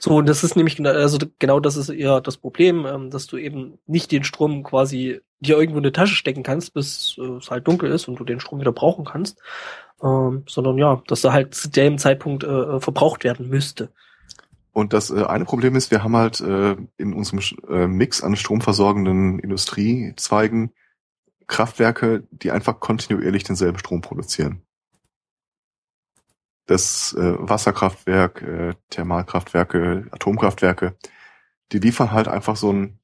So, 0.00 0.16
und 0.16 0.28
das 0.28 0.44
ist 0.44 0.54
nämlich 0.54 0.76
genau, 0.76 0.90
also 0.90 1.18
genau 1.38 1.60
das 1.60 1.76
ist 1.76 1.88
eher 1.88 2.20
das 2.20 2.36
Problem, 2.36 2.86
ähm, 2.86 3.10
dass 3.10 3.26
du 3.26 3.36
eben 3.36 3.78
nicht 3.86 4.12
den 4.12 4.24
Strom 4.24 4.62
quasi 4.62 5.20
dir 5.40 5.58
irgendwo 5.58 5.78
in 5.78 5.84
die 5.84 5.92
Tasche 5.92 6.14
stecken 6.14 6.42
kannst, 6.42 6.72
bis 6.72 7.16
äh, 7.18 7.36
es 7.38 7.50
halt 7.50 7.66
dunkel 7.66 7.90
ist 7.90 8.08
und 8.08 8.18
du 8.18 8.24
den 8.24 8.40
Strom 8.40 8.60
wieder 8.60 8.72
brauchen 8.72 9.04
kannst, 9.04 9.40
ähm, 10.02 10.44
sondern 10.48 10.78
ja, 10.78 11.02
dass 11.08 11.24
er 11.24 11.32
halt 11.32 11.54
zu 11.54 11.68
dem 11.68 11.98
Zeitpunkt 11.98 12.44
äh, 12.44 12.78
verbraucht 12.80 13.24
werden 13.24 13.48
müsste. 13.48 13.90
Und 14.72 14.92
das 14.92 15.10
äh, 15.10 15.24
eine 15.24 15.44
Problem 15.44 15.76
ist, 15.76 15.90
wir 15.90 16.02
haben 16.02 16.16
halt 16.16 16.40
äh, 16.40 16.76
in 16.96 17.12
unserem 17.12 17.40
äh, 17.68 17.86
Mix 17.86 18.22
an 18.22 18.36
stromversorgenden 18.36 19.38
Industriezweigen 19.38 20.72
Kraftwerke, 21.46 22.24
die 22.30 22.50
einfach 22.50 22.80
kontinuierlich 22.80 23.44
denselben 23.44 23.78
Strom 23.78 24.00
produzieren 24.00 24.62
das 26.66 27.14
äh, 27.14 27.34
Wasserkraftwerk, 27.38 28.42
äh, 28.42 28.74
Thermalkraftwerke, 28.90 30.06
Atomkraftwerke, 30.10 30.96
die 31.72 31.78
liefern 31.78 32.12
halt 32.12 32.28
einfach 32.28 32.56
so 32.56 32.72
ein 32.72 32.98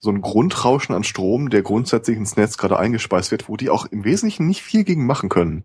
so 0.00 0.10
ein 0.10 0.20
Grundrauschen 0.20 0.94
an 0.94 1.02
Strom, 1.02 1.50
der 1.50 1.62
grundsätzlich 1.62 2.16
ins 2.16 2.36
Netz 2.36 2.56
gerade 2.56 2.78
eingespeist 2.78 3.32
wird, 3.32 3.48
wo 3.48 3.56
die 3.56 3.68
auch 3.68 3.84
im 3.86 4.04
Wesentlichen 4.04 4.46
nicht 4.46 4.62
viel 4.62 4.84
gegen 4.84 5.06
machen 5.06 5.28
können. 5.28 5.64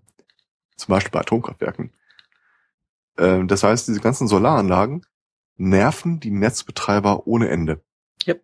Zum 0.75 0.91
Beispiel 0.91 1.11
bei 1.11 1.19
Atomkraftwerken. 1.19 1.93
Ähm, 3.17 3.47
das 3.47 3.63
heißt, 3.63 3.87
diese 3.87 3.99
ganzen 3.99 4.27
Solaranlagen 4.27 5.05
nerven 5.57 6.19
die 6.19 6.31
Netzbetreiber 6.31 7.27
ohne 7.27 7.49
Ende. 7.49 7.81
Yep. 8.27 8.41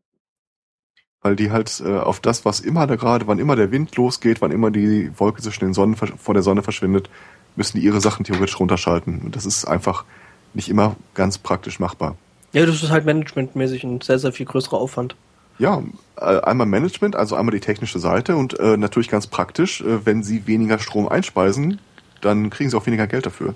Weil 1.21 1.35
die 1.35 1.51
halt 1.51 1.81
äh, 1.85 1.97
auf 1.97 2.19
das, 2.19 2.45
was 2.45 2.59
immer 2.59 2.87
da 2.87 2.95
gerade, 2.95 3.27
wann 3.27 3.39
immer 3.39 3.55
der 3.55 3.71
Wind 3.71 3.95
losgeht, 3.95 4.41
wann 4.41 4.51
immer 4.51 4.71
die 4.71 5.11
Wolke 5.19 5.41
zwischen 5.41 5.65
den 5.65 5.73
Sonnen 5.73 5.95
vor 5.95 6.33
der 6.33 6.43
Sonne 6.43 6.63
verschwindet, 6.63 7.09
müssen 7.55 7.79
die 7.79 7.85
ihre 7.85 8.01
Sachen 8.01 8.23
theoretisch 8.23 8.59
runterschalten. 8.59 9.21
Und 9.21 9.35
das 9.35 9.45
ist 9.45 9.65
einfach 9.65 10.05
nicht 10.53 10.69
immer 10.69 10.95
ganz 11.13 11.37
praktisch 11.37 11.79
machbar. 11.79 12.15
Ja, 12.53 12.65
das 12.65 12.81
ist 12.81 12.89
halt 12.89 13.05
managementmäßig 13.05 13.83
ein 13.83 14.01
sehr, 14.01 14.17
sehr 14.17 14.31
viel 14.31 14.45
größerer 14.45 14.77
Aufwand. 14.77 15.15
Ja, 15.59 15.83
äh, 16.15 16.39
einmal 16.41 16.67
Management, 16.67 17.15
also 17.15 17.35
einmal 17.35 17.53
die 17.53 17.59
technische 17.59 17.99
Seite 17.99 18.35
und 18.37 18.57
äh, 18.59 18.77
natürlich 18.77 19.09
ganz 19.09 19.27
praktisch, 19.27 19.81
äh, 19.81 20.05
wenn 20.05 20.23
sie 20.23 20.47
weniger 20.47 20.79
Strom 20.79 21.07
einspeisen, 21.07 21.79
dann 22.21 22.49
kriegen 22.49 22.69
sie 22.69 22.77
auch 22.77 22.85
weniger 22.85 23.07
Geld 23.07 23.25
dafür. 23.25 23.55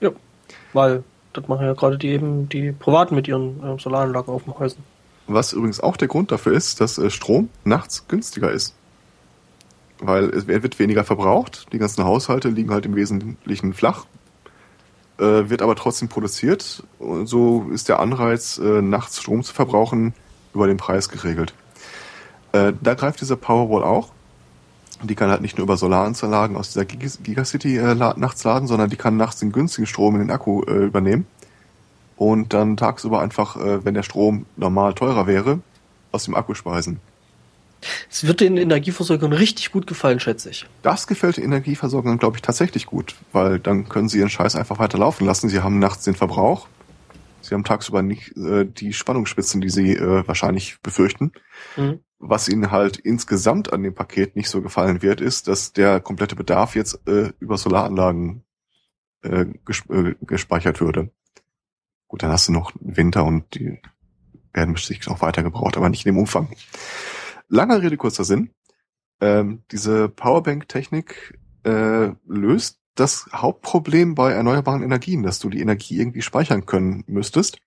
Ja, 0.00 0.10
weil 0.76 1.02
das 1.32 1.48
machen 1.48 1.66
ja 1.66 1.72
gerade 1.72 1.98
die 1.98 2.08
eben 2.08 2.48
die 2.48 2.70
Privaten 2.70 3.16
mit 3.16 3.26
ihren 3.26 3.62
äh, 3.64 3.80
Solaranlagen 3.80 4.32
auf 4.32 4.44
den 4.44 4.56
Häusern. 4.56 4.84
Was 5.26 5.52
übrigens 5.52 5.80
auch 5.80 5.96
der 5.96 6.06
Grund 6.06 6.30
dafür 6.30 6.52
ist, 6.52 6.80
dass 6.80 6.98
äh, 6.98 7.10
Strom 7.10 7.48
nachts 7.64 8.06
günstiger 8.06 8.52
ist 8.52 8.76
weil 10.00 10.30
es 10.30 10.46
wird 10.46 10.78
weniger 10.78 11.04
verbraucht. 11.04 11.66
Die 11.72 11.78
ganzen 11.78 12.04
Haushalte 12.04 12.48
liegen 12.48 12.70
halt 12.70 12.86
im 12.86 12.96
Wesentlichen 12.96 13.72
flach, 13.72 14.06
äh, 15.18 15.48
wird 15.48 15.62
aber 15.62 15.76
trotzdem 15.76 16.08
produziert. 16.08 16.82
Und 16.98 17.26
so 17.26 17.68
ist 17.72 17.88
der 17.88 18.00
Anreiz, 18.00 18.58
äh, 18.58 18.82
nachts 18.82 19.20
Strom 19.20 19.42
zu 19.42 19.54
verbrauchen, 19.54 20.14
über 20.54 20.66
den 20.66 20.76
Preis 20.76 21.08
geregelt. 21.08 21.54
Äh, 22.52 22.72
da 22.80 22.94
greift 22.94 23.20
dieser 23.20 23.36
Powerwall 23.36 23.84
auch. 23.84 24.10
Die 25.02 25.14
kann 25.14 25.30
halt 25.30 25.42
nicht 25.42 25.58
nur 25.58 25.64
über 25.64 25.76
Solaranlagen 25.76 26.56
aus 26.56 26.72
dieser 26.72 26.84
Gigacity 26.84 27.76
äh, 27.76 27.94
nachts 27.94 28.44
laden, 28.44 28.66
sondern 28.66 28.90
die 28.90 28.96
kann 28.96 29.16
nachts 29.16 29.40
den 29.40 29.52
günstigen 29.52 29.86
Strom 29.86 30.14
in 30.14 30.22
den 30.22 30.30
Akku 30.30 30.62
äh, 30.62 30.86
übernehmen 30.86 31.26
und 32.16 32.54
dann 32.54 32.76
tagsüber 32.76 33.20
einfach, 33.20 33.56
äh, 33.56 33.84
wenn 33.84 33.94
der 33.94 34.02
Strom 34.02 34.46
normal 34.56 34.94
teurer 34.94 35.26
wäre, 35.26 35.60
aus 36.12 36.24
dem 36.24 36.34
Akku 36.34 36.54
speisen. 36.54 36.98
Es 38.10 38.26
wird 38.26 38.40
den 38.40 38.56
Energieversorgern 38.56 39.32
richtig 39.32 39.70
gut 39.70 39.86
gefallen, 39.86 40.18
schätze 40.18 40.50
ich. 40.50 40.66
Das 40.82 41.06
gefällt 41.06 41.36
den 41.36 41.44
Energieversorgern, 41.44 42.18
glaube 42.18 42.36
ich, 42.36 42.42
tatsächlich 42.42 42.86
gut, 42.86 43.14
weil 43.32 43.58
dann 43.58 43.88
können 43.88 44.08
sie 44.08 44.18
ihren 44.18 44.30
Scheiß 44.30 44.56
einfach 44.56 44.78
weiter 44.78 44.98
laufen 44.98 45.26
lassen. 45.26 45.48
Sie 45.48 45.60
haben 45.60 45.78
nachts 45.78 46.04
den 46.04 46.14
Verbrauch. 46.14 46.68
Sie 47.46 47.54
haben 47.54 47.64
tagsüber 47.64 48.02
nicht 48.02 48.36
äh, 48.36 48.64
die 48.64 48.92
Spannungsspitzen, 48.92 49.60
die 49.60 49.70
sie 49.70 49.92
äh, 49.92 50.26
wahrscheinlich 50.26 50.80
befürchten. 50.82 51.32
Mhm. 51.76 52.00
Was 52.18 52.48
ihnen 52.48 52.70
halt 52.70 52.96
insgesamt 52.96 53.72
an 53.72 53.82
dem 53.82 53.94
Paket 53.94 54.36
nicht 54.36 54.48
so 54.48 54.62
gefallen 54.62 55.02
wird, 55.02 55.20
ist, 55.20 55.48
dass 55.48 55.72
der 55.72 56.00
komplette 56.00 56.34
Bedarf 56.34 56.74
jetzt 56.74 57.06
äh, 57.06 57.32
über 57.40 57.58
Solaranlagen 57.58 58.42
äh, 59.22 59.46
gesp 59.64 59.90
äh, 59.90 60.14
gespeichert 60.22 60.80
würde. 60.80 61.10
Gut, 62.08 62.22
dann 62.22 62.30
hast 62.30 62.48
du 62.48 62.52
noch 62.52 62.72
Winter 62.80 63.24
und 63.24 63.54
die 63.54 63.80
werden 64.52 64.76
sich 64.76 65.06
auch 65.08 65.20
weiter 65.20 65.42
gebraucht, 65.42 65.76
aber 65.76 65.88
nicht 65.88 66.06
in 66.06 66.12
dem 66.12 66.18
Umfang. 66.18 66.48
Langer 67.48 67.82
Rede, 67.82 67.96
kurzer 67.96 68.24
Sinn. 68.24 68.50
Ähm, 69.20 69.62
diese 69.70 70.08
Powerbank-Technik 70.08 71.38
äh, 71.64 72.12
löst 72.26 72.80
das 72.96 73.28
Hauptproblem 73.32 74.14
bei 74.14 74.32
erneuerbaren 74.32 74.82
Energien, 74.82 75.22
dass 75.22 75.38
du 75.38 75.48
die 75.48 75.60
Energie 75.60 75.98
irgendwie 75.98 76.22
speichern 76.22 76.66
können 76.66 77.04
müsstest. 77.06 77.58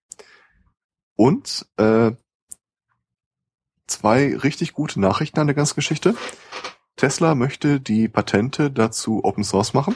Und 1.16 1.66
äh, 1.78 2.12
zwei 3.88 4.36
richtig 4.36 4.74
gute 4.74 5.00
Nachrichten 5.00 5.40
an 5.40 5.48
der 5.48 5.56
ganzen 5.56 5.76
Geschichte. 5.76 6.16
Tesla 6.96 7.36
möchte 7.36 7.80
die 7.80 8.08
Patente 8.08 8.72
dazu 8.72 9.24
Open 9.24 9.44
Source 9.44 9.74
machen. 9.74 9.96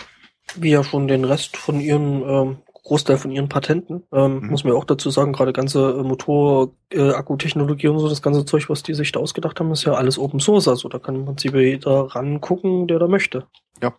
Wie 0.55 0.71
ja 0.71 0.83
schon 0.83 1.07
den 1.07 1.25
Rest 1.25 1.57
von 1.57 1.79
ihren 1.79 2.21
ähm, 2.21 2.57
Großteil 2.83 3.17
von 3.17 3.31
ihren 3.31 3.47
Patenten. 3.47 4.03
Ähm, 4.11 4.41
mhm. 4.41 4.49
Muss 4.49 4.63
man 4.65 4.73
auch 4.73 4.83
dazu 4.83 5.09
sagen, 5.09 5.31
gerade 5.31 5.53
ganze 5.53 5.91
äh, 5.91 6.03
Motor-Akkutechnologie 6.03 7.87
äh, 7.87 7.89
und 7.89 7.99
so, 7.99 8.09
das 8.09 8.21
ganze 8.21 8.45
Zeug, 8.45 8.69
was 8.69 8.83
die 8.83 8.93
sich 8.93 9.11
da 9.13 9.21
ausgedacht 9.21 9.59
haben, 9.59 9.71
ist 9.71 9.85
ja 9.85 9.93
alles 9.93 10.19
Open 10.19 10.41
Source. 10.41 10.67
Also 10.67 10.89
da 10.89 10.99
kann 10.99 11.15
im 11.15 11.25
Prinzip 11.25 11.55
jeder 11.55 12.07
rangucken, 12.13 12.87
der 12.87 12.99
da 12.99 13.07
möchte. 13.07 13.47
Ja. 13.81 13.93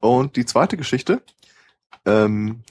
Und 0.00 0.36
die 0.36 0.44
zweite 0.44 0.76
Geschichte, 0.76 1.22
ähm, 2.04 2.62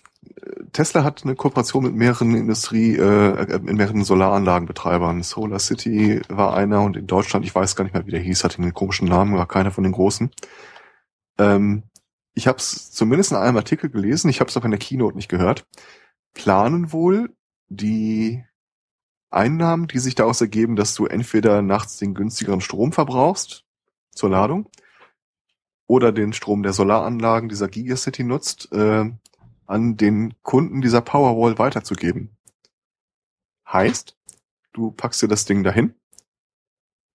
Tesla 0.74 1.04
hat 1.04 1.24
eine 1.24 1.36
Kooperation 1.36 1.84
mit 1.84 1.96
mehreren 1.96 2.36
Industrie, 2.36 2.96
äh, 2.96 3.60
mit 3.60 3.76
mehreren 3.76 4.04
Solaranlagenbetreibern. 4.04 5.24
Solar 5.24 5.60
City 5.60 6.22
war 6.28 6.56
einer 6.56 6.82
und 6.82 6.98
in 6.98 7.08
Deutschland, 7.08 7.46
ich 7.46 7.56
weiß 7.56 7.76
gar 7.76 7.84
nicht 7.84 7.94
mehr, 7.94 8.06
wie 8.06 8.12
der 8.12 8.20
hieß, 8.20 8.44
hatte 8.44 8.62
einen 8.62 8.74
komischen 8.74 9.08
Namen, 9.08 9.38
war 9.38 9.48
keiner 9.48 9.72
von 9.72 9.84
den 9.84 9.94
großen. 9.94 10.32
Ähm, 11.38 11.84
ich 12.34 12.48
habe 12.48 12.58
es 12.58 12.92
zumindest 12.92 13.32
in 13.32 13.38
einem 13.38 13.58
Artikel 13.58 13.90
gelesen, 13.90 14.30
ich 14.30 14.40
habe 14.40 14.50
es 14.50 14.58
auch 14.58 14.66
in 14.66 14.72
der 14.72 14.80
Keynote 14.80 15.16
nicht 15.16 15.30
gehört, 15.30 15.66
planen 16.34 16.92
wohl 16.92 17.34
die 17.70 18.44
Einnahmen, 19.30 19.88
die 19.88 20.00
sich 20.00 20.16
daraus 20.16 20.42
ergeben, 20.42 20.76
dass 20.76 20.96
du 20.96 21.06
entweder 21.06 21.62
nachts 21.62 21.98
den 21.98 22.14
günstigeren 22.14 22.62
Strom 22.62 22.92
verbrauchst 22.92 23.64
zur 24.12 24.30
Ladung 24.30 24.70
oder 25.88 26.12
den 26.12 26.34
Strom 26.34 26.64
der 26.64 26.74
Solaranlagen 26.74 27.50
dieser 27.50 27.68
Gigacity 27.68 28.24
nutzt, 28.24 28.72
äh, 28.72 29.12
an 29.68 29.98
den 29.98 30.34
Kunden 30.44 30.82
dieser 30.82 31.02
Powerwall 31.02 31.58
weiterzugeben. 31.58 32.38
Heißt, 33.68 34.16
du 34.74 34.92
packst 34.92 35.22
dir 35.22 35.28
das 35.28 35.46
Ding 35.46 35.64
dahin, 35.64 35.96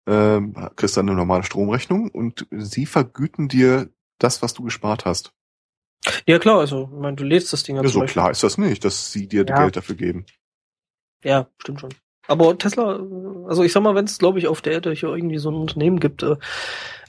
äh, 0.07 0.41
kriegst 0.77 0.97
dann 0.97 1.09
eine 1.09 1.17
normale 1.17 1.45
Stromrechnung 1.45 2.11
und 2.11 2.47
sie 2.51 2.87
vergüten 2.87 3.49
dir 3.49 3.91
das, 4.19 4.43
was 4.43 4.55
du 4.55 4.65
gespart 4.65 5.05
hast. 5.05 5.33
Ja 6.27 6.39
klar, 6.39 6.59
also 6.59 6.89
ich 6.93 6.99
meine, 6.99 7.17
du 7.17 7.25
lädst 7.25 7.53
das 7.53 7.63
Ding 7.63 7.77
ja, 7.77 7.87
so 7.87 8.01
klar 8.05 8.31
ist 8.31 8.43
das 8.43 8.59
nicht, 8.59 8.85
dass 8.85 9.13
sie 9.13 9.29
dir 9.29 9.45
ja. 9.47 9.57
Geld 9.57 9.77
dafür 9.77 9.97
geben. 9.97 10.27
Ja, 11.23 11.49
stimmt 11.59 11.81
schon. 11.81 11.95
Aber 12.31 12.57
Tesla, 12.57 13.01
also 13.49 13.65
ich 13.65 13.73
sag 13.73 13.83
mal, 13.83 13.97
wenn 13.97 14.05
es, 14.05 14.19
glaube 14.19 14.39
ich, 14.39 14.47
auf 14.47 14.61
der 14.61 14.75
Erde 14.75 14.93
hier 14.93 15.09
irgendwie 15.09 15.39
so 15.39 15.51
ein 15.51 15.57
Unternehmen 15.57 15.99
gibt, 15.99 16.23
äh, 16.23 16.37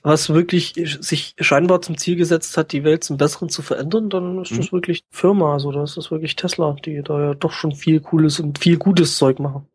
was 0.01 0.33
wirklich 0.33 0.73
sich 0.99 1.35
scheinbar 1.39 1.83
zum 1.83 1.95
Ziel 1.95 2.15
gesetzt 2.15 2.57
hat, 2.57 2.71
die 2.71 2.83
Welt 2.83 3.03
zum 3.03 3.17
Besseren 3.17 3.47
zu 3.47 3.61
verändern, 3.61 4.09
dann 4.09 4.41
ist 4.41 4.51
mhm. 4.51 4.57
das 4.57 4.73
wirklich 4.73 5.03
Firma. 5.11 5.53
Also 5.53 5.71
das 5.71 5.95
ist 5.95 6.09
wirklich 6.09 6.35
Tesla, 6.35 6.75
die 6.83 7.03
da 7.03 7.19
ja 7.19 7.33
doch 7.35 7.51
schon 7.51 7.73
viel 7.73 7.99
Cooles 7.99 8.39
und 8.39 8.57
viel 8.57 8.77
gutes 8.77 9.17
Zeug 9.17 9.37
machen. 9.37 9.67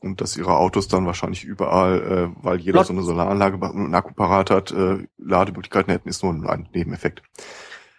Und 0.00 0.20
dass 0.20 0.36
ihre 0.36 0.58
Autos 0.58 0.86
dann 0.86 1.06
wahrscheinlich 1.06 1.44
überall, 1.44 2.02
äh, 2.02 2.44
weil 2.44 2.58
jeder 2.60 2.80
Lad 2.80 2.88
so 2.88 2.92
eine 2.92 3.02
Solaranlage 3.02 3.56
und 3.56 3.62
einen 3.64 3.94
Akku 3.94 4.12
parat 4.12 4.50
hat, 4.50 4.70
äh, 4.70 4.98
Lademöglichkeiten 5.16 5.92
hätten, 5.92 6.10
ist 6.10 6.22
nur 6.22 6.32
ein 6.32 6.68
Nebeneffekt. 6.74 7.22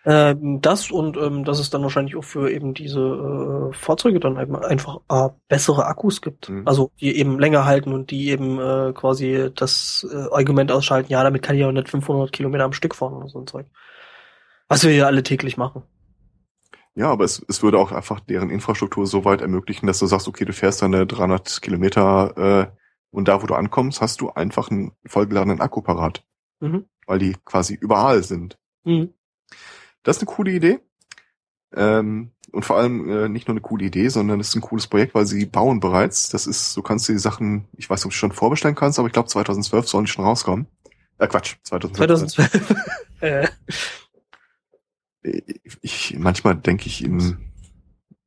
Ähm, 0.04 0.62
das 0.62 0.90
und 0.90 1.16
ähm, 1.18 1.44
dass 1.44 1.60
es 1.60 1.70
dann 1.70 1.84
wahrscheinlich 1.84 2.16
auch 2.16 2.24
für 2.24 2.50
eben 2.50 2.74
diese 2.74 3.00
äh, 3.00 3.74
Fahrzeuge 3.74 4.20
dann 4.20 4.36
einfach 4.38 5.00
äh, 5.10 5.30
bessere 5.48 5.86
Akkus 5.86 6.22
gibt. 6.22 6.50
Mhm. 6.50 6.68
Also 6.68 6.92
die 7.00 7.16
eben 7.16 7.38
länger 7.38 7.66
halten 7.66 7.94
und 7.94 8.10
die 8.10 8.30
eben 8.30 8.60
äh, 8.60 8.94
quasi 8.94 9.52
das 9.56 10.08
äh, 10.12 10.34
Argument 10.34 10.72
ausschalten, 10.72 11.12
ja, 11.12 11.24
damit 11.24 11.44
kann 11.44 11.56
ich 11.56 11.64
auch 11.64 11.72
nicht 11.72 11.90
500 11.90 12.32
Kilometer 12.32 12.64
am 12.64 12.74
Stück 12.74 12.96
fahren 12.96 13.14
oder 13.14 13.28
so 13.28 13.40
ein 13.40 13.48
Zeug. 13.48 13.68
Was 14.68 14.84
wir 14.84 14.96
ja 14.96 15.06
alle 15.06 15.22
täglich 15.22 15.58
machen. 15.58 15.84
Ja, 16.96 17.12
aber 17.12 17.24
es, 17.24 17.44
es 17.48 17.62
würde 17.62 17.78
auch 17.78 17.92
einfach 17.92 18.20
deren 18.20 18.50
Infrastruktur 18.50 19.06
so 19.06 19.24
weit 19.24 19.42
ermöglichen, 19.42 19.86
dass 19.86 20.00
du 20.00 20.08
sagst, 20.08 20.28
okay, 20.28 20.46
du 20.46 20.54
fährst 20.54 20.82
deine 20.82 21.06
300 21.06 21.62
Kilometer 21.62 22.38
äh, 22.38 22.68
und 23.12 23.28
da, 23.28 23.42
wo 23.44 23.46
du 23.46 23.54
ankommst, 23.54 24.02
hast 24.02 24.22
du 24.22 24.32
einfach 24.32 24.72
einen 24.72 24.94
vollgeladenen 25.06 25.62
Akku 25.62 25.82
parat. 25.82 26.24
Mhm. 26.60 26.86
Weil 27.06 27.20
die 27.20 27.36
quasi 27.46 27.76
überall 27.76 28.24
sind. 28.24 28.58
Mhm. 28.84 29.14
Das 30.04 30.18
ist 30.18 30.24
eine 30.24 30.36
coole 30.36 30.52
Idee. 30.52 30.80
Ähm, 31.74 32.32
und 32.52 32.66
vor 32.66 32.78
allem 32.78 33.10
äh, 33.10 33.30
nicht 33.30 33.48
nur 33.48 33.54
eine 33.54 33.62
coole 33.62 33.86
Idee, 33.86 34.10
sondern 34.10 34.40
es 34.40 34.50
ist 34.50 34.56
ein 34.56 34.62
cooles 34.62 34.88
Projekt, 34.88 35.16
weil 35.16 35.26
sie 35.26 35.46
bauen 35.46 35.80
bereits. 35.80 36.30
Das 36.30 36.48
ist, 36.48 36.76
du 36.76 36.82
kannst 36.82 37.08
die 37.08 37.18
Sachen, 37.18 37.68
ich 37.78 37.90
weiß 37.90 38.00
nicht, 38.02 38.06
ob 38.06 38.12
du 38.12 38.18
schon 38.18 38.32
vorbestellen 38.32 38.76
kannst, 38.76 39.00
aber 39.00 39.08
ich 39.08 39.14
glaube 39.14 39.30
2012 39.30 39.88
sollen 39.88 40.06
die 40.06 40.12
schon 40.12 40.26
rauskommen. 40.26 40.68
Äh, 41.18 41.28
Quatsch, 41.28 41.56
2012. 41.64 42.10
2012. 42.10 43.52
ich, 45.82 46.16
manchmal 46.18 46.56
denke 46.56 46.88
ich 46.88 47.04
in 47.04 47.38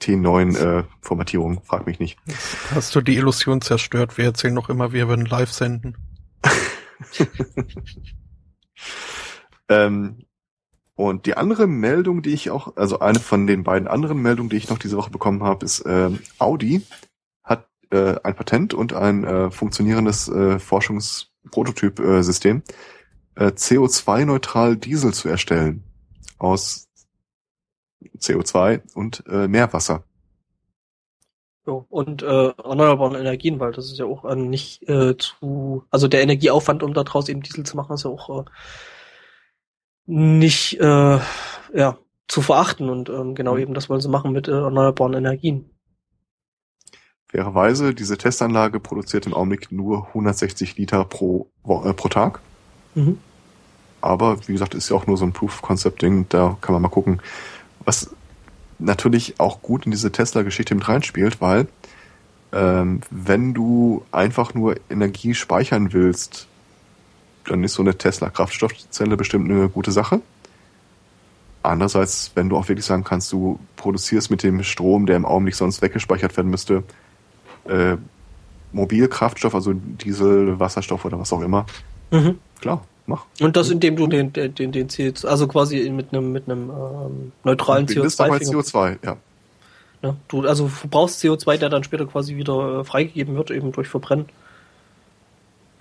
T9 0.01 0.57
äh, 0.57 0.85
Formatierung, 1.01 1.63
frag 1.63 1.87
mich 1.87 1.99
nicht. 1.99 2.19
Hast 2.75 2.95
du 2.95 3.01
die 3.01 3.17
Illusion 3.17 3.61
zerstört? 3.61 4.17
Wir 4.17 4.27
erzählen 4.27 4.55
noch 4.55 4.69
immer, 4.71 4.93
wir 4.93 5.09
würden 5.09 5.27
live 5.27 5.51
senden. 5.51 5.97
ähm, 9.69 10.25
und 10.97 11.27
die 11.27 11.37
andere 11.37 11.67
Meldung, 11.67 12.23
die 12.23 12.33
ich 12.33 12.51
auch, 12.51 12.77
also 12.77 13.01
eine 13.01 13.19
von 13.19 13.47
den 13.47 13.65
beiden 13.65 13.89
anderen 13.89 14.23
Meldungen, 14.23 14.51
die 14.51 14.57
ich 14.57 14.69
noch 14.69 14.79
diese 14.79 14.97
Woche 14.97 15.11
bekommen 15.11 15.43
habe, 15.43 15.65
ist 15.65 15.81
äh, 15.81 16.11
Audi 16.39 16.83
hat 17.43 17.67
äh, 17.91 18.15
ein 18.23 18.37
Patent 18.37 18.75
und 18.75 18.93
ein 18.93 19.25
äh, 19.25 19.51
funktionierendes 19.51 20.29
äh, 20.29 20.61
Forschungsprototyp-System, 20.61 22.63
äh, 23.35 23.47
CO2-neutral 23.47 24.77
Diesel 24.77 25.13
zu 25.13 25.29
erstellen 25.29 25.83
aus 26.39 26.89
CO2 28.19 28.83
und 28.95 29.25
äh, 29.29 29.49
Meerwasser. 29.49 30.05
Jo, 31.67 31.87
und 31.89 32.23
äh, 32.23 32.51
erneuerbaren 32.51 33.17
Energien, 33.17 33.59
weil 33.59 33.73
das 33.73 33.87
ist 33.87 33.99
ja 33.99 34.05
auch 34.05 34.25
äh, 34.27 34.37
nicht 34.37 34.87
äh, 34.89 35.17
zu, 35.17 35.85
also 35.91 36.09
der 36.09 36.23
Energieaufwand, 36.23 36.83
um 36.83 36.93
daraus 36.93 37.29
eben 37.29 37.41
Diesel 37.41 37.65
zu 37.65 37.77
machen, 37.77 37.95
ist 37.95 38.05
ja 38.05 38.11
auch 38.11 38.41
äh, 38.41 38.45
nicht 40.07 40.81
äh, 40.81 41.19
ja, 41.75 41.99
zu 42.29 42.43
verachten 42.43 42.89
und 42.89 43.09
ähm, 43.09 43.35
genau 43.35 43.55
mhm. 43.55 43.61
eben 43.61 43.75
das 43.75 43.89
wollen 43.89 44.01
sie 44.01 44.09
machen 44.09 44.33
mit 44.33 44.49
äh, 44.49 44.53
erneuerbaren 44.53 45.15
Energien. 45.15 45.71
Fairerweise, 47.29 47.95
diese 47.95 48.17
Testanlage 48.17 48.79
produziert 48.79 49.27
im 49.27 49.35
Augenblick 49.35 49.73
nur 49.73 50.07
160 50.09 50.77
Liter 50.77 51.05
pro, 51.05 51.51
äh, 51.65 51.93
pro 51.93 52.09
Tag. 52.09 52.41
Mhm. 52.95 53.19
Aber 54.01 54.47
wie 54.47 54.53
gesagt, 54.53 54.75
ist 54.75 54.91
ja 54.91 54.97
auch 54.97 55.07
nur 55.07 55.17
so 55.17 55.25
ein 55.25 55.33
Proof-Concept-Ding, 55.33 56.27
da 56.29 56.57
kann 56.61 56.75
man 56.75 56.83
mal 56.83 56.91
gucken. 56.91 57.21
Was 57.85 58.15
natürlich 58.79 59.41
auch 59.41 59.63
gut 59.63 59.87
in 59.87 59.91
diese 59.91 60.13
Tesla-Geschichte 60.13 60.75
mit 60.75 60.87
reinspielt, 60.89 61.41
weil 61.41 61.67
ähm, 62.53 63.01
wenn 63.11 63.55
du 63.55 64.05
einfach 64.13 64.55
nur 64.55 64.77
Energie 64.89 65.35
speichern 65.35 65.93
willst, 65.93 66.47
dann 67.47 67.65
ist 67.65 67.75
so 67.75 67.83
eine 67.83 67.97
Tesla-Kraftstoffzelle 67.97 69.17
bestimmt 69.17 69.51
eine 69.51 69.69
gute 69.69 69.93
Sache. 69.93 70.21
Andererseits, 71.63 72.33
wenn 72.35 72.49
du 72.49 72.57
auch 72.57 72.69
wirklich 72.69 72.85
sagen 72.85 73.05
kannst, 73.05 73.33
du 73.33 73.59
produzierst 73.77 74.31
mit 74.31 74.43
dem 74.43 74.63
Strom, 74.63 75.07
der 75.07 75.17
im 75.17 75.25
Augenblick 75.25 75.55
sonst 75.55 75.81
weggespeichert 75.81 76.37
werden 76.37 76.51
müsste, 76.51 76.83
äh, 77.67 77.97
Mobilkraftstoff, 78.73 79.55
also 79.55 79.73
Diesel, 79.73 80.59
Wasserstoff 80.61 81.05
oder 81.05 81.19
was 81.19 81.33
auch 81.33 81.41
immer. 81.41 81.65
Mhm. 82.11 82.39
Klar, 82.61 82.85
mach. 83.07 83.25
Und 83.41 83.57
das, 83.57 83.71
indem 83.71 83.97
du 83.97 84.07
den, 84.07 84.33
den, 84.33 84.55
den, 84.55 84.73
den 84.73 84.89
CO2, 84.89 85.27
also 85.27 85.49
quasi 85.49 85.89
mit 85.91 86.13
einem, 86.13 86.33
mit 86.33 86.51
einem 86.51 86.71
ähm, 86.71 87.33
neutralen 87.45 87.87
CO2. 87.87 88.43
CO2, 88.43 88.99
ja. 89.03 89.17
ja. 90.03 90.17
Du 90.29 90.43
also 90.43 90.69
verbrauchst 90.69 91.23
CO2, 91.25 91.57
der 91.57 91.71
dann 91.71 91.85
später 91.85 92.07
quasi 92.07 92.37
wieder 92.37 92.81
äh, 92.81 92.85
freigegeben 92.85 93.37
wird, 93.37 93.51
eben 93.51 93.73
durch 93.73 93.89
Verbrennen. 93.89 94.27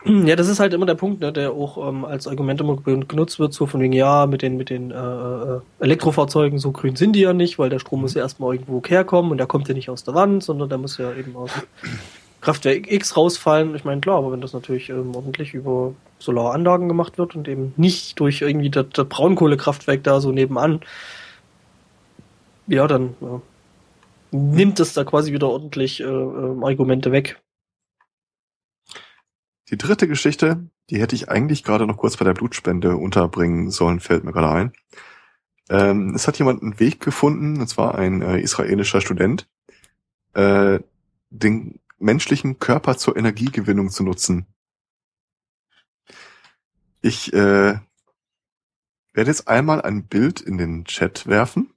Ja, 0.25 0.35
das 0.35 0.47
ist 0.47 0.59
halt 0.59 0.73
immer 0.73 0.85
der 0.85 0.95
Punkt, 0.95 1.21
ne, 1.21 1.31
der 1.31 1.51
auch 1.51 1.87
ähm, 1.87 2.05
als 2.05 2.27
Argument 2.27 2.59
immer 2.59 2.75
genutzt 2.75 3.39
wird, 3.39 3.53
so 3.53 3.65
von 3.65 3.79
wegen, 3.79 3.93
ja, 3.93 4.25
mit 4.25 4.41
den, 4.41 4.57
mit 4.57 4.69
den 4.69 4.91
äh, 4.91 4.95
äh, 4.95 5.59
Elektrofahrzeugen, 5.79 6.59
so 6.59 6.71
grün 6.71 6.95
sind 6.95 7.13
die 7.13 7.21
ja 7.21 7.33
nicht, 7.33 7.57
weil 7.57 7.69
der 7.69 7.79
Strom 7.79 8.01
muss 8.01 8.13
ja 8.13 8.21
erstmal 8.21 8.53
irgendwo 8.53 8.81
herkommen 8.85 9.31
und 9.31 9.37
der 9.37 9.47
kommt 9.47 9.67
ja 9.67 9.73
nicht 9.73 9.89
aus 9.89 10.03
der 10.03 10.13
Wand, 10.13 10.43
sondern 10.43 10.69
der 10.69 10.77
muss 10.77 10.97
ja 10.97 11.13
eben 11.13 11.35
aus 11.35 11.51
Kraftwerk 12.41 12.91
X 12.91 13.15
rausfallen. 13.15 13.75
Ich 13.75 13.85
meine, 13.85 14.01
klar, 14.01 14.17
aber 14.17 14.31
wenn 14.33 14.41
das 14.41 14.53
natürlich 14.53 14.89
ähm, 14.89 15.15
ordentlich 15.15 15.53
über 15.53 15.93
Solaranlagen 16.19 16.89
gemacht 16.89 17.17
wird 17.17 17.35
und 17.35 17.47
eben 17.47 17.73
nicht 17.77 18.19
durch 18.19 18.41
irgendwie 18.41 18.69
das, 18.69 18.87
das 18.91 19.07
Braunkohlekraftwerk 19.07 20.03
da 20.03 20.19
so 20.19 20.31
nebenan, 20.31 20.81
ja, 22.67 22.87
dann 22.87 23.15
ja, 23.21 23.41
nimmt 24.31 24.79
es 24.79 24.93
da 24.93 25.03
quasi 25.05 25.31
wieder 25.31 25.49
ordentlich 25.49 26.01
äh, 26.01 26.03
äh, 26.05 26.63
Argumente 26.63 27.11
weg. 27.11 27.41
Die 29.69 29.77
dritte 29.77 30.07
Geschichte, 30.07 30.69
die 30.89 30.99
hätte 30.99 31.15
ich 31.15 31.29
eigentlich 31.29 31.63
gerade 31.63 31.87
noch 31.87 31.97
kurz 31.97 32.17
bei 32.17 32.25
der 32.25 32.33
Blutspende 32.33 32.97
unterbringen 32.97 33.71
sollen, 33.71 33.99
fällt 33.99 34.23
mir 34.23 34.33
gerade 34.33 34.53
ein. 34.53 34.73
Ähm, 35.69 36.13
es 36.15 36.27
hat 36.27 36.37
jemand 36.37 36.61
einen 36.61 36.79
Weg 36.79 36.99
gefunden, 36.99 37.61
und 37.61 37.67
zwar 37.67 37.95
ein 37.95 38.21
äh, 38.21 38.39
israelischer 38.39 38.99
Student, 38.99 39.47
äh, 40.33 40.79
den 41.29 41.79
menschlichen 41.97 42.59
Körper 42.59 42.97
zur 42.97 43.15
Energiegewinnung 43.15 43.89
zu 43.89 44.03
nutzen. 44.03 44.45
Ich 47.01 47.31
äh, 47.33 47.79
werde 49.13 49.29
jetzt 49.29 49.47
einmal 49.47 49.81
ein 49.81 50.07
Bild 50.07 50.41
in 50.41 50.57
den 50.57 50.85
Chat 50.85 51.27
werfen 51.27 51.73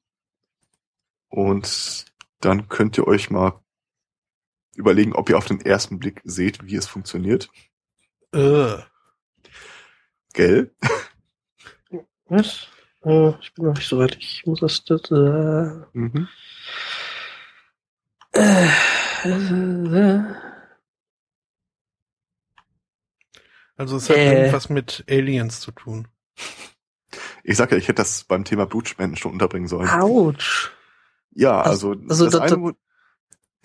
und 1.28 2.06
dann 2.40 2.68
könnt 2.68 2.98
ihr 2.98 3.06
euch 3.06 3.30
mal 3.30 3.60
überlegen, 4.74 5.14
ob 5.14 5.28
ihr 5.30 5.38
auf 5.38 5.46
den 5.46 5.60
ersten 5.60 5.98
Blick 5.98 6.20
seht, 6.24 6.64
wie 6.66 6.76
es 6.76 6.86
funktioniert. 6.86 7.50
Äh. 8.32 8.78
Gell? 10.32 10.74
Was? 12.28 12.68
Äh, 13.04 13.30
ich 13.40 13.54
bin 13.54 13.66
noch 13.66 13.74
nicht 13.74 13.88
so 13.88 13.98
weit. 13.98 14.16
Ich 14.18 14.44
muss 14.46 14.60
das. 14.60 14.84
das 14.84 15.10
äh, 15.10 15.84
mhm. 15.92 16.28
äh, 18.32 18.66
äh, 19.24 20.22
also 23.76 23.96
es 23.96 24.08
hat 24.10 24.16
äh. 24.16 24.38
irgendwas 24.40 24.68
mit 24.68 25.04
Aliens 25.08 25.60
zu 25.60 25.70
tun. 25.70 26.08
Ich 27.44 27.56
sag 27.56 27.70
ja, 27.70 27.76
ich 27.76 27.86
hätte 27.86 28.02
das 28.02 28.24
beim 28.24 28.44
Thema 28.44 28.66
Blutspenden 28.66 29.16
schon 29.16 29.32
unterbringen 29.32 29.68
sollen. 29.68 29.88
Autsch. 29.88 30.72
Ja, 31.30 31.60
also, 31.60 31.94
also 32.08 32.24
das, 32.24 32.32
das, 32.32 32.52
eine, 32.52 32.74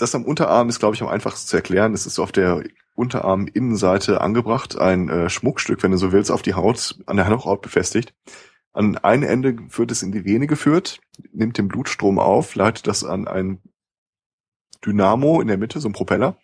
das 0.02 0.16
am 0.16 0.26
Unterarm 0.26 0.68
ist, 0.70 0.80
glaube 0.80 0.96
ich, 0.96 1.02
am 1.02 1.08
einfachsten 1.08 1.48
zu 1.48 1.56
erklären. 1.56 1.92
Das 1.92 2.08
ist 2.08 2.16
so 2.16 2.24
auf 2.24 2.32
der 2.32 2.64
Unterarm-Innenseite 2.96 4.20
angebracht, 4.20 4.78
ein 4.78 5.10
äh, 5.10 5.30
Schmuckstück, 5.30 5.84
wenn 5.84 5.92
du 5.92 5.98
so 5.98 6.12
willst, 6.12 6.32
auf 6.32 6.42
die 6.42 6.56
Haut, 6.56 7.00
an 7.06 7.18
der 7.18 7.30
Haut 7.30 7.62
befestigt. 7.62 8.14
An 8.74 8.98
einem 8.98 9.24
Ende 9.24 9.56
wird 9.78 9.92
es 9.92 10.02
in 10.02 10.12
die 10.12 10.26
Vene 10.26 10.48
geführt, 10.48 11.00
nimmt 11.32 11.58
den 11.58 11.68
Blutstrom 11.68 12.20
auf, 12.20 12.56
leitet 12.56 12.88
das 12.88 13.04
an 13.04 13.28
ein 13.28 13.62
Dynamo 14.84 15.40
in 15.40 15.48
der 15.48 15.58
Mitte, 15.58 15.80
so 15.80 15.88
ein 15.88 15.94
Propeller. 15.94 16.38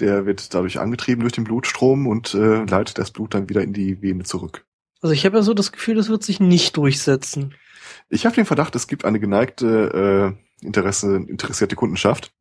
Der 0.00 0.24
wird 0.24 0.54
dadurch 0.54 0.80
angetrieben 0.80 1.20
durch 1.20 1.34
den 1.34 1.44
Blutstrom 1.44 2.06
und 2.06 2.32
äh, 2.34 2.64
leitet 2.64 2.98
das 2.98 3.10
Blut 3.10 3.34
dann 3.34 3.50
wieder 3.50 3.62
in 3.62 3.74
die 3.74 4.00
Vene 4.00 4.24
zurück. 4.24 4.64
Also 5.02 5.12
ich 5.12 5.26
habe 5.26 5.36
ja 5.36 5.42
so 5.42 5.52
das 5.52 5.72
Gefühl, 5.72 5.96
das 5.96 6.08
wird 6.08 6.22
sich 6.22 6.40
nicht 6.40 6.76
durchsetzen. 6.76 7.54
Ich 8.08 8.24
habe 8.24 8.34
den 8.34 8.46
Verdacht, 8.46 8.74
es 8.76 8.86
gibt 8.86 9.04
eine 9.04 9.20
geneigte 9.20 10.36
äh, 10.38 10.51
Interesse, 10.62 11.16
interessierte 11.16 11.76
Kundenschaft, 11.76 12.32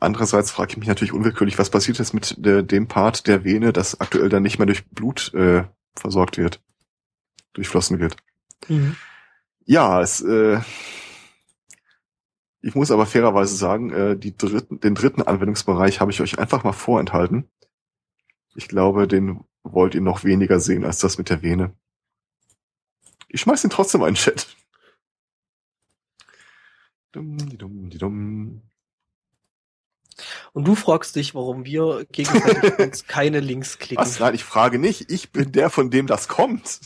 Andererseits 0.00 0.50
frage 0.50 0.72
ich 0.72 0.76
mich 0.78 0.88
natürlich 0.88 1.12
unwillkürlich, 1.12 1.58
was 1.58 1.68
passiert 1.68 1.98
jetzt 1.98 2.14
mit 2.14 2.34
der, 2.38 2.62
dem 2.62 2.88
Part 2.88 3.26
der 3.26 3.44
Vene, 3.44 3.70
das 3.70 4.00
aktuell 4.00 4.30
dann 4.30 4.42
nicht 4.42 4.58
mehr 4.58 4.66
durch 4.66 4.88
Blut 4.88 5.32
äh, 5.34 5.64
versorgt 5.94 6.38
wird, 6.38 6.62
durchflossen 7.52 8.00
wird. 8.00 8.16
Mhm. 8.68 8.96
Ja, 9.66 10.00
es, 10.00 10.22
äh, 10.22 10.60
ich 12.62 12.74
muss 12.74 12.90
aber 12.90 13.04
fairerweise 13.04 13.54
sagen, 13.54 13.90
äh, 13.90 14.16
die 14.16 14.34
dritten, 14.34 14.80
den 14.80 14.94
dritten 14.94 15.20
Anwendungsbereich 15.20 16.00
habe 16.00 16.10
ich 16.10 16.22
euch 16.22 16.38
einfach 16.38 16.64
mal 16.64 16.72
vorenthalten. 16.72 17.50
Ich 18.54 18.68
glaube, 18.68 19.06
den 19.06 19.44
wollt 19.62 19.94
ihr 19.94 20.00
noch 20.00 20.24
weniger 20.24 20.60
sehen 20.60 20.86
als 20.86 20.98
das 20.98 21.18
mit 21.18 21.28
der 21.28 21.42
Vene. 21.42 21.74
Ich 23.28 23.42
schmeiß 23.42 23.64
ihn 23.64 23.70
trotzdem 23.70 24.02
einen 24.02 24.16
Chat. 24.16 24.56
Dumm, 27.12 27.36
die 27.38 27.58
dumm, 27.58 27.90
die 27.90 27.98
dumm. 27.98 28.62
Und 30.52 30.68
du 30.68 30.74
fragst 30.74 31.16
dich, 31.16 31.34
warum 31.34 31.64
wir 31.64 32.06
gegenseitig 32.12 32.78
uns 32.78 33.06
keine 33.06 33.40
Links 33.40 33.78
klicken. 33.78 34.04
Was? 34.04 34.20
Nein, 34.20 34.34
ich 34.34 34.44
frage 34.44 34.78
nicht. 34.78 35.10
Ich 35.10 35.32
bin 35.32 35.52
der, 35.52 35.70
von 35.70 35.90
dem 35.90 36.06
das 36.06 36.28
kommt. 36.28 36.80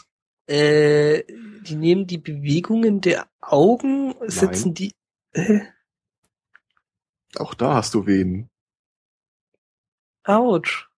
Äh, 0.47 1.25
die 1.63 1.75
nehmen 1.75 2.07
die 2.07 2.19
Bewegungen 2.19 3.01
der 3.01 3.29
Augen, 3.41 4.15
setzen 4.27 4.69
Nein. 4.69 4.75
die. 4.75 4.93
Äh? 5.33 5.61
Auch 7.37 7.55
da 7.55 7.75
hast 7.75 7.95
du 7.95 8.07
wen. 8.07 8.49
Autsch. 10.23 10.89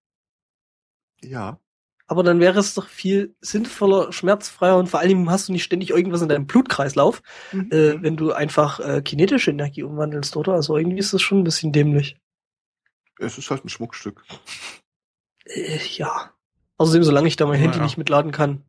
Ja. 1.23 1.59
Aber 2.09 2.23
dann 2.23 2.39
wäre 2.39 2.61
es 2.61 2.75
doch 2.75 2.87
viel 2.87 3.35
sinnvoller, 3.41 4.13
schmerzfreier 4.13 4.79
und 4.79 4.89
vor 4.89 5.01
allem 5.01 5.29
hast 5.29 5.49
du 5.49 5.53
nicht 5.53 5.65
ständig 5.65 5.91
irgendwas 5.91 6.23
in 6.23 6.29
deinem 6.29 6.47
Blutkreislauf, 6.47 7.21
mhm. 7.53 7.71
äh, 7.73 8.01
wenn 8.03 8.17
du 8.17 8.33
einfach 8.33 8.79
äh, 8.79 9.03
kinetische 9.03 9.51
Energie 9.51 9.83
umwandelst, 9.83 10.37
oder? 10.37 10.53
Also 10.53 10.77
irgendwie 10.77 10.99
ist 10.99 11.13
das 11.13 11.21
schon 11.23 11.41
ein 11.41 11.45
bisschen 11.45 11.73
dämlich. 11.73 12.17
Es 13.19 13.39
ist 13.39 13.51
halt 13.51 13.65
ein 13.65 13.69
Schmuckstück. 13.71 14.23
Äh, 15.47 15.79
ja. 15.97 16.31
Außerdem, 16.79 17.03
solange 17.03 17.27
ich 17.29 17.37
da 17.37 17.47
mein 17.47 17.59
Handy 17.59 17.79
Ja. 17.79 17.83
nicht 17.85 17.97
mitladen 17.99 18.31
kann, 18.31 18.63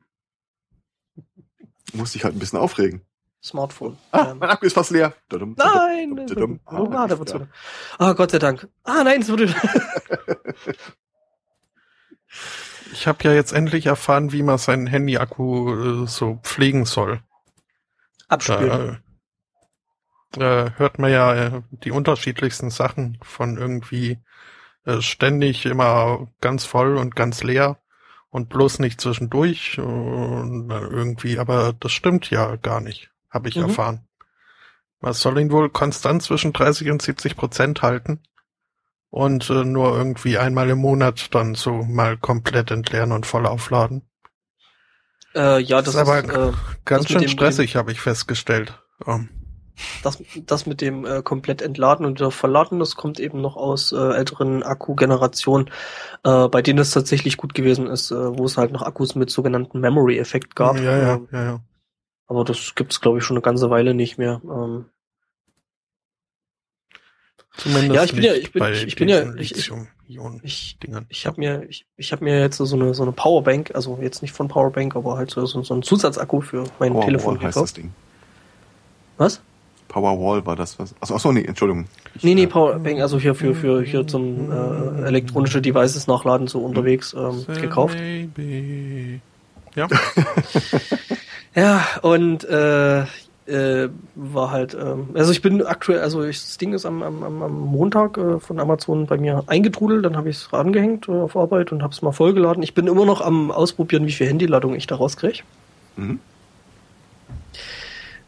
Muss 1.93 2.13
dich 2.13 2.23
halt 2.23 2.35
ein 2.35 2.39
bisschen 2.39 2.59
aufregen. 2.59 3.01
Smartphone. 3.43 3.97
Ah, 4.11 4.31
Ähm, 4.31 4.39
mein 4.39 4.49
Akku 4.49 4.65
ist 4.65 4.73
fast 4.73 4.91
leer. 4.91 5.13
Dadum, 5.29 5.55
Nein! 5.57 6.15
dadum, 6.15 6.27
dadum. 6.27 6.59
Oh, 6.65 6.89
ah, 6.95 7.03
Ah, 7.03 7.07
da 7.07 7.19
wird's 7.19 7.33
wieder. 7.33 7.47
Ah, 7.99 8.13
Gott 8.13 8.31
sei 8.31 8.39
Dank. 8.39 8.67
Ah, 8.83 9.03
nein, 9.03 9.21
es 9.21 9.29
wurde. 9.29 9.47
Ich 12.97 13.05
habe 13.05 13.23
ja 13.25 13.31
jetzt 13.31 13.53
endlich 13.53 13.85
erfahren, 13.85 14.31
wie 14.31 14.41
man 14.41 14.57
seinen 14.57 14.87
Handy-Akku 14.87 16.03
äh, 16.03 16.07
so 16.07 16.39
pflegen 16.41 16.85
soll. 16.85 17.21
Abspülen. 18.27 19.03
Da 20.31 20.65
äh, 20.65 20.71
hört 20.77 20.97
man 20.97 21.11
ja 21.11 21.35
äh, 21.35 21.61
die 21.69 21.91
unterschiedlichsten 21.91 22.71
Sachen 22.71 23.19
von 23.21 23.55
irgendwie 23.55 24.17
äh, 24.85 24.99
ständig 25.01 25.67
immer 25.67 26.27
ganz 26.41 26.65
voll 26.65 26.97
und 26.97 27.15
ganz 27.15 27.43
leer 27.43 27.77
und 28.31 28.49
bloß 28.49 28.79
nicht 28.79 28.99
zwischendurch 28.99 29.77
und 29.77 30.67
dann 30.67 30.91
irgendwie, 30.91 31.37
aber 31.37 31.73
das 31.73 31.91
stimmt 31.91 32.31
ja 32.31 32.55
gar 32.55 32.81
nicht, 32.81 33.11
habe 33.29 33.47
ich 33.47 33.57
Mhm. 33.57 33.63
erfahren. 33.63 34.07
Man 35.01 35.13
soll 35.13 35.37
ihn 35.39 35.51
wohl 35.51 35.69
konstant 35.69 36.23
zwischen 36.23 36.51
30 36.51 36.89
und 36.89 37.03
70 37.03 37.37
Prozent 37.37 37.83
halten 37.83 38.21
und 39.09 39.49
äh, 39.49 39.63
nur 39.65 39.95
irgendwie 39.97 40.37
einmal 40.37 40.69
im 40.69 40.79
Monat 40.79 41.33
dann 41.33 41.55
so 41.55 41.83
mal 41.83 42.17
komplett 42.17 42.71
entleeren 42.71 43.11
und 43.11 43.25
voll 43.25 43.45
aufladen. 43.45 44.03
Äh, 45.35 45.61
ja, 45.61 45.81
Das 45.81 45.93
das, 45.93 45.95
ist 45.95 46.01
aber 46.01 46.23
ist, 46.23 46.29
äh, 46.29 46.57
Ganz 46.85 47.09
schön 47.09 47.21
dem- 47.21 47.29
stressig, 47.29 47.75
habe 47.75 47.91
ich 47.91 48.01
festgestellt. 48.01 48.81
Ähm, 49.05 49.29
das, 50.03 50.21
das 50.47 50.65
mit 50.65 50.81
dem 50.81 51.05
äh, 51.05 51.21
komplett 51.21 51.61
entladen 51.61 52.03
und 52.05 52.19
wieder 52.19 52.31
verladen, 52.31 52.79
das 52.79 52.95
kommt 52.95 53.19
eben 53.19 53.41
noch 53.41 53.55
aus 53.55 53.91
äh, 53.91 53.95
älteren 53.97 54.63
Akku-Generationen, 54.63 55.69
äh, 56.23 56.47
bei 56.47 56.63
denen 56.63 56.79
es 56.79 56.89
tatsächlich 56.91 57.37
gut 57.37 57.53
gewesen 57.53 57.85
ist, 57.85 58.09
äh, 58.09 58.15
wo 58.37 58.45
es 58.45 58.57
halt 58.57 58.71
noch 58.71 58.81
Akkus 58.81 59.13
mit 59.13 59.29
sogenannten 59.29 59.79
Memory-Effekt 59.79 60.55
gab. 60.55 60.77
Ja, 60.77 60.97
ja, 60.97 61.13
Ähm, 61.15 61.27
ja, 61.31 61.43
ja. 61.43 61.59
aber 62.25 62.43
das 62.43 62.73
gibt's 62.73 63.01
glaube 63.01 63.19
ich, 63.19 63.23
schon 63.23 63.37
eine 63.37 63.43
ganze 63.43 63.69
Weile 63.69 63.93
nicht 63.93 64.17
mehr. 64.17 64.41
Ähm, 64.45 64.85
Zumindest 67.57 67.93
Ja, 67.95 68.03
ich 68.03 68.13
bin 68.13 68.23
ja- 68.23 68.33
nicht 68.33 68.43
ich 68.43 68.51
bin- 68.51 68.59
bei 68.59 68.71
ich 68.73 68.95
bin 68.95 69.09
ja- 69.09 69.33
ich- 69.35 69.51
ich- 69.55 69.71
ich 70.43 70.77
ich 71.09 71.25
habe 71.27 71.39
mir 71.39 71.63
ich, 71.67 71.85
ich 71.97 72.11
habe 72.11 72.23
mir 72.23 72.39
jetzt 72.39 72.57
so 72.57 72.75
eine 72.75 72.93
so 72.93 73.03
eine 73.03 73.11
Powerbank, 73.11 73.71
also 73.73 73.97
jetzt 74.01 74.21
nicht 74.21 74.31
von 74.33 74.47
Powerbank, 74.47 74.95
aber 74.95 75.17
halt 75.17 75.31
so, 75.31 75.45
so, 75.45 75.73
einen 75.73 75.83
Zusatzakku 75.83 76.41
für 76.41 76.63
mein 76.79 76.93
Powerwall 76.93 77.05
Telefon 77.05 77.35
heißt 77.41 77.45
das 77.57 77.73
gekauft. 77.73 77.77
Ding. 77.77 77.91
Was? 79.17 79.41
Powerwall 79.89 80.45
war 80.45 80.55
das 80.55 80.77
was. 80.79 80.93
Achso, 81.01 81.15
achso 81.15 81.31
nee, 81.31 81.43
Entschuldigung. 81.45 81.85
Ich, 82.15 82.23
Nee, 82.23 82.35
nee, 82.35 82.45
Powerbank, 82.47 82.99
also 83.01 83.19
hier 83.19 83.33
für, 83.35 83.55
für 83.55 83.81
hier 83.83 84.05
zum 84.07 84.51
äh, 84.51 85.07
elektronische 85.07 85.61
Devices 85.61 86.07
nachladen, 86.07 86.47
so 86.47 86.59
unterwegs 86.59 87.13
ähm, 87.17 87.45
gekauft. 87.59 87.95
Maybe. 87.97 89.19
Ja, 89.75 89.87
Ja, 91.55 91.85
und 92.03 92.43
äh, 92.45 93.05
äh, 93.47 93.89
war 94.15 94.51
halt, 94.51 94.73
ähm, 94.73 95.09
also 95.13 95.31
ich 95.31 95.41
bin 95.41 95.65
aktuell, 95.65 96.01
also 96.01 96.23
ich, 96.23 96.39
das 96.39 96.57
Ding 96.57 96.73
ist 96.73 96.85
am, 96.85 97.01
am, 97.01 97.23
am 97.23 97.59
Montag 97.59 98.17
äh, 98.17 98.39
von 98.39 98.59
Amazon 98.59 99.05
bei 99.05 99.17
mir 99.17 99.43
eingetrudelt, 99.47 100.03
dann 100.05 100.17
habe 100.17 100.29
ich 100.29 100.37
es 100.37 100.53
rangehängt 100.53 101.07
äh, 101.07 101.11
auf 101.11 101.35
Arbeit 101.35 101.71
und 101.71 101.81
habe 101.81 101.93
es 101.93 102.01
mal 102.01 102.11
vollgeladen. 102.11 102.61
Ich 102.63 102.73
bin 102.73 102.87
immer 102.87 103.05
noch 103.05 103.21
am 103.21 103.51
Ausprobieren, 103.51 104.05
wie 104.05 104.11
viel 104.11 104.27
Handyladung 104.27 104.75
ich 104.75 104.87
da 104.87 104.95
rauskriege. 104.95 105.43
Mhm. 105.95 106.19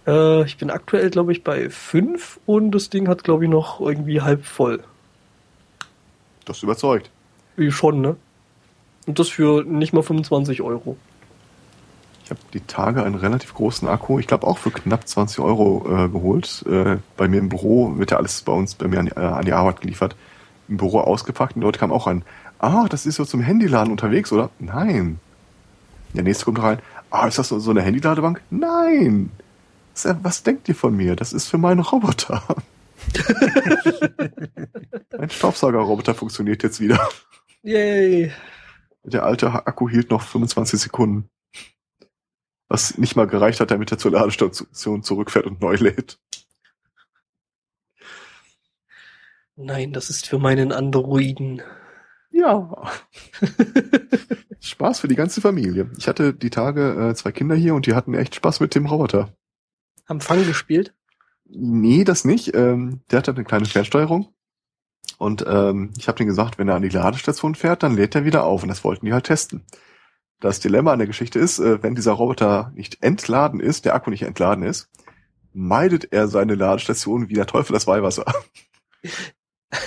Äh, 0.07 0.45
ich 0.45 0.57
bin 0.57 0.69
aktuell, 0.69 1.09
glaube 1.09 1.31
ich, 1.31 1.43
bei 1.43 1.69
fünf 1.69 2.39
und 2.45 2.71
das 2.71 2.89
Ding 2.89 3.07
hat, 3.07 3.23
glaube 3.23 3.43
ich, 3.43 3.49
noch 3.49 3.81
irgendwie 3.81 4.21
halb 4.21 4.45
voll. 4.45 4.83
Das 6.45 6.63
überzeugt. 6.63 7.11
Wie 7.57 7.71
schon, 7.71 8.01
ne? 8.01 8.15
Und 9.05 9.19
das 9.19 9.29
für 9.29 9.63
nicht 9.63 9.91
mal 9.91 10.03
25 10.03 10.61
Euro. 10.61 10.97
Ich 12.29 12.31
habe 12.31 12.41
die 12.53 12.59
Tage 12.59 13.03
einen 13.03 13.15
relativ 13.15 13.55
großen 13.55 13.87
Akku, 13.87 14.19
ich 14.19 14.27
glaube 14.27 14.45
auch 14.45 14.59
für 14.59 14.69
knapp 14.69 15.07
20 15.07 15.39
Euro 15.39 15.83
äh, 15.87 16.09
geholt. 16.09 16.63
Äh, 16.69 16.97
bei 17.17 17.27
mir 17.27 17.39
im 17.39 17.49
Büro 17.49 17.97
wird 17.97 18.11
ja 18.11 18.17
alles 18.17 18.43
bei 18.43 18.51
uns 18.51 18.75
bei 18.75 18.87
mir 18.87 18.99
an 18.99 19.07
die, 19.07 19.13
äh, 19.13 19.19
an 19.19 19.45
die 19.45 19.53
Arbeit 19.53 19.81
geliefert. 19.81 20.15
Im 20.67 20.77
Büro 20.77 20.99
ausgepackt 20.99 21.55
und 21.55 21.63
dort 21.63 21.79
kam 21.79 21.91
auch 21.91 22.05
ein, 22.05 22.23
ah, 22.59 22.85
das 22.87 23.07
ist 23.07 23.15
so 23.15 23.25
zum 23.25 23.41
Handyladen 23.41 23.89
unterwegs, 23.89 24.31
oder? 24.31 24.51
Nein. 24.59 25.19
Der 26.13 26.21
nächste 26.21 26.45
kommt 26.45 26.61
rein, 26.61 26.77
ah, 27.09 27.25
ist 27.25 27.39
das 27.39 27.47
so, 27.47 27.57
so 27.57 27.71
eine 27.71 27.81
Handyladebank? 27.81 28.43
Nein. 28.51 29.31
Was, 29.95 30.15
was 30.21 30.43
denkt 30.43 30.69
ihr 30.69 30.75
von 30.75 30.95
mir? 30.95 31.15
Das 31.15 31.33
ist 31.33 31.47
für 31.47 31.57
meinen 31.57 31.79
Roboter. 31.79 32.43
Mein 35.17 35.31
Staubsaugerroboter 35.31 36.13
funktioniert 36.13 36.61
jetzt 36.61 36.79
wieder. 36.79 37.09
Yay! 37.63 38.31
Der 39.03 39.23
alte 39.23 39.51
Akku 39.51 39.89
hielt 39.89 40.11
noch 40.11 40.21
25 40.21 40.79
Sekunden. 40.79 41.27
Was 42.69 42.97
nicht 42.97 43.15
mal 43.15 43.27
gereicht 43.27 43.59
hat, 43.59 43.71
damit 43.71 43.91
er 43.91 43.97
zur 43.97 44.11
Ladestation 44.11 45.03
zurückfährt 45.03 45.45
und 45.45 45.59
neu 45.59 45.75
lädt. 45.75 46.19
Nein, 49.55 49.91
das 49.91 50.09
ist 50.09 50.27
für 50.27 50.39
meinen 50.39 50.71
Androiden. 50.71 51.61
Ja. 52.31 52.91
Spaß 54.61 55.01
für 55.01 55.07
die 55.07 55.15
ganze 55.15 55.41
Familie. 55.41 55.89
Ich 55.97 56.07
hatte 56.07 56.33
die 56.33 56.49
Tage 56.49 57.09
äh, 57.09 57.15
zwei 57.15 57.31
Kinder 57.31 57.55
hier 57.55 57.75
und 57.75 57.85
die 57.85 57.95
hatten 57.95 58.13
echt 58.13 58.35
Spaß 58.35 58.59
mit 58.61 58.75
dem 58.75 58.85
Roboter. 58.85 59.33
Haben 60.07 60.21
Fang 60.21 60.45
gespielt? 60.45 60.93
Nee, 61.45 62.03
das 62.03 62.23
nicht. 62.23 62.55
Ähm, 62.55 63.01
der 63.11 63.19
hatte 63.19 63.31
eine 63.31 63.43
kleine 63.43 63.65
Fernsteuerung. 63.65 64.29
Und 65.17 65.43
ähm, 65.47 65.91
ich 65.97 66.07
habe 66.07 66.17
denen 66.17 66.29
gesagt, 66.29 66.57
wenn 66.57 66.69
er 66.69 66.75
an 66.75 66.81
die 66.81 66.89
Ladestation 66.89 67.55
fährt, 67.55 67.83
dann 67.83 67.95
lädt 67.95 68.15
er 68.15 68.25
wieder 68.25 68.43
auf. 68.43 68.63
Und 68.63 68.69
das 68.69 68.83
wollten 68.83 69.05
die 69.05 69.13
halt 69.13 69.25
testen. 69.25 69.65
Das 70.39 70.59
Dilemma 70.59 70.93
an 70.93 70.99
der 70.99 71.07
Geschichte 71.07 71.39
ist, 71.39 71.59
äh, 71.59 71.83
wenn 71.83 71.95
dieser 71.95 72.13
Roboter 72.13 72.71
nicht 72.75 73.03
entladen 73.03 73.59
ist, 73.59 73.85
der 73.85 73.95
Akku 73.95 74.09
nicht 74.09 74.23
entladen 74.23 74.63
ist, 74.63 74.89
meidet 75.53 76.11
er 76.13 76.27
seine 76.27 76.55
Ladestation 76.55 77.29
wie 77.29 77.33
der 77.33 77.47
Teufel 77.47 77.73
das 77.73 77.87
Weihwasser. 77.87 78.25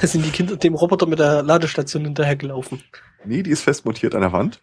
Sind 0.03 0.25
die 0.25 0.31
Kinder 0.31 0.57
dem 0.57 0.75
Roboter 0.75 1.07
mit 1.07 1.19
der 1.19 1.43
Ladestation 1.43 2.05
hinterhergelaufen? 2.05 2.83
Nee, 3.25 3.43
die 3.43 3.51
ist 3.51 3.63
fest 3.63 3.85
montiert 3.85 4.15
an 4.15 4.21
der 4.21 4.33
Wand. 4.33 4.63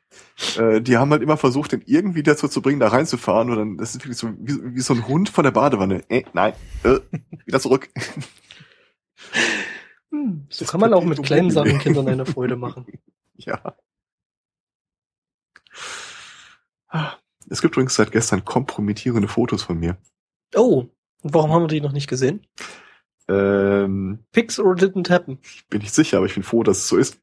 Äh, 0.57 0.81
die 0.81 0.97
haben 0.97 1.11
halt 1.11 1.21
immer 1.21 1.35
versucht, 1.35 1.73
den 1.73 1.83
irgendwie 1.85 2.23
dazu 2.23 2.47
zu 2.47 2.61
bringen, 2.61 2.79
da 2.79 2.87
reinzufahren. 2.87 3.49
Und 3.49 3.57
dann, 3.57 3.77
das 3.77 3.95
ist 3.95 4.03
wirklich 4.03 4.17
so 4.17 4.29
wie, 4.39 4.75
wie 4.75 4.79
so 4.79 4.93
ein 4.93 5.07
Hund 5.07 5.29
von 5.29 5.43
der 5.43 5.51
Badewanne. 5.51 6.03
Äh, 6.09 6.23
nein, 6.33 6.53
äh, 6.83 6.99
wieder 7.45 7.59
zurück. 7.59 7.89
Hm, 10.11 10.45
so 10.49 10.63
Das 10.63 10.71
kann 10.71 10.79
man 10.79 10.93
auch 10.93 11.03
mit 11.03 11.21
kleinen. 11.23 11.51
Sachen 11.51 11.79
Kindern 11.79 12.07
eine 12.07 12.25
Freude 12.25 12.55
machen. 12.55 12.85
Ja. 13.41 13.57
Ah, 13.63 13.73
Es 17.49 17.61
gibt 17.61 17.75
übrigens 17.75 17.95
seit 17.95 18.11
gestern 18.11 18.45
kompromittierende 18.45 19.27
Fotos 19.27 19.63
von 19.63 19.79
mir. 19.79 19.97
Oh, 20.55 20.85
und 21.21 21.33
warum 21.33 21.51
haben 21.51 21.63
wir 21.63 21.67
die 21.67 21.81
noch 21.81 21.91
nicht 21.91 22.07
gesehen? 22.07 22.45
Ähm, 23.27 24.19
Fix 24.31 24.59
or 24.59 24.73
didn't 24.73 25.09
happen? 25.09 25.39
bin 25.69 25.81
nicht 25.81 25.93
sicher, 25.93 26.17
aber 26.17 26.25
ich 26.25 26.33
bin 26.33 26.43
froh, 26.43 26.63
dass 26.63 26.79
es 26.79 26.87
so 26.87 26.97
ist. 26.97 27.19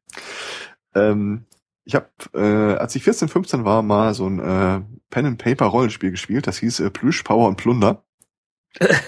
Ähm, 0.95 1.47
ich 1.85 1.95
habe, 1.95 2.09
äh, 2.35 2.77
als 2.77 2.95
ich 2.97 3.05
14, 3.05 3.29
15 3.29 3.65
war, 3.65 3.83
mal 3.83 4.15
so 4.15 4.27
ein 4.29 4.39
äh, 4.39 4.83
Pen-and-Paper-Rollenspiel 5.11 6.11
gespielt. 6.11 6.47
Das 6.47 6.59
hieß 6.59 6.81
äh, 6.81 6.91
Plüsch, 6.91 7.23
Power 7.23 7.49
und 7.49 7.57
Plunder. 7.57 8.05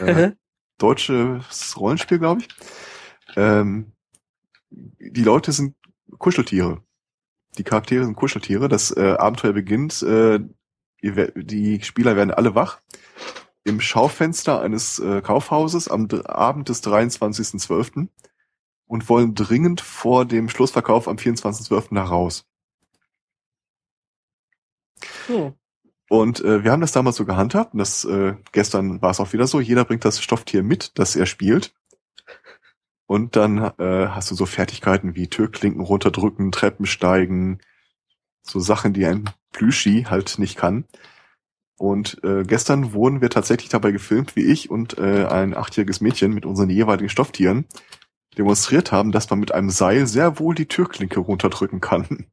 Äh, 0.01 0.33
deutsches 0.79 1.77
Rollenspiel, 1.77 2.19
glaube 2.19 2.41
ich. 2.41 2.49
Ähm, 3.37 3.93
die 4.71 5.23
Leute 5.23 5.53
sind 5.53 5.75
Kuscheltiere. 6.19 6.83
Die 7.57 7.65
Charaktere 7.65 8.05
sind 8.05 8.17
Kuscheltiere. 8.17 8.69
Das 8.69 8.97
äh, 8.97 9.17
Abenteuer 9.19 9.53
beginnt, 9.53 10.03
äh, 10.03 10.41
die 11.03 11.83
Spieler 11.83 12.17
werden 12.17 12.33
alle 12.33 12.55
wach 12.55 12.81
im 13.65 13.81
Schaufenster 13.81 14.61
eines 14.61 14.99
äh, 14.99 15.21
Kaufhauses 15.21 15.89
am 15.89 16.09
D 16.09 16.25
Abend 16.25 16.69
des 16.69 16.83
23.12. 16.83 18.09
und 18.87 19.09
wollen 19.09 19.35
dringend 19.35 19.81
vor 19.81 20.25
dem 20.25 20.49
Schlussverkauf 20.49 21.07
am 21.07 21.17
24.12. 21.17 21.95
heraus. 21.95 22.47
Hm. 25.27 25.55
Und 26.09 26.41
äh, 26.41 26.65
wir 26.65 26.73
haben 26.73 26.81
das 26.81 26.93
damals 26.93 27.17
so 27.17 27.27
gehandhabt 27.27 27.75
und 27.75 27.81
das 27.81 28.05
äh, 28.05 28.35
gestern 28.53 29.03
war 29.03 29.11
es 29.11 29.21
auch 29.21 29.33
wieder 29.35 29.47
so. 29.47 29.61
Jeder 29.61 29.85
bringt 29.85 30.07
das 30.07 30.23
Stofftier 30.23 30.63
mit, 30.63 30.99
das 30.99 31.15
er 31.17 31.27
spielt. 31.27 31.75
Und 33.09 33.37
dann 33.37 33.57
äh, 33.79 34.09
hast 34.09 34.31
du 34.31 34.35
so 34.35 34.45
Fertigkeiten 34.45 35.15
wie 35.15 35.29
Türklinken 35.29 35.81
runterdrücken, 35.81 36.53
Treppen 36.53 36.85
steigen, 36.85 37.59
so 38.43 38.61
Sachen, 38.61 38.93
die 38.93 39.07
ein 39.07 39.31
Plüschi 39.51 40.05
halt 40.11 40.39
nicht 40.39 40.59
kann. 40.59 40.85
Und 41.79 42.23
äh, 42.23 42.43
gestern 42.43 42.93
wurden 42.93 43.23
wir 43.23 43.31
tatsächlich 43.31 43.71
dabei 43.71 43.93
gefilmt, 43.93 44.37
wie 44.37 44.45
ich 44.45 44.69
und 44.69 44.99
äh, 44.99 45.25
ein 45.25 45.57
achtjähriges 45.57 46.03
Mädchen 46.03 46.35
mit 46.35 46.45
unseren 46.45 46.69
jeweiligen 46.69 47.09
Stofftieren 47.09 47.65
demonstriert 48.37 48.93
haben, 48.93 49.11
dass 49.11 49.31
man 49.31 49.41
mit 49.41 49.53
einem 49.53 49.71
Seil 49.71 50.07
sehr 50.07 50.39
wohl 50.39 50.55
die 50.55 50.69
Türklinke 50.69 51.21
runterdrücken 51.21 51.81
kann. 51.81 52.27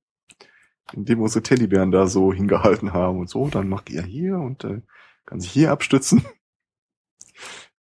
Indem 0.94 1.22
unsere 1.22 1.42
Teddybären 1.42 1.92
da 1.92 2.08
so 2.08 2.34
hingehalten 2.34 2.92
haben 2.92 3.20
und 3.20 3.30
so, 3.30 3.48
dann 3.48 3.70
macht 3.70 3.90
er 3.90 4.04
hier 4.04 4.40
und 4.40 4.66
äh, 4.66 4.82
kann 5.26 5.40
sich 5.40 5.52
hier 5.52 5.72
abstützen. 5.72 6.26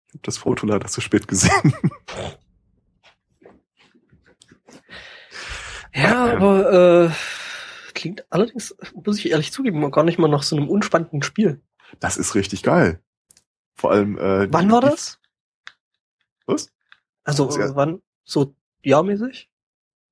Ich 0.07 0.15
habe 0.15 0.23
das 0.23 0.39
Foto 0.39 0.67
leider 0.67 0.89
zu 0.89 0.99
spät 0.99 1.29
gesehen. 1.29 1.73
Ja, 5.93 6.33
aber 6.35 7.09
äh, 7.09 7.09
klingt 7.93 8.25
allerdings, 8.29 8.75
muss 8.93 9.19
ich 9.19 9.31
ehrlich 9.31 9.51
zugeben, 9.51 9.89
gar 9.91 10.03
nicht 10.03 10.19
mal 10.19 10.27
nach 10.27 10.43
so 10.43 10.55
einem 10.55 10.69
unspannenden 10.69 11.21
Spiel. 11.21 11.61
Das 11.99 12.17
ist 12.17 12.35
richtig 12.35 12.63
geil. 12.63 13.01
Vor 13.75 13.91
allem. 13.91 14.17
Äh, 14.17 14.51
wann 14.51 14.71
war 14.71 14.81
das? 14.81 15.19
Was? 16.45 16.71
Also 17.23 17.49
ja. 17.57 17.75
wann? 17.75 18.01
So 18.23 18.55
jahrmäßig? 18.83 19.49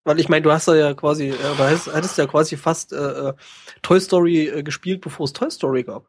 Weil 0.04 0.20
ich 0.20 0.30
meine, 0.30 0.42
du 0.42 0.52
hast 0.52 0.68
ja 0.68 0.94
quasi, 0.94 1.30
äh, 1.30 1.36
du 1.38 1.64
hast, 1.64 1.94
hattest 1.94 2.18
ja 2.18 2.26
quasi 2.26 2.58
fast 2.58 2.94
äh, 2.94 3.30
äh, 3.30 3.34
Toy 3.82 4.00
Story 4.00 4.48
äh, 4.48 4.64
gespielt, 4.64 5.02
bevor 5.02 5.26
es 5.26 5.34
Toy 5.34 5.52
Story 5.52 5.84
gab. 5.84 6.08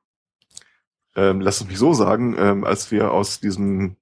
Ähm, 1.17 1.41
lass 1.41 1.61
es 1.61 1.67
mich 1.67 1.79
so 1.79 1.93
sagen, 1.93 2.37
ähm, 2.39 2.65
als 2.65 2.91
wir 2.91 3.11
aus 3.11 3.41
diesem 3.41 3.97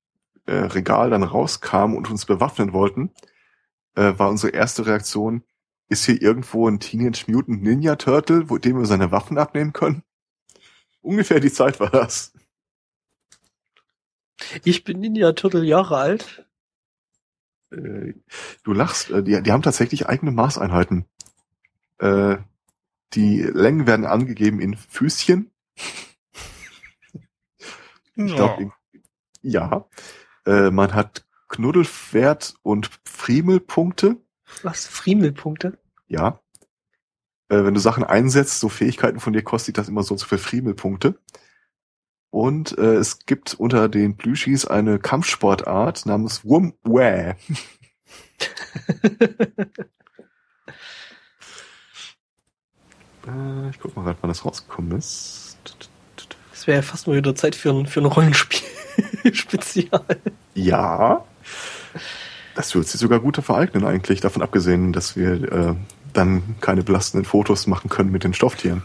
äh, 0.46 0.52
Regal 0.52 1.10
dann 1.10 1.22
rauskamen 1.22 1.96
und 1.96 2.10
uns 2.10 2.26
bewaffnen 2.26 2.72
wollten, 2.72 3.12
äh, 3.94 4.12
war 4.18 4.28
unsere 4.28 4.52
erste 4.52 4.86
Reaktion, 4.86 5.42
ist 5.88 6.04
hier 6.04 6.20
irgendwo 6.20 6.68
ein 6.68 6.80
Teenage 6.80 7.24
Mutant 7.28 7.62
Ninja 7.62 7.96
Turtle, 7.96 8.50
wo 8.50 8.58
dem 8.58 8.78
wir 8.78 8.86
seine 8.86 9.10
Waffen 9.10 9.38
abnehmen 9.38 9.72
können? 9.72 10.02
Ungefähr 11.00 11.40
die 11.40 11.52
Zeit 11.52 11.80
war 11.80 11.90
das. 11.90 12.32
Ich 14.64 14.84
bin 14.84 15.00
Ninja 15.00 15.32
Turtle 15.32 15.64
Jahre 15.64 15.96
alt. 15.96 16.46
Äh, 17.70 18.14
du 18.62 18.72
lachst, 18.72 19.10
äh, 19.10 19.22
die, 19.22 19.42
die 19.42 19.52
haben 19.52 19.62
tatsächlich 19.62 20.08
eigene 20.08 20.30
Maßeinheiten. 20.30 21.06
Äh, 21.98 22.36
die 23.14 23.42
Längen 23.42 23.86
werden 23.86 24.06
angegeben 24.06 24.60
in 24.60 24.76
Füßchen. 24.76 25.50
Ich 28.20 28.34
glaube, 28.34 28.72
ja. 29.42 29.86
Äh, 30.44 30.72
man 30.72 30.92
hat 30.92 31.24
Knuddelwert 31.46 32.56
und 32.62 32.90
Friemelpunkte. 33.04 34.16
Was? 34.62 34.86
Friemelpunkte? 34.86 35.78
Ja. 36.06 36.40
Äh, 37.48 37.64
wenn 37.64 37.74
du 37.74 37.80
Sachen 37.80 38.04
einsetzt, 38.04 38.60
so 38.60 38.68
Fähigkeiten 38.68 39.20
von 39.20 39.32
dir, 39.32 39.42
kostet 39.42 39.78
das 39.78 39.88
immer 39.88 40.02
so 40.02 40.14
und 40.14 40.18
so 40.18 40.26
viel 40.26 40.38
Friemelpunkte. 40.38 41.18
Und 42.30 42.76
äh, 42.76 42.96
es 42.96 43.24
gibt 43.24 43.54
unter 43.54 43.88
den 43.88 44.16
Plüschis 44.16 44.66
eine 44.66 44.98
Kampfsportart 44.98 46.04
namens 46.06 46.44
Wumwah. 46.44 47.36
äh, 53.26 53.70
ich 53.70 53.78
guck 53.80 53.96
mal 53.96 54.02
gerade, 54.04 54.18
wann 54.20 54.28
das 54.28 54.44
rausgekommen 54.44 54.98
ist. 54.98 55.56
Es 56.52 56.66
wäre 56.66 56.78
ja 56.78 56.82
fast 56.82 57.06
mal 57.06 57.16
wieder 57.16 57.34
Zeit 57.34 57.54
für 57.54 57.70
ein, 57.70 57.86
für 57.86 58.00
ein 58.00 58.06
Rollenspiel-Spezial. 58.06 60.04
Ja. 60.54 61.24
Das 62.58 62.74
würde 62.74 62.88
sich 62.88 63.00
sogar 63.00 63.20
gut 63.20 63.36
vereignen 63.36 63.84
eigentlich, 63.84 64.20
davon 64.20 64.42
abgesehen, 64.42 64.92
dass 64.92 65.14
wir 65.14 65.52
äh, 65.52 65.74
dann 66.12 66.56
keine 66.60 66.82
belastenden 66.82 67.24
Fotos 67.24 67.68
machen 67.68 67.88
können 67.88 68.10
mit 68.10 68.24
den 68.24 68.34
Stofftieren. 68.34 68.82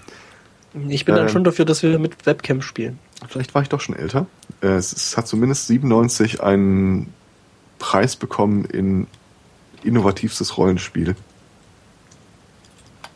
Ich 0.89 1.05
bin 1.05 1.15
äh, 1.15 1.17
dann 1.17 1.29
schon 1.29 1.43
dafür, 1.43 1.65
dass 1.65 1.81
wir 1.81 1.97
mit 1.97 2.27
Webcam 2.27 2.61
spielen. 2.61 2.99
Vielleicht 3.27 3.55
war 3.55 3.63
ich 3.63 3.69
doch 3.69 3.81
schon 3.81 3.95
älter. 3.95 4.27
Äh, 4.61 4.75
es, 4.75 5.17
hat 5.17 5.27
zumindest 5.27 5.65
97 5.65 6.43
einen 6.43 7.11
Preis 7.79 8.15
bekommen 8.15 8.65
in 8.65 9.07
innovativstes 9.81 10.55
Rollenspiel. 10.55 11.15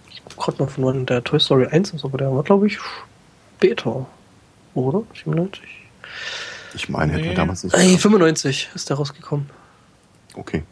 Ich 0.09 0.23
guck 0.25 0.43
gerade 0.43 0.63
mal 0.63 0.69
von 0.69 0.85
wann 0.85 1.05
der 1.05 1.23
Toy 1.23 1.39
Story 1.39 1.67
1 1.67 1.91
ist, 1.91 2.03
aber 2.03 2.17
der 2.17 2.33
war, 2.33 2.41
glaube 2.41 2.65
ich, 2.65 2.79
später. 3.59 4.07
Oder? 4.73 5.03
97? 5.13 5.61
Ich 6.73 6.89
meine, 6.89 7.11
nee. 7.11 7.19
hätten 7.19 7.29
wir 7.29 7.35
damals 7.35 7.63
nicht. 7.63 7.75
Ey, 7.75 7.95
95 7.95 8.71
ist 8.73 8.89
der 8.89 8.97
rausgekommen. 8.97 9.51
Okay. 10.37 10.63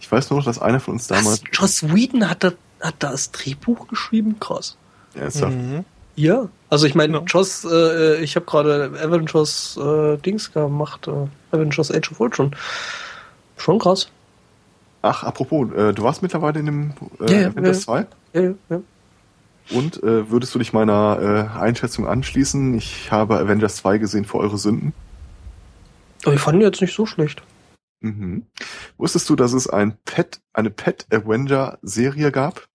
Ich 0.00 0.10
weiß 0.10 0.30
nur 0.30 0.40
noch, 0.40 0.46
dass 0.46 0.58
einer 0.58 0.80
von 0.80 0.94
uns 0.94 1.06
damals. 1.06 1.42
Was? 1.42 1.50
Joss 1.52 1.94
Whedon 1.94 2.28
hat 2.28 2.42
da, 2.42 2.52
hat 2.80 2.96
da 2.98 3.12
das 3.12 3.30
Drehbuch 3.30 3.86
geschrieben? 3.88 4.36
Krass. 4.40 4.76
Ernsthaft? 5.14 5.56
Mhm. 5.56 5.84
Ja. 6.16 6.48
Also 6.68 6.86
ich 6.86 6.94
meine, 6.94 7.18
ja. 7.18 7.22
Joss, 7.26 7.64
äh, 7.64 8.20
ich 8.22 8.36
habe 8.36 8.46
gerade 8.46 8.92
Avengers 9.00 9.78
äh, 9.80 10.16
Dings 10.18 10.52
gemacht, 10.52 11.08
äh, 11.08 11.56
Avengers 11.56 11.90
Age 11.90 12.10
of 12.10 12.20
Ultron. 12.20 12.54
Schon 13.56 13.78
krass. 13.78 14.08
Ach, 15.02 15.22
apropos, 15.22 15.72
äh, 15.72 15.92
du 15.92 16.02
warst 16.02 16.22
mittlerweile 16.22 16.60
in 16.60 16.66
dem 16.66 16.92
äh, 17.20 17.32
ja, 17.32 17.40
ja, 17.40 17.48
Avengers 17.48 17.78
ja. 17.78 17.84
2? 17.84 18.06
Ja, 18.32 18.40
ja, 18.40 18.54
ja. 18.68 18.80
Und 19.70 20.02
äh, 20.02 20.30
würdest 20.30 20.54
du 20.54 20.58
dich 20.58 20.72
meiner 20.72 21.50
äh, 21.56 21.58
Einschätzung 21.58 22.06
anschließen? 22.06 22.74
Ich 22.74 23.12
habe 23.12 23.38
Avengers 23.38 23.76
2 23.76 23.98
gesehen 23.98 24.24
für 24.24 24.38
eure 24.38 24.58
Sünden. 24.58 24.92
Aber 26.24 26.34
ich 26.34 26.40
fand 26.40 26.56
ihn 26.56 26.62
jetzt 26.62 26.80
nicht 26.80 26.94
so 26.94 27.06
schlecht. 27.06 27.42
Mhm. 28.00 28.46
Wusstest 28.96 29.28
du, 29.28 29.36
dass 29.36 29.52
es 29.52 29.68
ein 29.68 29.98
Pet, 30.04 30.40
eine 30.52 30.70
Pet 30.70 31.06
Avenger 31.10 31.78
Serie 31.82 32.32
gab? 32.32 32.68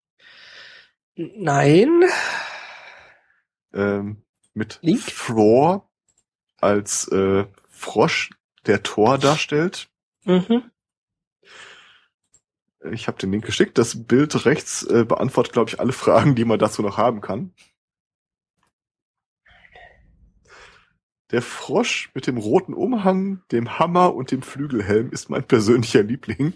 Nein. 1.15 2.03
Ähm, 3.73 4.23
mit 4.53 4.79
Link? 4.81 5.05
Thor 5.07 5.89
als 6.57 7.07
äh, 7.09 7.45
Frosch, 7.69 8.31
der 8.65 8.83
Tor 8.83 9.17
darstellt. 9.17 9.89
Mhm. 10.23 10.71
Ich 12.91 13.07
habe 13.07 13.17
den 13.17 13.31
Link 13.31 13.45
geschickt. 13.45 13.77
Das 13.77 14.05
Bild 14.05 14.45
rechts 14.45 14.83
äh, 14.83 15.05
beantwortet, 15.05 15.53
glaube 15.53 15.69
ich, 15.69 15.79
alle 15.79 15.91
Fragen, 15.91 16.35
die 16.35 16.45
man 16.45 16.59
dazu 16.59 16.81
noch 16.81 16.97
haben 16.97 17.21
kann. 17.21 17.53
Der 21.35 21.41
Frosch 21.41 22.11
mit 22.13 22.27
dem 22.27 22.37
roten 22.37 22.73
Umhang, 22.73 23.43
dem 23.51 23.77
Hammer 23.77 24.15
und 24.15 24.31
dem 24.31 24.41
Flügelhelm 24.41 25.11
ist 25.11 25.29
mein 25.29 25.45
persönlicher 25.45 26.01
Liebling. 26.01 26.53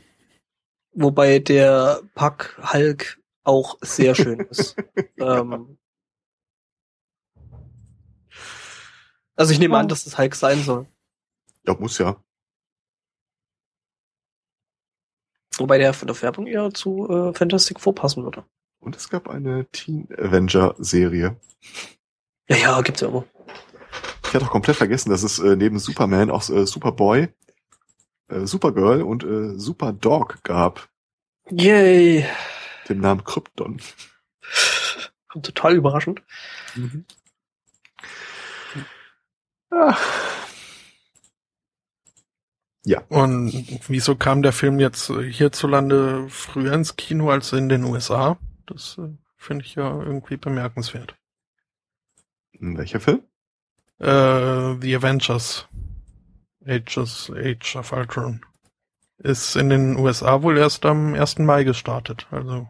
Wobei 0.93 1.39
der 1.39 2.01
Pack 2.15 2.57
Hulk 2.71 3.21
auch 3.43 3.77
sehr 3.81 4.15
schön 4.15 4.39
ist. 4.39 4.77
ähm, 5.17 5.77
also 9.35 9.51
ich 9.51 9.59
nehme 9.59 9.77
an, 9.77 9.89
dass 9.89 10.05
das 10.05 10.17
Hulk 10.17 10.33
sein 10.33 10.63
soll. 10.63 10.87
Ja, 11.67 11.73
muss 11.73 11.97
ja. 11.97 12.15
Wobei 15.57 15.77
der 15.77 15.93
von 15.93 16.07
der 16.07 16.15
Färbung 16.15 16.47
eher 16.47 16.73
zu 16.73 17.05
äh, 17.09 17.33
Fantastic 17.33 17.81
Four 17.81 17.95
passen 17.95 18.23
würde. 18.23 18.45
Und 18.79 18.95
es 18.95 19.09
gab 19.09 19.27
eine 19.27 19.65
Teen 19.73 20.07
Avenger 20.17 20.73
Serie. 20.77 21.35
Ja, 22.47 22.55
ja, 22.55 22.81
gibt's 22.81 23.01
ja 23.01 23.09
immer. 23.09 23.25
Ich 24.29 24.35
hatte 24.35 24.45
auch 24.45 24.51
komplett 24.51 24.77
vergessen, 24.77 25.09
dass 25.09 25.23
es 25.23 25.39
äh, 25.39 25.55
neben 25.55 25.79
Superman 25.79 26.29
auch 26.29 26.47
äh, 26.49 26.67
Superboy, 26.67 27.29
äh, 28.27 28.45
Supergirl 28.45 29.01
und 29.01 29.23
äh, 29.23 29.57
Superdog 29.57 30.43
gab. 30.43 30.87
Yay! 31.49 32.23
Dem 32.87 32.99
Namen 32.99 33.23
Krypton. 33.23 33.81
Total 35.41 35.75
überraschend. 35.75 36.21
Mhm. 36.75 37.05
Ah. 39.71 39.97
Ja. 42.85 43.01
Und 43.09 43.79
wieso 43.87 44.15
kam 44.15 44.43
der 44.43 44.53
Film 44.53 44.79
jetzt 44.79 45.07
hierzulande 45.07 46.29
früher 46.29 46.73
ins 46.73 46.95
Kino 46.97 47.31
als 47.31 47.51
in 47.53 47.67
den 47.67 47.83
USA? 47.83 48.37
Das 48.67 48.99
äh, 48.99 49.09
finde 49.37 49.65
ich 49.65 49.73
ja 49.73 49.89
irgendwie 49.89 50.37
bemerkenswert. 50.37 51.15
Welcher 52.59 52.99
Film? 52.99 53.23
Äh, 53.99 54.75
The 54.81 54.95
Avengers. 54.95 55.67
Ages, 56.65 57.31
Age 57.35 57.75
of 57.75 57.91
Ultron. 57.91 58.41
Ist 59.17 59.55
in 59.55 59.69
den 59.69 59.97
USA 59.97 60.41
wohl 60.41 60.57
erst 60.57 60.85
am 60.85 61.13
1. 61.13 61.39
Mai 61.39 61.63
gestartet, 61.63 62.27
also 62.31 62.69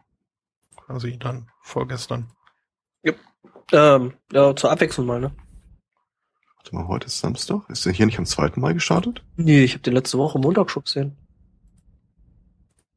quasi 0.76 1.18
dann 1.20 1.50
vorgestern. 1.62 2.32
Ja, 3.04 3.14
ähm, 3.72 4.14
ja 4.32 4.56
zur 4.56 4.72
Abwechslung 4.72 5.06
mal, 5.06 5.20
ne? 5.20 5.32
Warte 6.58 6.76
mal, 6.76 6.88
heute 6.88 7.08
ist 7.08 7.20
Samstag. 7.20 7.70
Ist 7.70 7.86
der 7.86 7.94
hier 7.94 8.06
nicht 8.06 8.18
am 8.18 8.26
2. 8.26 8.54
Mai 8.56 8.74
gestartet? 8.74 9.24
Nee, 9.36 9.64
ich 9.64 9.74
habe 9.74 9.84
den 9.84 9.94
letzte 9.94 10.18
Woche 10.18 10.40
Montag 10.40 10.72
schon 10.72 10.84
gesehen. 10.84 11.18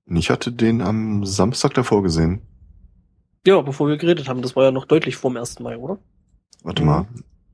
Ich 0.06 0.30
hatte 0.30 0.52
den 0.52 0.80
am 0.80 1.24
Samstag 1.26 1.74
davor 1.74 2.02
gesehen. 2.02 2.42
Ja, 3.46 3.60
bevor 3.60 3.88
wir 3.88 3.96
geredet 3.96 4.28
haben. 4.28 4.42
Das 4.42 4.56
war 4.56 4.64
ja 4.64 4.70
noch 4.70 4.86
deutlich 4.86 5.16
vor 5.16 5.30
dem 5.30 5.36
1. 5.36 5.60
Mai, 5.60 5.76
oder? 5.76 5.98
Warte 6.62 6.82
mhm. 6.82 6.88
mal. 6.88 7.06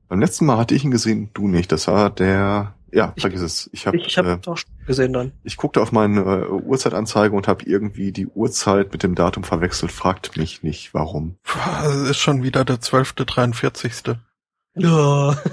Beim 0.09 0.19
letzten 0.19 0.45
Mal 0.47 0.57
hatte 0.57 0.75
ich 0.75 0.83
ihn 0.83 0.91
gesehen, 0.91 1.29
du 1.33 1.47
nicht. 1.47 1.71
Das 1.71 1.87
war 1.87 2.09
der. 2.09 2.73
Ja, 2.91 3.13
ich, 3.15 3.21
vergiss 3.21 3.41
es. 3.41 3.69
Ich 3.71 3.85
habe 3.85 3.97
ich 3.97 4.17
hab 4.17 4.25
äh, 4.25 4.39
auch 4.47 4.57
gesehen 4.87 5.13
dann. 5.13 5.31
Ich 5.43 5.55
guckte 5.57 5.79
auf 5.79 5.91
meine 5.91 6.21
äh, 6.21 6.47
Uhrzeitanzeige 6.49 7.35
und 7.35 7.47
habe 7.47 7.63
irgendwie 7.65 8.11
die 8.11 8.25
Uhrzeit 8.25 8.91
mit 8.91 9.03
dem 9.03 9.13
Datum 9.13 9.43
verwechselt. 9.43 9.91
Fragt 9.91 10.35
mich 10.35 10.63
nicht, 10.63 10.95
warum. 10.95 11.35
Das 11.83 11.95
ist 11.95 12.17
schon 12.17 12.41
wieder 12.41 12.65
der 12.65 12.77
12.43. 12.77 14.17
Ja. 14.73 15.37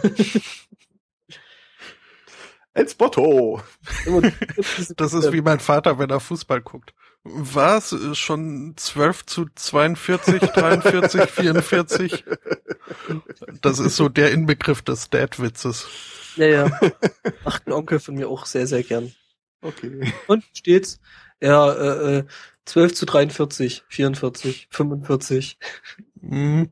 El 2.73 2.89
Spotto. 2.89 3.61
Das 4.97 5.13
ist 5.13 5.33
wie 5.33 5.43
mein 5.43 5.61
Vater, 5.61 5.99
wenn 5.99 6.09
er 6.11 6.21
Fußball 6.21 6.63
guckt. 6.63 6.95
Was? 7.29 7.97
Schon 8.17 8.75
12 8.77 9.27
zu 9.27 9.47
42, 9.55 10.41
43, 10.41 11.23
44? 11.23 12.25
Das 13.61 13.79
ist 13.79 13.97
so 13.97 14.09
der 14.09 14.31
Inbegriff 14.31 14.83
des 14.83 15.11
Dad-Witzes. 15.11 15.87
Ja, 16.37 16.47
ja. 16.47 16.81
Macht 17.45 17.67
ein 17.67 17.73
Onkel 17.73 17.99
von 17.99 18.15
mir 18.15 18.29
auch 18.29 18.47
sehr, 18.47 18.67
sehr 18.67 18.83
gern. 18.83 19.13
Okay. 19.61 20.13
Und 20.29 20.45
steht's? 20.55 21.01
Ja, 21.41 21.73
äh, 22.19 22.25
12 22.67 22.91
äh, 22.91 22.95
zu 22.95 23.07
43, 23.07 23.85
44, 23.89 24.69
45. 24.71 25.59
Mhm. 26.21 26.71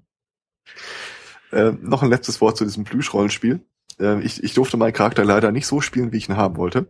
Äh, 1.51 1.73
noch 1.81 2.03
ein 2.03 2.11
letztes 2.11 2.41
Wort 2.41 2.57
zu 2.57 2.65
diesem 2.65 2.85
Plüschrollenspiel. 2.85 3.61
Äh, 3.99 4.21
ich, 4.23 4.43
ich 4.43 4.55
durfte 4.55 4.77
meinen 4.77 4.93
Charakter 4.93 5.25
leider 5.25 5.51
nicht 5.51 5.67
so 5.67 5.81
spielen, 5.81 6.13
wie 6.13 6.19
ich 6.19 6.29
ihn 6.29 6.37
haben 6.37 6.57
wollte. 6.57 6.87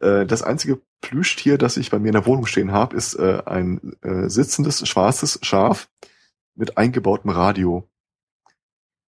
Äh, 0.00 0.26
das 0.26 0.42
einzige 0.42 0.80
Plüschtier, 1.06 1.56
das 1.56 1.76
ich 1.76 1.90
bei 1.90 2.00
mir 2.00 2.08
in 2.08 2.14
der 2.14 2.26
Wohnung 2.26 2.46
stehen 2.46 2.72
habe, 2.72 2.96
ist 2.96 3.14
äh, 3.14 3.40
ein 3.46 3.96
äh, 4.02 4.28
sitzendes 4.28 4.86
schwarzes 4.88 5.38
Schaf 5.42 5.88
mit 6.56 6.78
eingebautem 6.78 7.30
Radio. 7.30 7.88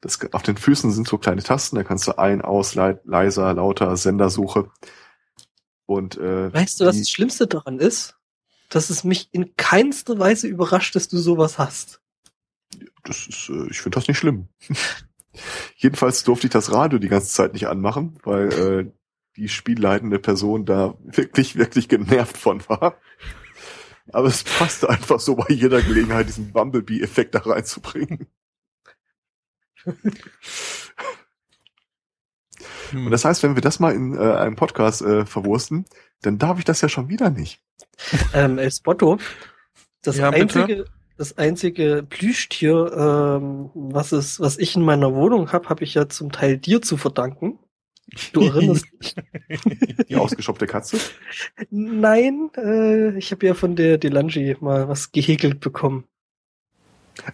Das, 0.00 0.20
auf 0.32 0.44
den 0.44 0.56
Füßen 0.56 0.92
sind 0.92 1.08
so 1.08 1.18
kleine 1.18 1.42
Tasten, 1.42 1.74
da 1.74 1.82
kannst 1.82 2.06
du 2.06 2.16
ein, 2.16 2.40
aus, 2.40 2.76
leiser, 2.76 3.52
lauter, 3.52 3.96
Sendersuche. 3.96 4.70
Und 5.86 6.16
äh, 6.18 6.52
weißt 6.52 6.80
du, 6.80 6.84
was 6.86 6.98
das 6.98 7.10
Schlimmste 7.10 7.48
daran 7.48 7.80
ist? 7.80 8.16
Dass 8.68 8.90
es 8.90 9.02
mich 9.02 9.30
in 9.32 9.56
keinster 9.56 10.20
Weise 10.20 10.46
überrascht, 10.46 10.94
dass 10.94 11.08
du 11.08 11.18
sowas 11.18 11.58
hast. 11.58 12.00
Das 13.02 13.26
ist, 13.26 13.48
äh, 13.48 13.66
ich 13.70 13.80
finde 13.80 13.96
das 13.96 14.06
nicht 14.06 14.18
schlimm. 14.18 14.46
Jedenfalls 15.76 16.22
durfte 16.22 16.46
ich 16.46 16.52
das 16.52 16.70
Radio 16.70 17.00
die 17.00 17.08
ganze 17.08 17.28
Zeit 17.28 17.54
nicht 17.54 17.66
anmachen, 17.66 18.20
weil 18.22 18.52
äh, 18.52 18.92
die 19.38 19.48
spielleitende 19.48 20.18
Person 20.18 20.64
da 20.64 20.94
wirklich, 21.00 21.56
wirklich 21.56 21.88
genervt 21.88 22.36
von 22.36 22.60
war. 22.68 22.98
Aber 24.12 24.28
es 24.28 24.42
passte 24.42 24.90
einfach 24.90 25.20
so 25.20 25.36
bei 25.36 25.54
jeder 25.54 25.80
Gelegenheit, 25.80 26.28
diesen 26.28 26.52
Bumblebee-Effekt 26.52 27.34
da 27.34 27.40
reinzubringen. 27.40 28.26
Und 32.92 33.10
das 33.10 33.24
heißt, 33.24 33.42
wenn 33.42 33.54
wir 33.54 33.62
das 33.62 33.80
mal 33.80 33.94
in 33.94 34.16
äh, 34.16 34.20
einem 34.20 34.56
Podcast 34.56 35.02
äh, 35.02 35.24
verwursten, 35.26 35.84
dann 36.22 36.38
darf 36.38 36.58
ich 36.58 36.64
das 36.64 36.80
ja 36.80 36.88
schon 36.88 37.08
wieder 37.08 37.30
nicht. 37.30 37.60
Ähm, 38.34 38.58
El 38.58 38.72
Spotto, 38.72 39.18
das 40.02 40.16
ja, 40.16 40.30
einzige, 40.30 40.86
das 41.16 41.36
einzige 41.36 42.04
Plüschtier, 42.08 42.92
ähm, 42.96 43.70
was 43.74 44.12
es, 44.12 44.40
was 44.40 44.58
ich 44.58 44.74
in 44.74 44.82
meiner 44.82 45.14
Wohnung 45.14 45.52
habe, 45.52 45.68
habe 45.68 45.84
ich 45.84 45.94
ja 45.94 46.08
zum 46.08 46.32
Teil 46.32 46.58
dir 46.58 46.82
zu 46.82 46.96
verdanken. 46.96 47.58
Du 48.32 48.42
erinnerst 48.42 48.86
dich? 49.02 49.14
Die 50.08 50.16
ausgeschoppte 50.16 50.66
Katze? 50.66 50.98
Nein, 51.70 52.50
äh, 52.56 53.16
ich 53.18 53.30
habe 53.32 53.46
ja 53.46 53.54
von 53.54 53.76
der 53.76 53.98
Delangi 53.98 54.56
mal 54.60 54.88
was 54.88 55.12
gehäkelt 55.12 55.60
bekommen. 55.60 56.04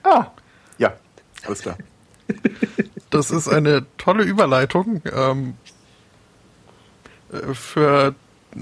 Ah, 0.02 0.28
ja, 0.78 0.94
alles 1.46 1.60
klar. 1.60 1.76
Das 3.10 3.30
ist 3.30 3.48
eine 3.48 3.86
tolle 3.98 4.24
Überleitung 4.24 5.02
ähm, 5.12 5.54
äh, 7.32 7.54
für 7.54 8.14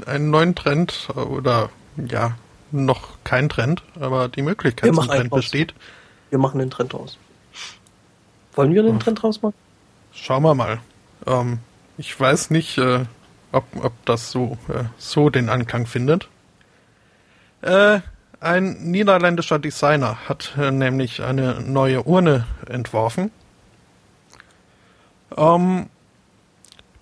einen 0.07 0.31
neuen 0.31 0.55
Trend 0.55 1.09
oder 1.15 1.71
ja, 1.97 2.37
noch 2.71 3.19
kein 3.25 3.49
Trend, 3.49 3.83
aber 3.99 4.29
die 4.29 4.43
Möglichkeit 4.43 4.95
zum 4.95 5.07
Trend 5.07 5.31
besteht. 5.31 5.75
Wir 6.31 6.39
machen 6.39 6.59
den 6.59 6.71
Trend 6.71 6.95
raus. 6.95 7.19
Wollen 8.55 8.75
wir 8.75 8.83
den 8.83 9.01
Trend 9.01 9.23
rausmachen? 9.23 9.55
Schauen 10.13 10.43
wir 10.43 10.55
mal. 10.55 10.81
Ähm, 11.27 11.61
ich 11.99 12.19
weiß 12.19 12.51
nicht, 12.51 12.79
äh, 12.79 13.05
ob, 13.53 13.65
ob 13.83 13.93
das 14.05 14.31
so, 14.31 14.59
äh, 14.69 14.85
so 14.97 15.31
den 15.31 15.49
Anklang 15.49 15.87
findet. 15.87 16.29
Äh, 17.61 18.01
ein 18.41 18.91
niederländischer 18.91 19.59
Designer 19.59 20.29
hat 20.29 20.55
äh, 20.59 20.71
nämlich 20.71 21.23
eine 21.23 21.61
neue 21.61 22.03
Urne 22.03 22.47
entworfen. 22.67 23.31
Ähm, 25.37 25.89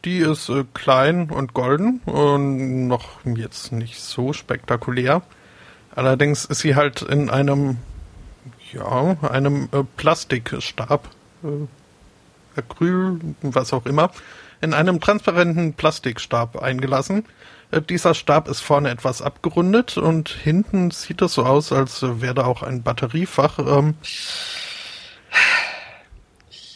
die 0.04 0.18
ist 0.18 0.48
äh, 0.48 0.64
klein 0.74 1.30
und 1.30 1.54
golden 1.54 2.00
und 2.04 2.88
noch 2.88 3.24
jetzt 3.24 3.72
nicht 3.72 4.00
so 4.00 4.32
spektakulär. 4.32 5.22
Allerdings 5.94 6.44
ist 6.44 6.60
sie 6.60 6.76
halt 6.76 7.02
in 7.02 7.30
einem, 7.30 7.78
ja, 8.72 9.16
einem 9.22 9.68
äh, 9.72 9.82
Plastikstab, 9.96 11.08
Acryl, 12.54 13.18
was 13.40 13.72
auch 13.72 13.86
immer, 13.86 14.10
in 14.60 14.74
einem 14.74 15.00
transparenten 15.00 15.74
Plastikstab 15.74 16.62
eingelassen. 16.62 17.24
Äh, 17.70 17.82
dieser 17.82 18.14
Stab 18.14 18.48
ist 18.48 18.60
vorne 18.60 18.90
etwas 18.90 19.22
abgerundet 19.22 19.96
und 19.96 20.28
hinten 20.28 20.90
sieht 20.90 21.22
es 21.22 21.34
so 21.34 21.44
aus, 21.44 21.72
als 21.72 22.02
wäre 22.02 22.34
da 22.34 22.44
auch 22.44 22.62
ein 22.62 22.82
Batteriefach. 22.82 23.58
Ähm, 23.58 23.94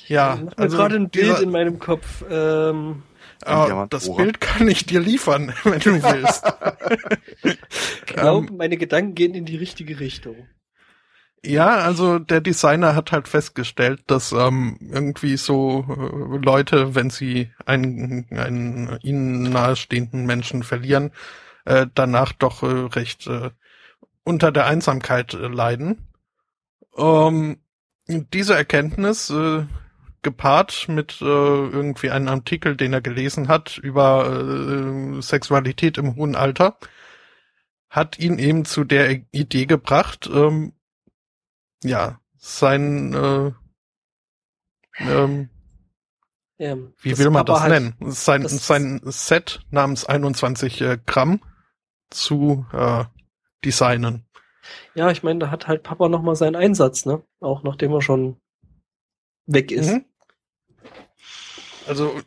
ja, 0.07 0.39
ich 0.51 0.59
also 0.59 0.77
gerade 0.77 0.97
ein 0.97 1.11
Bild 1.11 1.41
in 1.41 1.51
meinem 1.51 1.79
Kopf. 1.79 2.25
Ähm, 2.31 3.03
ah, 3.45 3.87
das 3.89 4.15
Bild 4.15 4.41
kann 4.41 4.69
ich 4.69 4.87
dir 4.87 5.01
liefern, 5.01 5.53
wenn 5.65 5.81
du 5.81 6.03
willst. 6.03 6.45
ich 7.43 8.07
glaube, 8.07 8.49
ähm, 8.49 8.57
meine 8.57 8.77
Gedanken 8.77 9.15
gehen 9.15 9.35
in 9.35 9.45
die 9.45 9.57
richtige 9.57 10.01
Richtung. 10.01 10.37
Ja, 11.47 11.77
also 11.77 12.19
der 12.19 12.41
Designer 12.41 12.95
hat 12.95 13.13
halt 13.13 13.29
festgestellt, 13.29 14.03
dass 14.07 14.33
ähm, 14.33 14.79
irgendwie 14.81 15.37
so 15.37 15.85
äh, 15.89 16.39
Leute, 16.43 16.95
wenn 16.95 17.11
sie 17.11 17.51
einen, 17.67 18.27
einen 18.31 18.99
ihnen 19.03 19.43
nahestehenden 19.43 20.25
Menschen 20.25 20.63
verlieren, 20.63 21.11
äh, 21.67 21.87
danach 21.95 22.33
doch 22.33 22.63
äh, 22.63 22.67
recht 22.67 23.27
äh, 23.27 23.51
unter 24.25 24.53
der 24.53 24.67
Einsamkeit 24.67 25.35
äh, 25.35 25.49
leiden. 25.49 26.09
Ähm, 26.97 27.59
diese 28.09 28.55
Erkenntnis 28.55 29.29
äh, 29.29 29.67
gepaart 30.23 30.89
mit 30.89 31.21
äh, 31.21 31.25
irgendwie 31.25 32.11
einem 32.11 32.29
Artikel, 32.29 32.77
den 32.77 32.95
er 32.95 33.03
gelesen 33.03 33.49
hat 33.49 33.77
über 33.77 35.19
äh, 35.19 35.21
Sexualität 35.21 35.99
im 35.99 36.17
hohen 36.17 36.37
Alter, 36.37 36.79
hat 37.91 38.19
ihn 38.19 38.39
eben 38.39 38.65
zu 38.65 38.85
der 38.85 39.23
Idee 39.33 39.67
gebracht, 39.67 40.29
ähm, 40.33 40.73
ja, 41.85 42.21
sein, 42.37 43.15
äh, 43.15 43.53
ähm, 44.99 45.51
ja, 46.59 46.77
wie 47.01 47.19
will 47.19 47.31
man 47.31 47.47
das 47.47 47.61
halt, 47.61 47.73
nennen? 47.73 48.13
Sein, 48.13 48.43
das 48.43 48.67
sein 48.67 49.01
Set 49.05 49.61
namens 49.71 50.05
21 50.05 50.81
äh, 50.81 50.99
Gramm 51.05 51.41
zu 52.11 52.67
äh, 52.73 53.05
designen. 53.65 54.27
Ja, 54.95 55.11
ich 55.11 55.23
meine, 55.23 55.41
da 55.41 55.51
hat 55.51 55.67
halt 55.67 55.83
Papa 55.83 56.09
nochmal 56.09 56.37
seinen 56.37 56.57
Einsatz, 56.57 57.07
ne? 57.07 57.23
Auch 57.41 57.63
nachdem 57.65 57.93
er 57.93 58.03
schon 58.03 58.41
weg 59.47 59.73
ist. 59.73 59.91
Mhm. 59.91 60.05
Also 61.87 62.21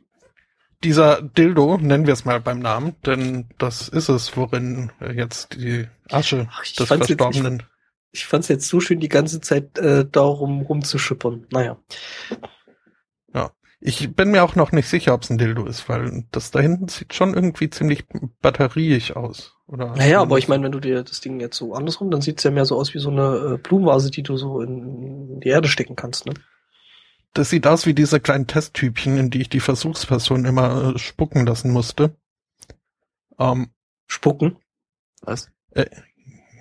dieser 0.84 1.22
Dildo, 1.22 1.78
nennen 1.78 2.06
wir 2.06 2.14
es 2.14 2.26
mal 2.26 2.40
beim 2.40 2.60
Namen, 2.60 2.96
denn 3.06 3.50
das 3.58 3.90
ist 3.90 4.10
es, 4.10 4.38
worin 4.38 4.92
jetzt 5.14 5.56
die 5.56 5.88
Asche 6.10 6.48
Ach, 6.52 6.64
des 6.64 6.88
Verstorbenen. 6.88 7.60
Jetzt, 7.60 7.77
ich, 8.18 8.26
fand 8.26 8.44
es 8.44 8.50
jetzt 8.50 8.68
so 8.68 8.80
schön, 8.80 9.00
die 9.00 9.10
ganze 9.10 9.42
Zeit 9.42 9.78
äh, 9.78 10.06
darum 10.06 10.62
rumzuschippern. 10.62 11.48
Naja. 11.52 11.78
Ja. 13.34 13.52
Ich 13.80 14.16
bin 14.16 14.32
mir 14.32 14.44
auch 14.44 14.56
noch 14.56 14.72
nicht 14.72 14.88
sicher, 14.88 15.14
ob 15.14 15.22
es 15.22 15.30
ein 15.30 15.38
Dildo 15.38 15.66
ist, 15.66 15.88
weil 15.88 16.26
das 16.32 16.50
da 16.50 16.60
hinten 16.60 16.88
sieht 16.88 17.14
schon 17.14 17.36
irgendwie 17.36 17.70
ziemlich 17.70 18.06
batteriig 18.42 19.16
aus. 19.16 19.54
Oder 19.68 19.96
naja, 19.96 20.22
aber 20.22 20.40
ich 20.40 20.48
meine, 20.48 20.64
wenn 20.64 20.72
du 20.72 20.80
dir 20.80 21.04
das 21.04 21.22
Ding 21.22 21.40
jetzt 21.40 21.58
so 21.58 21.74
andersrum, 21.74 22.10
dann 22.10 22.22
sieht 22.22 22.40
es 22.40 22.44
ja 22.44 22.52
mehr 22.52 22.66
so 22.66 22.76
aus 22.76 22.94
wie 22.94 23.00
so 23.00 23.12
eine 23.12 23.56
äh, 23.56 23.58
Blumenvase, 23.58 24.10
die 24.10 24.24
du 24.24 24.36
so 24.38 24.62
in, 24.62 25.30
in 25.34 25.40
die 25.42 25.50
Erde 25.50 25.68
stecken 25.68 25.96
kannst, 25.96 26.26
ne? 26.26 26.34
Das 27.34 27.52
sieht 27.52 27.68
aus 27.68 27.86
wie 27.86 27.94
diese 27.94 28.20
kleinen 28.20 28.48
Testtypchen, 28.48 29.18
in 29.18 29.30
die 29.30 29.42
ich 29.42 29.50
die 29.50 29.60
Versuchsperson 29.60 30.46
immer 30.46 30.96
äh, 30.96 30.98
spucken 30.98 31.46
lassen 31.46 31.72
musste. 31.72 32.16
Ähm, 33.38 33.70
spucken? 34.08 34.58
Was? 35.22 35.52
Äh, 35.72 35.86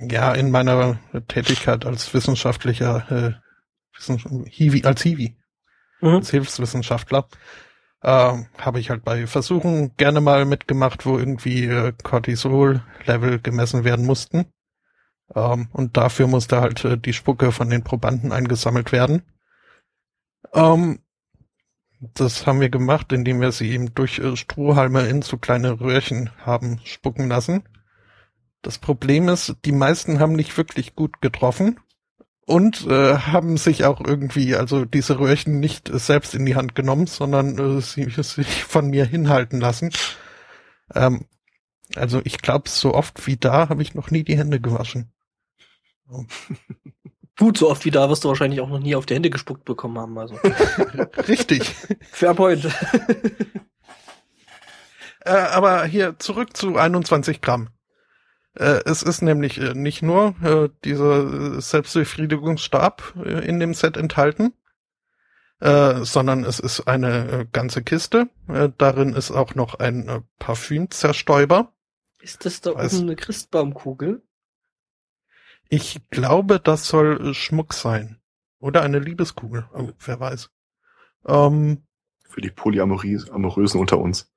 ja, 0.01 0.33
in 0.33 0.51
meiner 0.51 0.99
Tätigkeit 1.29 1.87
als 1.87 2.13
wissenschaftlicher, 2.13 3.11
äh, 3.11 3.97
Wissenschaft 3.97 4.35
Hiwi, 4.47 4.85
als 4.85 5.03
Hiwi, 5.03 5.37
mhm. 6.01 6.09
als 6.09 6.31
Hilfswissenschaftler, 6.31 7.29
äh, 8.03 8.39
habe 8.59 8.81
ich 8.81 8.91
halt 8.91 9.05
bei 9.05 9.27
Versuchen 9.27 9.97
gerne 9.97 10.21
mal 10.21 10.45
mitgemacht, 10.45 11.07
wo 11.07 11.19
irgendwie 11.19 11.65
äh, 11.65 11.93
Cortisol-Level 12.03 13.41
gemessen 13.41 13.85
werden 13.85 14.07
mussten. 14.07 14.47
Ähm, 15.35 15.69
und 15.73 15.97
dafür 15.97 16.27
musste 16.27 16.61
halt 16.61 16.85
äh, 16.85 16.99
die 16.99 17.13
Spucke 17.13 17.53
von 17.53 17.71
den 17.71 17.83
Probanden 17.83 18.33
eingesammelt 18.33 18.93
werden. 18.93 19.23
Ähm, 20.53 21.01
das 22.01 22.47
haben 22.47 22.61
wir 22.61 22.69
gemacht, 22.69 23.13
indem 23.13 23.41
wir 23.41 23.53
sie 23.53 23.71
eben 23.71 23.95
durch 23.95 24.19
äh, 24.19 24.37
Strohhalme 24.37 25.07
in 25.07 25.23
so 25.23 25.39
kleine 25.39 25.81
Röhrchen 25.81 26.31
haben 26.45 26.81
spucken 26.85 27.29
lassen. 27.29 27.63
Das 28.63 28.79
Problem 28.79 29.29
ist, 29.29 29.57
die 29.65 29.73
meisten 29.73 30.19
haben 30.19 30.35
nicht 30.35 30.57
wirklich 30.57 30.95
gut 30.95 31.21
getroffen 31.21 31.79
und 32.47 32.87
äh, 32.87 33.17
haben 33.17 33.57
sich 33.57 33.85
auch 33.85 34.01
irgendwie, 34.01 34.55
also 34.55 34.85
diese 34.85 35.19
Röhrchen 35.19 35.61
nicht 35.61 35.91
äh, 35.91 35.99
selbst 35.99 36.35
in 36.35 36.47
die 36.47 36.55
Hand 36.55 36.75
genommen, 36.75 37.07
sondern 37.07 37.59
äh, 37.59 37.81
sie 37.81 38.09
sich 38.09 38.65
von 38.65 38.89
mir 38.89 39.05
hinhalten 39.05 39.61
lassen. 39.61 39.91
Ähm, 40.95 41.27
also 41.95 42.21
ich 42.25 42.39
glaube, 42.39 42.69
so 42.69 42.95
oft 42.95 43.27
wie 43.27 43.37
da 43.37 43.69
habe 43.69 43.83
ich 43.83 43.95
noch 43.95 44.11
nie 44.11 44.25
die 44.25 44.39
Hände 44.39 44.61
gewaschen. 44.61 45.13
Gut, 47.39 47.59
so 47.59 47.71
oft 47.71 47.85
wie 47.85 47.91
da 47.91 48.09
wirst 48.09 48.25
du 48.25 48.29
wahrscheinlich 48.29 48.61
auch 48.61 48.69
noch 48.69 48.79
nie 48.79 48.95
auf 48.95 49.05
die 49.05 49.15
Hände 49.15 49.29
gespuckt 49.29 49.65
bekommen 49.65 49.99
haben. 49.99 50.17
Also. 50.17 50.37
Richtig. 51.29 51.75
Fair 52.11 52.33
point. 52.35 52.65
äh, 55.21 55.31
aber 55.31 55.85
hier 55.85 56.19
zurück 56.19 56.57
zu 56.57 56.77
21 56.77 57.43
Gramm. 57.43 57.69
Äh, 58.57 58.83
es 58.87 59.03
ist 59.03 59.23
nämlich 59.23 59.59
äh, 59.59 59.75
nicht 59.75 60.03
nur 60.03 60.35
äh, 60.43 60.71
dieser 60.85 61.61
Selbstbefriedigungsstab 61.61 63.15
in 63.45 63.61
dem 63.61 63.75
Set 63.75 63.97
enthalten, 63.97 64.53
sondern 65.59 66.45
es 66.45 66.61
ist 66.61 66.87
eine 66.87 67.49
ganze 67.51 67.83
Kiste. 67.83 68.29
Darin 68.77 69.15
ist 69.15 69.31
auch 69.31 69.55
noch 69.55 69.77
ein 69.79 70.23
Parfümzerstäuber. 70.39 71.73
Ist 72.21 72.45
das 72.45 72.61
da 72.61 72.73
oben 72.73 73.01
eine 73.01 73.17
Christbaumkugel? 73.17 74.21
Ich 75.71 76.11
glaube, 76.11 76.61
das 76.61 76.87
soll 76.87 77.33
Schmuck 77.33 77.73
sein. 77.73 78.21
Oder 78.59 78.83
eine 78.83 78.99
Liebeskugel. 78.99 79.67
Oh, 79.73 79.89
wer 79.99 80.21
weiß. 80.21 80.51
Ähm, 81.27 81.87
Für 82.29 82.43
die 82.43 82.51
Polyamorösen 82.51 83.81
unter 83.81 83.97
uns. 83.97 84.31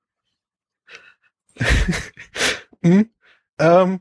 hm, 2.82 3.10
ähm, 3.58 4.00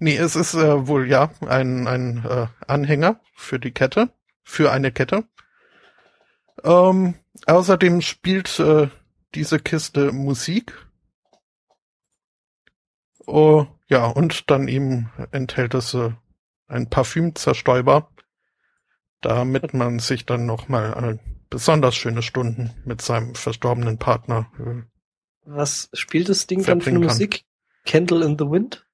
nee, 0.00 0.16
es 0.16 0.34
ist 0.34 0.54
äh, 0.54 0.86
wohl 0.88 1.08
ja 1.08 1.30
ein, 1.46 1.86
ein 1.86 2.24
äh, 2.24 2.46
Anhänger 2.66 3.20
für 3.34 3.58
die 3.58 3.70
Kette, 3.70 4.10
für 4.42 4.72
eine 4.72 4.90
Kette. 4.90 5.24
Ähm, 6.64 7.14
außerdem 7.46 8.02
spielt 8.02 8.58
äh, 8.58 8.88
diese 9.34 9.60
Kiste 9.60 10.12
Musik. 10.12 10.74
Oh, 13.26 13.66
ja, 13.88 14.06
und 14.06 14.50
dann 14.50 14.68
eben 14.68 15.10
enthält 15.30 15.74
es 15.74 15.94
äh, 15.94 16.10
ein 16.66 16.88
Parfümzerstäuber, 16.88 18.10
damit 19.20 19.74
man 19.74 19.98
sich 19.98 20.26
dann 20.26 20.46
nochmal 20.46 21.18
äh, 21.20 21.30
besonders 21.48 21.94
schöne 21.94 22.22
Stunden 22.22 22.70
mit 22.84 23.02
seinem 23.02 23.34
verstorbenen 23.34 23.98
Partner. 23.98 24.50
Äh, 24.58 24.82
Was 25.44 25.90
spielt 25.92 26.28
das 26.28 26.46
Ding 26.46 26.64
dann 26.64 26.80
für 26.80 26.92
Musik? 26.92 27.44
Candle 27.84 28.24
in 28.24 28.38
the 28.38 28.46
Wind? 28.46 28.86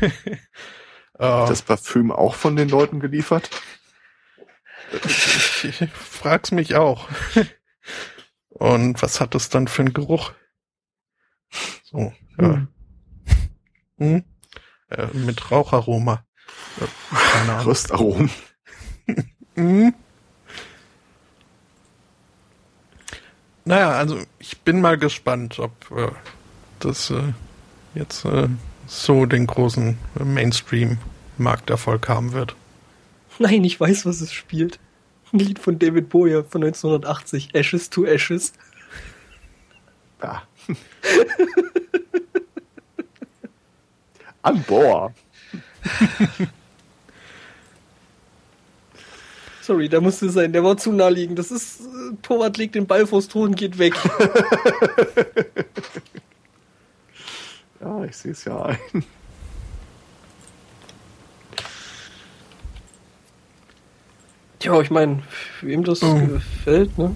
das 1.14 1.62
Parfüm 1.62 2.12
auch 2.12 2.34
von 2.34 2.56
den 2.56 2.68
Leuten 2.68 3.00
geliefert? 3.00 3.50
Ich, 5.04 5.64
ich 5.80 5.90
frag's 5.90 6.50
mich 6.50 6.74
auch. 6.74 7.08
Und 8.48 9.02
was 9.02 9.20
hat 9.20 9.34
es 9.34 9.48
dann 9.48 9.68
für 9.68 9.82
einen 9.82 9.92
Geruch? 9.92 10.32
So, 11.84 12.12
hm. 12.38 12.44
ja. 12.44 12.66
Hm? 13.98 14.24
Äh, 14.90 15.06
mit 15.14 15.50
Raucharoma. 15.50 16.24
Keine 17.10 17.52
Ahnung. 17.52 17.66
Röstaromen. 17.66 18.30
hm? 19.54 19.94
Naja, 23.64 23.90
also 23.90 24.20
ich 24.38 24.60
bin 24.60 24.80
mal 24.80 24.96
gespannt, 24.96 25.58
ob 25.58 25.90
äh, 25.90 26.12
das 26.78 27.10
äh, 27.10 27.32
jetzt 27.94 28.24
äh, 28.24 28.48
so 28.86 29.26
den 29.26 29.46
großen 29.46 29.98
Mainstream-Markterfolg 30.22 32.08
haben 32.08 32.32
wird. 32.32 32.56
Nein, 33.38 33.64
ich 33.64 33.78
weiß, 33.78 34.06
was 34.06 34.20
es 34.20 34.32
spielt. 34.32 34.78
Ein 35.32 35.40
Lied 35.40 35.58
von 35.58 35.78
David 35.78 36.08
Bowie 36.08 36.42
von 36.48 36.64
1980, 36.64 37.54
Ashes 37.54 37.90
to 37.90 38.04
Ashes. 38.06 38.52
Ja. 40.22 40.42
An 44.42 44.62
Bohr. 44.62 45.12
Sorry, 49.62 49.88
da 49.88 50.00
musste 50.00 50.30
sein. 50.30 50.52
Der 50.52 50.62
war 50.62 50.76
zu 50.76 50.92
naheliegend. 50.92 51.40
Das 51.40 51.50
ist, 51.50 51.80
äh, 51.80 52.14
Torwart 52.22 52.56
legt 52.56 52.76
den 52.76 52.86
Ball 52.86 53.04
vors 53.04 53.26
Tor 53.26 53.42
und 53.42 53.56
geht 53.56 53.78
weg. 53.78 53.94
ja, 57.86 58.04
ich 58.04 58.16
sehe 58.16 58.32
es 58.32 58.44
ja 58.44 58.62
ein. 58.62 58.78
Ja, 64.62 64.80
ich 64.80 64.90
meine, 64.90 65.22
wem 65.60 65.84
das 65.84 66.02
oh. 66.02 66.14
gefällt, 66.26 66.98
ne? 66.98 67.14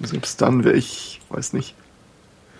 Selbst 0.00 0.40
dann 0.40 0.62
wäre 0.62 0.76
ich, 0.76 1.20
weiß 1.30 1.52
nicht. 1.52 1.74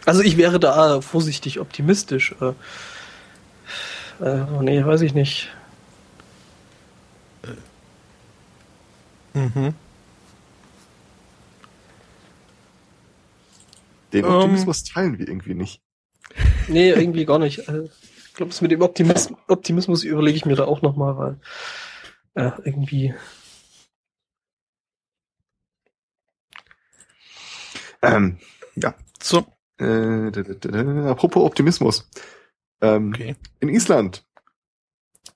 Also 0.05 0.23
ich 0.23 0.37
wäre 0.37 0.59
da 0.59 1.01
vorsichtig 1.01 1.61
optimistisch. 1.61 2.35
Äh, 2.41 2.55
äh, 4.25 4.45
nee, 4.63 4.85
weiß 4.85 5.03
ich 5.03 5.15
nicht. 5.15 5.49
Mhm. 9.35 9.75
Den 14.13 14.25
ähm. 14.25 14.31
Optimismus 14.31 14.83
um. 14.83 14.95
teilen 14.95 15.19
wir 15.19 15.29
irgendwie 15.29 15.55
nicht. 15.55 15.83
Nee, 16.69 16.91
irgendwie 16.91 17.25
gar 17.25 17.39
nicht. 17.39 17.69
Äh, 17.69 17.85
ich 17.85 18.35
glaube, 18.35 18.51
das 18.51 18.61
mit 18.61 18.71
dem 18.71 18.83
Optimismus, 18.83 19.39
Optimismus 19.49 20.05
überlege 20.05 20.37
ich 20.37 20.47
mir 20.47 20.57
da 20.57 20.65
auch 20.65 20.83
nochmal, 20.83 21.17
weil 21.19 21.41
äh, 22.35 22.53
irgendwie. 22.65 23.15
Ähm, 28.03 28.39
ja, 28.77 28.95
so. 29.21 29.45
Äh, 29.81 30.31
apropos 31.09 31.45
Optimismus. 31.45 32.09
Ähm, 32.81 33.13
okay. 33.15 33.37
In 33.61 33.69
Island 33.69 34.25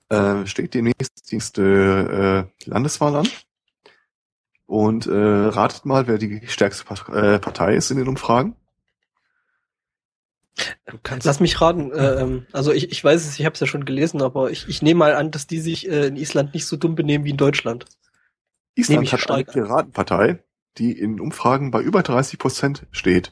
äh, 0.09 0.45
steht 0.45 0.73
demnächst 0.73 1.29
die 1.29 1.35
nächste 1.35 2.47
äh, 2.65 2.69
Landeswahl 2.69 3.15
an. 3.15 3.27
Und 4.65 5.07
äh, 5.07 5.11
ratet 5.11 5.85
mal, 5.85 6.07
wer 6.07 6.17
die 6.17 6.47
stärkste 6.47 6.85
äh, 7.11 7.39
Partei 7.39 7.75
ist 7.75 7.91
in 7.91 7.97
den 7.97 8.07
Umfragen. 8.07 8.55
Lass 11.23 11.39
mich 11.39 11.59
raten. 11.61 11.91
Äh, 11.91 12.21
ähm, 12.21 12.45
also 12.51 12.71
ich, 12.71 12.91
ich 12.91 13.03
weiß 13.03 13.25
es, 13.25 13.39
ich 13.39 13.45
habe 13.45 13.53
es 13.53 13.59
ja 13.59 13.67
schon 13.67 13.85
gelesen, 13.85 14.21
aber 14.21 14.51
ich, 14.51 14.67
ich 14.67 14.81
nehme 14.81 14.99
mal 14.99 15.15
an, 15.15 15.31
dass 15.31 15.47
die 15.47 15.59
sich 15.59 15.89
äh, 15.89 16.07
in 16.07 16.15
Island 16.15 16.53
nicht 16.53 16.65
so 16.65 16.77
dumm 16.77 16.95
benehmen 16.95 17.25
wie 17.25 17.31
in 17.31 17.37
Deutschland. 17.37 17.85
Island 18.75 19.11
hat 19.11 19.29
eine 19.29 19.45
Piratenpartei, 19.45 20.43
die 20.77 20.91
in 20.91 21.19
Umfragen 21.19 21.71
bei 21.71 21.81
über 21.81 22.03
30 22.03 22.39
Prozent 22.39 22.87
steht. 22.91 23.31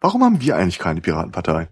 Warum 0.00 0.22
haben 0.24 0.40
wir 0.40 0.56
eigentlich 0.56 0.78
keine 0.78 1.00
Piratenpartei? 1.00 1.68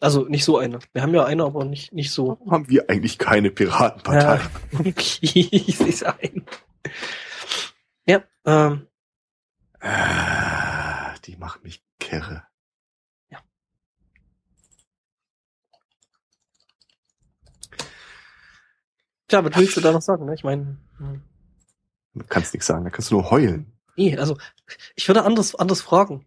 Also 0.00 0.26
nicht 0.26 0.44
so 0.44 0.58
eine. 0.58 0.78
Wir 0.92 1.02
haben 1.02 1.14
ja 1.14 1.24
eine, 1.24 1.44
aber 1.44 1.64
nicht, 1.64 1.92
nicht 1.92 2.12
so. 2.12 2.28
Warum 2.28 2.50
haben 2.52 2.68
wir 2.68 2.88
eigentlich 2.88 3.18
keine 3.18 3.50
Piratenpartei? 3.50 4.36
Ja, 4.36 4.50
okay, 4.78 5.48
ich 5.50 5.76
sehe 5.76 5.88
es 5.88 6.02
ein. 6.04 6.44
Ja, 8.06 8.22
ähm. 8.44 8.86
Äh, 9.80 11.18
die 11.24 11.36
macht 11.36 11.64
mich 11.64 11.82
kirre. 11.98 12.47
Tja, 19.28 19.44
was 19.44 19.56
willst 19.56 19.76
du 19.76 19.80
da 19.80 19.92
noch 19.92 20.02
sagen, 20.02 20.24
ne? 20.24 20.34
Ich 20.34 20.42
meine. 20.42 20.78
Hm. 20.96 21.22
Du 22.14 22.24
kannst 22.26 22.54
nichts 22.54 22.66
sagen, 22.66 22.84
da 22.84 22.90
kannst 22.90 23.10
du 23.10 23.16
nur 23.16 23.30
heulen. 23.30 23.72
Nee, 23.96 24.16
also 24.16 24.38
ich 24.96 25.06
würde 25.08 25.24
anders, 25.24 25.54
anders 25.54 25.82
fragen. 25.82 26.26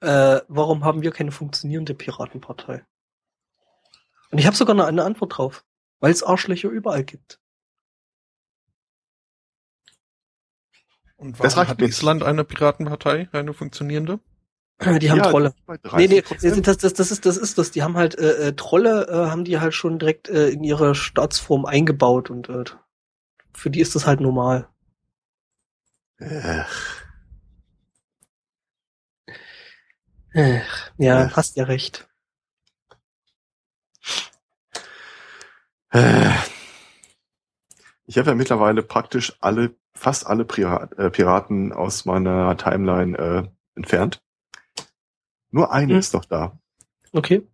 Äh, 0.00 0.40
warum 0.48 0.84
haben 0.84 1.02
wir 1.02 1.12
keine 1.12 1.30
funktionierende 1.30 1.94
Piratenpartei? 1.94 2.84
Und 4.30 4.38
ich 4.38 4.46
habe 4.46 4.56
sogar 4.56 4.74
noch 4.74 4.86
eine 4.86 5.04
Antwort 5.04 5.36
drauf. 5.36 5.64
Weil 6.00 6.12
es 6.12 6.22
Arschlöcher 6.22 6.70
überall 6.70 7.04
gibt. 7.04 7.38
Und 11.16 11.38
warum 11.38 11.42
das 11.42 11.56
hat 11.56 11.82
Island 11.82 12.22
eine 12.22 12.44
Piratenpartei, 12.44 13.28
eine 13.32 13.52
funktionierende? 13.52 14.20
Die 14.80 15.10
haben 15.10 15.18
ja, 15.18 15.30
Trolle. 15.30 15.54
Nee, 15.96 16.08
nee, 16.08 16.22
das, 16.62 16.78
das, 16.78 16.94
das 16.94 17.10
ist 17.10 17.26
das 17.26 17.36
ist 17.36 17.58
das. 17.58 17.70
Die 17.70 17.82
haben 17.82 17.96
halt 17.96 18.18
äh, 18.18 18.48
äh, 18.48 18.52
Trolle, 18.54 19.08
äh, 19.08 19.30
haben 19.30 19.44
die 19.44 19.60
halt 19.60 19.74
schon 19.74 19.98
direkt 19.98 20.28
äh, 20.28 20.48
in 20.48 20.64
ihre 20.64 20.94
Staatsform 20.94 21.66
eingebaut 21.66 22.30
und 22.30 22.48
äh, 22.48 22.64
für 23.52 23.68
die 23.68 23.80
ist 23.80 23.94
das 23.94 24.06
halt 24.06 24.20
normal. 24.20 24.68
Ach. 26.20 27.04
Ach, 30.34 30.90
ja, 30.96 31.26
Ach. 31.26 31.36
hast 31.36 31.56
ja 31.56 31.64
recht. 31.64 32.08
Ich 38.06 38.16
habe 38.16 38.30
ja 38.30 38.34
mittlerweile 38.34 38.82
praktisch 38.82 39.36
alle, 39.40 39.74
fast 39.92 40.26
alle 40.26 40.42
äh, 40.42 41.10
Piraten 41.10 41.72
aus 41.72 42.04
meiner 42.04 42.56
Timeline 42.56 43.18
äh, 43.18 43.42
entfernt. 43.74 44.22
Nur 45.50 45.72
eine 45.72 45.94
hm. 45.94 45.98
ist 45.98 46.14
noch 46.14 46.24
da. 46.24 46.58
Okay. 47.12 47.46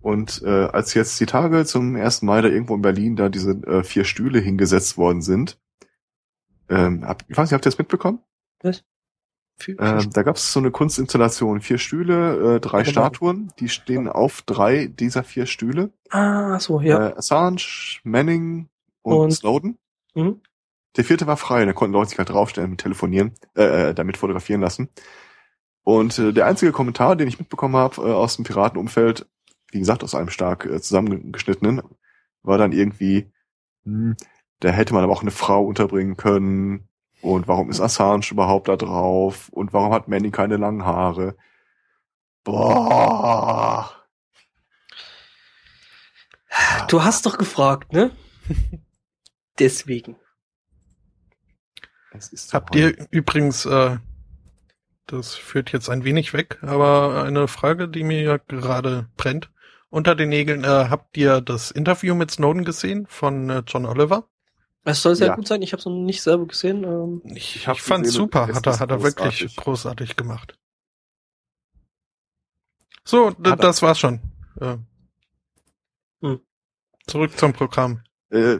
Und 0.00 0.42
äh, 0.42 0.66
als 0.66 0.92
jetzt 0.94 1.18
die 1.18 1.26
Tage 1.26 1.64
zum 1.64 1.96
ersten 1.96 2.26
Mal 2.26 2.42
da 2.42 2.48
irgendwo 2.48 2.74
in 2.74 2.82
Berlin 2.82 3.16
da 3.16 3.28
diese 3.28 3.52
äh, 3.52 3.82
vier 3.82 4.04
Stühle 4.04 4.38
hingesetzt 4.38 4.98
worden 4.98 5.22
sind, 5.22 5.58
ähm, 6.68 7.06
hab, 7.06 7.22
ich 7.28 7.36
weiß 7.36 7.48
nicht, 7.48 7.54
habt 7.54 7.64
ihr 7.64 7.70
das 7.70 7.78
mitbekommen? 7.78 8.20
Was? 8.62 8.84
Ähm, 9.66 10.10
da 10.12 10.22
gab 10.22 10.36
es 10.36 10.52
so 10.52 10.60
eine 10.60 10.70
Kunstinstallation, 10.70 11.60
vier 11.60 11.78
Stühle, 11.78 12.56
äh, 12.56 12.60
drei 12.60 12.82
genau. 12.82 12.90
Statuen, 12.90 13.52
die 13.60 13.68
stehen 13.68 14.08
auf 14.08 14.42
drei 14.42 14.88
dieser 14.88 15.22
vier 15.22 15.46
Stühle. 15.46 15.90
Ah, 16.10 16.58
so, 16.58 16.80
ja. 16.80 17.10
Äh, 17.10 17.16
Assange, 17.16 18.00
Manning 18.02 18.68
und, 19.02 19.16
und? 19.16 19.30
Snowden. 19.30 19.78
Mhm. 20.14 20.40
Der 20.96 21.04
vierte 21.04 21.26
war 21.26 21.36
frei, 21.36 21.64
da 21.64 21.72
konnten 21.72 21.94
Leute 21.94 22.10
sich 22.10 22.18
halt 22.18 22.30
draufstellen, 22.30 22.76
telefonieren, 22.76 23.32
äh, 23.56 23.90
äh, 23.90 23.94
damit 23.94 24.16
fotografieren 24.16 24.60
lassen. 24.60 24.88
Und 25.84 26.18
äh, 26.18 26.32
der 26.32 26.46
einzige 26.46 26.72
Kommentar, 26.72 27.14
den 27.14 27.28
ich 27.28 27.38
mitbekommen 27.38 27.76
habe 27.76 28.02
äh, 28.02 28.12
aus 28.12 28.36
dem 28.36 28.44
Piratenumfeld, 28.44 29.26
wie 29.70 29.78
gesagt, 29.78 30.02
aus 30.02 30.14
einem 30.14 30.30
stark 30.30 30.64
äh, 30.64 30.80
zusammengeschnittenen, 30.80 31.82
war 32.42 32.58
dann 32.58 32.72
irgendwie, 32.72 33.30
hm, 33.84 34.16
da 34.60 34.70
hätte 34.70 34.94
man 34.94 35.04
aber 35.04 35.12
auch 35.12 35.22
eine 35.22 35.30
Frau 35.30 35.64
unterbringen 35.64 36.16
können. 36.16 36.88
Und 37.20 37.48
warum 37.48 37.70
ist 37.70 37.80
Assange 37.80 38.26
überhaupt 38.30 38.68
da 38.68 38.76
drauf? 38.76 39.50
Und 39.50 39.72
warum 39.72 39.92
hat 39.92 40.08
Manny 40.08 40.30
keine 40.30 40.56
langen 40.56 40.84
Haare? 40.84 41.36
Boah. 42.44 43.90
Du 46.88 47.02
hast 47.02 47.26
doch 47.26 47.36
gefragt, 47.36 47.92
ne? 47.92 48.10
Deswegen. 49.58 50.16
Habt 52.52 52.76
ihr 52.76 53.08
übrigens 53.10 53.66
äh, 53.66 53.98
das 55.06 55.34
führt 55.34 55.72
jetzt 55.72 55.88
ein 55.88 56.04
wenig 56.04 56.32
weg, 56.32 56.58
aber 56.62 57.24
eine 57.24 57.48
Frage, 57.48 57.88
die 57.88 58.04
mir 58.04 58.22
ja 58.22 58.36
gerade 58.36 59.08
brennt. 59.16 59.50
Unter 59.90 60.16
den 60.16 60.30
Nägeln, 60.30 60.64
äh, 60.64 60.88
habt 60.90 61.16
ihr 61.16 61.40
das 61.40 61.70
Interview 61.70 62.14
mit 62.16 62.30
Snowden 62.30 62.64
gesehen 62.64 63.06
von 63.06 63.48
äh, 63.48 63.62
John 63.66 63.86
Oliver? 63.86 64.28
Es 64.82 65.02
soll 65.02 65.14
sehr 65.14 65.28
ja. 65.28 65.36
gut 65.36 65.46
sein, 65.46 65.62
ich 65.62 65.72
habe 65.72 65.78
es 65.80 65.86
noch 65.86 65.92
nicht 65.92 66.20
selber 66.20 66.46
gesehen. 66.46 66.84
Ähm, 66.84 67.22
ich 67.24 67.56
ich, 67.56 67.68
ich 67.68 67.82
fand 67.82 68.06
super, 68.06 68.48
hat 68.48 68.66
er, 68.66 68.80
hat 68.80 68.90
er 68.90 69.02
wirklich 69.02 69.54
großartig 69.56 70.16
gemacht. 70.16 70.58
So, 73.04 73.30
das 73.30 73.82
war's 73.82 73.98
schon. 73.98 74.20
Äh, 74.60 74.78
hm. 76.22 76.40
Zurück 77.06 77.38
zum 77.38 77.52
Programm. 77.52 78.02
Äh, 78.30 78.58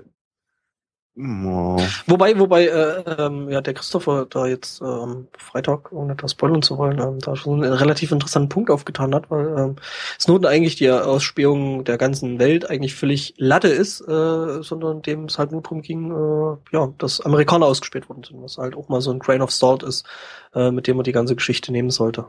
Oh. 1.16 1.78
Wobei, 2.08 2.36
wobei, 2.40 2.66
äh, 2.66 3.04
ähm, 3.20 3.48
ja, 3.48 3.60
der 3.60 3.72
Christopher 3.72 4.26
da 4.28 4.46
jetzt 4.46 4.80
ähm, 4.80 5.28
Freitag, 5.38 5.92
ohne 5.92 6.16
das 6.16 6.32
spoilern 6.32 6.60
zu 6.60 6.76
wollen, 6.76 6.98
ähm, 6.98 7.20
da 7.20 7.36
schon 7.36 7.62
einen 7.62 7.72
relativ 7.72 8.10
interessanten 8.10 8.48
Punkt 8.48 8.68
aufgetan 8.68 9.14
hat, 9.14 9.30
weil 9.30 9.46
ähm, 9.56 9.76
Snowden 10.18 10.46
eigentlich 10.46 10.74
die 10.74 10.90
Ausspähung 10.90 11.84
der 11.84 11.98
ganzen 11.98 12.40
Welt 12.40 12.68
eigentlich 12.68 12.96
völlig 12.96 13.34
Latte 13.36 13.68
ist, 13.68 14.00
äh, 14.00 14.62
sondern 14.62 15.02
dem 15.02 15.26
es 15.26 15.38
halt 15.38 15.52
nur 15.52 15.62
darum 15.62 15.82
ging, 15.82 16.10
äh, 16.10 16.56
ja, 16.72 16.92
dass 16.98 17.20
Amerikaner 17.20 17.66
ausgespäht 17.66 18.08
worden 18.08 18.24
sind, 18.24 18.42
was 18.42 18.58
halt 18.58 18.74
auch 18.74 18.88
mal 18.88 19.00
so 19.00 19.12
ein 19.12 19.20
Grain 19.20 19.42
of 19.42 19.52
Salt 19.52 19.84
ist, 19.84 20.04
äh, 20.52 20.72
mit 20.72 20.88
dem 20.88 20.96
man 20.96 21.04
die 21.04 21.12
ganze 21.12 21.36
Geschichte 21.36 21.70
nehmen 21.70 21.90
sollte. 21.90 22.26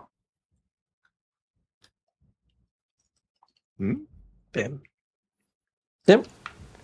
Hm? 3.80 4.07
Bam. 4.53 4.84
Ja, 6.07 6.22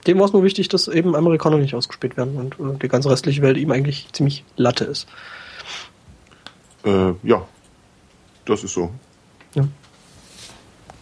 dem 0.07 0.19
war 0.19 0.26
es 0.26 0.34
nur 0.34 0.44
wichtig, 0.44 0.68
dass 0.69 0.88
eben 0.88 1.15
Amerikaner 1.15 1.57
nicht 1.57 1.76
ausgespielt 1.76 2.18
werden 2.18 2.36
und 2.38 2.60
äh, 2.60 2.80
die 2.80 2.88
ganze 2.88 3.10
restliche 3.10 3.41
Welt 3.41 3.57
ihm 3.57 3.72
eigentlich 3.72 4.07
ziemlich 4.14 4.44
Latte 4.56 4.86
ist. 4.86 5.07
Äh, 6.84 7.14
ja, 7.23 7.45
das 8.45 8.64
ist 8.64 8.73
so. 8.73 8.91
Ja. 9.53 9.68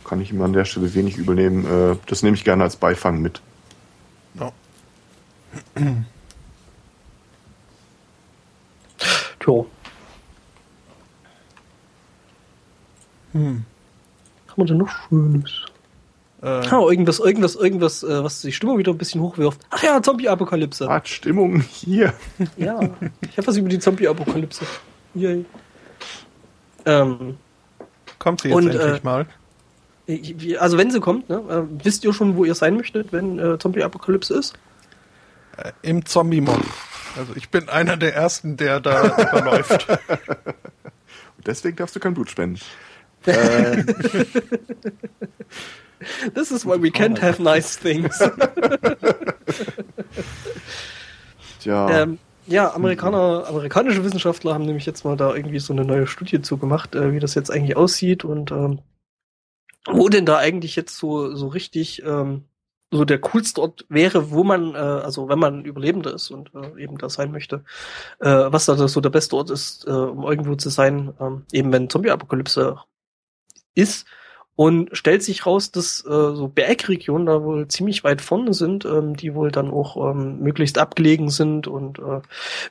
Kann 0.03 0.21
ich 0.21 0.31
ihm 0.31 0.41
an 0.41 0.53
der 0.53 0.65
Stelle 0.65 0.93
wenig 0.93 1.17
übernehmen. 1.17 1.65
Äh, 1.65 1.95
das 2.07 2.23
nehme 2.23 2.35
ich 2.35 2.43
gerne 2.43 2.63
als 2.63 2.75
Beifang 2.75 3.21
mit. 3.21 3.41
Ja. 4.33 4.51
Tja. 9.39 9.65
Hm. 13.31 13.63
Haben 14.47 14.57
wir 14.57 14.65
denn 14.65 14.77
noch 14.77 14.89
Schönes? 14.89 15.65
Äh, 16.41 16.73
oh, 16.73 16.89
irgendwas, 16.89 17.19
irgendwas, 17.19 17.55
irgendwas, 17.55 18.03
äh, 18.03 18.23
was 18.23 18.41
die 18.41 18.53
Stimmung 18.53 18.77
wieder 18.77 18.93
ein 18.93 18.97
bisschen 18.97 19.21
hochwirft. 19.21 19.59
Ach 19.71 19.83
ja, 19.83 20.01
Zombie-Apokalypse. 20.01 20.87
Hat 20.87 21.07
Stimmung 21.07 21.61
hier. 21.61 22.13
Ja, 22.57 22.79
ich 23.21 23.37
habe 23.37 23.47
was 23.47 23.57
über 23.57 23.67
die 23.67 23.79
Zombie-Apokalypse. 23.79 24.65
Yay. 25.15 25.45
Ähm, 26.85 27.37
kommt 28.19 28.41
sie 28.41 28.49
jetzt 28.49 28.55
und, 28.55 28.69
endlich 28.69 29.01
äh, 29.01 29.05
mal? 29.05 29.25
Also 30.59 30.77
wenn 30.77 30.91
sie 30.91 30.99
kommt, 30.99 31.29
ne, 31.29 31.35
äh, 31.49 31.83
wisst 31.83 32.03
ihr 32.03 32.13
schon, 32.13 32.35
wo 32.35 32.45
ihr 32.45 32.55
sein 32.55 32.75
möchtet, 32.77 33.11
wenn 33.11 33.37
äh, 33.37 33.59
Zombie-Apokalypse 33.59 34.33
ist? 34.33 34.53
Äh, 35.57 35.71
Im 35.81 36.05
Zombie-Mod. 36.05 36.61
Also 37.17 37.33
ich 37.35 37.49
bin 37.49 37.67
einer 37.67 37.97
der 37.97 38.15
Ersten, 38.15 38.55
der 38.55 38.79
da 38.79 39.17
überläuft. 39.29 39.87
Und 39.89 41.47
deswegen 41.47 41.75
darfst 41.75 41.95
du 41.95 41.99
kein 41.99 42.13
Blut 42.13 42.29
spenden. 42.29 42.59
Ähm. 43.27 43.85
This 46.33 46.51
is 46.51 46.65
why 46.65 46.81
we 46.81 46.89
can't 46.89 47.19
have 47.21 47.41
nice 47.41 47.77
things. 47.77 48.17
Tja. 51.59 51.89
Ähm, 51.89 52.19
ja, 52.47 52.73
Amerikaner, 52.73 53.45
amerikanische 53.47 54.03
Wissenschaftler 54.03 54.53
haben 54.53 54.65
nämlich 54.65 54.85
jetzt 54.85 55.05
mal 55.05 55.15
da 55.15 55.35
irgendwie 55.35 55.59
so 55.59 55.73
eine 55.73 55.85
neue 55.85 56.07
Studie 56.07 56.41
zugemacht, 56.41 56.95
äh, 56.95 57.11
wie 57.13 57.19
das 57.19 57.35
jetzt 57.35 57.51
eigentlich 57.51 57.77
aussieht 57.77 58.23
und 58.25 58.51
ähm, 58.51 58.79
wo 59.87 60.09
denn 60.09 60.25
da 60.25 60.37
eigentlich 60.37 60.75
jetzt 60.75 60.97
so, 60.97 61.35
so 61.35 61.47
richtig 61.47 62.01
ähm, 62.03 62.45
so 62.91 63.05
der 63.05 63.19
coolste 63.19 63.61
Ort 63.61 63.85
wäre, 63.89 64.31
wo 64.31 64.43
man, 64.43 64.73
äh, 64.73 64.77
also 64.77 65.29
wenn 65.29 65.39
man 65.39 65.63
Überlebender 65.63 66.13
ist 66.13 66.31
und 66.31 66.51
äh, 66.55 66.81
eben 66.81 66.97
da 66.97 67.09
sein 67.09 67.31
möchte, 67.31 67.63
äh, 68.19 68.29
was 68.29 68.65
da 68.65 68.87
so 68.87 68.99
der 69.01 69.11
beste 69.11 69.35
Ort 69.35 69.51
ist, 69.51 69.85
äh, 69.87 69.91
um 69.91 70.23
irgendwo 70.23 70.55
zu 70.55 70.69
sein, 70.69 71.13
ähm, 71.19 71.45
eben 71.51 71.71
wenn 71.71 71.89
Zombie-Apokalypse 71.89 72.79
ist 73.75 74.07
und 74.59 74.89
stellt 74.91 75.23
sich 75.23 75.45
raus, 75.45 75.71
dass 75.71 76.03
äh, 76.03 76.09
so 76.09 76.49
Bergregionen 76.53 77.25
da 77.25 77.43
wohl 77.43 77.69
ziemlich 77.69 78.03
weit 78.03 78.21
vorne 78.21 78.53
sind, 78.53 78.83
ähm, 78.83 79.15
die 79.15 79.33
wohl 79.33 79.51
dann 79.51 79.71
auch 79.71 80.11
ähm, 80.11 80.41
möglichst 80.41 80.77
abgelegen 80.77 81.29
sind. 81.29 81.69
Und 81.69 81.97
äh, 81.99 82.19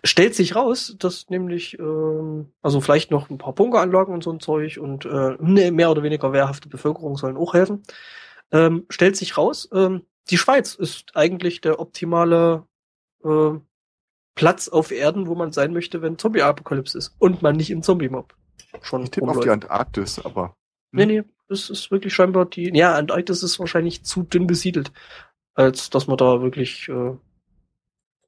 stellt 0.04 0.34
sich 0.34 0.54
raus, 0.54 0.96
dass 0.98 1.30
nämlich 1.30 1.78
ähm, 1.78 2.52
also 2.60 2.82
vielleicht 2.82 3.10
noch 3.10 3.30
ein 3.30 3.38
paar 3.38 3.54
Bunkeranlagen 3.54 4.12
und 4.12 4.22
so 4.22 4.30
ein 4.30 4.38
Zeug 4.38 4.76
und 4.76 5.06
äh, 5.06 5.38
eine 5.38 5.72
mehr 5.72 5.90
oder 5.90 6.02
weniger 6.02 6.30
wehrhafte 6.34 6.68
Bevölkerung 6.68 7.16
sollen 7.16 7.38
auch 7.38 7.54
helfen. 7.54 7.84
Ähm, 8.52 8.84
stellt 8.90 9.16
sich 9.16 9.38
raus, 9.38 9.70
ähm, 9.72 10.02
die 10.28 10.36
Schweiz 10.36 10.74
ist 10.74 11.16
eigentlich 11.16 11.62
der 11.62 11.80
optimale 11.80 12.66
äh, 13.24 13.52
Platz 14.34 14.68
auf 14.68 14.90
Erden, 14.90 15.26
wo 15.26 15.34
man 15.36 15.52
sein 15.52 15.72
möchte, 15.72 16.02
wenn 16.02 16.18
Zombie-Apokalypse 16.18 16.98
ist 16.98 17.14
und 17.18 17.40
man 17.40 17.56
nicht 17.56 17.70
im 17.70 17.82
Zombie-Mob 17.82 18.34
schon 18.82 19.04
Ich 19.04 19.10
tippe 19.10 19.28
auf 19.28 19.40
die 19.40 19.48
Antarktis, 19.48 20.22
aber 20.22 20.54
Nee, 20.90 21.06
nee, 21.06 21.22
das 21.48 21.70
ist 21.70 21.90
wirklich 21.90 22.14
scheinbar 22.14 22.46
die. 22.46 22.70
Ja, 22.76 22.94
Antarktis 22.94 23.42
ist 23.42 23.58
wahrscheinlich 23.58 24.04
zu 24.04 24.22
dünn 24.22 24.46
besiedelt, 24.46 24.92
als 25.54 25.90
dass 25.90 26.06
man 26.06 26.18
da 26.18 26.42
wirklich 26.42 26.88
äh, 26.88 27.16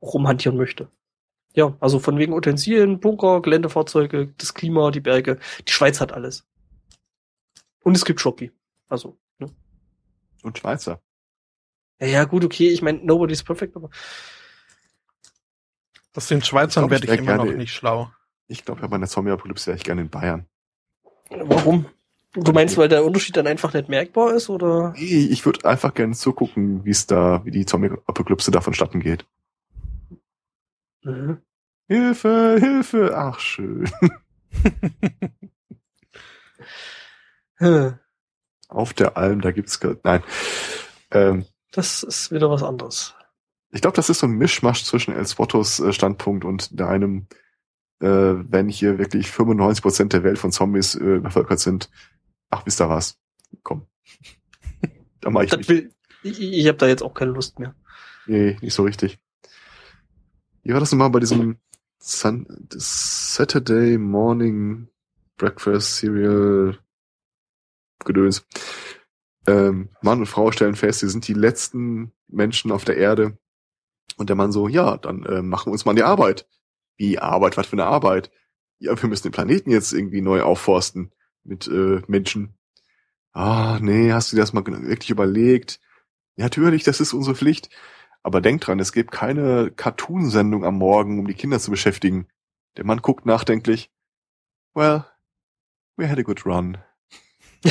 rumhantieren 0.02 0.56
möchte. 0.56 0.90
Ja, 1.54 1.76
also 1.80 1.98
von 1.98 2.18
wegen 2.18 2.32
Utensilien, 2.32 3.00
Bunker, 3.00 3.42
Geländefahrzeuge, 3.42 4.32
das 4.38 4.54
Klima, 4.54 4.90
die 4.90 5.00
Berge. 5.00 5.38
Die 5.66 5.72
Schweiz 5.72 6.00
hat 6.00 6.12
alles. 6.12 6.46
Und 7.82 7.96
es 7.96 8.04
gibt 8.04 8.20
Schocki. 8.20 8.52
Also, 8.88 9.18
ne? 9.38 9.50
Und 10.42 10.58
Schweizer. 10.58 11.02
Ja, 12.00 12.06
ja, 12.06 12.24
gut, 12.24 12.44
okay, 12.44 12.68
ich 12.68 12.82
meine, 12.82 12.98
nobody's 12.98 13.42
perfect, 13.42 13.76
aber. 13.76 13.90
Aus 16.14 16.28
den 16.28 16.42
Schweizern 16.42 16.88
werde 16.90 17.04
ich, 17.04 17.18
immer 17.18 17.36
gerne, 17.36 17.50
noch 17.50 17.56
nicht 17.56 17.72
schlau. 17.72 18.10
Ich 18.46 18.64
glaube, 18.64 18.80
bei 18.80 18.88
meiner 18.88 19.06
Zombie-Apokalypse 19.06 19.66
wäre 19.66 19.76
ich 19.76 19.84
gerne 19.84 20.00
in 20.02 20.10
Bayern. 20.10 20.46
Warum? 21.30 21.86
Du 22.32 22.52
meinst, 22.52 22.76
weil 22.76 22.88
der 22.88 23.04
Unterschied 23.04 23.36
dann 23.36 23.48
einfach 23.48 23.74
nicht 23.74 23.88
merkbar 23.88 24.34
ist, 24.34 24.48
oder? 24.48 24.94
Nee, 24.96 25.26
ich 25.30 25.44
würde 25.44 25.68
einfach 25.68 25.94
gerne 25.94 26.14
zugucken, 26.14 26.84
wie 26.84 26.90
es 26.90 27.06
da, 27.06 27.44
wie 27.44 27.50
die 27.50 27.66
Zombie-Apokalypse 27.66 28.52
da 28.52 28.60
vonstatten 28.60 29.00
geht. 29.00 29.26
Mhm. 31.02 31.38
Hilfe, 31.88 32.56
Hilfe, 32.60 33.16
ach 33.16 33.40
schön. 33.40 33.90
Auf 38.68 38.94
der 38.94 39.16
Alm, 39.16 39.40
da 39.40 39.50
gibt's 39.50 39.80
nein. 40.04 40.22
Ähm, 41.10 41.46
das 41.72 42.04
ist 42.04 42.30
wieder 42.30 42.48
was 42.48 42.62
anderes. 42.62 43.14
Ich 43.72 43.80
glaube, 43.80 43.96
das 43.96 44.08
ist 44.08 44.20
so 44.20 44.28
ein 44.28 44.38
Mischmasch 44.38 44.84
zwischen 44.84 45.14
El 45.14 45.26
Spottos 45.26 45.80
äh, 45.80 45.92
Standpunkt 45.92 46.44
und 46.44 46.78
deinem, 46.78 47.26
äh, 48.00 48.06
wenn 48.06 48.68
hier 48.68 48.98
wirklich 48.98 49.26
95% 49.26 50.08
der 50.08 50.22
Welt 50.22 50.38
von 50.38 50.52
Zombies 50.52 50.94
äh, 50.94 51.18
bevölkert 51.18 51.58
sind, 51.58 51.90
ach, 52.50 52.66
wisst 52.66 52.80
ihr 52.80 52.88
was? 52.88 53.18
Komm. 53.62 53.86
da 55.20 55.30
mach 55.30 55.42
ich 55.42 55.50
das 55.50 55.68
will, 55.68 55.92
Ich, 56.22 56.40
ich 56.40 56.66
habe 56.66 56.78
da 56.78 56.86
jetzt 56.86 57.02
auch 57.02 57.14
keine 57.14 57.32
Lust 57.32 57.58
mehr. 57.58 57.74
Nee, 58.26 58.56
nicht 58.60 58.74
so 58.74 58.82
richtig. 58.82 59.18
Wie 60.62 60.72
war 60.72 60.80
das 60.80 60.92
nochmal 60.92 61.10
bei 61.10 61.20
diesem 61.20 61.58
Sun 61.98 62.46
Saturday 62.70 63.96
Morning 63.98 64.88
Breakfast 65.36 65.96
Cereal 65.96 66.78
Gedöns? 68.04 68.44
Ähm, 69.46 69.88
Mann 70.02 70.20
und 70.20 70.26
Frau 70.26 70.52
stellen 70.52 70.76
fest, 70.76 71.00
sie 71.00 71.08
sind 71.08 71.26
die 71.26 71.34
letzten 71.34 72.12
Menschen 72.28 72.72
auf 72.72 72.84
der 72.84 72.98
Erde. 72.98 73.38
Und 74.16 74.28
der 74.28 74.36
Mann 74.36 74.52
so, 74.52 74.68
ja, 74.68 74.98
dann 74.98 75.24
äh, 75.24 75.40
machen 75.40 75.68
wir 75.68 75.72
uns 75.72 75.86
mal 75.86 75.92
an 75.92 75.96
die 75.96 76.02
Arbeit. 76.02 76.46
Wie 76.98 77.18
Arbeit? 77.18 77.56
Was 77.56 77.68
für 77.68 77.72
eine 77.72 77.86
Arbeit? 77.86 78.30
Ja, 78.78 79.00
wir 79.00 79.08
müssen 79.08 79.24
den 79.24 79.32
Planeten 79.32 79.70
jetzt 79.70 79.92
irgendwie 79.92 80.20
neu 80.20 80.42
aufforsten 80.42 81.10
mit 81.44 81.66
äh, 81.68 82.02
Menschen. 82.06 82.54
Ah, 83.32 83.78
nee, 83.80 84.12
hast 84.12 84.32
du 84.32 84.36
dir 84.36 84.42
das 84.42 84.52
mal 84.52 84.64
wirklich 84.66 85.10
überlegt? 85.10 85.80
Ja, 86.36 86.44
natürlich, 86.44 86.84
das 86.84 87.00
ist 87.00 87.12
unsere 87.12 87.36
Pflicht. 87.36 87.70
Aber 88.22 88.40
denk 88.40 88.60
dran, 88.60 88.80
es 88.80 88.92
gibt 88.92 89.12
keine 89.12 89.70
Cartoon-Sendung 89.70 90.64
am 90.64 90.76
Morgen, 90.76 91.18
um 91.18 91.26
die 91.26 91.34
Kinder 91.34 91.58
zu 91.58 91.70
beschäftigen. 91.70 92.28
Der 92.76 92.84
Mann 92.84 93.00
guckt 93.00 93.24
nachdenklich. 93.24 93.90
Well, 94.74 95.04
We 96.00 96.08
had 96.08 96.18
a 96.18 96.22
good 96.22 96.46
run. 96.46 96.78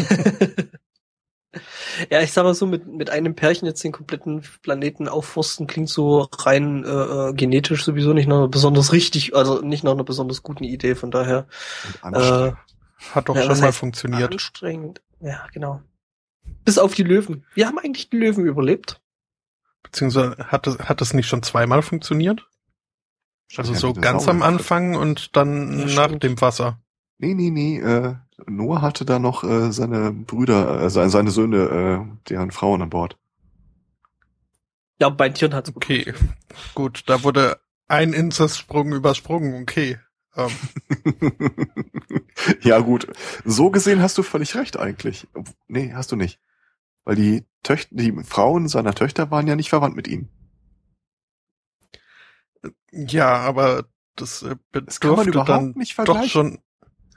ja, 2.12 2.22
ich 2.22 2.32
sag 2.32 2.44
mal 2.44 2.54
so, 2.54 2.68
mit, 2.68 2.86
mit 2.86 3.10
einem 3.10 3.34
Pärchen 3.34 3.66
jetzt 3.66 3.84
den 3.84 3.92
kompletten 3.92 4.44
Planeten 4.62 5.08
aufforsten 5.08 5.66
klingt 5.66 5.90
so 5.90 6.28
rein 6.38 6.84
äh, 6.84 6.90
äh 6.90 7.34
genetisch 7.34 7.84
sowieso 7.84 8.14
nicht 8.14 8.28
noch 8.28 8.48
besonders 8.48 8.94
richtig, 8.94 9.36
also 9.36 9.62
nicht 9.62 9.84
noch 9.84 9.94
einer 9.94 10.04
besonders 10.04 10.44
guten 10.44 10.64
Idee, 10.64 10.94
von 10.94 11.10
daher. 11.10 11.48
Äh, 12.04 12.52
Hat 13.14 13.30
doch 13.30 13.36
ja, 13.36 13.44
schon 13.44 13.60
mal 13.60 13.72
funktioniert. 13.72 14.32
Anstrengend. 14.32 15.02
Ja, 15.22 15.48
genau. 15.54 15.82
Bis 16.66 16.78
auf 16.78 16.94
die 16.94 17.04
Löwen. 17.04 17.46
Wir 17.54 17.68
haben 17.68 17.80
eigentlich 17.80 18.10
die 18.10 18.18
Löwen 18.18 18.46
überlebt. 18.46 19.02
Beziehungsweise 19.84 20.38
hat 20.38 20.68
es, 20.68 20.78
hat 20.80 21.02
es 21.02 21.14
nicht 21.14 21.28
schon 21.28 21.44
zweimal 21.44 21.82
funktioniert? 21.82 22.48
Also 23.58 23.74
so 23.74 23.94
ganz 23.94 24.28
am 24.28 24.44
Anfang 24.44 24.96
und 24.96 25.36
dann 25.36 25.80
ja, 25.80 25.86
nach 25.96 26.06
stimmt. 26.06 26.24
dem 26.24 26.42
Wasser. 26.42 26.80
Nee, 27.18 27.34
nee, 27.34 27.50
nee. 27.50 27.80
Äh, 27.80 28.16
Noah 28.48 28.82
hatte 28.82 29.06
da 29.06 29.20
noch 29.20 29.44
äh, 29.44 29.72
seine 29.72 30.12
Brüder, 30.12 30.82
äh, 30.82 30.90
seine, 30.90 31.10
seine 31.10 31.32
Söhne, 31.32 31.58
äh, 31.58 32.30
deren 32.30 32.52
Frauen 32.52 32.82
an 32.82 32.90
Bord. 32.90 33.18
Ja, 35.02 35.10
bei 35.10 35.30
Tieren 35.30 35.54
hat's 35.54 35.72
Okay, 35.76 36.14
gut, 36.76 37.04
da 37.08 37.24
wurde 37.24 37.60
ein 37.88 38.14
Inzestsprung 38.14 38.94
übersprungen, 38.94 39.62
okay. 39.62 39.98
Ähm. 40.40 41.52
ja, 42.62 42.80
gut. 42.80 43.08
So 43.46 43.70
gesehen 43.70 44.02
hast 44.02 44.18
du 44.18 44.24
völlig 44.24 44.56
recht 44.56 44.78
eigentlich. 44.78 45.28
Nee, 45.68 45.94
hast 45.94 46.12
du 46.12 46.16
nicht. 46.16 46.40
Weil 47.04 47.16
die 47.16 47.46
Töchter, 47.64 47.96
die 47.96 48.12
Frauen 48.24 48.68
seiner 48.68 48.94
Töchter 48.94 49.32
waren 49.32 49.48
ja 49.48 49.56
nicht 49.56 49.70
verwandt 49.70 49.96
mit 49.96 50.08
ihm. 50.08 50.30
Ja, 52.92 53.38
aber 53.38 53.86
das 54.16 54.44
äh, 54.44 54.56
bedurfte 54.72 55.32
das 55.32 55.46
dann 55.46 55.76
doch 56.06 56.24
schon 56.26 56.60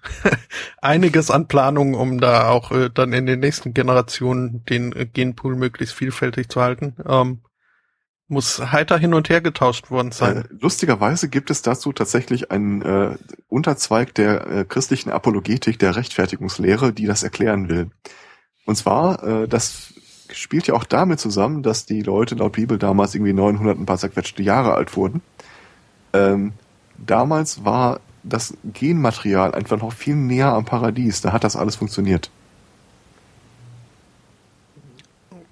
einiges 0.81 1.31
an 1.31 1.49
Planung, 1.49 1.95
um 1.95 2.21
da 2.21 2.49
auch 2.49 2.71
äh, 2.73 2.91
dann 2.91 3.13
in 3.13 3.27
den 3.27 3.41
nächsten 3.41 3.75
Generationen 3.75 4.65
den 4.65 4.93
äh, 4.93 5.07
Genpool 5.07 5.57
möglichst 5.57 5.95
vielfältig 5.95 6.49
zu 6.49 6.61
halten. 6.61 6.97
Ähm, 7.07 7.43
muss 8.33 8.59
heiter 8.73 8.99
hin 8.99 9.15
und 9.15 9.29
her 9.29 9.41
getauscht 9.41 9.91
worden 9.91 10.11
sein. 10.11 10.39
Äh, 10.39 10.45
lustigerweise 10.59 11.29
gibt 11.29 11.51
es 11.51 11.63
dazu 11.63 11.93
tatsächlich 11.93 12.51
einen 12.51 12.83
äh, 12.83 13.17
Unterzweig 13.49 14.15
der 14.15 14.47
äh, 14.47 14.65
christlichen 14.65 15.11
Apologetik, 15.11 15.79
der 15.79 15.95
Rechtfertigungslehre, 15.95 16.93
die 16.93 17.07
das 17.07 17.23
erklären 17.23 17.69
will. 17.69 17.91
Und 18.65 18.77
zwar, 18.77 19.23
äh, 19.23 19.49
das 19.49 19.95
spielt 20.33 20.67
ja 20.67 20.75
auch 20.75 20.85
damit 20.85 21.21
zusammen, 21.21 21.63
dass 21.63 21.87
die 21.87 22.03
Leute 22.03 22.35
laut 22.35 22.53
Bibel 22.53 22.79
damals 22.79 23.15
irgendwie 23.15 23.35
900 23.35 23.79
ein 23.79 23.87
paar 23.87 23.99
zerquetschte 23.99 24.43
Jahre 24.43 24.75
alt 24.75 24.97
wurden. 24.97 25.21
Ähm, 26.13 26.53
damals 26.99 27.65
war 27.65 28.01
das 28.23 28.55
Genmaterial 28.65 29.55
einfach 29.55 29.79
noch 29.79 29.93
viel 29.93 30.15
näher 30.15 30.53
am 30.53 30.65
Paradies. 30.65 31.21
Da 31.21 31.33
hat 31.33 31.45
das 31.45 31.57
alles 31.57 31.77
funktioniert. 31.77 32.31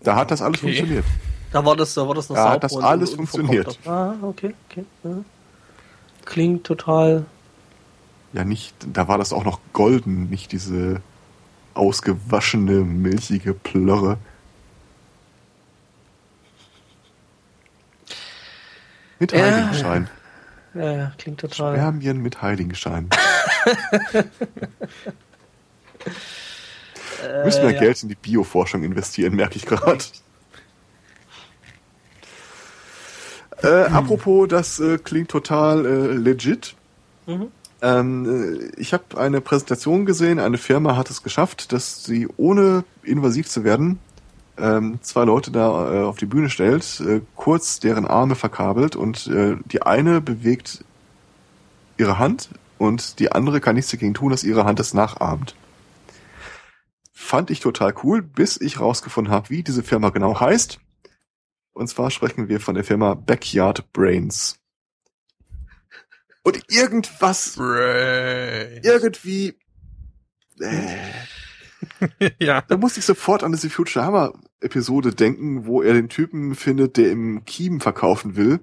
Da 0.03 0.17
hat 0.17 0.31
das 0.31 0.41
alles 0.41 0.63
okay. 0.63 0.75
funktioniert. 0.75 1.05
Da 1.53 1.65
war 1.65 1.77
das, 1.77 1.95
da 1.95 2.07
war 2.07 2.15
das 2.15 2.29
noch 2.29 2.37
Da 2.37 2.51
hat 2.51 2.65
das 2.65 2.77
alles 2.77 3.15
funktioniert. 3.15 3.79
Ah, 3.87 4.15
okay, 4.23 4.55
okay. 4.69 4.85
Ja. 5.03 5.25
Klingt 6.25 6.65
total. 6.65 7.27
Ja, 8.33 8.45
nicht, 8.45 8.75
da 8.93 9.09
war 9.09 9.19
das 9.19 9.33
auch 9.33 9.45
noch 9.45 9.59
golden, 9.73 10.31
nicht 10.31 10.53
diese 10.53 11.03
ausgewaschene, 11.75 12.81
milchige 12.81 13.53
Plörre. 13.53 14.19
Mit 19.19 19.33
ja. 19.33 19.43
Heiligenschein. 19.43 20.09
Ja, 20.75 20.93
ja, 20.93 21.13
klingt 21.19 21.41
total. 21.41 21.75
Spermien 21.75 22.23
mit 22.23 22.43
Heiligenschein. 22.43 23.09
äh, 24.13 24.23
Müssen 27.45 27.63
wir 27.63 27.73
ja. 27.73 27.81
Geld 27.81 28.01
in 28.05 28.09
die 28.09 28.15
Bioforschung 28.15 28.85
investieren, 28.85 29.35
merke 29.35 29.57
ich 29.57 29.67
gerade. 29.67 29.99
Äh. 33.63 33.87
Apropos, 33.93 34.49
das 34.49 34.81
äh, 34.81 34.99
klingt 34.99 35.31
total 35.31 35.85
äh, 35.85 36.13
legit. 36.13 36.75
Mhm. 37.27 37.49
Ähm, 37.83 38.61
äh, 38.77 38.81
ich 38.81 38.93
habe 38.93 39.19
eine 39.19 39.41
Präsentation 39.41 40.07
gesehen, 40.07 40.39
eine 40.39 40.59
Firma 40.59 40.97
hat 40.97 41.11
es 41.11 41.23
geschafft, 41.23 41.73
dass 41.73 42.05
sie 42.05 42.29
ohne 42.37 42.85
invasiv 43.03 43.49
zu 43.49 43.65
werden 43.65 43.99
ähm, 44.61 44.99
zwei 45.03 45.25
Leute 45.25 45.51
da 45.51 45.93
äh, 45.93 46.03
auf 46.03 46.19
die 46.19 46.27
Bühne 46.27 46.51
stellt, 46.51 47.01
äh, 47.01 47.21
kurz 47.35 47.81
deren 47.81 48.07
Arme 48.07 48.35
verkabelt 48.35 48.97
und 48.97 49.27
äh, 49.27 49.57
die 49.65 49.83
eine 49.83 50.21
bewegt 50.21 50.85
ihre 51.97 52.19
Hand 52.19 52.51
und 52.79 53.19
die 53.19 53.33
andere 53.33 53.61
kann 53.61 53.75
nichts 53.77 53.91
dagegen 53.91 54.15
tun, 54.15 54.31
dass 54.31 54.45
ihre 54.45 54.65
Hand 54.65 54.81
es 54.81 54.95
nachahmt. 54.95 55.55
Fand 57.13 57.51
ich 57.51 57.61
total 57.61 57.95
cool, 58.03 58.23
bis 58.23 58.61
ich 58.61 58.81
rausgefunden 58.81 59.33
habe, 59.33 59.51
wie 59.51 59.63
diese 59.63 59.83
Firma 59.83 60.11
genau 60.11 60.41
heißt. 60.41 60.81
Und 61.81 61.87
zwar 61.87 62.11
sprechen 62.11 62.51
wir 62.51 62.61
von 62.61 62.75
der 62.75 62.85
Firma 62.85 63.15
Backyard 63.15 63.91
Brains. 63.95 64.61
Und 66.43 66.63
irgendwas, 66.69 67.57
Brains. 67.57 68.85
irgendwie, 68.85 69.55
äh, 70.61 72.31
ja. 72.39 72.61
Da 72.61 72.77
musste 72.77 73.01
ich 73.01 73.07
sofort 73.07 73.43
an 73.43 73.53
diese 73.53 73.71
Futurama-Episode 73.71 75.15
denken, 75.15 75.65
wo 75.65 75.81
er 75.81 75.95
den 75.95 76.11
Typen 76.11 76.55
findet, 76.55 76.99
der 76.99 77.13
im 77.13 77.47
Kiem 77.47 77.81
verkaufen 77.81 78.37
will. 78.37 78.61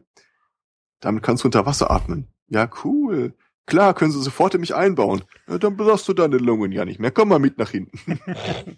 Damit 0.99 1.23
kannst 1.23 1.43
du 1.43 1.47
unter 1.47 1.65
Wasser 1.65 1.89
atmen. 1.89 2.27
Ja, 2.49 2.69
cool. 2.83 3.33
Klar, 3.65 3.95
können 3.95 4.11
sie 4.11 4.21
sofort 4.21 4.53
in 4.53 4.61
mich 4.61 4.75
einbauen. 4.75 5.23
Ja, 5.47 5.57
dann 5.57 5.75
brauchst 5.75 6.07
du 6.07 6.13
deine 6.13 6.37
Lungen 6.37 6.71
ja 6.71 6.85
nicht 6.85 6.99
mehr. 6.99 7.09
Komm 7.09 7.29
mal 7.29 7.39
mit 7.39 7.57
nach 7.57 7.71
hinten. 7.71 8.19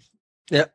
ja. 0.50 0.66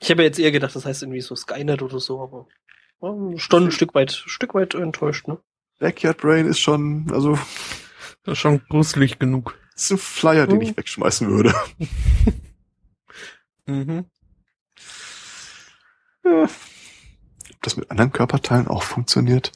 Ich 0.00 0.10
habe 0.10 0.22
jetzt 0.22 0.38
eher 0.38 0.52
gedacht, 0.52 0.76
das 0.76 0.84
heißt 0.84 1.02
irgendwie 1.02 1.20
so 1.20 1.34
Skynet 1.34 1.82
oder 1.82 2.00
so, 2.00 2.20
aber 2.20 2.46
schon 3.38 3.64
ein 3.64 3.72
Stück 3.72 3.94
weit, 3.94 4.12
Stück 4.12 4.54
weit 4.54 4.74
enttäuscht, 4.74 5.28
ne? 5.28 5.38
Backyard 5.78 6.18
Brain 6.18 6.46
ist 6.46 6.60
schon, 6.60 7.06
also 7.12 7.38
das 8.24 8.32
ist 8.32 8.38
schon 8.38 8.62
gruselig 8.68 9.18
genug. 9.18 9.58
Das 9.74 9.84
ist 9.84 9.90
ein 9.92 9.98
Flyer, 9.98 10.46
den 10.46 10.58
oh. 10.58 10.62
ich 10.62 10.76
wegschmeißen 10.76 11.28
würde. 11.28 11.54
mhm. 13.66 14.06
Ja. 16.24 16.44
Ob 16.44 17.62
das 17.62 17.76
mit 17.76 17.90
anderen 17.90 18.12
Körperteilen 18.12 18.68
auch 18.68 18.82
funktioniert? 18.82 19.52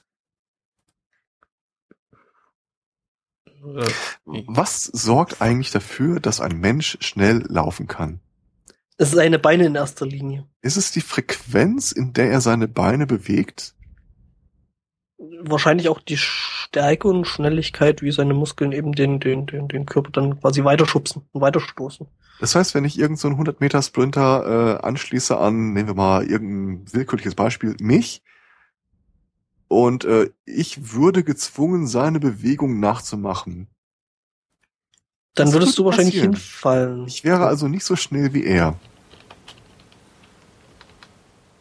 Was 4.25 4.85
sorgt 4.85 5.43
eigentlich 5.43 5.71
dafür, 5.71 6.21
dass 6.21 6.41
ein 6.41 6.59
Mensch 6.61 6.97
schnell 7.01 7.45
laufen 7.49 7.87
kann? 7.87 8.21
Es 9.01 9.09
ist 9.09 9.15
seine 9.15 9.39
Beine 9.39 9.65
in 9.65 9.75
erster 9.75 10.07
Linie. 10.07 10.47
Ist 10.61 10.77
es 10.77 10.93
die 10.93 11.01
Frequenz, 11.01 11.91
in 11.91 12.13
der 12.13 12.31
er 12.31 12.41
seine 12.41 12.69
Beine 12.69 13.07
bewegt? 13.07 13.75
wahrscheinlich 15.43 15.89
auch 15.89 16.01
die 16.01 16.17
Stärke 16.17 17.09
und 17.09 17.27
Schnelligkeit, 17.27 18.03
wie 18.03 18.11
seine 18.11 18.35
Muskeln 18.35 18.73
eben 18.73 18.93
den, 18.93 19.21
den, 19.21 19.47
den, 19.47 19.69
den 19.69 19.87
Körper 19.87 20.11
dann 20.11 20.41
quasi 20.41 20.65
weiterschubsen 20.65 21.23
und 21.33 21.41
weiterstoßen. 21.41 22.07
Das 22.41 22.55
heißt, 22.55 22.75
wenn 22.75 22.85
ich 22.85 22.99
irgendeinen 22.99 23.17
so 23.17 23.29
100 23.29 23.61
Meter 23.61 23.83
Sprinter 23.83 24.79
äh, 24.81 24.87
anschließe 24.87 25.37
an, 25.37 25.73
nehmen 25.75 25.89
wir 25.89 25.95
mal 25.95 26.25
irgendein 26.25 26.93
willkürliches 26.93 27.35
Beispiel, 27.35 27.77
mich, 27.81 28.23
und 29.69 30.05
äh, 30.05 30.31
ich 30.47 30.93
würde 30.93 31.23
gezwungen, 31.23 31.87
seine 31.87 32.19
Bewegung 32.19 32.81
nachzumachen. 32.81 33.69
Dann 35.35 35.47
das 35.47 35.55
würdest 35.55 35.79
du 35.79 35.85
wahrscheinlich 35.85 36.15
passieren. 36.15 36.33
hinfallen. 36.33 37.07
Ich 37.07 37.23
wäre 37.23 37.47
also 37.47 37.69
nicht 37.69 37.85
so 37.85 37.95
schnell 37.95 38.35
wie 38.35 38.43
er. 38.43 38.77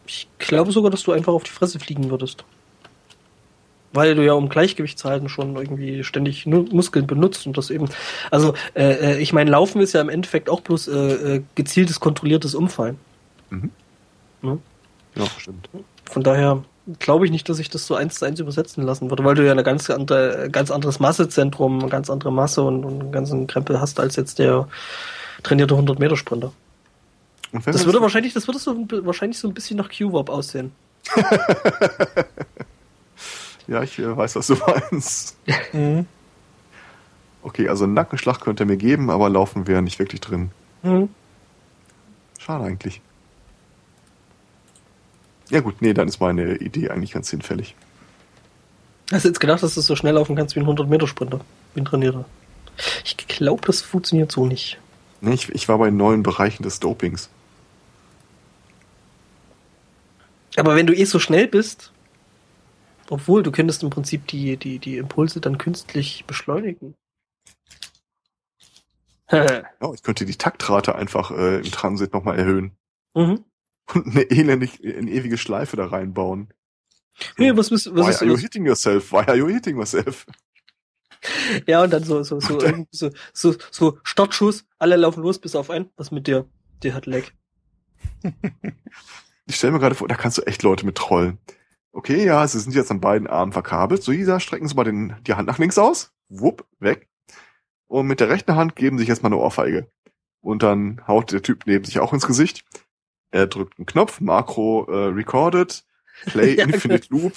Ich 0.07 0.27
glaube 0.49 0.73
sogar, 0.73 0.91
dass 0.91 1.03
du 1.03 1.13
einfach 1.13 1.33
auf 1.33 1.43
die 1.43 1.51
Fresse 1.51 1.79
fliegen 1.79 2.09
würdest 2.09 2.43
weil 3.93 4.15
du 4.15 4.23
ja 4.23 4.33
um 4.33 4.49
Gleichgewicht 4.49 4.99
zu 4.99 5.09
halten 5.09 5.29
schon 5.29 5.55
irgendwie 5.55 6.03
ständig 6.03 6.45
Muskeln 6.45 7.07
benutzt 7.07 7.47
und 7.47 7.57
das 7.57 7.69
eben, 7.69 7.89
also 8.31 8.53
äh, 8.75 9.15
äh, 9.15 9.17
ich 9.19 9.33
meine, 9.33 9.49
Laufen 9.49 9.81
ist 9.81 9.93
ja 9.93 10.01
im 10.01 10.09
Endeffekt 10.09 10.49
auch 10.49 10.61
bloß 10.61 10.87
äh, 10.87 10.91
äh 10.91 11.43
gezieltes, 11.55 11.99
kontrolliertes 11.99 12.55
Umfallen. 12.55 12.97
Mhm. 13.49 13.71
Ne? 14.41 14.59
Ja, 15.15 15.25
stimmt. 15.37 15.69
Von 16.05 16.23
daher 16.23 16.63
glaube 16.99 17.25
ich 17.25 17.31
nicht, 17.31 17.47
dass 17.49 17.59
ich 17.59 17.69
das 17.69 17.85
so 17.85 17.95
eins 17.95 18.15
zu 18.15 18.25
eins 18.25 18.39
übersetzen 18.39 18.83
lassen 18.83 19.09
würde, 19.09 19.23
weil 19.23 19.35
du 19.35 19.45
ja 19.45 19.51
eine 19.51 19.63
ganz 19.63 19.89
andere, 19.89 20.49
ganz 20.51 20.71
anderes 20.71 20.99
Massezentrum, 20.99 21.79
eine 21.79 21.89
ganz 21.89 22.09
andere 22.09 22.31
Masse 22.31 22.63
und, 22.63 22.83
und 22.83 23.01
einen 23.01 23.11
ganzen 23.11 23.47
Krempel 23.47 23.79
hast 23.79 23.99
als 23.99 24.15
jetzt 24.15 24.39
der 24.39 24.67
trainierte 25.43 25.75
100 25.75 25.99
Meter 25.99 26.15
Sprinter. 26.15 26.51
Das 27.51 27.85
würde 27.85 28.01
wahrscheinlich, 28.01 28.33
das 28.33 28.47
würde 28.47 28.59
so 28.59 28.75
wahrscheinlich 29.03 29.39
so 29.39 29.47
ein 29.47 29.53
bisschen 29.53 29.77
nach 29.77 29.89
Q-Warp 29.89 30.29
aussehen. 30.29 30.71
Ja, 33.69 33.83
ich 33.83 33.99
äh, 33.99 34.17
weiß, 34.17 34.35
was 34.35 34.47
du 34.47 34.55
meinst. 34.55 35.37
Mhm. 35.73 36.07
Okay, 37.43 37.69
also 37.69 37.83
einen 37.83 37.93
Nackenschlag 37.93 38.41
könnte 38.41 38.63
er 38.63 38.67
mir 38.67 38.77
geben, 38.77 39.09
aber 39.11 39.29
laufen 39.29 39.67
wäre 39.67 39.81
nicht 39.81 39.99
wirklich 39.99 40.21
drin. 40.21 40.49
Mhm. 40.81 41.09
Schade 42.39 42.65
eigentlich. 42.65 42.99
Ja 45.49 45.61
gut, 45.61 45.81
nee, 45.81 45.93
dann 45.93 46.07
ist 46.07 46.19
meine 46.19 46.55
Idee 46.57 46.89
eigentlich 46.89 47.11
ganz 47.11 47.29
hinfällig. 47.29 47.75
Hast 49.11 49.25
du 49.25 49.29
jetzt 49.29 49.39
gedacht, 49.39 49.61
dass 49.61 49.75
du 49.75 49.81
so 49.81 49.95
schnell 49.95 50.15
laufen 50.15 50.35
kannst 50.35 50.55
wie 50.55 50.59
ein 50.59 50.67
100-Meter-Sprinter? 50.67 51.39
bin 51.75 51.85
trainierter. 51.85 52.25
Ich 53.05 53.17
glaube, 53.27 53.61
das 53.65 53.81
funktioniert 53.81 54.31
so 54.31 54.45
nicht. 54.45 54.79
Nee, 55.21 55.33
ich, 55.33 55.49
ich 55.49 55.69
war 55.69 55.77
bei 55.77 55.91
neuen 55.91 56.23
Bereichen 56.23 56.63
des 56.63 56.79
Dopings. 56.79 57.29
Aber 60.55 60.75
wenn 60.75 60.87
du 60.87 60.95
eh 60.95 61.05
so 61.05 61.19
schnell 61.19 61.47
bist, 61.47 61.91
obwohl 63.09 63.43
du 63.43 63.51
könntest 63.51 63.83
im 63.83 63.89
Prinzip 63.89 64.27
die, 64.27 64.57
die, 64.57 64.79
die 64.79 64.97
Impulse 64.97 65.41
dann 65.41 65.57
künstlich 65.57 66.25
beschleunigen. 66.25 66.95
ja, 69.31 69.63
ich 69.93 70.03
könnte 70.03 70.25
die 70.25 70.35
Taktrate 70.35 70.95
einfach 70.95 71.31
äh, 71.31 71.57
im 71.57 71.71
Transit 71.71 72.13
nochmal 72.13 72.37
erhöhen. 72.37 72.71
Mhm. 73.15 73.43
Und 73.93 74.07
eine 74.07 74.29
elendig, 74.29 74.79
eine 74.83 75.09
ewige 75.09 75.37
Schleife 75.37 75.75
da 75.75 75.87
reinbauen. 75.87 76.53
Hey, 77.35 77.55
was, 77.57 77.71
was, 77.71 77.93
was 77.93 78.05
Why 78.05 78.09
ist 78.11 78.21
are 78.21 78.31
you 78.31 78.37
hitting 78.37 78.65
yourself? 78.65 79.11
Why 79.11 79.25
are 79.27 79.35
you 79.35 79.47
hitting 79.47 79.77
yourself? 79.77 80.25
Ja, 81.67 81.83
und 81.83 81.91
dann 81.91 82.03
so, 82.03 82.23
so, 82.23 82.39
so, 82.39 82.59
so, 82.91 83.09
so, 83.33 83.55
so 83.71 83.97
Startschuss, 84.03 84.65
alle 84.77 84.95
laufen 84.95 85.21
los, 85.21 85.39
bis 85.39 85.55
auf 85.55 85.69
einen. 85.69 85.89
Was 85.97 86.11
mit 86.11 86.27
dir? 86.27 86.47
Der 86.83 86.93
hat 86.93 87.07
Leck. 87.07 87.33
ich 89.49 89.55
stelle 89.55 89.73
mir 89.73 89.79
gerade 89.79 89.95
vor, 89.95 90.07
da 90.07 90.15
kannst 90.15 90.37
du 90.37 90.43
echt 90.43 90.63
Leute 90.63 90.85
mit 90.85 90.95
trollen. 90.95 91.39
Okay, 91.91 92.23
ja, 92.23 92.47
sie 92.47 92.59
sind 92.59 92.75
jetzt 92.75 92.91
an 92.91 93.01
beiden 93.01 93.27
Armen 93.27 93.51
verkabelt. 93.51 94.03
So, 94.03 94.11
Isa, 94.11 94.39
strecken 94.39 94.67
Sie 94.67 94.75
mal 94.75 94.83
den, 94.83 95.15
die 95.25 95.33
Hand 95.33 95.47
nach 95.47 95.57
links 95.57 95.77
aus. 95.77 96.13
Wupp, 96.29 96.65
weg. 96.79 97.09
Und 97.87 98.05
mit 98.05 98.19
der 98.19 98.29
rechten 98.29 98.55
Hand 98.55 98.75
geben 98.75 98.99
sich 98.99 99.07
jetzt 99.07 99.23
mal 99.23 99.29
eine 99.29 99.37
Ohrfeige. 99.37 99.91
Und 100.41 100.61
dann 100.61 101.01
haut 101.07 101.31
der 101.31 101.41
Typ 101.41 101.63
neben 101.65 101.83
sich 101.83 101.99
auch 101.99 102.13
ins 102.13 102.27
Gesicht. 102.27 102.63
Er 103.31 103.47
drückt 103.47 103.79
einen 103.79 103.87
Knopf, 103.87 104.21
Makro 104.21 104.85
äh, 104.87 105.07
recorded, 105.07 105.83
Play 106.25 106.53
ja, 106.57 106.65
Infinite. 106.65 107.07
Loop, 107.09 107.33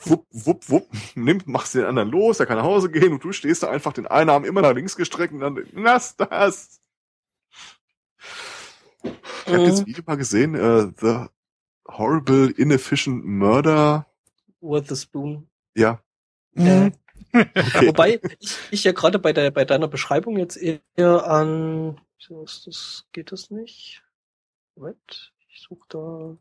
wupp, 0.00 0.26
wupp, 0.30 0.70
wupp, 0.70 0.88
nimmt, 1.14 1.46
machst 1.46 1.74
den 1.74 1.84
anderen 1.84 2.10
los, 2.10 2.40
er 2.40 2.46
kann 2.46 2.56
nach 2.56 2.64
Hause 2.64 2.90
gehen 2.90 3.12
und 3.12 3.22
du 3.22 3.32
stehst 3.32 3.62
da 3.62 3.70
einfach 3.70 3.92
den 3.92 4.06
einen 4.06 4.30
Arm 4.30 4.44
immer 4.44 4.62
nach 4.62 4.74
links 4.74 4.96
gestreckt 4.96 5.34
und 5.34 5.40
dann, 5.40 5.58
lass 5.72 6.16
das. 6.16 6.80
Ich 9.46 9.52
habe 9.52 9.62
mhm. 9.62 9.68
das 9.68 9.86
Video 9.86 10.02
mal 10.06 10.16
gesehen, 10.16 10.54
uh, 10.54 10.92
The 11.00 11.26
Horrible 11.88 12.50
Inefficient 12.50 13.24
Murder. 13.24 14.06
With 14.60 14.88
the 14.88 14.96
Spoon. 14.96 15.48
Ja. 15.74 16.00
Mhm. 16.54 16.92
Okay. 17.32 17.88
Wobei 17.88 18.20
ich, 18.38 18.58
ich 18.70 18.84
ja 18.84 18.92
gerade 18.92 19.18
bei, 19.18 19.32
der, 19.32 19.50
bei 19.50 19.64
deiner 19.64 19.88
Beschreibung 19.88 20.38
jetzt 20.38 20.56
eher 20.56 21.26
an, 21.26 22.00
das, 22.28 23.06
geht 23.12 23.32
das 23.32 23.50
nicht? 23.50 24.02
Moment, 24.74 25.32
ich 25.48 25.60
suche 25.60 25.86
da. 25.88 26.36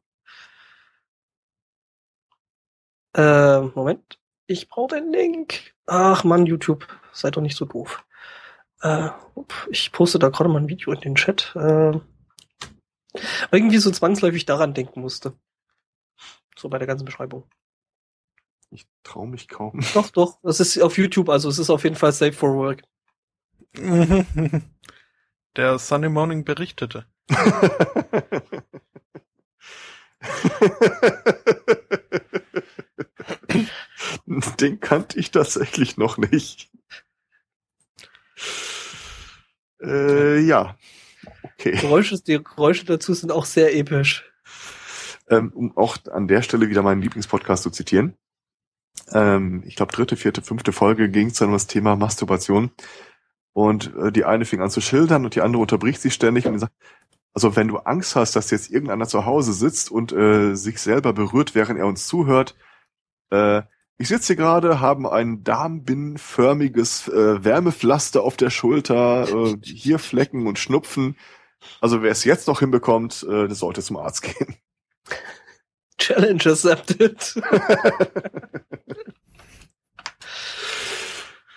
Äh, 3.15 3.61
Moment. 3.75 4.19
Ich 4.47 4.69
brauche 4.69 4.95
den 4.95 5.11
Link. 5.11 5.73
Ach 5.85 6.23
man, 6.23 6.45
YouTube, 6.45 6.87
seid 7.11 7.37
doch 7.37 7.41
nicht 7.41 7.57
so 7.57 7.65
doof. 7.65 8.03
Äh, 8.81 9.09
ich 9.69 9.91
poste 9.91 10.19
da 10.19 10.29
gerade 10.29 10.49
mal 10.49 10.61
ein 10.61 10.69
Video 10.69 10.93
in 10.93 10.99
den 11.01 11.15
Chat. 11.15 11.55
Äh, 11.55 11.99
irgendwie 13.51 13.77
so 13.77 13.91
zwangsläufig 13.91 14.45
daran 14.45 14.73
denken 14.73 15.01
musste. 15.01 15.33
So 16.57 16.69
bei 16.69 16.77
der 16.77 16.87
ganzen 16.87 17.05
Beschreibung. 17.05 17.49
Ich 18.71 18.87
traue 19.03 19.27
mich 19.27 19.47
kaum. 19.47 19.79
Doch, 19.93 20.09
doch. 20.09 20.39
Es 20.43 20.59
ist 20.59 20.81
auf 20.81 20.97
YouTube, 20.97 21.29
also 21.29 21.47
es 21.49 21.59
ist 21.59 21.69
auf 21.69 21.83
jeden 21.83 21.95
Fall 21.95 22.11
safe 22.11 22.33
for 22.33 22.55
work. 22.55 22.81
Der 25.55 25.79
Sunday 25.79 26.09
Morning 26.09 26.43
berichtete. 26.43 27.05
Den 34.59 34.79
kannte 34.79 35.19
ich 35.19 35.31
tatsächlich 35.31 35.97
noch 35.97 36.17
nicht. 36.17 36.69
Äh, 39.81 40.39
ja. 40.39 40.77
Okay. 41.59 41.77
Geräusche, 41.79 42.19
die 42.21 42.43
Geräusche 42.43 42.85
dazu 42.85 43.13
sind 43.13 43.31
auch 43.31 43.45
sehr 43.45 43.75
episch. 43.75 44.31
Ähm, 45.29 45.51
um 45.53 45.75
auch 45.75 45.97
an 46.11 46.27
der 46.27 46.41
Stelle 46.41 46.69
wieder 46.69 46.83
meinen 46.83 47.01
Lieblingspodcast 47.01 47.63
zu 47.63 47.71
zitieren. 47.71 48.15
Ähm, 49.11 49.63
ich 49.65 49.75
glaube, 49.75 49.93
dritte, 49.93 50.17
vierte, 50.17 50.41
fünfte 50.41 50.71
Folge 50.71 51.09
ging 51.09 51.27
es 51.27 51.37
dann 51.37 51.49
um 51.49 51.53
das 51.53 51.67
Thema 51.67 51.95
Masturbation. 51.95 52.71
Und 53.53 53.95
äh, 53.95 54.11
die 54.11 54.25
eine 54.25 54.45
fing 54.45 54.61
an 54.61 54.69
zu 54.69 54.81
schildern 54.81 55.23
und 55.23 55.35
die 55.35 55.41
andere 55.41 55.61
unterbricht 55.61 56.01
sie 56.01 56.11
ständig 56.11 56.45
und 56.45 56.59
sagt, 56.59 56.73
also 57.33 57.55
wenn 57.55 57.67
du 57.67 57.77
Angst 57.77 58.15
hast, 58.15 58.35
dass 58.35 58.51
jetzt 58.51 58.69
irgendeiner 58.69 59.07
zu 59.07 59.25
Hause 59.25 59.53
sitzt 59.53 59.91
und 59.91 60.11
äh, 60.13 60.55
sich 60.55 60.79
selber 60.79 61.13
berührt, 61.13 61.55
während 61.55 61.79
er 61.79 61.87
uns 61.87 62.07
zuhört, 62.07 62.55
äh, 63.29 63.63
ich 63.97 64.09
sitze 64.09 64.27
hier 64.27 64.35
gerade, 64.35 64.81
haben 64.81 65.07
ein 65.07 65.43
darmbinnenförmiges 65.43 67.07
äh, 67.07 67.43
Wärmepflaster 67.43 68.23
auf 68.23 68.35
der 68.35 68.49
Schulter, 68.49 69.27
äh, 69.29 69.55
hier 69.63 69.99
Flecken 69.99 70.47
und 70.47 70.59
Schnupfen. 70.59 71.15
Also 71.81 72.01
wer 72.01 72.11
es 72.11 72.23
jetzt 72.23 72.47
noch 72.47 72.59
hinbekommt, 72.59 73.23
äh, 73.23 73.47
der 73.47 73.55
sollte 73.55 73.81
zum 73.81 73.97
Arzt 73.97 74.21
gehen. 74.23 74.55
Challenge 75.97 76.43
accepted. 76.45 77.35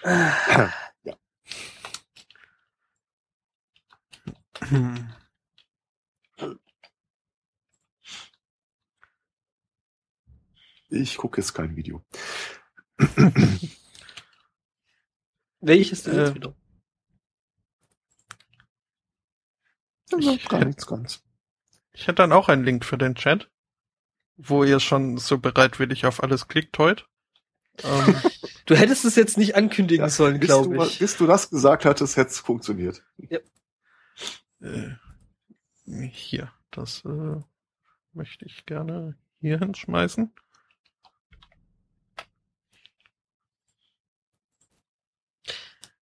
ja. 0.04 1.16
Hm. 4.68 5.08
Ich 10.90 11.16
gucke 11.16 11.40
jetzt 11.40 11.52
kein 11.52 11.76
Video. 11.76 12.02
Welches 15.60 16.04
denn 16.04 16.16
jetzt 16.18 16.30
äh, 16.30 16.34
wieder? 16.34 16.54
Also 20.12 20.32
ich, 20.32 20.48
gar 20.48 20.64
nichts 20.64 20.86
ganz. 20.86 21.22
Ich 21.92 22.06
hätte 22.06 22.16
dann 22.16 22.32
auch 22.32 22.48
einen 22.48 22.64
Link 22.64 22.84
für 22.84 22.98
den 22.98 23.14
Chat, 23.14 23.50
wo 24.36 24.64
ihr 24.64 24.80
schon 24.80 25.18
so 25.18 25.38
bereitwillig 25.38 26.06
auf 26.06 26.22
alles 26.22 26.48
klickt 26.48 26.78
heute. 26.78 27.04
Ähm, 27.82 28.16
du 28.66 28.76
hättest 28.76 29.04
es 29.04 29.16
jetzt 29.16 29.38
nicht 29.38 29.56
ankündigen 29.56 30.04
ja, 30.04 30.10
sollen, 30.10 30.40
glaube 30.40 30.84
ich. 30.86 30.98
Bis 30.98 31.16
du 31.16 31.26
das 31.26 31.50
gesagt 31.50 31.84
hattest, 31.84 32.16
hätte 32.16 32.30
es 32.30 32.38
funktioniert. 32.38 33.02
Ja. 33.16 33.38
Äh, 34.60 34.90
hier, 36.10 36.52
das 36.70 37.04
äh, 37.04 37.40
möchte 38.12 38.44
ich 38.44 38.66
gerne 38.66 39.16
hier 39.40 39.58
hinschmeißen. 39.58 40.32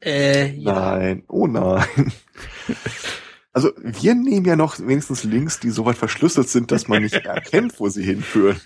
Äh, 0.03 0.53
ja. 0.53 0.73
Nein, 0.73 1.25
oh 1.29 1.47
nein. 1.47 2.13
Also 3.57 3.73
wir 3.79 4.15
nehmen 4.15 4.45
ja 4.45 4.55
noch 4.55 4.79
wenigstens 4.81 5.25
Links, 5.25 5.59
die 5.59 5.71
so 5.71 5.87
weit 5.87 5.97
verschlüsselt 5.97 6.51
sind, 6.51 6.71
dass 6.71 6.89
man 6.89 7.03
nicht 7.03 7.15
erkennt, 7.25 7.81
wo 7.81 7.89
sie 7.89 8.03
hinführen. 8.03 8.61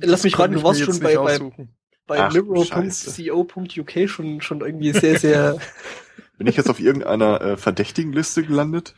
Lass 0.00 0.24
mich 0.24 0.38
raten, 0.38 0.54
du 0.54 0.62
warst 0.62 0.80
schon 0.80 1.00
bei, 1.00 1.14
bei, 1.16 1.38
bei 2.06 2.28
libero.co.uk 2.30 4.08
schon, 4.08 4.40
schon 4.40 4.62
irgendwie 4.62 4.92
sehr, 4.92 5.18
sehr... 5.18 5.58
Bin 6.38 6.46
ich 6.46 6.56
jetzt 6.56 6.70
auf 6.70 6.80
irgendeiner 6.80 7.42
äh, 7.42 7.56
verdächtigen 7.58 8.14
Liste 8.14 8.42
gelandet? 8.42 8.94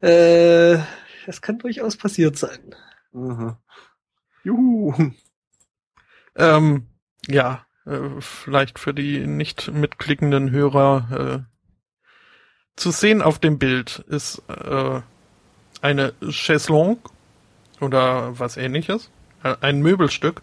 Äh, 0.00 0.78
das 1.24 1.40
kann 1.40 1.60
durchaus 1.60 1.96
passiert 1.96 2.36
sein. 2.36 2.74
Aha. 3.14 3.62
Juhu. 4.42 5.12
Ähm, 6.34 6.88
ja, 7.28 7.64
äh, 7.86 8.00
vielleicht 8.18 8.80
für 8.80 8.92
die 8.92 9.28
nicht 9.28 9.70
mitklickenden 9.72 10.50
Hörer 10.50 11.46
äh, 11.46 11.51
zu 12.76 12.90
sehen 12.90 13.22
auf 13.22 13.38
dem 13.38 13.58
Bild 13.58 14.04
ist 14.08 14.42
äh, 14.48 15.00
eine 15.80 16.12
Chaiselongue 16.30 16.98
oder 17.80 18.38
was 18.38 18.56
ähnliches, 18.56 19.10
äh, 19.42 19.54
ein 19.60 19.80
Möbelstück. 19.80 20.42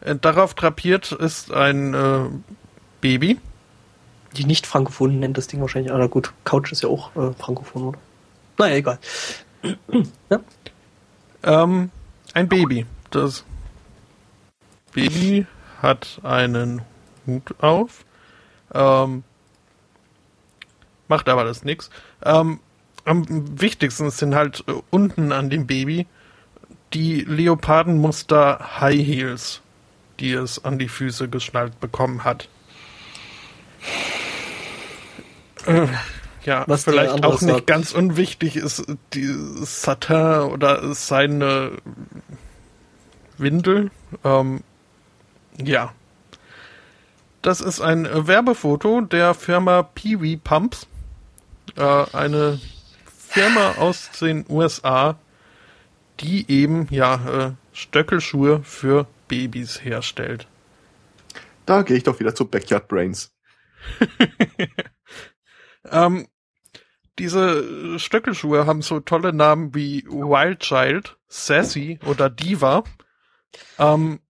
Äh, 0.00 0.16
darauf 0.16 0.54
drapiert 0.54 1.12
ist 1.12 1.52
ein 1.52 1.94
äh, 1.94 2.28
Baby. 3.00 3.38
Die 4.36 4.44
nicht 4.44 4.66
Frankophonen 4.66 5.20
nennt 5.20 5.36
das 5.36 5.46
Ding 5.46 5.60
wahrscheinlich. 5.60 5.92
Aber 5.92 6.08
gut, 6.08 6.32
Couch 6.44 6.72
ist 6.72 6.82
ja 6.82 6.88
auch 6.88 7.14
äh, 7.16 7.32
Frankophon, 7.34 7.88
oder? 7.88 7.98
Naja, 8.58 8.76
egal. 8.76 8.98
ja? 10.30 10.40
ähm, 11.42 11.90
ein 12.34 12.48
Baby. 12.48 12.86
Das 13.10 13.44
Baby 14.92 15.46
hat 15.82 16.20
einen 16.22 16.82
Hut 17.26 17.54
auf. 17.60 18.04
Ähm, 18.72 19.24
macht 21.12 21.28
aber 21.28 21.44
das 21.44 21.62
nix. 21.62 21.90
Ähm, 22.24 22.58
am 23.04 23.60
wichtigsten 23.60 24.10
sind 24.10 24.34
halt 24.34 24.64
äh, 24.66 24.72
unten 24.88 25.30
an 25.30 25.50
dem 25.50 25.66
Baby 25.66 26.06
die 26.94 27.20
Leopardenmuster 27.20 28.80
High 28.80 29.06
Heels, 29.06 29.60
die 30.20 30.32
es 30.32 30.64
an 30.64 30.78
die 30.78 30.88
Füße 30.88 31.28
geschnallt 31.28 31.78
bekommen 31.80 32.24
hat. 32.24 32.48
Äh, 35.66 35.86
ja, 36.44 36.64
Was 36.66 36.84
vielleicht 36.84 37.22
auch 37.22 37.42
nicht 37.42 37.66
ganz 37.66 37.92
unwichtig 37.92 38.56
ist 38.56 38.84
die 39.12 39.28
Satin 39.64 40.50
oder 40.50 40.94
seine 40.94 41.72
Windel. 43.36 43.90
Ähm, 44.24 44.62
ja. 45.62 45.92
das 47.42 47.60
ist 47.60 47.82
ein 47.82 48.08
Werbefoto 48.26 49.02
der 49.02 49.34
Firma 49.34 49.82
Peewee 49.82 50.36
Pumps. 50.36 50.86
Äh, 51.76 52.04
eine 52.12 52.60
Firma 53.04 53.72
aus 53.72 54.10
den 54.20 54.44
USA, 54.48 55.18
die 56.20 56.50
eben 56.50 56.86
ja 56.90 57.46
äh, 57.46 57.52
Stöckelschuhe 57.72 58.62
für 58.62 59.06
Babys 59.28 59.82
herstellt. 59.82 60.46
Da 61.64 61.82
gehe 61.82 61.96
ich 61.96 62.02
doch 62.02 62.20
wieder 62.20 62.34
zu 62.34 62.46
Backyard 62.46 62.88
Brains. 62.88 63.34
ähm, 65.90 66.26
diese 67.18 67.98
Stöckelschuhe 67.98 68.66
haben 68.66 68.82
so 68.82 69.00
tolle 69.00 69.32
Namen 69.32 69.74
wie 69.74 70.04
Wild 70.06 70.60
Child, 70.60 71.16
Sassy 71.28 71.98
oder 72.06 72.28
Diva. 72.28 72.84
Ähm, 73.78 74.20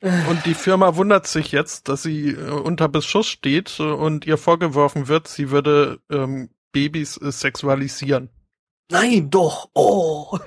und 0.00 0.46
die 0.46 0.54
Firma 0.54 0.94
wundert 0.94 1.26
sich 1.26 1.50
jetzt, 1.50 1.88
dass 1.88 2.04
sie 2.04 2.30
äh, 2.30 2.50
unter 2.50 2.88
Beschuss 2.88 3.26
steht 3.26 3.80
äh, 3.80 3.82
und 3.82 4.26
ihr 4.26 4.38
vorgeworfen 4.38 5.08
wird, 5.08 5.26
sie 5.26 5.50
würde 5.50 6.00
ähm, 6.08 6.50
Babys 6.72 7.16
äh, 7.16 7.32
sexualisieren. 7.32 8.30
Nein, 8.90 9.30
doch. 9.30 9.70
Oh. 9.74 10.38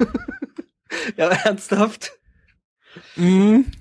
ja, 1.17 1.29
ernsthaft. 1.29 2.19
Mhm. 3.15 3.71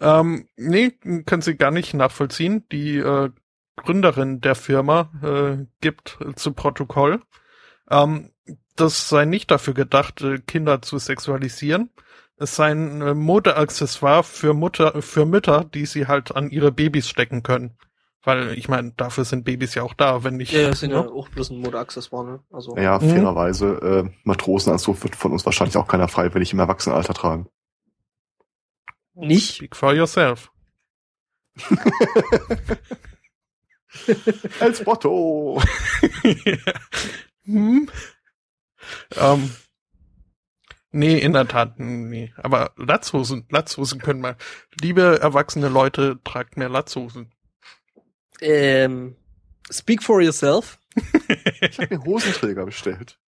Ähm, 0.00 0.48
nee, 0.56 0.90
können 1.26 1.42
sie 1.42 1.56
gar 1.56 1.70
nicht 1.70 1.94
nachvollziehen. 1.94 2.68
Die 2.70 2.96
äh, 2.96 3.30
Gründerin 3.76 4.40
der 4.40 4.54
Firma 4.54 5.10
äh, 5.22 5.66
gibt 5.80 6.18
zu 6.36 6.52
Protokoll. 6.52 7.22
Ähm, 7.90 8.30
das 8.76 9.08
sei 9.08 9.24
nicht 9.24 9.50
dafür 9.50 9.74
gedacht, 9.74 10.22
äh, 10.22 10.38
Kinder 10.38 10.82
zu 10.82 10.98
sexualisieren, 10.98 11.90
es 12.36 12.56
sei 12.56 12.72
ein 12.72 13.00
äh, 13.00 13.14
Modeaccessoire 13.14 14.24
für 14.24 14.54
Mutter, 14.54 15.00
für 15.02 15.24
Mütter, 15.24 15.64
die 15.64 15.86
sie 15.86 16.06
halt 16.06 16.34
an 16.34 16.50
ihre 16.50 16.72
Babys 16.72 17.08
stecken 17.08 17.42
können. 17.42 17.76
Weil, 18.24 18.56
ich 18.58 18.68
meine, 18.68 18.92
dafür 18.92 19.24
sind 19.24 19.44
Babys 19.44 19.74
ja 19.74 19.82
auch 19.82 19.92
da, 19.94 20.24
wenn 20.24 20.36
nicht. 20.36 20.52
Ja, 20.52 20.68
das 20.68 20.80
sind 20.80 20.90
ja, 20.90 21.02
ja 21.02 21.08
auch 21.08 21.28
bloß 21.28 21.50
ein 21.50 21.60
Modeaccessoire, 21.60 22.24
ne? 22.24 22.40
Also. 22.50 22.76
Ja, 22.76 22.98
mhm. 22.98 23.10
fairerweise, 23.10 23.66
äh, 24.06 24.10
Matrosenanzug 24.24 25.02
wird 25.02 25.14
von 25.14 25.32
uns 25.32 25.44
wahrscheinlich 25.44 25.76
auch 25.76 25.86
keiner 25.86 26.08
freiwillig 26.08 26.52
im 26.52 26.58
Erwachsenenalter 26.58 27.12
tragen. 27.14 27.48
Nicht? 29.14 29.56
Speak 29.56 29.76
for 29.76 29.92
yourself. 29.92 30.50
Als 34.60 34.84
Motto. 34.84 35.62
ja. 36.22 36.56
hm? 37.44 37.88
ähm, 39.16 39.50
Nee, 40.96 41.18
in 41.18 41.32
der 41.32 41.48
Tat, 41.48 41.80
nee. 41.80 42.32
Aber 42.36 42.70
Latzhosen, 42.76 43.46
Latzhosen 43.50 44.00
können 44.00 44.20
mal. 44.20 44.36
Liebe 44.80 45.18
erwachsene 45.20 45.68
Leute, 45.68 46.20
tragt 46.22 46.56
mehr 46.56 46.68
Latzhosen. 46.68 47.33
Ähm, 48.40 49.16
speak 49.70 50.02
for 50.02 50.20
yourself. 50.20 50.78
ich 51.60 51.78
habe 51.78 51.96
mir 51.96 52.04
Hosenträger 52.04 52.64
bestellt. 52.64 53.18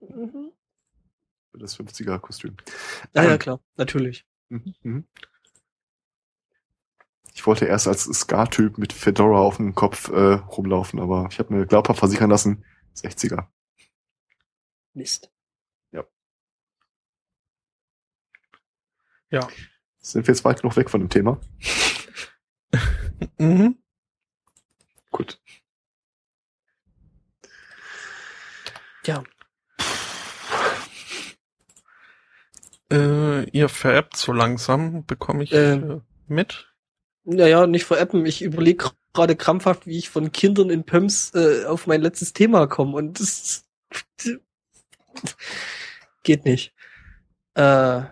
Mhm. 0.00 0.52
Für 1.50 1.58
das 1.58 1.78
50er-Kostüm. 1.78 2.56
Ja, 3.14 3.22
ähm, 3.22 3.30
ja, 3.30 3.38
klar, 3.38 3.60
natürlich. 3.76 4.26
Mhm, 4.48 4.74
mhm. 4.82 5.04
Ich 7.34 7.46
wollte 7.46 7.66
erst 7.66 7.86
als 7.86 8.04
Ska-Typ 8.04 8.78
mit 8.78 8.92
Fedora 8.92 9.38
auf 9.38 9.58
dem 9.58 9.74
Kopf 9.74 10.08
äh, 10.08 10.34
rumlaufen, 10.34 10.98
aber 10.98 11.28
ich 11.30 11.38
habe 11.38 11.54
mir 11.54 11.66
glaubhaft 11.66 12.00
versichern 12.00 12.30
lassen, 12.30 12.64
60er. 12.96 13.46
Mist. 14.94 15.30
Ja. 19.30 19.46
Sind 19.98 20.26
wir 20.26 20.34
jetzt 20.34 20.44
weit 20.44 20.62
genug 20.62 20.76
weg 20.76 20.90
von 20.90 21.00
dem 21.00 21.10
Thema? 21.10 21.40
mhm. 23.38 23.78
Gut. 25.10 25.40
Ja. 29.06 29.22
Äh, 32.90 33.48
ihr 33.50 33.68
veräppt 33.68 34.16
so 34.16 34.32
langsam, 34.32 35.04
bekomme 35.04 35.44
ich 35.44 35.52
ähm, 35.52 35.90
äh, 35.90 36.00
mit? 36.32 36.72
Naja, 37.24 37.66
nicht 37.66 37.84
verappen. 37.84 38.24
Ich 38.26 38.42
überlege 38.42 38.90
gerade 39.12 39.36
krampfhaft, 39.36 39.86
wie 39.86 39.98
ich 39.98 40.08
von 40.08 40.32
Kindern 40.32 40.70
in 40.70 40.84
Pumps 40.84 41.34
äh, 41.34 41.64
auf 41.66 41.86
mein 41.86 42.00
letztes 42.00 42.32
Thema 42.32 42.66
komme 42.66 42.96
und 42.96 43.20
das 43.20 43.66
geht 46.22 46.44
nicht. 46.44 46.74
Äh, 47.54 48.02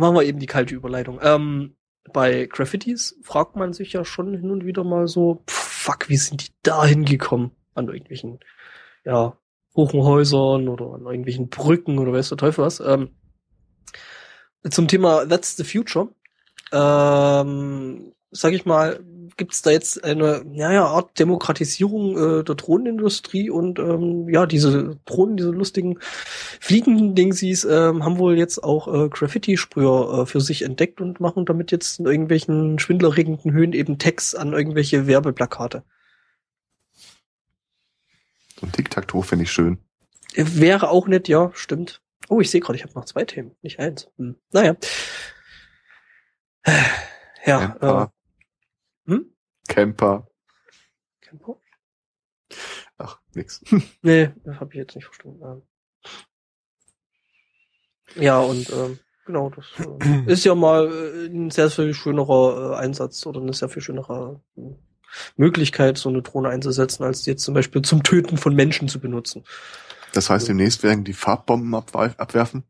Machen 0.00 0.14
wir 0.14 0.22
eben 0.22 0.38
die 0.38 0.46
kalte 0.46 0.74
Überleitung. 0.74 1.20
Ähm, 1.22 1.76
bei 2.12 2.46
Graffitis 2.46 3.18
fragt 3.22 3.56
man 3.56 3.72
sich 3.72 3.92
ja 3.92 4.04
schon 4.04 4.36
hin 4.36 4.50
und 4.50 4.64
wieder 4.64 4.84
mal 4.84 5.08
so, 5.08 5.44
pff, 5.48 5.54
fuck, 5.54 6.08
wie 6.08 6.16
sind 6.16 6.46
die 6.46 6.52
da 6.62 6.84
hingekommen? 6.84 7.52
An 7.74 7.88
irgendwelchen, 7.88 8.40
ja, 9.04 9.36
Hochhäusern 9.76 10.68
oder 10.68 10.94
an 10.94 11.06
irgendwelchen 11.06 11.48
Brücken 11.48 11.98
oder 11.98 12.12
weiß 12.12 12.30
der 12.30 12.38
Teufel 12.38 12.64
was. 12.64 12.80
Ähm, 12.80 13.10
zum 14.68 14.88
Thema 14.88 15.26
That's 15.26 15.56
the 15.56 15.64
Future. 15.64 16.08
Ähm, 16.72 18.12
sag 18.30 18.52
ich 18.52 18.64
mal, 18.66 19.00
gibt 19.36 19.52
es 19.52 19.62
da 19.62 19.70
jetzt 19.70 20.02
eine 20.04 20.44
ja, 20.52 20.72
ja, 20.72 20.84
Art 20.86 21.18
Demokratisierung 21.18 22.16
äh, 22.16 22.44
der 22.44 22.54
Drohnenindustrie 22.54 23.50
und 23.50 23.78
ähm, 23.78 24.28
ja, 24.28 24.46
diese 24.46 24.98
Drohnen, 25.04 25.36
diese 25.36 25.50
lustigen 25.50 25.98
Fliegen-Dingsies 26.60 27.64
ähm, 27.64 28.04
haben 28.04 28.18
wohl 28.18 28.38
jetzt 28.38 28.62
auch 28.62 28.88
äh, 28.88 29.08
Graffiti-Sprüher 29.08 30.22
äh, 30.22 30.26
für 30.26 30.40
sich 30.40 30.62
entdeckt 30.62 31.00
und 31.00 31.20
machen 31.20 31.44
damit 31.44 31.70
jetzt 31.70 32.00
in 32.00 32.06
irgendwelchen 32.06 32.78
schwindlerregenden 32.78 33.52
Höhen 33.52 33.72
eben 33.72 33.98
Text 33.98 34.36
an 34.36 34.52
irgendwelche 34.52 35.06
Werbeplakate. 35.06 35.82
So 38.60 38.66
ein 38.66 38.72
Tic-Tac-Toe 38.72 39.22
finde 39.22 39.44
ich 39.44 39.52
schön. 39.52 39.78
Wäre 40.34 40.90
auch 40.90 41.08
nett, 41.08 41.28
ja, 41.28 41.50
stimmt. 41.54 42.02
Oh, 42.28 42.40
ich 42.40 42.50
sehe 42.50 42.60
gerade, 42.60 42.76
ich 42.76 42.84
habe 42.84 42.94
noch 42.94 43.06
zwei 43.06 43.24
Themen, 43.24 43.56
nicht 43.62 43.80
eins. 43.80 44.08
Hm. 44.18 44.36
Naja. 44.52 44.76
Ja, 47.46 47.76
äh, 47.80 48.02
hm? 48.04 48.08
Camper. 49.70 50.26
Camper? 51.20 51.56
Ach, 52.98 53.20
nix. 53.34 53.62
nee, 54.02 54.30
das 54.44 54.58
habe 54.58 54.72
ich 54.72 54.78
jetzt 54.78 54.96
nicht 54.96 55.04
verstanden. 55.04 55.62
Ja, 58.16 58.40
und 58.40 58.68
ähm, 58.70 58.98
genau, 59.24 59.50
das 59.50 59.66
äh, 59.78 60.32
ist 60.32 60.44
ja 60.44 60.56
mal 60.56 60.88
äh, 60.88 61.26
ein 61.26 61.50
sehr 61.50 61.70
viel 61.70 61.94
schönerer 61.94 62.72
äh, 62.72 62.76
Einsatz 62.78 63.24
oder 63.26 63.40
eine 63.40 63.52
sehr 63.52 63.68
viel 63.68 63.80
schönere 63.80 64.42
äh, 64.56 64.62
Möglichkeit, 65.36 65.98
so 65.98 66.08
eine 66.08 66.22
Drohne 66.22 66.48
einzusetzen, 66.48 67.04
als 67.04 67.22
die 67.22 67.30
jetzt 67.30 67.44
zum 67.44 67.54
Beispiel 67.54 67.82
zum 67.82 68.02
Töten 68.02 68.36
von 68.36 68.56
Menschen 68.56 68.88
zu 68.88 68.98
benutzen. 68.98 69.44
Das 70.12 70.30
heißt, 70.30 70.48
demnächst 70.48 70.82
werden 70.82 71.04
die 71.04 71.12
Farbbomben 71.12 71.72
abwerfen? 71.72 72.64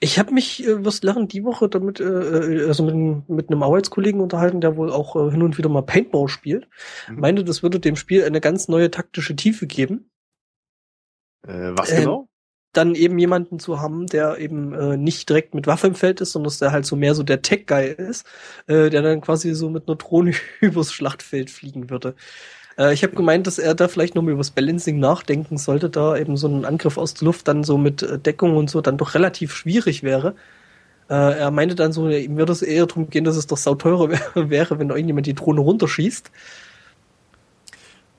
Ich 0.00 0.18
habe 0.18 0.34
mich, 0.34 0.66
äh, 0.66 0.84
wirst 0.84 1.04
lachen, 1.04 1.28
die 1.28 1.44
Woche 1.44 1.68
damit, 1.68 2.00
äh, 2.00 2.04
äh, 2.04 2.66
also 2.66 2.84
mit, 2.84 3.28
mit 3.28 3.50
einem 3.50 3.62
Arbeitskollegen 3.62 4.20
unterhalten, 4.20 4.60
der 4.60 4.76
wohl 4.76 4.92
auch 4.92 5.16
äh, 5.16 5.30
hin 5.30 5.42
und 5.42 5.56
wieder 5.56 5.68
mal 5.68 5.82
Paintball 5.82 6.28
spielt. 6.28 6.68
Mhm. 7.08 7.20
Meinte, 7.20 7.44
das 7.44 7.62
würde 7.62 7.80
dem 7.80 7.96
Spiel 7.96 8.24
eine 8.24 8.40
ganz 8.40 8.68
neue 8.68 8.90
taktische 8.90 9.34
Tiefe 9.36 9.66
geben. 9.66 10.10
Äh, 11.46 11.72
was 11.76 11.90
äh, 11.90 12.00
genau? 12.00 12.28
Dann 12.72 12.94
eben 12.94 13.18
jemanden 13.18 13.58
zu 13.58 13.80
haben, 13.80 14.06
der 14.06 14.36
eben 14.36 14.74
äh, 14.74 14.98
nicht 14.98 15.28
direkt 15.30 15.54
mit 15.54 15.66
Waffe 15.66 15.86
im 15.86 15.94
Feld 15.94 16.20
ist, 16.20 16.32
sondern 16.32 16.48
dass 16.48 16.58
der 16.58 16.72
halt 16.72 16.84
so 16.84 16.94
mehr 16.94 17.14
so 17.14 17.22
der 17.22 17.40
Tech-Guy 17.40 17.86
ist, 17.92 18.26
äh, 18.66 18.90
der 18.90 19.00
dann 19.00 19.22
quasi 19.22 19.54
so 19.54 19.70
mit 19.70 19.88
einer 19.88 19.96
Drohne 19.96 20.32
übers 20.60 20.92
Schlachtfeld 20.92 21.50
fliegen 21.50 21.88
würde. 21.88 22.14
Äh, 22.78 22.94
ich 22.94 23.02
habe 23.02 23.14
gemeint, 23.14 23.46
dass 23.46 23.58
er 23.58 23.74
da 23.74 23.88
vielleicht 23.88 24.14
nochmal 24.14 24.32
über 24.32 24.40
das 24.40 24.50
Balancing 24.50 24.98
nachdenken 24.98 25.58
sollte, 25.58 25.90
da 25.90 26.16
eben 26.16 26.36
so 26.36 26.48
ein 26.48 26.64
Angriff 26.64 26.98
aus 26.98 27.14
der 27.14 27.26
Luft 27.26 27.48
dann 27.48 27.64
so 27.64 27.78
mit 27.78 28.02
äh, 28.02 28.18
Deckung 28.18 28.56
und 28.56 28.70
so 28.70 28.80
dann 28.80 28.98
doch 28.98 29.14
relativ 29.14 29.54
schwierig 29.54 30.02
wäre. 30.02 30.34
Äh, 31.08 31.38
er 31.38 31.50
meinte 31.50 31.74
dann 31.74 31.92
so, 31.92 32.08
ihm 32.08 32.36
würde 32.36 32.52
es 32.52 32.62
eher 32.62 32.86
darum 32.86 33.10
gehen, 33.10 33.24
dass 33.24 33.36
es 33.36 33.46
doch 33.46 33.56
sauteurer 33.56 34.10
wäre, 34.34 34.78
wenn 34.78 34.90
irgendjemand 34.90 35.26
die 35.26 35.34
Drohne 35.34 35.60
runterschießt. 35.60 36.30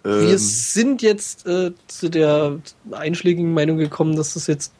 Ähm. 0.05 0.21
Wir 0.21 0.37
sind 0.37 1.01
jetzt 1.01 1.45
äh, 1.47 1.71
zu 1.87 2.09
der 2.09 2.59
einschlägigen 2.91 3.53
Meinung 3.53 3.77
gekommen, 3.77 4.15
dass 4.15 4.33
das 4.33 4.47
jetzt 4.47 4.73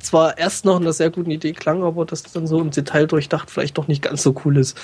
zwar 0.00 0.36
erst 0.36 0.64
noch 0.64 0.78
eine 0.78 0.92
sehr 0.92 1.10
gute 1.10 1.30
Idee 1.30 1.52
klang, 1.52 1.82
aber 1.82 2.04
dass 2.04 2.22
das 2.22 2.32
dann 2.32 2.46
so 2.46 2.60
im 2.60 2.70
Detail 2.70 3.06
durchdacht 3.06 3.50
vielleicht 3.50 3.78
doch 3.78 3.88
nicht 3.88 4.02
ganz 4.02 4.22
so 4.22 4.34
cool 4.44 4.58
ist 4.58 4.78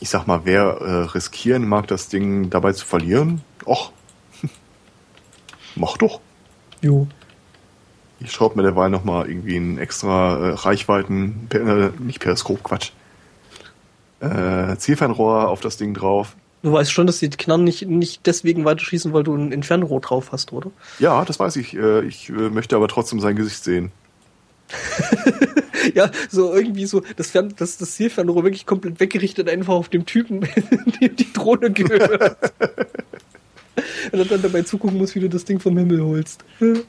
ich 0.00 0.10
sag 0.10 0.26
mal, 0.26 0.40
wer 0.44 0.62
äh, 0.80 1.02
riskieren 1.14 1.66
mag, 1.68 1.86
das 1.86 2.08
Ding 2.08 2.50
dabei 2.50 2.72
zu 2.72 2.84
verlieren, 2.84 3.42
och, 3.64 3.92
mach 5.76 5.96
doch. 5.96 6.20
Jo. 6.82 7.06
Ich 8.20 8.32
schraube 8.32 8.56
mir 8.56 8.62
derweil 8.62 8.90
nochmal 8.90 9.28
irgendwie 9.28 9.56
einen 9.56 9.78
extra 9.78 10.36
äh, 10.36 10.52
Reichweiten, 10.52 11.48
äh, 11.52 11.90
nicht 12.02 12.20
Periskop, 12.20 12.62
Quatsch, 12.62 12.92
äh, 14.20 14.76
Zielfernrohr 14.76 15.48
auf 15.48 15.60
das 15.60 15.76
Ding 15.76 15.94
drauf. 15.94 16.36
Du 16.62 16.72
weißt 16.72 16.90
schon, 16.90 17.06
dass 17.06 17.18
die 17.18 17.30
Knarren 17.30 17.64
nicht, 17.64 17.86
nicht 17.86 18.26
deswegen 18.26 18.64
weiterschießen, 18.64 19.12
weil 19.12 19.22
du 19.22 19.34
ein 19.36 19.52
Entfernrohr 19.52 20.00
drauf 20.00 20.32
hast, 20.32 20.52
oder? 20.52 20.70
Ja, 20.98 21.24
das 21.24 21.38
weiß 21.38 21.56
ich. 21.56 21.76
Äh, 21.76 22.04
ich 22.06 22.30
äh, 22.30 22.50
möchte 22.50 22.76
aber 22.76 22.88
trotzdem 22.88 23.20
sein 23.20 23.36
Gesicht 23.36 23.62
sehen. 23.62 23.92
ja, 25.94 26.10
so 26.28 26.54
irgendwie 26.54 26.86
so, 26.86 27.02
das, 27.16 27.30
Fern, 27.30 27.54
das, 27.56 27.76
das 27.76 27.94
Zielfernrohr 27.94 28.44
wirklich 28.44 28.66
komplett 28.66 29.00
weggerichtet, 29.00 29.48
einfach 29.48 29.74
auf 29.74 29.88
dem 29.88 30.06
Typen, 30.06 30.40
dem 31.00 31.16
die 31.16 31.32
Drohne 31.32 31.70
gehört. 31.72 32.52
Und 34.12 34.30
dann 34.30 34.42
dabei 34.42 34.62
zugucken 34.62 34.98
muss, 34.98 35.14
wie 35.14 35.20
du 35.20 35.28
das 35.28 35.44
Ding 35.44 35.60
vom 35.60 35.76
Himmel 35.76 36.02
holst. 36.02 36.44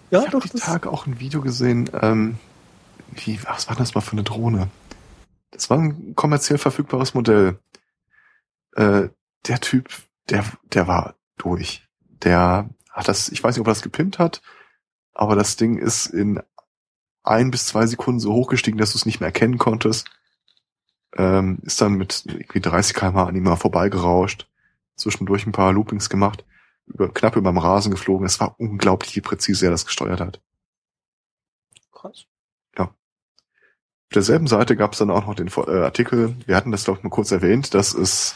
Ja, 0.10 0.24
ich 0.24 0.30
doch. 0.30 0.46
Ich 0.46 0.52
habe 0.52 0.60
Tage 0.60 0.92
auch 0.92 1.06
ein 1.06 1.20
Video 1.20 1.42
gesehen, 1.42 1.90
ähm, 2.02 2.38
wie, 3.14 3.40
was 3.44 3.68
war 3.68 3.76
das 3.76 3.96
mal 3.96 4.02
für 4.02 4.14
eine 4.14 4.24
Drohne? 4.24 4.70
Das 5.52 5.70
war 5.70 5.80
ein 5.80 6.16
kommerziell 6.16 6.58
verfügbares 6.58 7.14
Modell. 7.14 7.60
Äh, 8.76 9.10
der 9.48 9.60
Typ, 9.60 9.90
der, 10.30 10.46
der 10.74 10.88
war 10.88 11.16
durch. 11.38 11.84
Der 12.24 12.70
hat 12.92 13.08
das, 13.08 13.30
ich 13.30 13.44
weiß 13.44 13.56
nicht, 13.56 13.62
ob 13.62 13.68
er 13.68 13.72
das 13.72 13.82
gepimpt 13.82 14.20
hat, 14.20 14.42
aber 15.14 15.36
das 15.36 15.56
Ding 15.56 15.78
ist 15.78 16.08
in 16.08 16.42
ein 17.28 17.52
bis 17.52 17.66
zwei 17.66 17.86
Sekunden 17.86 18.20
so 18.20 18.34
hochgestiegen, 18.34 18.80
dass 18.80 18.92
du 18.92 18.98
es 18.98 19.06
nicht 19.06 19.20
mehr 19.20 19.28
erkennen 19.28 19.58
konntest. 19.58 20.10
Ähm, 21.16 21.60
ist 21.64 21.82
dann 21.82 21.94
mit 21.94 22.24
irgendwie 22.26 22.62
30 22.62 22.96
km 22.96 23.18
an 23.18 23.36
ihm 23.36 23.44
mal 23.44 23.56
vorbeigerauscht, 23.56 24.48
zwischendurch 24.96 25.46
ein 25.46 25.52
paar 25.52 25.74
Loopings 25.74 26.10
gemacht, 26.10 26.46
über, 26.86 27.12
knapp 27.14 27.36
über 27.36 27.52
dem 27.52 27.58
Rasen 27.58 27.92
geflogen. 27.92 28.26
Es 28.26 28.40
war 28.40 28.56
unglaublich, 28.60 29.16
wie 29.16 29.22
präzise 29.22 29.66
er 29.66 29.72
das 29.72 29.86
gesteuert 29.86 30.20
hat. 30.20 30.42
Krass. 31.92 32.26
Ja. 32.78 32.86
Auf 32.86 34.14
derselben 34.14 34.48
Seite 34.48 34.76
gab 34.76 34.94
es 34.94 35.00
dann 35.00 35.12
auch 35.12 35.26
noch 35.26 35.36
den 35.36 35.48
äh, 35.48 35.84
Artikel, 35.84 36.36
wir 36.46 36.56
hatten 36.56 36.72
das 36.72 36.84
glaube 36.84 37.00
ich 37.00 37.04
mal 37.04 37.10
kurz 37.10 37.32
erwähnt, 37.32 37.74
dass 37.74 37.94
es 37.94 38.36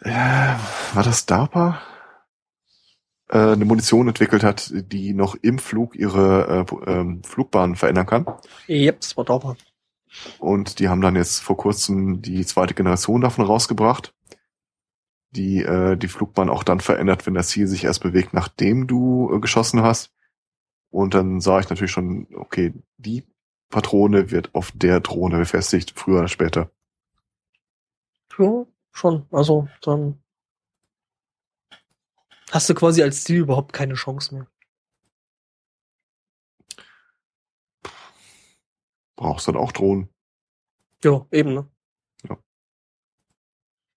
äh, 0.00 0.10
war 0.94 1.02
das 1.04 1.26
DARPA? 1.26 1.80
Äh, 3.32 3.52
eine 3.52 3.64
Munition 3.64 4.08
entwickelt 4.08 4.44
hat, 4.44 4.70
die 4.74 5.14
noch 5.14 5.34
im 5.36 5.58
Flug 5.58 5.96
ihre 5.96 6.66
äh, 6.86 6.90
ähm, 6.90 7.24
Flugbahn 7.24 7.76
verändern 7.76 8.04
kann. 8.04 8.26
Yep, 8.68 9.00
das 9.00 9.16
war 9.16 9.24
Dauber. 9.24 9.56
Und 10.38 10.78
die 10.78 10.90
haben 10.90 11.00
dann 11.00 11.16
jetzt 11.16 11.38
vor 11.38 11.56
kurzem 11.56 12.20
die 12.20 12.44
zweite 12.44 12.74
Generation 12.74 13.22
davon 13.22 13.46
rausgebracht, 13.46 14.14
die 15.30 15.62
äh, 15.62 15.96
die 15.96 16.08
Flugbahn 16.08 16.50
auch 16.50 16.62
dann 16.62 16.80
verändert, 16.80 17.24
wenn 17.24 17.32
das 17.32 17.48
Ziel 17.48 17.66
sich 17.66 17.84
erst 17.84 18.02
bewegt, 18.02 18.34
nachdem 18.34 18.86
du 18.86 19.34
äh, 19.34 19.40
geschossen 19.40 19.82
hast. 19.82 20.12
Und 20.90 21.14
dann 21.14 21.40
sah 21.40 21.58
ich 21.58 21.70
natürlich 21.70 21.90
schon, 21.90 22.26
okay, 22.34 22.74
die 22.98 23.24
Patrone 23.70 24.30
wird 24.30 24.54
auf 24.54 24.72
der 24.74 25.00
Drohne 25.00 25.38
befestigt, 25.38 25.94
früher 25.96 26.18
oder 26.18 26.28
später. 26.28 26.70
Ja, 28.38 28.66
schon. 28.90 29.24
Also 29.30 29.68
dann 29.80 30.22
hast 32.52 32.68
du 32.68 32.74
quasi 32.74 33.02
als 33.02 33.24
Ziel 33.24 33.40
überhaupt 33.40 33.72
keine 33.72 33.94
Chance 33.94 34.34
mehr. 34.34 34.46
Brauchst 39.16 39.48
dann 39.48 39.56
auch 39.56 39.72
Drohnen. 39.72 40.08
Ja, 41.02 41.26
eben, 41.32 41.54
ne? 41.54 41.68
Ja. 42.28 42.38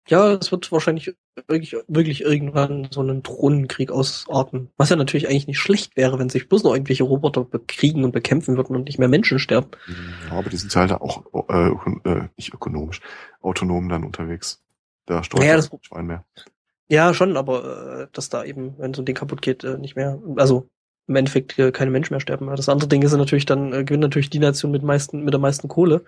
Ja, 0.09 0.33
es 0.35 0.53
wird 0.53 0.71
wahrscheinlich 0.71 1.15
wirklich, 1.47 1.77
wirklich 1.89 2.21
irgendwann 2.21 2.89
so 2.91 3.01
einen 3.01 3.23
Drohnenkrieg 3.23 3.91
ausarten. 3.91 4.71
Was 4.77 4.91
ja 4.91 4.97
natürlich 4.97 5.29
eigentlich 5.29 5.47
nicht 5.47 5.59
schlecht 5.59 5.97
wäre, 5.97 6.19
wenn 6.19 6.29
sich 6.29 6.49
bloß 6.49 6.63
noch 6.63 6.75
irgendwelche 6.75 7.05
Roboter 7.05 7.45
bekriegen 7.45 8.05
und 8.05 8.13
bekämpfen 8.13 8.57
würden 8.57 8.77
und 8.77 8.85
nicht 8.85 8.99
mehr 8.99 9.09
Menschen 9.09 9.39
sterben. 9.39 9.71
Ja, 10.29 10.39
aber 10.39 10.51
die 10.51 10.57
sind 10.57 10.75
halt 10.77 10.93
auch 10.93 11.25
äh, 11.49 11.71
äh, 12.09 12.29
nicht 12.37 12.55
ökonomisch, 12.55 13.01
autonom 13.41 13.89
dann 13.89 14.05
unterwegs. 14.05 14.63
Da 15.07 15.25
steuert 15.25 15.45
ja, 15.45 15.57
das 15.57 15.71
Schwein 15.83 16.07
mehr. 16.07 16.25
Ja, 16.89 17.15
schon, 17.15 17.37
aber 17.37 18.03
äh, 18.03 18.07
dass 18.13 18.29
da 18.29 18.45
eben, 18.45 18.75
wenn 18.79 18.95
so 18.95 19.03
ein 19.03 19.07
Ding 19.07 19.15
kaputt 19.17 19.43
geht, 19.43 19.65
äh, 19.65 19.79
nicht 19.79 19.97
mehr, 19.97 20.21
also 20.37 20.69
im 21.07 21.17
Endeffekt 21.17 21.59
äh, 21.59 21.73
keine 21.73 21.91
Menschen 21.91 22.15
mehr 22.15 22.21
sterben. 22.21 22.47
Das 22.47 22.69
andere 22.69 22.89
Ding 22.89 23.03
ist 23.03 23.13
natürlich 23.13 23.47
dann, 23.47 23.73
äh, 23.73 23.85
gewinnt 23.85 24.03
natürlich 24.03 24.31
die 24.31 24.39
Nation 24.39 24.71
mit 24.71 24.83
meisten, 24.83 25.25
mit 25.25 25.33
der 25.33 25.41
meisten 25.41 25.69
Kohle. 25.69 26.05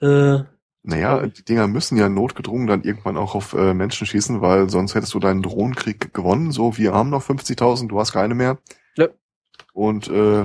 Äh, 0.00 0.40
naja, 0.84 1.26
die 1.26 1.44
Dinger 1.44 1.68
müssen 1.68 1.96
ja 1.96 2.08
notgedrungen 2.08 2.66
dann 2.66 2.82
irgendwann 2.82 3.16
auch 3.16 3.34
auf 3.34 3.52
äh, 3.52 3.72
Menschen 3.72 4.06
schießen, 4.06 4.40
weil 4.40 4.68
sonst 4.68 4.94
hättest 4.94 5.14
du 5.14 5.20
deinen 5.20 5.42
Drohnenkrieg 5.42 6.12
gewonnen. 6.12 6.50
So, 6.50 6.76
wir 6.76 6.92
haben 6.92 7.10
noch 7.10 7.22
50.000, 7.22 7.88
du 7.88 8.00
hast 8.00 8.12
keine 8.12 8.34
mehr. 8.34 8.58
Ja. 8.96 9.08
Und 9.72 10.08
äh, 10.08 10.42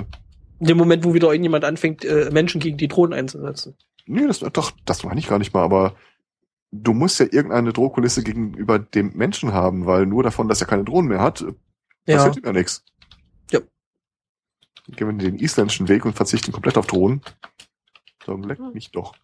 in 0.60 0.66
dem 0.66 0.76
Moment, 0.76 1.04
wo 1.04 1.14
wieder 1.14 1.28
irgendjemand 1.28 1.64
anfängt, 1.64 2.04
äh, 2.04 2.30
Menschen 2.32 2.60
gegen 2.60 2.76
die 2.76 2.88
Drohnen 2.88 3.12
einzusetzen. 3.12 3.76
Nee, 4.06 4.26
das 4.26 4.40
doch, 4.40 4.72
das 4.84 5.04
meine 5.04 5.20
ich 5.20 5.28
gar 5.28 5.38
nicht 5.38 5.52
mal, 5.52 5.62
aber 5.62 5.94
du 6.70 6.92
musst 6.92 7.20
ja 7.20 7.26
irgendeine 7.26 7.72
Drohkulisse 7.72 8.22
gegenüber 8.22 8.78
dem 8.78 9.12
Menschen 9.16 9.52
haben, 9.52 9.86
weil 9.86 10.06
nur 10.06 10.22
davon, 10.22 10.48
dass 10.48 10.60
er 10.60 10.66
keine 10.66 10.84
Drohnen 10.84 11.08
mehr 11.08 11.20
hat, 11.20 11.44
passiert 12.06 12.36
ja. 12.36 12.40
ihm 12.42 12.44
ja 12.44 12.52
nichts. 12.52 12.84
Ja. 13.50 13.60
Gehen 14.88 15.18
wir 15.18 15.30
den 15.30 15.38
isländischen 15.38 15.88
Weg 15.88 16.04
und 16.04 16.14
verzichten 16.14 16.52
komplett 16.52 16.78
auf 16.78 16.86
Drohnen. 16.86 17.22
Dann 18.26 18.42
leck 18.42 18.60
mich 18.74 18.90
doch. 18.90 19.14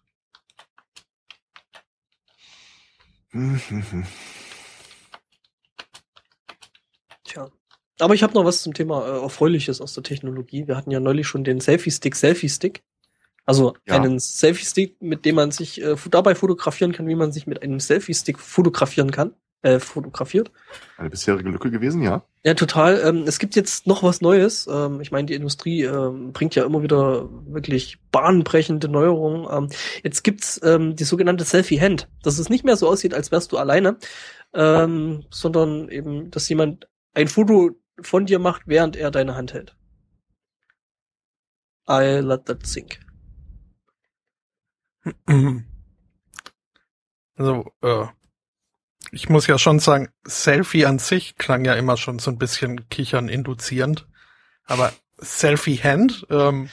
Tja. 7.23 7.49
Aber 7.99 8.13
ich 8.13 8.23
habe 8.23 8.33
noch 8.33 8.45
was 8.45 8.63
zum 8.63 8.73
Thema 8.73 9.05
äh, 9.05 9.21
Erfreuliches 9.21 9.81
aus 9.81 9.93
der 9.93 10.03
Technologie. 10.03 10.67
Wir 10.67 10.75
hatten 10.77 10.91
ja 10.91 10.99
neulich 10.99 11.27
schon 11.27 11.43
den 11.43 11.59
Selfie-Stick, 11.59 12.15
Selfie-Stick. 12.15 12.83
Also 13.45 13.75
ja. 13.85 13.95
einen 13.95 14.19
Selfie-Stick, 14.19 15.01
mit 15.01 15.25
dem 15.25 15.35
man 15.35 15.51
sich 15.51 15.81
äh, 15.81 15.95
dabei 16.09 16.35
fotografieren 16.35 16.91
kann, 16.91 17.07
wie 17.07 17.15
man 17.15 17.31
sich 17.31 17.47
mit 17.47 17.61
einem 17.61 17.79
Selfie-Stick 17.79 18.39
fotografieren 18.39 19.11
kann. 19.11 19.33
Äh, 19.61 19.79
fotografiert. 19.79 20.51
Eine 20.95 21.09
bisherige 21.09 21.49
Lücke 21.49 21.71
gewesen, 21.71 22.03
ja. 22.03 22.23
Ja, 22.43 22.53
total. 22.53 23.01
Ähm, 23.03 23.23
es 23.25 23.39
gibt 23.39 23.55
jetzt 23.55 23.87
noch 23.87 24.03
was 24.03 24.21
Neues. 24.21 24.67
Ähm, 24.71 25.01
ich 25.01 25.11
meine, 25.11 25.25
die 25.25 25.33
Industrie 25.33 25.81
ähm, 25.81 26.33
bringt 26.33 26.53
ja 26.53 26.65
immer 26.65 26.83
wieder 26.83 27.27
wirklich 27.47 27.97
bahnbrechende 28.11 28.87
Neuerungen. 28.89 29.47
Ähm, 29.51 29.69
jetzt 30.03 30.23
gibt's 30.23 30.61
ähm, 30.63 30.95
die 30.95 31.03
sogenannte 31.03 31.45
Selfie-Hand. 31.45 32.07
Dass 32.21 32.37
es 32.37 32.49
nicht 32.49 32.63
mehr 32.63 32.77
so 32.77 32.87
aussieht, 32.87 33.15
als 33.15 33.31
wärst 33.31 33.53
du 33.53 33.57
alleine, 33.57 33.97
ähm, 34.53 35.25
sondern 35.31 35.89
eben, 35.89 36.29
dass 36.29 36.47
jemand 36.47 36.87
ein 37.15 37.27
Foto 37.27 37.71
von 38.01 38.27
dir 38.27 38.37
macht, 38.37 38.63
während 38.67 38.95
er 38.95 39.09
deine 39.09 39.35
Hand 39.35 39.55
hält. 39.55 39.75
I 41.89 42.19
let 42.21 42.45
that 42.45 42.67
sink. 42.67 42.99
Also, 47.37 47.69
äh, 47.81 48.05
ich 49.11 49.27
muss 49.27 49.45
ja 49.45 49.57
schon 49.57 49.79
sagen, 49.79 50.07
Selfie 50.25 50.85
an 50.85 50.99
sich 50.99 51.35
klang 51.35 51.65
ja 51.65 51.73
immer 51.73 51.97
schon 51.97 52.17
so 52.17 52.31
ein 52.31 52.37
bisschen 52.37 52.87
kichern 52.87 53.27
induzierend. 53.27 54.07
Aber 54.63 54.93
Selfie 55.17 55.75
Hand, 55.75 56.25
ähm, 56.29 56.69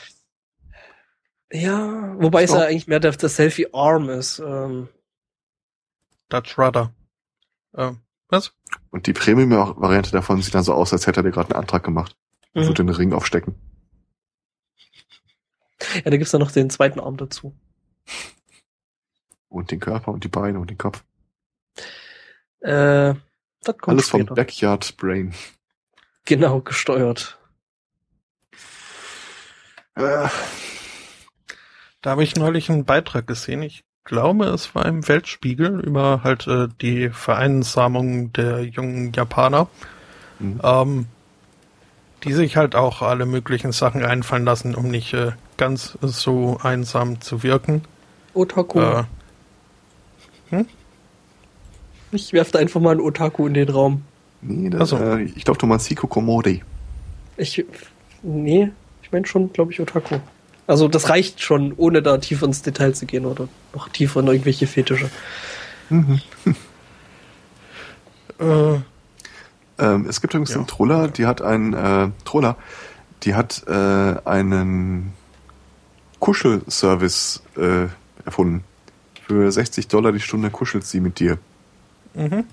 Ja, 1.53 2.15
wobei 2.19 2.45
es 2.45 2.53
ja 2.53 2.61
eigentlich 2.61 2.87
mehr 2.87 3.01
der, 3.01 3.13
der 3.13 3.29
Selfie 3.29 3.75
Arm 3.75 4.09
ist. 4.09 4.39
Ähm. 4.39 4.89
Dutch 6.29 6.57
Rudder. 6.59 6.95
Ähm, 7.77 7.99
was? 8.29 8.53
Und 8.91 9.07
die 9.07 9.13
Premium-Variante 9.13 10.13
davon 10.13 10.41
sieht 10.41 10.55
dann 10.55 10.65
so 10.65 10.73
aus, 10.73 10.93
als 10.93 11.07
hätte 11.07 11.21
er 11.21 11.25
dir 11.25 11.31
gerade 11.33 11.51
einen 11.51 11.61
Antrag 11.61 11.83
gemacht. 11.83 12.17
Mhm. 12.55 12.63
Würde 12.63 12.85
den 12.85 12.89
Ring 12.89 13.13
aufstecken. 13.13 13.55
Ja, 15.97 16.03
da 16.11 16.17
gibt's 16.17 16.31
dann 16.31 16.41
noch 16.41 16.53
den 16.53 16.71
zweiten 16.71 17.01
Arm 17.01 17.17
dazu. 17.17 17.55
Und 19.49 19.71
den 19.71 19.81
Körper 19.81 20.13
und 20.13 20.25
die 20.25 20.29
Beine 20.29 20.59
und 20.59 20.71
den 20.71 20.79
Kopf. 20.79 21.05
Äh, 22.61 23.15
das 23.63 23.79
kommt 23.79 23.89
Alles 23.89 24.09
später. 24.09 24.29
vom 24.29 24.37
Backyard 24.37 24.97
Brain. 24.97 25.35
Genau, 26.25 26.61
gesteuert. 26.61 27.39
Äh. 29.95 30.29
Da 32.01 32.11
habe 32.11 32.25
ich 32.25 32.35
neulich 32.35 32.69
einen 32.69 32.85
Beitrag 32.85 33.27
gesehen. 33.27 33.63
Ich 33.63 33.85
glaube, 34.05 34.47
es 34.47 34.75
war 34.75 34.87
im 34.87 35.07
Weltspiegel 35.07 35.81
über 35.81 36.23
halt 36.25 36.47
äh, 36.47 36.69
die 36.81 37.11
Vereinsamung 37.11 38.33
der 38.33 38.65
jungen 38.65 39.13
Japaner, 39.13 39.69
mhm. 40.41 40.61
ähm, 40.65 41.07
die 42.25 42.33
sich 42.33 42.57
halt 42.57 42.75
auch 42.75 43.03
alle 43.03 43.27
möglichen 43.27 43.71
Sachen 43.73 44.05
einfallen 44.05 44.45
lassen, 44.45 44.75
um 44.75 44.89
nicht 44.89 45.15
äh, 45.15 45.33
ganz 45.57 45.97
so 46.01 46.59
einsam 46.63 47.21
zu 47.21 47.43
wirken. 47.43 47.83
Otaku. 48.35 48.81
Äh, 48.81 49.05
hm? 50.51 50.67
Ich 52.13 52.33
werfe 52.33 52.59
einfach 52.59 52.81
mal 52.81 52.93
einen 52.93 53.01
Otaku 53.01 53.47
in 53.47 53.55
den 53.55 53.69
Raum. 53.69 54.03
Nee, 54.43 54.71
das, 54.71 54.91
so. 54.91 54.99
äh, 54.99 55.23
ich 55.23 55.45
glaube, 55.45 55.59
du 55.59 55.67
meinst 55.67 55.87
Hikokomori. 55.87 56.63
Ich, 57.37 57.65
nee, 58.23 58.71
ich 59.03 59.13
meine 59.13 59.27
schon, 59.27 59.53
glaube 59.53 59.73
ich, 59.73 59.81
Otaku. 59.81 60.19
Also 60.67 60.89
das 60.89 61.09
reicht 61.09 61.41
schon, 61.41 61.75
ohne 61.77 62.03
da 62.03 62.19
tiefer 62.19 62.47
ins 62.47 62.63
Detail 62.63 62.95
zu 62.95 63.07
gehen 63.07 63.27
oder 63.27 63.49
noch 63.75 63.89
tiefer 63.89 64.21
in 64.21 64.27
irgendwelche 64.29 64.67
Fetische. 64.67 65.11
Mhm. 65.91 66.21
äh, 68.39 68.79
ähm, 69.79 70.07
es 70.09 70.21
gibt 70.21 70.35
übrigens 70.35 70.51
ja. 70.51 70.57
einen 70.57 70.67
Troller, 70.67 71.09
die 71.09 71.27
hat 71.27 71.43
einen 71.43 71.73
äh, 71.73 72.11
Troller, 72.25 72.57
die 73.23 73.35
hat 73.35 73.65
äh, 73.67 74.17
einen 74.25 75.13
Kuschelservice 76.21 77.43
äh, 77.57 77.87
erfunden. 78.25 78.65
Für 79.27 79.51
60 79.51 79.89
Dollar 79.89 80.13
die 80.13 80.21
Stunde 80.21 80.51
kuschelt 80.51 80.85
sie 80.85 81.01
mit 81.01 81.19
dir. 81.19 81.39
Mhm. 82.15 82.45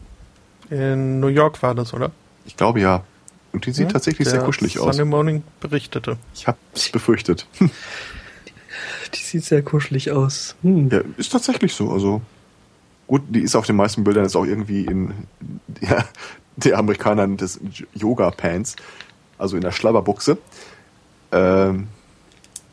In 0.69 1.19
New 1.19 1.27
York 1.27 1.61
war 1.63 1.75
das, 1.75 1.93
oder? 1.93 2.11
Ich 2.45 2.55
glaube 2.55 2.79
ja. 2.79 3.03
Und 3.51 3.65
die 3.65 3.71
sieht 3.71 3.87
ja, 3.87 3.93
tatsächlich 3.93 4.27
sehr 4.27 4.43
kuschelig 4.43 4.79
aus. 4.79 4.95
Sunday 4.95 5.09
Morning 5.09 5.43
berichtete. 5.59 6.17
Ich 6.35 6.47
hab's 6.47 6.89
befürchtet. 6.89 7.47
Die 9.13 9.19
sieht 9.19 9.43
sehr 9.43 9.63
kuschelig 9.63 10.11
aus. 10.11 10.55
Hm. 10.61 10.89
Ja, 10.89 11.01
ist 11.17 11.31
tatsächlich 11.31 11.73
so. 11.73 11.91
Also 11.91 12.21
gut, 13.07 13.23
die 13.29 13.41
ist 13.41 13.55
auf 13.55 13.65
den 13.65 13.75
meisten 13.75 14.03
Bildern 14.03 14.23
jetzt 14.23 14.35
auch 14.35 14.45
irgendwie 14.45 14.85
in 14.85 15.13
ja, 15.81 16.05
der 16.57 16.77
Amerikaner 16.77 17.27
des 17.27 17.59
Yoga 17.93 18.29
Pants, 18.31 18.75
also 19.37 19.55
in 19.55 19.63
der 19.63 19.71
Schlabberbuchse. 19.71 20.37
Ähm, 21.31 21.87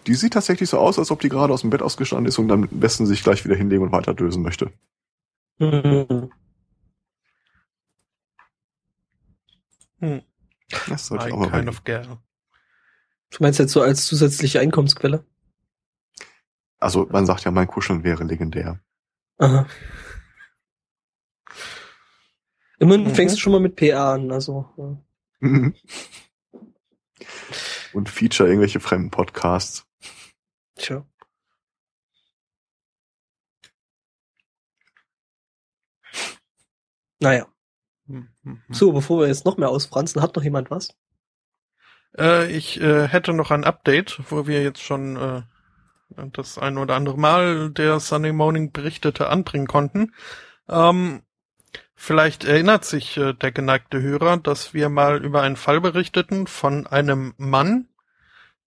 die 0.06 0.14
sieht 0.14 0.32
tatsächlich 0.32 0.68
so 0.70 0.78
aus, 0.78 0.98
als 0.98 1.10
ob 1.10 1.20
die 1.20 1.28
gerade 1.28 1.52
aus 1.52 1.62
dem 1.62 1.70
Bett 1.70 1.82
ausgestanden 1.82 2.26
ist 2.26 2.38
und 2.38 2.50
am 2.50 2.68
besten 2.70 3.06
sich 3.06 3.22
gleich 3.22 3.44
wieder 3.44 3.56
hinlegen 3.56 3.82
und 3.82 3.92
weiter 3.92 4.14
dösen 4.14 4.42
möchte. 4.42 4.70
Mhm. 5.58 6.30
Hm. 10.00 10.22
Das 10.88 11.06
sollte 11.06 11.28
I 11.28 11.32
auch 11.32 11.50
kind 11.50 11.68
of 11.68 11.84
girl. 11.84 12.18
Du 13.30 13.38
meinst 13.40 13.58
jetzt 13.58 13.72
so 13.72 13.82
als 13.82 14.06
zusätzliche 14.06 14.60
Einkommensquelle? 14.60 15.24
Also 16.78 17.06
man 17.10 17.26
sagt 17.26 17.44
ja, 17.44 17.50
mein 17.50 17.66
Kuscheln 17.66 18.04
wäre 18.04 18.24
legendär. 18.24 18.80
Aha. 19.38 19.66
Immerhin 22.78 23.04
mhm. 23.04 23.14
fängst 23.14 23.36
du 23.36 23.40
schon 23.40 23.52
mal 23.52 23.60
mit 23.60 23.76
PA 23.76 24.14
an, 24.14 24.30
also. 24.30 24.66
Ja. 24.76 24.96
Mhm. 25.40 25.74
Und 27.92 28.08
feature 28.10 28.48
irgendwelche 28.48 28.80
fremden 28.80 29.10
Podcasts. 29.10 29.85
Tja. 30.76 31.04
Naja. 37.20 37.46
Mhm. 38.06 38.28
So, 38.70 38.92
bevor 38.92 39.20
wir 39.20 39.26
jetzt 39.28 39.44
noch 39.44 39.56
mehr 39.56 39.70
ausfranzen, 39.70 40.22
hat 40.22 40.36
noch 40.36 40.42
jemand 40.42 40.70
was? 40.70 40.94
Äh, 42.16 42.50
ich 42.50 42.80
äh, 42.80 43.08
hätte 43.08 43.32
noch 43.32 43.50
ein 43.50 43.64
Update, 43.64 44.20
wo 44.30 44.46
wir 44.46 44.62
jetzt 44.62 44.82
schon 44.82 45.16
äh, 45.16 45.42
das 46.32 46.58
ein 46.58 46.78
oder 46.78 46.94
andere 46.94 47.18
Mal 47.18 47.70
der 47.70 48.00
Sunday 48.00 48.32
Morning 48.32 48.70
berichtete 48.72 49.28
anbringen 49.28 49.66
konnten. 49.66 50.14
Ähm, 50.68 51.22
vielleicht 51.94 52.44
erinnert 52.44 52.84
sich 52.84 53.16
äh, 53.16 53.32
der 53.32 53.50
geneigte 53.52 54.00
Hörer, 54.00 54.36
dass 54.36 54.72
wir 54.72 54.88
mal 54.88 55.24
über 55.24 55.42
einen 55.42 55.56
Fall 55.56 55.80
berichteten 55.80 56.46
von 56.46 56.86
einem 56.86 57.34
Mann, 57.38 57.88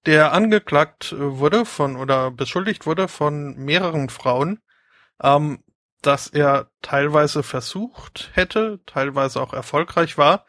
der 0.06 0.34
angeklagt 0.34 1.12
äh, 1.12 1.40
wurde 1.40 1.66
von 1.66 1.96
oder 1.96 2.32
beschuldigt 2.32 2.86
wurde 2.86 3.08
von 3.08 3.56
mehreren 3.56 4.10
Frauen, 4.10 4.62
ähm, 5.22 5.64
dass 6.02 6.28
er 6.28 6.72
teilweise 6.82 7.44
versucht 7.44 8.30
hätte, 8.34 8.80
teilweise 8.86 9.42
auch 9.42 9.54
erfolgreich 9.54 10.18
war, 10.18 10.46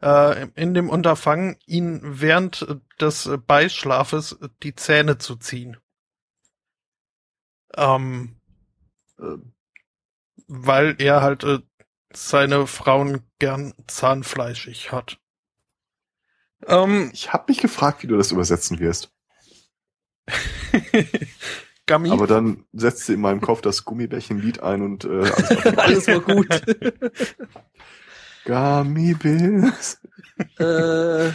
äh, 0.00 0.48
in 0.54 0.74
dem 0.74 0.88
Unterfangen, 0.88 1.56
ihn 1.66 2.00
während 2.02 2.66
des 3.00 3.30
Beischlafes 3.46 4.38
die 4.62 4.74
Zähne 4.74 5.18
zu 5.18 5.36
ziehen. 5.36 5.78
Ähm, 7.74 8.36
äh, 9.18 9.38
weil 10.46 10.96
er 10.98 11.22
halt 11.22 11.44
äh, 11.44 11.60
seine 12.12 12.66
Frauen 12.66 13.22
gern 13.38 13.74
zahnfleischig 13.86 14.92
hat. 14.92 15.18
Ähm, 16.66 17.10
ich 17.12 17.32
habe 17.32 17.44
mich 17.48 17.58
gefragt, 17.58 18.02
wie 18.02 18.06
du 18.06 18.16
das 18.16 18.32
übersetzen 18.32 18.78
wirst. 18.78 19.12
Gummi. 21.86 22.10
Aber 22.10 22.26
dann 22.26 22.64
setzte 22.72 23.12
in 23.12 23.20
meinem 23.20 23.40
Kopf 23.40 23.60
das 23.60 23.84
Gummibärchen-Lied 23.84 24.62
ein 24.62 24.82
und 24.82 25.04
äh, 25.04 25.08
alles, 25.08 25.66
alles 25.78 26.08
war 26.08 26.20
gut. 26.20 26.62
Gummy 28.44 29.14
Bears. 29.14 30.00
äh, 30.58 31.32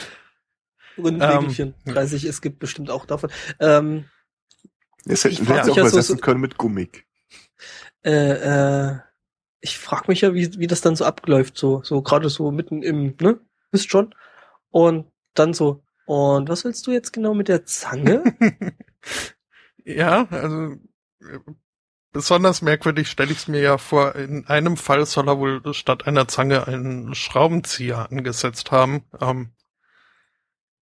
Rundwägelchen. 0.98 1.76
Ähm, 1.86 1.94
30, 1.94 2.24
es 2.26 2.42
gibt 2.42 2.60
bestimmt 2.60 2.90
auch 2.90 3.06
davon. 3.06 3.30
Ähm, 3.60 4.06
es 5.06 5.24
hätte, 5.24 5.44
du 5.44 5.54
hättest 5.54 5.70
auch 5.72 5.78
übersetzen 5.78 6.18
so, 6.18 6.22
können 6.22 6.42
mit 6.42 6.58
Gummik. 6.58 7.06
Äh, 8.04 8.92
äh, 8.92 8.98
ich 9.62 9.78
frag 9.78 10.08
mich 10.08 10.22
ja, 10.22 10.34
wie, 10.34 10.60
wie 10.60 10.68
das 10.68 10.82
dann 10.82 10.96
so 10.96 11.06
abläuft, 11.06 11.58
so, 11.58 11.82
so 11.84 12.02
gerade 12.02 12.30
so 12.30 12.52
mitten 12.52 12.84
im, 12.84 13.16
ne? 13.22 13.40
Wisst 13.72 13.90
schon? 13.90 14.14
Und 14.70 15.12
dann 15.40 15.54
so, 15.54 15.84
und 16.06 16.50
was 16.50 16.64
willst 16.64 16.88
du 16.88 16.92
jetzt 16.92 17.12
genau 17.12 17.34
mit 17.34 17.48
der 17.48 17.66
Zange? 17.66 18.24
ja, 19.84 20.28
also 20.30 20.76
besonders 22.12 22.62
merkwürdig 22.62 23.10
stelle 23.10 23.32
ich 23.32 23.40
es 23.40 23.48
mir 23.48 23.62
ja 23.62 23.78
vor, 23.78 24.16
in 24.16 24.48
einem 24.48 24.78
Fall 24.78 25.06
soll 25.06 25.28
er 25.28 25.38
wohl 25.38 25.62
statt 25.74 26.08
einer 26.08 26.28
Zange 26.28 26.68
einen 26.68 27.14
Schraubenzieher 27.14 28.10
angesetzt 28.10 28.72
haben. 28.72 29.04
Ähm, 29.20 29.52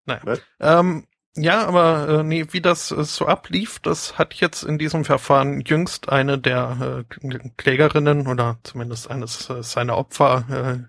naja. 0.06 0.38
Ähm, 0.60 1.08
ja, 1.38 1.68
aber 1.68 2.08
äh, 2.08 2.24
nee, 2.24 2.46
wie 2.52 2.62
das 2.62 2.92
äh, 2.92 3.04
so 3.04 3.26
ablief, 3.26 3.80
das 3.80 4.18
hat 4.18 4.36
jetzt 4.36 4.64
in 4.64 4.78
diesem 4.78 5.04
Verfahren 5.04 5.60
jüngst 5.62 6.08
eine 6.08 6.40
der 6.40 7.04
äh, 7.10 7.50
Klägerinnen 7.58 8.28
oder 8.28 8.60
zumindest 8.64 9.12
eines 9.12 9.50
äh, 9.50 9.62
seiner 9.62 9.98
Opfer 9.98 10.88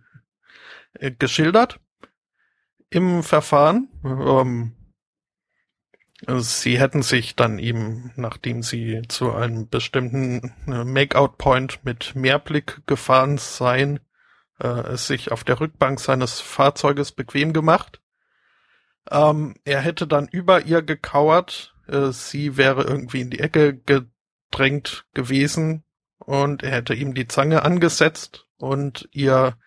äh, 0.94 1.06
äh, 1.06 1.10
geschildert. 1.10 1.80
Im 2.96 3.22
Verfahren, 3.22 3.90
ähm, 4.02 4.72
sie 6.26 6.78
hätten 6.80 7.02
sich 7.02 7.36
dann 7.36 7.58
eben, 7.58 8.10
nachdem 8.16 8.62
sie 8.62 9.02
zu 9.06 9.34
einem 9.34 9.68
bestimmten 9.68 10.54
äh, 10.66 10.82
Make-out-Point 10.82 11.84
mit 11.84 12.14
Mehrblick 12.16 12.80
gefahren 12.86 13.36
seien, 13.36 14.00
äh, 14.60 14.68
es 14.68 15.08
sich 15.08 15.30
auf 15.30 15.44
der 15.44 15.60
Rückbank 15.60 16.00
seines 16.00 16.40
Fahrzeuges 16.40 17.12
bequem 17.12 17.52
gemacht. 17.52 18.00
Ähm, 19.10 19.56
er 19.66 19.82
hätte 19.82 20.06
dann 20.06 20.26
über 20.26 20.62
ihr 20.62 20.80
gekauert, 20.80 21.74
äh, 21.88 22.12
sie 22.12 22.56
wäre 22.56 22.84
irgendwie 22.84 23.20
in 23.20 23.28
die 23.28 23.40
Ecke 23.40 23.76
gedrängt 23.76 25.04
gewesen 25.12 25.84
und 26.16 26.62
er 26.62 26.70
hätte 26.70 26.94
ihm 26.94 27.12
die 27.12 27.28
Zange 27.28 27.62
angesetzt 27.62 28.46
und 28.56 29.06
ihr 29.12 29.58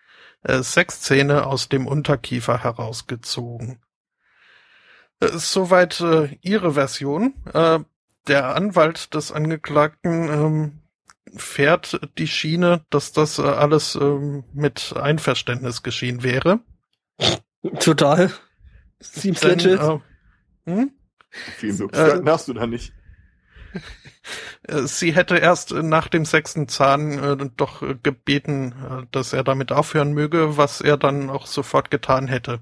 Sexzähne 0.62 1.46
aus 1.46 1.68
dem 1.68 1.86
Unterkiefer 1.86 2.62
herausgezogen. 2.62 3.78
Äh, 5.20 5.28
soweit 5.28 6.00
äh, 6.00 6.38
ihre 6.40 6.74
Version. 6.74 7.34
Äh, 7.52 7.80
der 8.26 8.54
Anwalt 8.54 9.14
des 9.14 9.32
Angeklagten 9.32 10.28
ähm, 10.28 10.80
fährt 11.36 12.00
die 12.18 12.28
Schiene, 12.28 12.84
dass 12.90 13.12
das 13.12 13.38
äh, 13.38 13.42
alles 13.42 13.94
ähm, 13.94 14.44
mit 14.52 14.94
Einverständnis 14.96 15.82
geschehen 15.82 16.22
wäre. 16.22 16.60
Total. 17.80 18.30
Seems 18.98 19.40
Dann, 19.40 19.58
legit. 19.58 19.80
Uh, 19.80 20.00
hm? 20.64 20.92
Viel 21.30 21.72
Möglichkeiten 21.72 22.26
äh, 22.26 22.30
hast 22.30 22.48
du 22.48 22.54
da 22.54 22.66
nicht. 22.66 22.92
Äh, 24.68 24.82
sie 24.82 25.12
hätte 25.12 25.38
erst 25.38 25.72
nach 25.72 26.08
dem 26.08 26.24
sechsten 26.24 26.68
Zahn 26.68 27.18
äh, 27.18 27.36
doch 27.56 27.82
gebeten, 28.02 28.72
äh, 28.72 29.06
dass 29.10 29.32
er 29.32 29.42
damit 29.42 29.72
aufhören 29.72 30.12
möge, 30.12 30.56
was 30.56 30.80
er 30.80 30.96
dann 30.98 31.30
auch 31.30 31.46
sofort 31.46 31.90
getan 31.90 32.28
hätte. 32.28 32.60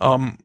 Ähm, 0.00 0.38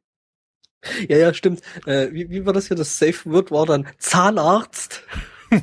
ja, 1.07 1.17
ja, 1.17 1.33
stimmt. 1.33 1.61
Äh, 1.85 2.11
wie, 2.11 2.29
wie 2.29 2.45
war 2.45 2.53
das 2.53 2.67
hier? 2.67 2.77
Das 2.77 2.97
Safe 2.97 3.19
Word 3.25 3.51
war 3.51 3.65
dann 3.65 3.87
Zahnarzt. 3.97 5.03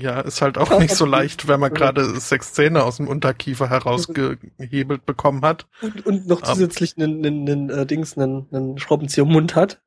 ja, 0.00 0.20
ist 0.20 0.42
halt 0.42 0.58
auch 0.58 0.78
nicht 0.78 0.94
so 0.94 1.06
leicht, 1.06 1.48
wenn 1.48 1.60
man 1.60 1.72
gerade 1.72 2.20
sechs 2.20 2.52
Zähne 2.52 2.82
aus 2.82 2.98
dem 2.98 3.08
Unterkiefer 3.08 3.70
herausgehebelt 3.70 5.06
bekommen 5.06 5.42
hat. 5.42 5.66
Und, 5.80 6.04
und 6.04 6.26
noch 6.26 6.42
zusätzlich 6.42 6.96
einen, 6.96 7.24
einen, 7.24 7.48
einen 7.48 7.70
äh, 7.70 7.86
Dings, 7.86 8.18
einen, 8.18 8.46
einen 8.52 8.78
Schraubenzieher 8.78 9.24
im 9.24 9.32
Mund 9.32 9.54
hat. 9.54 9.80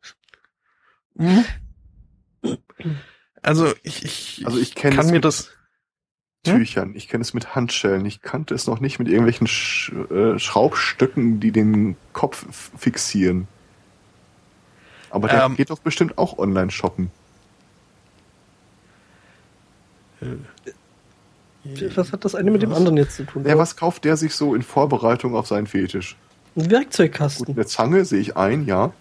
Mhm. 1.18 1.46
Also 3.42 3.74
ich, 3.84 4.04
ich, 4.04 4.44
also 4.46 4.58
ich 4.60 4.76
kann 4.76 5.10
mir 5.10 5.22
das 5.22 5.52
hm? 6.46 6.58
Tüchern. 6.58 6.96
Ich 6.96 7.08
kenne 7.08 7.22
es 7.22 7.34
mit 7.34 7.56
Handschellen. 7.56 8.06
Ich 8.06 8.22
kannte 8.22 8.54
es 8.54 8.68
noch 8.68 8.80
nicht 8.80 9.00
mit 9.00 9.08
irgendwelchen 9.08 9.48
Sch 9.48 9.92
äh, 10.12 10.38
Schraubstöcken, 10.38 11.40
die 11.40 11.52
den 11.52 11.96
Kopf 12.14 12.46
fixieren. 12.78 13.48
Aber 15.10 15.28
der 15.28 15.44
ähm, 15.44 15.56
geht 15.56 15.70
doch 15.70 15.80
bestimmt 15.80 16.18
auch 16.18 16.38
online 16.38 16.72
shoppen. 16.72 17.12
Äh, 20.22 20.36
was 21.96 22.12
hat 22.12 22.24
das 22.24 22.36
eine 22.36 22.52
mit 22.52 22.62
dem 22.62 22.74
anderen 22.74 22.98
jetzt 22.98 23.16
zu 23.16 23.26
tun? 23.26 23.46
Ja, 23.46 23.58
was 23.58 23.76
kauft 23.76 24.06
der 24.06 24.18
sich 24.18 24.36
so 24.36 24.56
in 24.56 24.62
Vorbereitung 24.62 25.36
auf 25.36 25.48
seinen 25.48 25.68
Fetisch? 25.68 26.16
Ein 26.56 26.72
Werkzeugkasten. 26.72 27.46
Gut, 27.46 27.56
eine 27.56 27.66
Zange 27.66 28.06
sehe 28.06 28.20
ich 28.20 28.38
ein, 28.38 28.66
ja. 28.66 28.94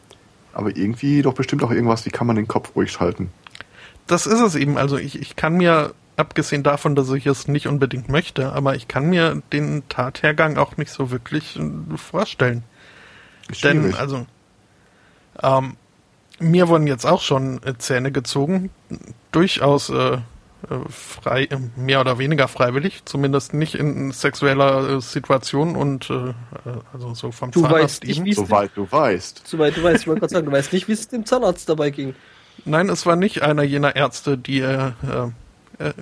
Aber 0.56 0.74
irgendwie 0.74 1.20
doch 1.20 1.34
bestimmt 1.34 1.62
auch 1.62 1.70
irgendwas, 1.70 2.06
wie 2.06 2.10
kann 2.10 2.26
man 2.26 2.34
den 2.34 2.48
Kopf 2.48 2.74
ruhig 2.74 2.90
schalten? 2.90 3.30
Das 4.06 4.26
ist 4.26 4.40
es 4.40 4.54
eben. 4.54 4.78
Also 4.78 4.96
ich, 4.96 5.20
ich 5.20 5.36
kann 5.36 5.58
mir, 5.58 5.92
abgesehen 6.16 6.62
davon, 6.62 6.94
dass 6.94 7.10
ich 7.10 7.26
es 7.26 7.46
nicht 7.46 7.66
unbedingt 7.66 8.08
möchte, 8.08 8.54
aber 8.54 8.74
ich 8.74 8.88
kann 8.88 9.10
mir 9.10 9.42
den 9.52 9.86
Tathergang 9.90 10.56
auch 10.56 10.78
nicht 10.78 10.90
so 10.90 11.10
wirklich 11.10 11.58
äh, 11.58 11.96
vorstellen. 11.98 12.62
Schwierig. 13.52 13.82
Denn, 13.82 13.94
also, 13.96 14.26
ähm, 15.42 15.76
mir 16.38 16.68
wurden 16.68 16.86
jetzt 16.86 17.04
auch 17.04 17.20
schon 17.20 17.60
Zähne 17.76 18.10
gezogen. 18.10 18.70
Durchaus 19.32 19.90
äh, 19.90 20.18
frei, 20.90 21.48
mehr 21.76 22.00
oder 22.00 22.18
weniger 22.18 22.48
freiwillig, 22.48 23.02
zumindest 23.04 23.54
nicht 23.54 23.74
in 23.74 24.12
sexueller 24.12 24.96
äh, 24.96 25.00
Situation 25.00 25.76
und 25.76 26.10
äh, 26.10 26.34
also 26.92 27.14
so 27.14 27.32
vom 27.32 27.50
du 27.50 27.62
Zahnarzt 27.62 28.02
weißt 28.02 28.04
eben. 28.04 28.32
Soweit 28.32 28.70
du 28.74 28.90
weißt. 28.90 29.42
Soweit 29.46 29.76
du 29.76 29.82
weißt, 29.82 30.02
ich 30.02 30.06
wollte 30.06 30.20
gerade 30.20 30.32
sagen, 30.32 30.46
du 30.46 30.52
weißt 30.52 30.72
nicht, 30.72 30.88
wie 30.88 30.92
es 30.92 31.08
dem 31.08 31.24
Zahnarzt 31.24 31.68
dabei 31.68 31.90
ging. 31.90 32.14
Nein, 32.64 32.88
es 32.88 33.06
war 33.06 33.16
nicht 33.16 33.42
einer 33.42 33.62
jener 33.62 33.94
Ärzte, 33.96 34.38
die 34.38 34.60
äh, 34.60 34.92
äh, 35.78 35.92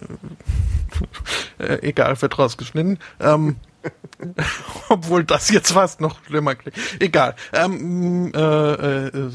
äh, 1.58 1.88
egal, 1.88 2.20
wird 2.20 2.38
rausgeschnitten. 2.38 2.98
Ähm, 3.20 3.56
obwohl 4.88 5.24
das 5.24 5.50
jetzt 5.50 5.72
fast 5.72 6.00
noch 6.00 6.24
schlimmer 6.24 6.54
klingt. 6.54 6.76
Egal. 7.00 7.34
Ähm, 7.52 8.32
äh, 8.34 9.06
äh, 9.06 9.30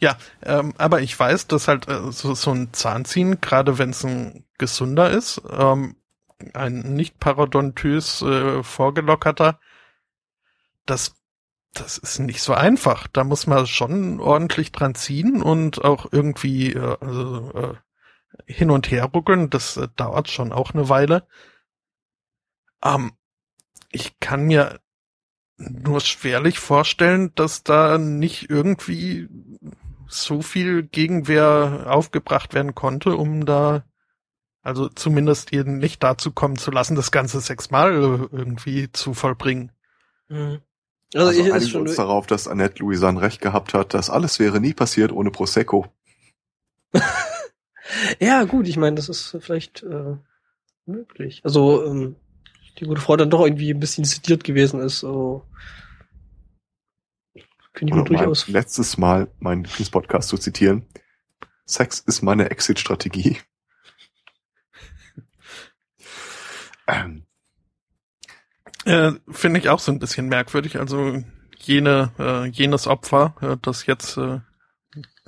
ja, 0.00 0.16
ähm, 0.44 0.74
aber 0.76 1.00
ich 1.00 1.18
weiß, 1.18 1.46
dass 1.46 1.68
halt 1.68 1.88
äh, 1.88 2.12
so, 2.12 2.34
so 2.34 2.50
ein 2.50 2.72
Zahnziehen, 2.72 3.40
gerade 3.40 3.78
wenn 3.78 3.90
es 3.90 4.04
ein 4.04 4.43
gesunder 4.58 5.10
ist, 5.10 5.42
ähm, 5.50 5.96
ein 6.52 6.94
nicht 6.94 7.18
parodontös 7.18 8.22
äh, 8.22 8.62
vorgelockerter, 8.62 9.58
das 10.86 11.14
das 11.74 11.98
ist 11.98 12.20
nicht 12.20 12.40
so 12.40 12.54
einfach. 12.54 13.08
Da 13.08 13.24
muss 13.24 13.46
man 13.46 13.66
schon 13.66 14.20
ordentlich 14.20 14.72
dran 14.72 14.94
ziehen 14.94 15.42
und 15.42 15.84
auch 15.84 16.06
irgendwie 16.12 16.72
äh, 16.72 16.96
also, 17.00 17.52
äh, 17.52 17.74
hin 18.46 18.70
und 18.70 18.90
her 18.90 19.04
ruckeln. 19.06 19.50
Das 19.50 19.76
äh, 19.76 19.88
dauert 19.96 20.30
schon 20.30 20.52
auch 20.52 20.72
eine 20.72 20.88
Weile. 20.88 21.26
Ähm, 22.82 23.12
ich 23.90 24.18
kann 24.20 24.44
mir 24.44 24.80
nur 25.56 26.00
schwerlich 26.00 26.58
vorstellen, 26.58 27.32
dass 27.34 27.64
da 27.64 27.98
nicht 27.98 28.50
irgendwie 28.50 29.28
so 30.06 30.42
viel 30.42 30.84
Gegenwehr 30.84 31.86
aufgebracht 31.88 32.54
werden 32.54 32.74
konnte, 32.74 33.16
um 33.16 33.46
da 33.46 33.84
also 34.64 34.88
zumindest 34.88 35.52
ihn 35.52 35.78
nicht 35.78 36.02
dazu 36.02 36.32
kommen 36.32 36.56
zu 36.56 36.70
lassen, 36.70 36.96
das 36.96 37.12
Ganze 37.12 37.40
sechsmal 37.40 37.92
irgendwie 37.92 38.90
zu 38.90 39.12
vollbringen. 39.12 39.70
Mhm. 40.28 40.62
Also, 41.14 41.28
also 41.28 41.40
ich 41.40 41.52
einigen 41.52 41.70
schon 41.70 41.82
uns 41.82 41.96
darauf, 41.96 42.26
dass 42.26 42.48
Annette 42.48 42.82
Louisanne 42.82 43.20
recht 43.20 43.40
gehabt 43.40 43.74
hat, 43.74 43.94
dass 43.94 44.10
alles 44.10 44.40
wäre 44.40 44.60
nie 44.60 44.72
passiert 44.72 45.12
ohne 45.12 45.30
Prosecco. 45.30 45.86
ja, 48.18 48.44
gut, 48.44 48.66
ich 48.66 48.78
meine, 48.78 48.96
das 48.96 49.08
ist 49.10 49.36
vielleicht 49.40 49.82
äh, 49.82 50.16
möglich. 50.86 51.42
Also, 51.44 51.84
ähm, 51.84 52.16
die 52.78 52.86
gute 52.86 53.02
Frau 53.02 53.16
dann 53.16 53.30
doch 53.30 53.44
irgendwie 53.44 53.70
ein 53.70 53.80
bisschen 53.80 54.04
sediert 54.04 54.44
gewesen 54.44 54.80
ist. 54.80 55.00
So. 55.00 55.46
Finde 57.74 57.92
ich 57.92 57.96
mir 57.96 58.04
durchaus. 58.04 58.48
Letztes 58.48 58.96
Mal 58.96 59.28
meinen 59.38 59.64
Podcast 59.92 60.30
zu 60.30 60.38
zitieren. 60.38 60.86
Sex 61.66 62.00
ist 62.00 62.22
meine 62.22 62.50
Exit-Strategie. 62.50 63.38
ähm. 63.38 63.44
Äh, 68.84 69.12
Finde 69.30 69.60
ich 69.60 69.68
auch 69.68 69.78
so 69.78 69.92
ein 69.92 69.98
bisschen 69.98 70.28
merkwürdig. 70.28 70.78
Also 70.78 71.22
jene, 71.58 72.12
äh, 72.18 72.46
jenes 72.48 72.86
Opfer, 72.86 73.34
äh, 73.40 73.56
das 73.60 73.86
jetzt 73.86 74.16
äh, 74.16 74.40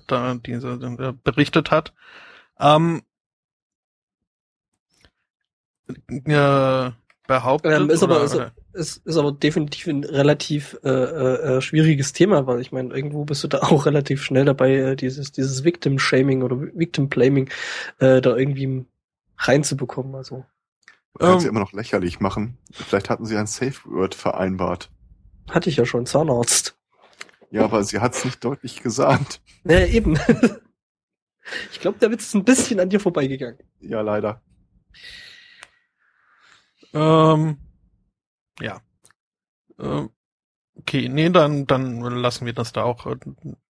da 0.06 0.34
diese 0.34 0.72
äh, 0.72 1.12
berichtet 1.24 1.70
hat, 1.70 1.94
ähm, 2.60 3.02
äh, 6.08 6.90
behauptet. 7.26 7.72
Ähm, 7.72 7.90
ist, 7.90 8.02
aber, 8.02 8.22
ist, 8.22 8.40
ist, 8.72 9.06
ist, 9.06 9.16
aber 9.16 9.32
definitiv 9.32 9.86
ein 9.86 10.04
relativ 10.04 10.78
äh, 10.84 10.88
äh, 10.90 11.56
äh, 11.56 11.60
schwieriges 11.60 12.12
Thema, 12.12 12.46
weil 12.46 12.60
ich 12.60 12.72
meine, 12.72 12.94
irgendwo 12.94 13.24
bist 13.24 13.42
du 13.44 13.48
da 13.48 13.58
auch 13.62 13.86
relativ 13.86 14.22
schnell 14.22 14.44
dabei, 14.44 14.74
äh, 14.74 14.96
dieses, 14.96 15.32
dieses 15.32 15.64
Victim-Shaming 15.64 16.42
oder 16.42 16.60
Victim-Blaming 16.60 17.50
äh, 17.98 18.20
da 18.20 18.36
irgendwie 18.36 18.84
reinzubekommen. 19.38 20.14
Also. 20.14 20.44
Man 21.18 21.30
kann 21.30 21.40
sie 21.40 21.48
immer 21.48 21.60
noch 21.60 21.72
lächerlich 21.72 22.20
machen. 22.20 22.58
Vielleicht 22.70 23.08
hatten 23.08 23.24
sie 23.24 23.36
ein 23.36 23.46
Safe 23.46 23.74
Word 23.84 24.14
vereinbart. 24.14 24.90
Hatte 25.48 25.70
ich 25.70 25.76
ja 25.76 25.86
schon, 25.86 26.06
Zahnarzt. 26.06 26.76
Ja, 27.50 27.64
aber 27.64 27.84
sie 27.84 28.00
hat 28.00 28.14
es 28.14 28.24
nicht 28.24 28.44
deutlich 28.44 28.82
gesagt. 28.82 29.40
Ja, 29.64 29.84
eben. 29.86 30.18
ich 31.72 31.80
glaube, 31.80 31.98
der 31.98 32.10
Witz 32.10 32.26
ist 32.26 32.34
ein 32.34 32.44
bisschen 32.44 32.80
an 32.80 32.90
dir 32.90 33.00
vorbeigegangen. 33.00 33.58
Ja, 33.80 34.00
leider. 34.00 34.42
Ähm, 36.92 37.58
ja. 38.60 38.80
Ähm, 39.78 40.10
okay, 40.74 41.08
nee, 41.08 41.30
dann, 41.30 41.66
dann 41.66 42.00
lassen 42.00 42.46
wir 42.46 42.52
das 42.52 42.72
da 42.72 42.82
auch 42.82 43.06
äh, 43.06 43.16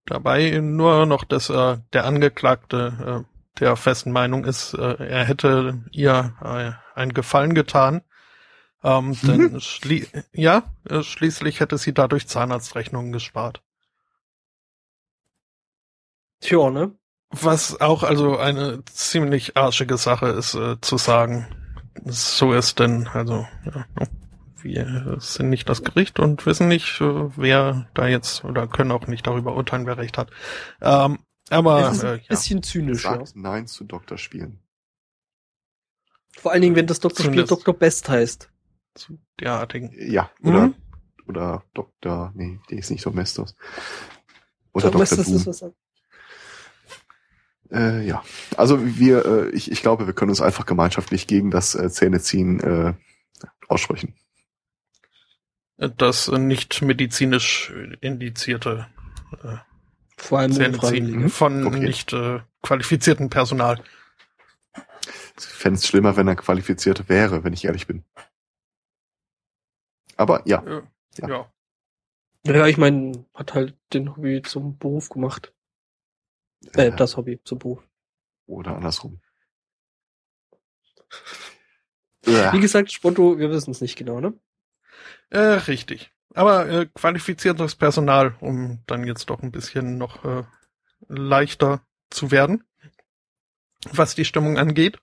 dabei. 0.06 0.58
Nur 0.60 1.06
noch, 1.06 1.24
dass 1.24 1.50
äh, 1.50 1.78
der 1.92 2.04
Angeklagte 2.04 3.24
äh, 3.24 3.35
der 3.60 3.76
festen 3.76 4.12
Meinung 4.12 4.44
ist, 4.44 4.74
äh, 4.74 5.04
er 5.04 5.24
hätte 5.24 5.82
ihr 5.90 6.34
äh, 6.42 6.98
einen 6.98 7.14
Gefallen 7.14 7.54
getan. 7.54 8.02
Ähm, 8.84 9.08
mhm. 9.08 9.18
denn 9.22 9.60
schli 9.60 10.06
ja, 10.32 10.62
äh, 10.88 11.02
schließlich 11.02 11.60
hätte 11.60 11.78
sie 11.78 11.94
dadurch 11.94 12.28
Zahnarztrechnungen 12.28 13.12
gespart. 13.12 13.62
Tja, 16.40 16.70
ne? 16.70 16.92
Was 17.30 17.80
auch 17.80 18.02
also 18.02 18.36
eine 18.38 18.84
ziemlich 18.84 19.56
arschige 19.56 19.96
Sache 19.96 20.28
ist, 20.28 20.54
äh, 20.54 20.80
zu 20.80 20.98
sagen 20.98 21.48
so 22.04 22.52
ist 22.52 22.78
denn, 22.78 23.08
also 23.08 23.46
ja, 23.64 23.84
wir 24.62 25.16
sind 25.20 25.48
nicht 25.48 25.68
das 25.68 25.82
Gericht 25.82 26.18
und 26.18 26.44
wissen 26.46 26.68
nicht, 26.68 27.00
äh, 27.00 27.30
wer 27.36 27.86
da 27.94 28.06
jetzt 28.06 28.44
oder 28.44 28.66
können 28.66 28.92
auch 28.92 29.06
nicht 29.06 29.26
darüber 29.26 29.54
urteilen, 29.54 29.86
wer 29.86 29.98
recht 29.98 30.18
hat. 30.18 30.30
Ähm, 30.80 31.18
aber 31.50 31.90
es 31.90 31.98
ist 31.98 32.04
ein 32.04 32.18
äh, 32.18 32.22
bisschen 32.28 32.58
ja. 32.58 32.62
zynisch. 32.62 33.02
Sagt 33.02 33.28
ja. 33.28 33.32
Nein 33.34 33.66
zu 33.66 33.84
Doktorspielen. 33.84 34.60
Vor 36.36 36.52
allen 36.52 36.62
Dingen, 36.62 36.76
wenn 36.76 36.86
das 36.86 37.00
Doktorspiel 37.00 37.44
Dr. 37.44 37.74
Best 37.74 38.08
heißt. 38.08 38.50
Zu 38.94 39.18
derartigen. 39.40 39.92
Ja, 39.98 40.30
oder, 40.42 40.68
mhm. 40.68 40.74
oder 41.26 41.64
Dr. 41.74 42.32
Nee, 42.34 42.60
die 42.70 42.78
ist 42.78 42.90
nicht 42.90 43.04
Domestos. 43.04 43.54
Oder 44.72 44.90
Dr. 44.90 45.06
Dr. 45.06 45.24
Doom. 45.24 45.36
Ist 45.36 45.46
was 45.46 45.64
äh, 47.70 48.06
ja, 48.06 48.22
also 48.56 48.78
wir, 48.98 49.24
äh, 49.26 49.50
ich, 49.50 49.70
ich 49.70 49.82
glaube, 49.82 50.06
wir 50.06 50.14
können 50.14 50.30
uns 50.30 50.40
einfach 50.40 50.66
gemeinschaftlich 50.66 51.26
gegen 51.26 51.50
das 51.50 51.74
äh, 51.74 51.90
Zähneziehen 51.90 52.60
äh, 52.60 52.94
aussprechen. 53.68 54.14
Das 55.76 56.28
nicht 56.28 56.80
medizinisch 56.80 57.72
indizierte 58.00 58.86
äh, 59.42 59.56
Vor 60.16 60.38
allem 60.38 60.52
Zähneziehen 60.52 61.10
mhm. 61.10 61.30
von 61.30 61.66
okay. 61.66 61.80
nicht 61.80 62.12
äh, 62.12 62.40
qualifizierten 62.62 63.30
Personal. 63.30 63.82
Ich 65.38 65.44
fände 65.44 65.78
es 65.78 65.86
schlimmer, 65.86 66.16
wenn 66.16 66.28
er 66.28 66.36
qualifiziert 66.36 67.08
wäre, 67.08 67.44
wenn 67.44 67.52
ich 67.52 67.64
ehrlich 67.64 67.86
bin. 67.86 68.04
Aber 70.16 70.42
ja. 70.46 70.62
Ja. 70.66 70.82
Ja, 71.18 71.50
ja 72.44 72.66
ich 72.66 72.78
meine, 72.78 73.26
hat 73.34 73.54
halt 73.54 73.76
den 73.92 74.16
Hobby 74.16 74.42
zum 74.42 74.78
Beruf 74.78 75.10
gemacht. 75.10 75.52
Äh, 76.72 76.92
das 76.92 77.16
Hobby 77.16 77.40
zum 77.44 77.58
Beruf. 77.58 77.86
Oder 78.46 78.76
andersrum. 78.76 79.20
Wie 82.22 82.60
gesagt, 82.60 82.90
Sponto, 82.90 83.38
wir 83.38 83.50
wissen 83.50 83.70
es 83.70 83.80
nicht 83.80 83.96
genau, 83.96 84.20
ne? 84.20 84.34
Äh, 85.30 85.38
richtig. 85.38 86.12
Aber 86.34 86.68
äh, 86.68 86.86
qualifiziertes 86.86 87.74
Personal, 87.76 88.34
um 88.40 88.82
dann 88.86 89.04
jetzt 89.04 89.30
doch 89.30 89.42
ein 89.42 89.52
bisschen 89.52 89.96
noch 89.96 90.24
äh, 90.24 90.44
leichter 91.08 91.82
zu 92.10 92.30
werden, 92.30 92.64
was 93.90 94.14
die 94.14 94.24
Stimmung 94.24 94.58
angeht. 94.58 94.98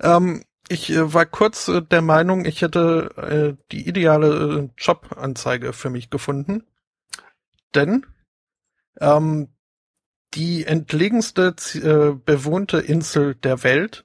Ähm, 0.00 0.44
ich 0.68 0.90
äh, 0.90 1.12
war 1.12 1.26
kurz 1.26 1.68
äh, 1.68 1.82
der 1.82 2.02
Meinung, 2.02 2.44
ich 2.44 2.62
hätte 2.62 3.56
äh, 3.58 3.64
die 3.72 3.88
ideale 3.88 4.28
äh, 4.28 4.68
Jobanzeige 4.78 5.72
für 5.72 5.90
mich 5.90 6.10
gefunden. 6.10 6.64
Denn 7.74 8.06
ähm, 9.00 9.48
die 10.34 10.64
entlegenste 10.64 11.54
äh, 11.74 12.14
bewohnte 12.24 12.78
Insel 12.78 13.34
der 13.34 13.62
Welt 13.62 14.04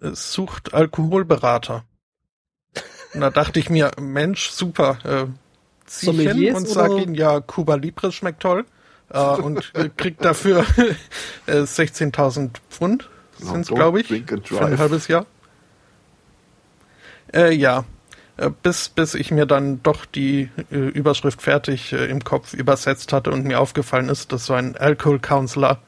äh, 0.00 0.10
sucht 0.12 0.74
Alkoholberater. 0.74 1.84
Und 3.14 3.20
da 3.20 3.30
dachte 3.30 3.58
ich 3.58 3.70
mir, 3.70 3.92
Mensch, 3.98 4.50
super, 4.50 4.98
äh, 5.04 5.26
zieh 5.86 6.10
ich 6.10 6.30
hin 6.30 6.54
und 6.54 6.68
sag 6.68 6.92
ihnen, 6.92 7.14
ja, 7.14 7.40
Cuba 7.40 7.74
Libre 7.76 8.12
schmeckt 8.12 8.40
toll. 8.40 8.64
Äh, 9.10 9.18
und 9.42 9.72
äh, 9.74 9.90
kriegt 9.96 10.24
dafür 10.24 10.64
äh, 11.46 11.60
16.000 11.60 12.50
Pfund, 12.70 13.08
sind's, 13.38 13.68
glaube 13.68 14.00
ich, 14.00 14.08
für 14.44 14.64
ein 14.64 14.78
halbes 14.78 15.08
Jahr. 15.08 15.26
Äh, 17.32 17.54
ja, 17.54 17.84
äh, 18.36 18.50
bis, 18.62 18.88
bis 18.88 19.14
ich 19.14 19.30
mir 19.30 19.46
dann 19.46 19.82
doch 19.82 20.04
die 20.04 20.50
äh, 20.70 20.76
Überschrift 20.76 21.42
fertig 21.42 21.92
äh, 21.92 22.06
im 22.06 22.22
Kopf 22.22 22.52
übersetzt 22.52 23.12
hatte 23.12 23.30
und 23.30 23.44
mir 23.44 23.60
aufgefallen 23.60 24.08
ist, 24.08 24.32
dass 24.32 24.46
so 24.46 24.54
ein 24.54 24.76
Alcohol 24.76 25.18
Counselor 25.18 25.80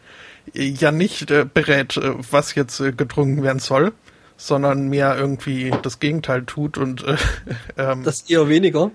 äh, 0.55 0.65
ja 0.65 0.91
nicht 0.91 1.31
äh, 1.31 1.45
berät, 1.53 1.97
äh, 1.97 2.15
was 2.31 2.55
jetzt 2.55 2.81
äh, 2.81 2.93
getrunken 2.93 3.43
werden 3.43 3.59
soll, 3.59 3.93
sondern 4.37 4.89
mehr 4.89 5.17
irgendwie 5.17 5.73
das 5.83 6.01
Gegenteil 6.01 6.45
tut 6.45 6.79
und 6.79 7.05
äh, 7.05 7.17
ähm, 7.77 8.03
das 8.05 8.23
eher 8.31 8.49
weniger 8.49 8.91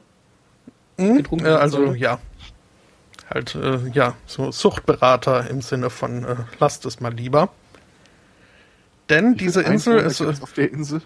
mh, 0.97 1.17
getrunken 1.17 1.45
äh, 1.45 1.49
also 1.49 1.77
soll. 1.77 1.97
ja 1.97 2.19
halt 3.29 3.55
äh, 3.55 3.79
ja 3.93 4.15
so 4.25 4.51
Suchtberater 4.51 5.49
im 5.49 5.61
Sinne 5.61 5.89
von 5.89 6.23
äh, 6.23 6.35
lasst 6.59 6.85
es 6.85 6.99
mal 6.99 7.13
lieber 7.13 7.49
Denn 9.09 9.35
diese 9.35 9.61
Insel 9.61 9.99
ist 9.99 10.21
auf 10.21 10.53
der 10.53 10.71
Insel. 10.71 11.01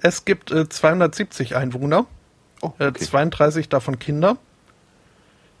Es 0.00 0.24
gibt 0.24 0.50
äh, 0.52 0.68
270 0.68 1.56
Einwohner, 1.56 2.06
oh, 2.62 2.72
äh, 2.78 2.86
okay. 2.86 3.02
äh, 3.02 3.06
32 3.06 3.68
davon 3.68 3.98
Kinder. 3.98 4.36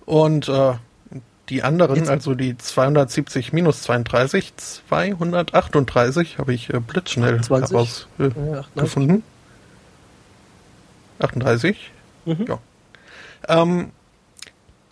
Und 0.04 0.48
äh, 0.48 0.74
die 1.48 1.62
anderen, 1.62 1.96
Jetzt. 1.96 2.08
also 2.08 2.34
die 2.34 2.56
270 2.56 3.52
minus 3.52 3.82
32, 3.82 4.54
238 4.88 6.38
habe 6.38 6.54
ich 6.54 6.72
äh, 6.72 6.80
blitzschnell 6.80 7.40
herausgefunden. 7.40 9.22
Äh, 11.18 11.24
38? 11.24 11.90
Mhm. 12.26 12.44
Ja. 12.46 12.58
Ähm, 13.48 13.92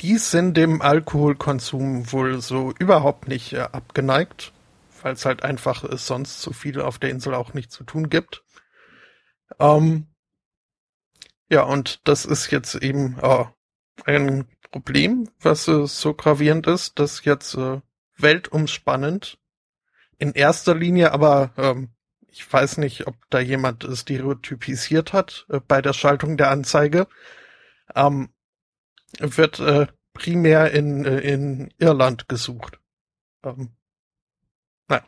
die 0.00 0.18
sind 0.18 0.56
dem 0.56 0.82
Alkoholkonsum 0.82 2.12
wohl 2.12 2.40
so 2.40 2.72
überhaupt 2.78 3.28
nicht 3.28 3.52
äh, 3.52 3.60
abgeneigt, 3.60 4.52
weil 5.02 5.14
es 5.14 5.24
halt 5.24 5.42
einfach 5.42 5.84
äh, 5.84 5.96
sonst 5.96 6.40
zu 6.40 6.52
viel 6.52 6.80
auf 6.80 6.98
der 6.98 7.10
Insel 7.10 7.34
auch 7.34 7.54
nicht 7.54 7.70
zu 7.70 7.84
tun 7.84 8.10
gibt. 8.10 8.44
Ähm, 9.58 10.08
ja, 11.48 11.62
und 11.62 12.00
das 12.08 12.24
ist 12.24 12.50
jetzt 12.50 12.74
eben 12.74 13.18
äh, 13.20 13.44
ein 14.04 14.46
Problem, 14.70 15.30
was 15.40 15.68
äh, 15.68 15.86
so 15.86 16.14
gravierend 16.14 16.66
ist, 16.66 16.98
dass 16.98 17.24
jetzt 17.24 17.54
äh, 17.54 17.80
weltumspannend 18.16 19.38
in 20.18 20.32
erster 20.32 20.74
Linie, 20.74 21.12
aber 21.12 21.52
ähm, 21.56 21.90
ich 22.28 22.50
weiß 22.50 22.78
nicht, 22.78 23.06
ob 23.06 23.16
da 23.30 23.38
jemand 23.38 23.86
stereotypisiert 23.90 25.12
hat 25.12 25.46
äh, 25.48 25.60
bei 25.66 25.80
der 25.80 25.92
Schaltung 25.92 26.36
der 26.36 26.50
Anzeige, 26.50 27.06
ähm, 27.94 28.30
wird 29.18 29.60
äh, 29.60 29.86
primär 30.12 30.72
in, 30.72 31.04
äh, 31.04 31.18
in 31.20 31.72
Irland 31.78 32.28
gesucht. 32.28 32.80
Ähm, 33.44 33.70
naja. 34.88 35.04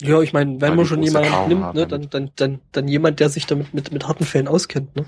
Ja, 0.00 0.20
ich 0.20 0.32
meine, 0.32 0.60
wenn 0.60 0.76
man 0.76 0.86
schon 0.86 1.02
jemanden 1.02 1.48
nimmt, 1.48 1.74
ne, 1.74 1.86
dann, 1.86 2.10
dann, 2.10 2.30
dann, 2.36 2.60
dann 2.72 2.88
jemand, 2.88 3.20
der 3.20 3.28
sich 3.28 3.46
damit 3.46 3.74
mit, 3.74 3.92
mit 3.92 4.06
harten 4.06 4.24
Fällen 4.24 4.48
auskennt, 4.48 4.94
ne? 4.96 5.06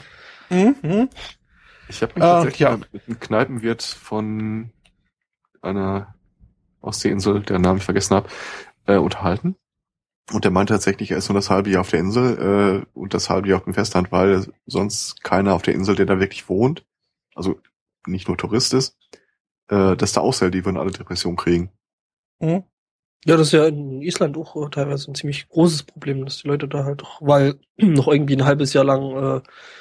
Mhm. 0.50 1.08
Ich 1.88 2.02
habe 2.02 2.14
mich 2.14 2.22
äh, 2.22 2.26
tatsächlich 2.26 2.60
ja. 2.60 2.76
mit 2.76 3.06
einem 3.06 3.20
Kneipenwirt 3.20 3.82
von 3.82 4.70
einer 5.62 6.14
Ostseeinsel, 6.80 7.40
deren 7.42 7.62
Namen 7.62 7.78
ich 7.78 7.84
vergessen 7.84 8.16
habe, 8.16 8.28
äh, 8.86 8.96
unterhalten. 8.96 9.56
Und 10.32 10.44
der 10.44 10.50
meinte 10.50 10.72
tatsächlich, 10.72 11.10
er 11.10 11.18
ist 11.18 11.28
nur 11.28 11.34
das 11.34 11.50
halbe 11.50 11.70
Jahr 11.70 11.82
auf 11.82 11.90
der 11.90 12.00
Insel 12.00 12.84
äh, 12.94 12.98
und 12.98 13.12
das 13.12 13.28
halbe 13.28 13.48
Jahr 13.48 13.58
auf 13.58 13.64
dem 13.64 13.74
Festland, 13.74 14.10
weil 14.10 14.46
sonst 14.66 15.22
keiner 15.22 15.54
auf 15.54 15.62
der 15.62 15.74
Insel, 15.74 15.96
der 15.96 16.06
da 16.06 16.18
wirklich 16.18 16.48
wohnt, 16.48 16.86
also 17.34 17.60
nicht 18.06 18.28
nur 18.28 18.36
Tourist 18.36 18.74
ist, 18.74 18.96
äh, 19.68 19.96
dass 19.96 20.12
da 20.12 20.20
Ausfälle, 20.20 20.50
die 20.50 20.64
würden 20.64 20.78
alle 20.78 20.90
Depressionen 20.90 21.36
kriegen. 21.36 21.70
Mhm. 22.40 22.64
Ja, 23.26 23.38
das 23.38 23.48
ist 23.48 23.52
ja 23.52 23.66
in 23.66 24.02
Island 24.02 24.36
auch 24.36 24.54
äh, 24.54 24.68
teilweise 24.70 25.10
ein 25.10 25.14
ziemlich 25.14 25.48
großes 25.48 25.84
Problem, 25.84 26.26
dass 26.26 26.42
die 26.42 26.48
Leute 26.48 26.68
da 26.68 26.84
halt 26.84 27.00
doch, 27.00 27.22
weil 27.22 27.58
noch 27.78 28.08
irgendwie 28.08 28.36
ein 28.36 28.44
halbes 28.44 28.74
Jahr 28.74 28.84
lang 28.84 29.12
äh, 29.16 29.40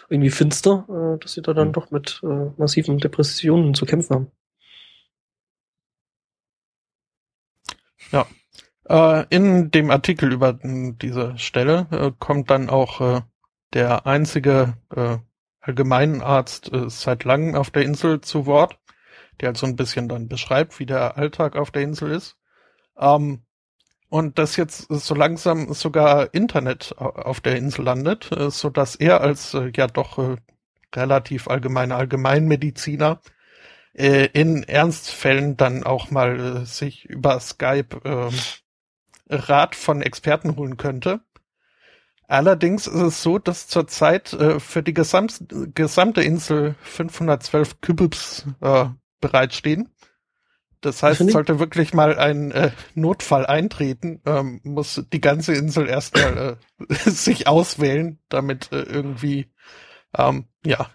irgendwie 0.09 0.29
finster, 0.29 0.85
äh, 0.89 1.19
dass 1.19 1.33
sie 1.33 1.41
da 1.41 1.53
dann 1.53 1.69
mhm. 1.69 1.73
doch 1.73 1.91
mit 1.91 2.21
äh, 2.23 2.51
massiven 2.57 2.99
Depressionen 2.99 3.73
zu 3.73 3.85
kämpfen 3.85 4.15
haben. 4.15 4.31
Ja. 8.11 8.27
Äh, 8.87 9.25
in 9.29 9.71
dem 9.71 9.91
Artikel 9.91 10.31
über 10.31 10.53
diese 10.63 11.37
Stelle 11.37 11.87
äh, 11.91 12.11
kommt 12.19 12.49
dann 12.49 12.69
auch 12.69 13.01
äh, 13.01 13.21
der 13.73 14.05
einzige 14.05 14.75
äh, 14.95 15.17
Allgemeinarzt 15.63 16.71
äh, 16.73 16.89
seit 16.89 17.23
langem 17.23 17.55
auf 17.55 17.71
der 17.71 17.83
Insel 17.83 18.21
zu 18.21 18.45
Wort, 18.45 18.77
der 19.39 19.47
halt 19.47 19.57
so 19.57 19.65
ein 19.65 19.75
bisschen 19.75 20.09
dann 20.09 20.27
beschreibt, 20.27 20.79
wie 20.79 20.85
der 20.85 21.17
Alltag 21.17 21.55
auf 21.55 21.71
der 21.71 21.83
Insel 21.83 22.11
ist. 22.11 22.37
Ähm, 22.97 23.43
und 24.09 24.37
dass 24.37 24.57
jetzt 24.57 24.85
so 24.89 25.15
langsam 25.15 25.73
sogar 25.73 26.33
Internet 26.35 26.93
auf 26.97 27.41
der 27.41 27.55
Insel 27.55 27.85
landet, 27.85 28.31
äh, 28.31 28.51
so 28.51 28.69
dass 28.69 28.95
er 28.95 29.21
als 29.21 29.53
äh, 29.53 29.71
ja 29.75 29.87
doch 29.87 30.19
äh, 30.19 30.35
relativ 30.93 31.47
allgemeiner 31.47 31.95
Allgemeinmediziner 31.95 33.21
äh, 33.93 34.27
in 34.33 34.63
Ernstfällen 34.63 35.57
dann 35.57 35.83
auch 35.83 36.11
mal 36.11 36.39
äh, 36.39 36.65
sich 36.65 37.05
über 37.05 37.39
Skype 37.39 38.01
äh, 38.03 38.29
Rat 39.33 39.75
von 39.75 40.01
Experten 40.01 40.57
holen 40.57 40.77
könnte. 40.77 41.21
Allerdings 42.27 42.87
ist 42.87 43.01
es 43.01 43.23
so, 43.23 43.37
dass 43.37 43.67
zurzeit 43.67 44.33
äh, 44.33 44.59
für 44.59 44.81
die 44.81 44.93
gesamt, 44.93 45.43
gesamte 45.75 46.21
Insel 46.21 46.75
512 46.81 47.81
Kübels 47.81 48.45
äh, 48.61 48.85
bereitstehen. 49.19 49.89
Das 50.83 51.01
heißt, 51.01 51.29
sollte 51.31 51.59
wirklich 51.59 51.93
mal 51.93 52.17
ein 52.17 52.51
äh, 52.51 52.71
Notfall 52.93 53.45
eintreten, 53.45 54.21
ähm, 54.25 54.59
muss 54.63 55.01
die 55.13 55.21
ganze 55.21 55.53
Insel 55.53 55.87
erstmal 55.87 56.57
äh, 56.89 56.93
sich 57.09 57.47
auswählen, 57.47 58.19
damit 58.27 58.71
äh, 58.73 58.81
irgendwie, 58.81 59.49
ähm, 60.17 60.45
ja. 60.65 60.89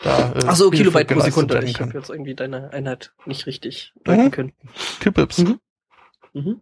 Da, 0.00 0.32
äh, 0.34 0.46
Achso, 0.46 0.70
Kilobyte 0.70 1.08
pro 1.08 1.20
Sekunde. 1.20 1.64
Ich 1.64 1.80
habe 1.80 1.94
jetzt 1.94 2.10
irgendwie 2.10 2.36
deine 2.36 2.72
Einheit 2.72 3.12
nicht 3.26 3.46
richtig 3.46 3.92
deuten 4.04 4.26
mhm. 4.26 4.30
können. 4.30 4.52
Kipips. 5.00 5.38
Mhm. 5.38 5.60
Mhm. 6.32 6.60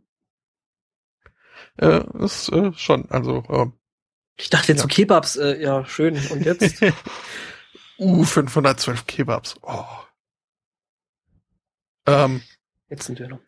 Äh, 1.78 2.02
ist 2.24 2.50
äh, 2.50 2.72
schon, 2.74 3.10
also. 3.10 3.44
Äh, 3.48 3.66
ich 4.38 4.50
dachte 4.50 4.72
jetzt 4.72 4.78
ja. 4.78 4.82
so 4.82 4.88
Kebabs, 4.88 5.36
äh, 5.36 5.60
ja, 5.60 5.84
schön. 5.86 6.18
Und 6.30 6.44
jetzt? 6.44 6.82
uh, 7.98 8.24
512 8.24 9.06
Kebabs. 9.06 9.56
Oh. 9.62 9.84
Ähm, 12.06 12.42
Jetzt 12.88 13.06
sind 13.06 13.18
wir 13.18 13.28
noch. 13.28 13.40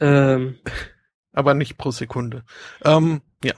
Ähm, 0.00 0.58
aber 1.32 1.54
nicht 1.54 1.78
pro 1.78 1.90
Sekunde. 1.90 2.44
Ähm, 2.84 3.22
ja. 3.42 3.54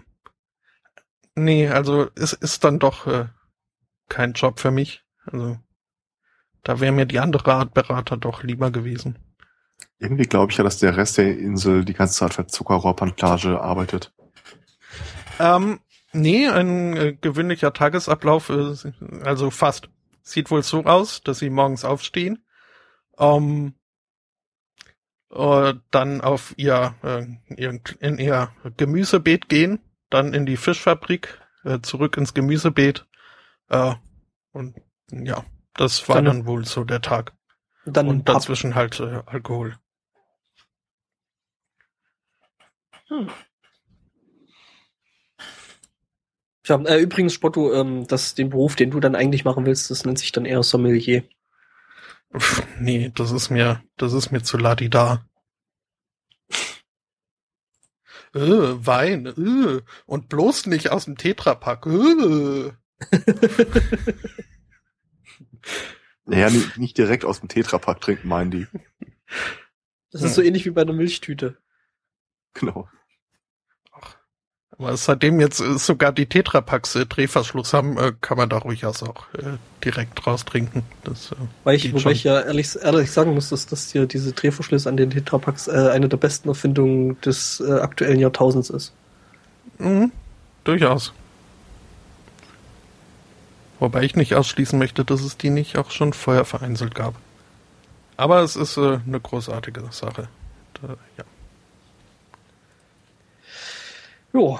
Nee, 1.34 1.68
also 1.68 2.08
es 2.14 2.32
ist 2.32 2.62
dann 2.62 2.78
doch 2.78 3.06
äh, 3.06 3.26
kein 4.08 4.34
Job 4.34 4.60
für 4.60 4.70
mich. 4.70 5.02
Also 5.26 5.58
da 6.62 6.80
wäre 6.80 6.92
mir 6.92 7.06
die 7.06 7.18
andere 7.18 7.52
Art 7.52 7.74
Berater 7.74 8.16
doch 8.16 8.42
lieber 8.42 8.70
gewesen. 8.70 9.18
Irgendwie 9.98 10.24
glaube 10.24 10.52
ich 10.52 10.58
ja, 10.58 10.64
dass 10.64 10.78
der 10.78 10.96
Rest 10.96 11.18
der 11.18 11.38
Insel 11.38 11.84
die 11.84 11.94
ganze 11.94 12.14
Zeit 12.14 12.34
für 12.34 12.46
Zuckerrohrplantage 12.46 13.60
arbeitet. 13.60 14.12
Ähm, 15.38 15.80
nee, 16.12 16.48
ein 16.48 16.96
äh, 16.96 17.16
gewöhnlicher 17.20 17.72
Tagesablauf, 17.72 18.50
äh, 18.50 18.74
also 19.24 19.50
fast. 19.50 19.88
Sieht 20.22 20.50
wohl 20.50 20.62
so 20.62 20.84
aus, 20.84 21.22
dass 21.22 21.38
sie 21.38 21.50
morgens 21.50 21.84
aufstehen, 21.84 22.44
ähm, 23.18 23.74
äh, 25.30 25.74
dann 25.90 26.20
auf 26.20 26.54
ihr, 26.56 26.94
äh, 27.02 27.26
ihr, 27.54 27.80
in 28.00 28.18
ihr 28.18 28.50
Gemüsebeet 28.76 29.48
gehen, 29.48 29.80
dann 30.08 30.32
in 30.32 30.46
die 30.46 30.56
Fischfabrik, 30.56 31.40
äh, 31.64 31.80
zurück 31.80 32.16
ins 32.16 32.34
Gemüsebeet. 32.34 33.06
Äh, 33.68 33.94
und 34.52 34.76
ja, 35.10 35.44
das 35.74 36.08
war 36.08 36.16
dann, 36.16 36.24
dann 36.24 36.46
wohl 36.46 36.64
so 36.64 36.84
der 36.84 37.02
Tag. 37.02 37.32
Dann 37.86 38.08
und 38.08 38.28
dazwischen 38.28 38.74
halt 38.74 39.00
äh, 39.00 39.22
Alkohol. 39.26 39.78
Hm. 43.08 43.30
Ja, 46.66 46.80
äh, 46.82 47.00
übrigens, 47.00 47.34
Spotto, 47.34 47.74
ähm, 47.74 48.06
das, 48.06 48.34
den 48.34 48.48
Beruf, 48.48 48.74
den 48.74 48.90
du 48.90 48.98
dann 49.00 49.14
eigentlich 49.14 49.44
machen 49.44 49.66
willst, 49.66 49.90
das 49.90 50.06
nennt 50.06 50.18
sich 50.18 50.32
dann 50.32 50.46
eher 50.46 50.62
Sommelier. 50.62 51.24
Pff, 52.36 52.62
nee, 52.80 53.12
das 53.14 53.32
ist 53.32 53.50
mir, 53.50 53.82
das 53.96 54.14
ist 54.14 54.32
mir 54.32 54.42
zu 54.42 54.56
ladida. 54.56 55.26
äh, 58.34 58.40
Wein, 58.40 59.26
äh, 59.26 59.82
und 60.06 60.28
bloß 60.30 60.66
nicht 60.66 60.90
aus 60.90 61.04
dem 61.04 61.18
Tetrapack. 61.18 61.86
Äh. 61.86 62.72
naja, 66.26 66.50
nicht, 66.76 66.96
direkt 66.96 67.24
aus 67.24 67.40
dem 67.40 67.48
Tetrapack 67.48 68.00
trinken, 68.00 68.28
meinen 68.28 68.50
die. 68.50 68.66
Das 70.10 70.22
ist 70.22 70.30
ja. 70.30 70.34
so 70.34 70.42
ähnlich 70.42 70.64
wie 70.64 70.70
bei 70.70 70.82
einer 70.82 70.92
Milchtüte. 70.92 71.56
Genau. 72.54 72.88
Aber 74.78 74.96
seitdem 74.96 75.38
jetzt 75.40 75.60
äh, 75.60 75.78
sogar 75.78 76.12
die 76.12 76.26
Tetrapacks 76.26 76.96
äh, 76.96 77.06
Drehverschluss 77.06 77.72
haben, 77.72 77.96
äh, 77.96 78.12
kann 78.20 78.36
man 78.36 78.48
da 78.48 78.58
ruhig 78.58 78.84
auch 78.86 79.26
äh, 79.34 79.56
direkt 79.84 80.26
raus 80.26 80.44
trinken. 80.44 80.82
Das, 81.04 81.32
äh, 81.32 81.36
Weil 81.62 81.76
ich, 81.76 81.90
wobei 81.92 82.00
schon. 82.00 82.12
ich 82.12 82.24
ja 82.24 82.40
ehrlich, 82.40 82.76
ehrlich 82.80 83.10
sagen 83.10 83.34
muss, 83.34 83.50
dass 83.50 83.66
das 83.66 83.92
hier 83.92 84.06
diese 84.06 84.32
Drehverschlüsse 84.32 84.88
an 84.88 84.96
den 84.96 85.10
Tetrapacks 85.10 85.68
äh, 85.68 85.90
eine 85.92 86.08
der 86.08 86.16
besten 86.16 86.48
Erfindungen 86.48 87.20
des 87.20 87.60
äh, 87.60 87.72
aktuellen 87.72 88.18
Jahrtausends 88.18 88.70
ist. 88.70 88.92
Mhm, 89.78 90.10
durchaus. 90.64 91.12
Wobei 93.80 94.02
ich 94.02 94.16
nicht 94.16 94.34
ausschließen 94.34 94.78
möchte, 94.78 95.04
dass 95.04 95.20
es 95.22 95.36
die 95.36 95.50
nicht 95.50 95.76
auch 95.78 95.90
schon 95.90 96.12
vorher 96.12 96.44
vereinzelt 96.44 96.94
gab. 96.94 97.14
Aber 98.16 98.40
es 98.40 98.56
ist 98.56 98.76
äh, 98.76 99.00
eine 99.06 99.20
großartige 99.20 99.82
Sache. 99.90 100.28
Da, 100.80 100.96
ja. 101.18 101.24
Jo. 104.32 104.58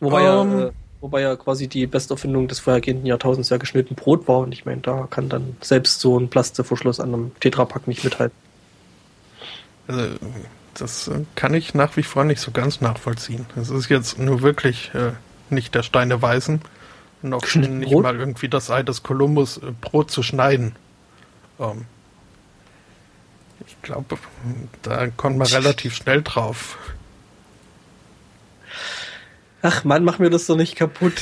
Wobei, 0.00 0.20
um, 0.20 0.24
ja, 0.24 0.42
ähm. 0.42 0.68
äh, 0.68 0.72
wobei 1.00 1.20
ja 1.20 1.36
quasi 1.36 1.68
die 1.68 1.86
Besterfindung 1.86 2.48
des 2.48 2.60
vorhergehenden 2.60 3.06
Jahrtausends 3.06 3.50
ja 3.50 3.56
geschnitten 3.56 3.94
Brot 3.94 4.26
war. 4.26 4.38
Und 4.38 4.52
ich 4.52 4.64
meine, 4.64 4.80
da 4.80 5.06
kann 5.08 5.28
dann 5.28 5.56
selbst 5.60 6.00
so 6.00 6.18
ein 6.18 6.28
Plasteverschluss 6.28 7.00
an 7.00 7.14
einem 7.14 7.32
Tetrapack 7.40 7.86
nicht 7.86 8.04
mithalten. 8.04 8.36
Also, 9.86 10.16
das 10.74 11.10
kann 11.36 11.54
ich 11.54 11.74
nach 11.74 11.96
wie 11.96 12.02
vor 12.02 12.24
nicht 12.24 12.40
so 12.40 12.50
ganz 12.50 12.80
nachvollziehen. 12.80 13.46
Es 13.56 13.70
ist 13.70 13.88
jetzt 13.88 14.18
nur 14.18 14.42
wirklich 14.42 14.92
äh, 14.94 15.12
nicht 15.50 15.74
der 15.74 15.82
Steine 15.82 16.20
Weisen, 16.22 16.60
noch 17.24 17.54
nicht 17.54 17.90
Brot? 17.90 18.02
mal 18.02 18.16
irgendwie 18.16 18.48
das 18.48 18.70
Ei 18.70 18.82
des 18.82 19.02
Kolumbus, 19.02 19.58
äh, 19.58 19.72
Brot 19.80 20.10
zu 20.10 20.22
schneiden. 20.22 20.76
Ähm, 21.58 21.86
ich 23.66 23.80
glaube, 23.82 24.18
da 24.82 25.08
kommt 25.08 25.38
man 25.38 25.46
relativ 25.46 25.94
schnell 25.94 26.22
drauf. 26.22 26.78
Ach 29.62 29.84
Mann, 29.84 30.04
mach 30.04 30.18
mir 30.18 30.28
das 30.28 30.46
doch 30.46 30.56
nicht 30.56 30.76
kaputt. 30.76 31.14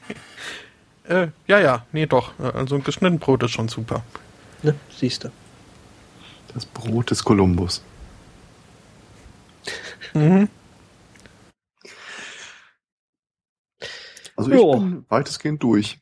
äh, 1.08 1.28
ja, 1.48 1.58
ja, 1.58 1.84
nee, 1.90 2.06
doch. 2.06 2.38
Also 2.38 2.76
ein 2.76 2.84
geschnitten 2.84 3.18
Brot 3.18 3.42
ist 3.42 3.50
schon 3.50 3.68
super. 3.68 4.04
Ne, 4.62 4.76
siehst 4.96 5.24
du. 5.24 5.32
Das 6.54 6.66
Brot 6.66 7.10
des 7.10 7.24
Kolumbus. 7.24 7.82
mhm. 10.14 10.48
Also 14.40 14.52
ich 14.52 14.58
jo. 14.58 14.72
bin 14.72 15.04
weitestgehend 15.08 15.62
durch. 15.62 16.00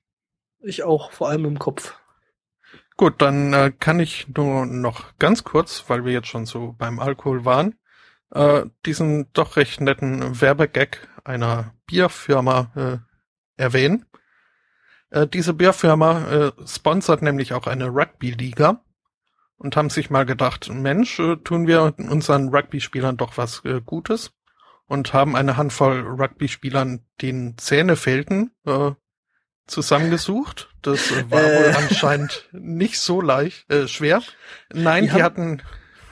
Ich 0.60 0.84
auch, 0.84 1.12
vor 1.12 1.28
allem 1.28 1.44
im 1.44 1.58
Kopf. 1.58 1.94
Gut, 2.96 3.20
dann 3.22 3.52
äh, 3.52 3.72
kann 3.76 4.00
ich 4.00 4.28
nur 4.28 4.66
noch 4.66 5.16
ganz 5.18 5.44
kurz, 5.44 5.84
weil 5.88 6.04
wir 6.04 6.12
jetzt 6.12 6.28
schon 6.28 6.46
so 6.46 6.74
beim 6.76 6.98
Alkohol 6.98 7.44
waren, 7.44 7.74
äh, 8.32 8.64
diesen 8.86 9.32
doch 9.32 9.56
recht 9.56 9.80
netten 9.80 10.40
Werbegag 10.40 11.08
einer 11.24 11.74
Bierfirma 11.86 12.72
äh, 12.74 13.60
erwähnen. 13.60 14.06
Äh, 15.10 15.26
diese 15.26 15.54
Bierfirma 15.54 16.30
äh, 16.30 16.52
sponsert 16.66 17.22
nämlich 17.22 17.52
auch 17.52 17.66
eine 17.66 17.86
Rugby-Liga 17.86 18.84
und 19.56 19.76
haben 19.76 19.90
sich 19.90 20.10
mal 20.10 20.26
gedacht, 20.26 20.68
Mensch, 20.68 21.18
äh, 21.18 21.36
tun 21.36 21.66
wir 21.66 21.94
unseren 21.98 22.48
Rugby-Spielern 22.48 23.16
doch 23.16 23.36
was 23.36 23.64
äh, 23.64 23.80
Gutes 23.84 24.32
und 24.88 25.12
haben 25.12 25.36
eine 25.36 25.56
Handvoll 25.56 26.00
Rugby-Spielern, 26.00 27.04
denen 27.20 27.56
Zähne 27.58 27.94
fehlten, 27.94 28.50
äh, 28.66 28.92
zusammengesucht. 29.66 30.70
Das 30.82 31.10
äh, 31.10 31.30
war 31.30 31.42
wohl 31.42 31.74
anscheinend 31.76 32.48
nicht 32.52 32.98
so 32.98 33.20
leicht, 33.20 33.70
äh, 33.70 33.86
schwer. 33.86 34.22
Nein, 34.72 35.04
die, 35.04 35.10
die 35.10 35.22
hatten, 35.22 35.62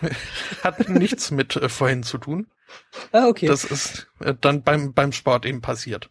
hatten 0.62 0.92
nichts 0.92 1.30
mit 1.30 1.56
äh, 1.56 1.68
vorhin 1.68 2.02
zu 2.02 2.18
tun. 2.18 2.46
Ah, 3.12 3.26
okay. 3.26 3.46
Das 3.46 3.64
ist 3.64 4.08
äh, 4.20 4.34
dann 4.40 4.62
beim, 4.62 4.92
beim 4.92 5.12
Sport 5.12 5.46
eben 5.46 5.62
passiert. 5.62 6.10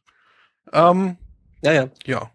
Ähm, 0.73 1.17
ja, 1.61 1.71
ja. 1.71 1.89
Ja. 2.05 2.31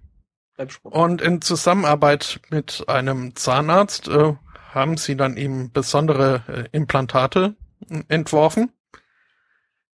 Beim 0.56 0.70
Sport. 0.70 0.94
Und 0.94 1.22
in 1.22 1.42
Zusammenarbeit 1.42 2.40
mit 2.50 2.84
einem 2.86 3.34
Zahnarzt 3.34 4.08
äh, 4.08 4.34
haben 4.72 4.96
sie 4.96 5.16
dann 5.16 5.36
eben 5.36 5.72
besondere 5.72 6.44
äh, 6.46 6.64
Implantate 6.70 7.56
äh, 7.88 8.02
entworfen, 8.08 8.72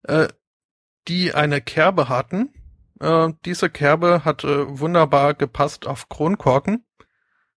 äh, 0.08 0.28
die 1.08 1.34
eine 1.34 1.60
Kerbe 1.60 2.08
hatten. 2.08 2.52
Äh, 3.00 3.32
diese 3.44 3.70
Kerbe 3.70 4.24
hat 4.24 4.44
äh, 4.44 4.78
wunderbar 4.78 5.34
gepasst 5.34 5.86
auf 5.86 6.08
Kronkorken, 6.08 6.84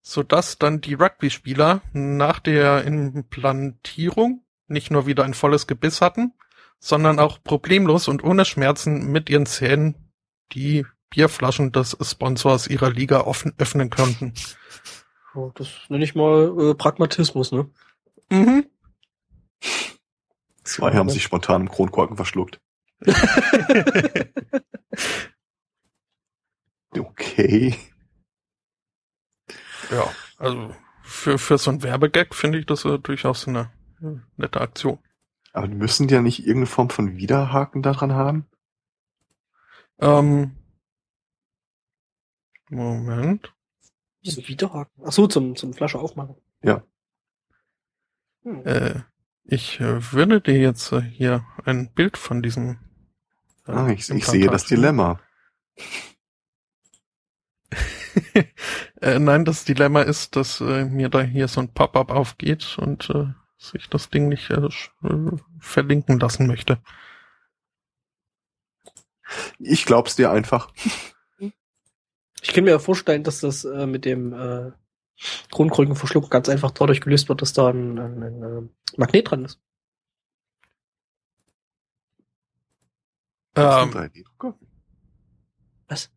so 0.01 0.23
dass 0.23 0.57
dann 0.57 0.81
die 0.81 0.95
Rugby-Spieler 0.95 1.81
nach 1.93 2.39
der 2.39 2.83
Implantierung 2.83 4.43
nicht 4.67 4.91
nur 4.91 5.05
wieder 5.05 5.23
ein 5.23 5.33
volles 5.33 5.67
Gebiss 5.67 6.01
hatten, 6.01 6.33
sondern 6.79 7.19
auch 7.19 7.43
problemlos 7.43 8.07
und 8.07 8.23
ohne 8.23 8.45
Schmerzen 8.45 9.11
mit 9.11 9.29
ihren 9.29 9.45
Zähnen 9.45 10.11
die 10.51 10.85
Bierflaschen 11.09 11.71
des 11.71 11.97
Sponsors 12.01 12.67
ihrer 12.67 12.89
Liga 12.89 13.21
offen 13.21 13.53
öffnen 13.57 13.89
konnten. 13.89 14.33
Oh, 15.35 15.51
das 15.55 15.69
nenne 15.89 16.03
ich 16.03 16.15
mal 16.15 16.53
äh, 16.59 16.73
Pragmatismus, 16.73 17.51
ne? 17.51 17.69
Mhm. 18.29 18.65
Zwei 20.67 20.93
haben 20.93 21.09
sich 21.09 21.23
spontan 21.23 21.61
im 21.61 21.69
Kronkorken 21.69 22.17
verschluckt. 22.17 22.59
okay. 26.97 27.75
Ja, 29.89 30.11
also 30.37 30.75
für, 31.03 31.37
für 31.37 31.57
so 31.57 31.71
ein 31.71 31.83
Werbegag 31.83 32.35
finde 32.35 32.59
ich 32.59 32.65
das 32.65 32.83
äh, 32.83 32.99
durchaus 32.99 33.47
eine 33.47 33.71
äh, 34.01 34.17
nette 34.35 34.59
Aktion. 34.59 34.99
Aber 35.53 35.69
müssen 35.69 36.09
die 36.09 36.15
ja 36.15 36.21
nicht 36.21 36.39
irgendeine 36.39 36.65
Form 36.65 36.89
von 36.89 37.15
Widerhaken 37.15 37.81
daran 37.81 38.13
haben? 38.13 38.45
Ähm, 39.99 40.57
Moment. 42.69 43.53
Wieso 44.21 44.45
Widerhaken? 44.45 45.03
Ach 45.05 45.13
so, 45.13 45.27
zum, 45.27 45.55
zum 45.55 45.73
Flasche 45.73 45.97
aufmachen. 45.97 46.35
Ja. 46.61 46.83
Hm. 48.43 48.65
Äh, 48.65 49.03
ich 49.47 49.79
äh, 49.79 50.11
würde 50.13 50.41
dir 50.41 50.57
jetzt 50.57 50.91
äh, 50.91 51.01
hier 51.01 51.45
ein 51.65 51.91
Bild 51.93 52.17
von 52.17 52.43
diesem. 52.43 52.79
Äh, 53.65 53.71
ah, 53.71 53.89
ich, 53.89 54.09
ich 54.09 54.25
sehe 54.25 54.47
das 54.47 54.65
Dilemma. 54.65 55.21
äh, 59.01 59.19
nein, 59.19 59.45
das 59.45 59.63
Dilemma 59.63 60.01
ist, 60.01 60.35
dass 60.35 60.59
äh, 60.59 60.85
mir 60.85 61.09
da 61.09 61.21
hier 61.21 61.47
so 61.47 61.61
ein 61.61 61.73
Pop-up 61.73 62.11
aufgeht 62.11 62.77
und 62.77 63.09
äh, 63.09 63.27
sich 63.57 63.87
das 63.89 64.09
Ding 64.09 64.27
nicht 64.27 64.49
äh, 64.49 64.65
äh, 64.65 65.31
verlinken 65.59 66.19
lassen 66.19 66.47
möchte. 66.47 66.81
Ich 69.59 69.85
glaub's 69.85 70.15
dir 70.15 70.31
einfach. 70.31 70.73
Ich 72.41 72.53
kann 72.53 72.65
mir 72.65 72.79
vorstellen, 72.79 73.23
dass 73.23 73.39
das 73.39 73.65
äh, 73.65 73.87
mit 73.87 74.05
dem 74.05 74.33
äh, 74.33 74.71
Kronkorkenverschluck 75.51 76.29
ganz 76.29 76.49
einfach 76.49 76.71
dadurch 76.71 77.01
gelöst 77.01 77.29
wird, 77.29 77.41
dass 77.41 77.53
da 77.53 77.69
ein, 77.69 77.97
ein, 77.97 78.23
ein, 78.23 78.43
äh, 78.43 78.97
Magnet 78.97 79.31
dran 79.31 79.45
ist. 79.45 79.59
Ähm, 83.55 84.11
was? 85.87 86.11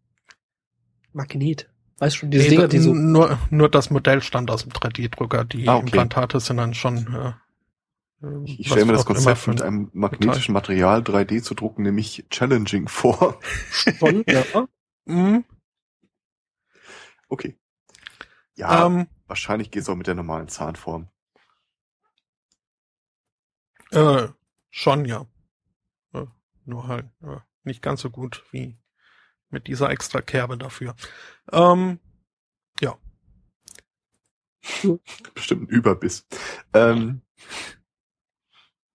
Magnet. 1.12 1.70
Weißt 1.98 2.16
schon, 2.16 2.30
diese 2.30 2.44
nee, 2.44 2.50
Dinger, 2.50 2.68
die 2.68 2.78
so. 2.78 2.94
Nur, 2.94 3.38
nur 3.50 3.68
das 3.68 3.90
Modell 3.90 4.22
stand 4.22 4.50
aus 4.50 4.62
dem 4.62 4.72
3D-Drucker. 4.72 5.44
Die 5.44 5.68
ah, 5.68 5.76
okay. 5.76 5.86
Implantate 5.86 6.40
sind 6.40 6.56
dann 6.56 6.74
schon. 6.74 6.96
Äh, 7.14 7.32
ich 8.44 8.66
stelle 8.68 8.84
mir 8.84 8.92
das 8.92 9.06
Konzept 9.06 9.46
mit 9.46 9.62
einem 9.62 9.90
magnetischen 9.94 10.52
Material 10.52 11.00
3D 11.00 11.42
zu 11.42 11.54
drucken, 11.54 11.82
nämlich 11.82 12.26
challenging 12.30 12.88
vor. 12.88 13.38
Schon, 13.70 14.24
ja. 14.26 14.44
Mhm. 15.06 15.44
Okay. 17.28 17.59
Ja, 18.60 18.84
ähm, 18.84 19.08
wahrscheinlich 19.26 19.70
geht 19.70 19.84
es 19.84 19.88
auch 19.88 19.94
mit 19.94 20.06
der 20.06 20.14
normalen 20.14 20.48
Zahnform. 20.48 21.08
Äh, 23.90 24.28
schon, 24.68 25.06
ja. 25.06 25.24
Äh, 26.12 26.26
nur 26.66 26.86
halt 26.86 27.06
äh, 27.22 27.38
nicht 27.64 27.80
ganz 27.80 28.02
so 28.02 28.10
gut 28.10 28.44
wie 28.50 28.78
mit 29.48 29.66
dieser 29.66 29.88
extra 29.88 30.20
Kerbe 30.20 30.58
dafür. 30.58 30.94
Ähm, 31.50 32.00
ja. 32.82 32.98
Bestimmt 35.34 35.62
ein 35.62 35.68
Überbiss. 35.68 36.26
Ähm, 36.74 37.22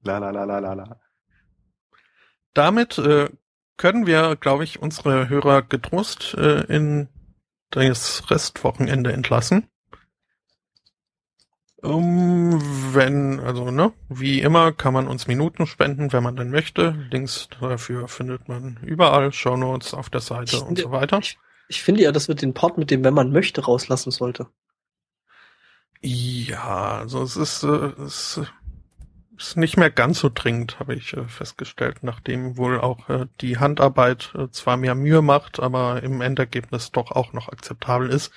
la 0.04 0.20
la 0.20 0.30
la 0.30 0.44
la 0.44 0.60
la 0.60 0.74
la. 0.74 1.02
Damit 2.54 3.00
äh, 3.00 3.32
können 3.78 4.06
wir, 4.06 4.36
glaube 4.36 4.64
ich, 4.64 4.80
unsere 4.80 5.28
Hörer 5.28 5.64
getrost 5.64 6.36
äh, 6.36 6.62
in 6.66 7.10
das 7.76 8.30
Restwochenende 8.30 9.12
entlassen. 9.14 9.68
Um, 11.82 12.60
wenn, 12.96 13.40
also, 13.40 13.70
ne, 13.70 13.94
wie 14.10 14.42
immer 14.42 14.72
kann 14.72 14.94
man 14.94 15.08
uns 15.08 15.28
Minuten 15.28 15.68
spenden, 15.68 16.12
wenn 16.14 16.24
man 16.24 16.36
denn 16.36 16.50
möchte. 16.50 16.96
Links 17.12 17.48
dafür 17.60 18.08
findet 18.08 18.48
man 18.48 18.80
überall, 18.82 19.32
Shownotes 19.32 19.94
auf 19.94 20.10
der 20.10 20.22
Seite 20.22 20.56
ich 20.56 20.62
und 20.64 20.80
so 20.80 20.92
weiter. 20.92 21.20
Ich, 21.20 21.38
ich 21.68 21.84
finde 21.84 22.02
ja, 22.02 22.12
dass 22.12 22.28
wir 22.28 22.34
den 22.34 22.56
Part 22.56 22.80
mit 22.80 22.90
dem, 22.90 23.04
wenn 23.04 23.14
man 23.14 23.32
möchte, 23.32 23.64
rauslassen 23.64 24.10
sollte. 24.10 24.48
Ja, 26.02 26.98
also 27.00 27.22
es 27.22 27.36
ist, 27.36 27.64
äh, 27.64 27.92
es 28.02 28.42
ist 29.38 29.58
nicht 29.58 29.78
mehr 29.78 29.90
ganz 29.90 30.20
so 30.20 30.30
dringend, 30.34 30.80
habe 30.80 30.96
ich 30.96 31.14
äh, 31.14 31.24
festgestellt, 31.26 31.98
nachdem 32.02 32.58
wohl 32.58 32.80
auch 32.80 33.10
äh, 33.10 33.26
die 33.42 33.58
Handarbeit 33.58 34.34
äh, 34.38 34.50
zwar 34.52 34.78
mehr 34.78 34.96
Mühe 34.96 35.22
macht, 35.22 35.60
aber 35.60 36.02
im 36.04 36.22
Endergebnis 36.22 36.92
doch 36.92 37.12
auch 37.12 37.34
noch 37.34 37.50
akzeptabel 37.50 38.10
ist. 38.10 38.32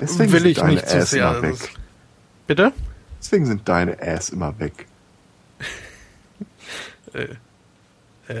Deswegen 0.00 0.32
will 0.32 0.46
ich 0.46 0.62
nicht 0.62 0.88
zu 0.88 1.02
sehr. 1.02 1.30
Immer 1.30 1.42
weg. 1.42 1.74
Bitte? 2.46 2.72
Deswegen 3.20 3.46
sind 3.46 3.68
deine 3.68 4.00
Ass 4.00 4.30
immer 4.30 4.58
weg. 4.58 4.86
äh, 7.14 7.28
äh. 8.28 8.40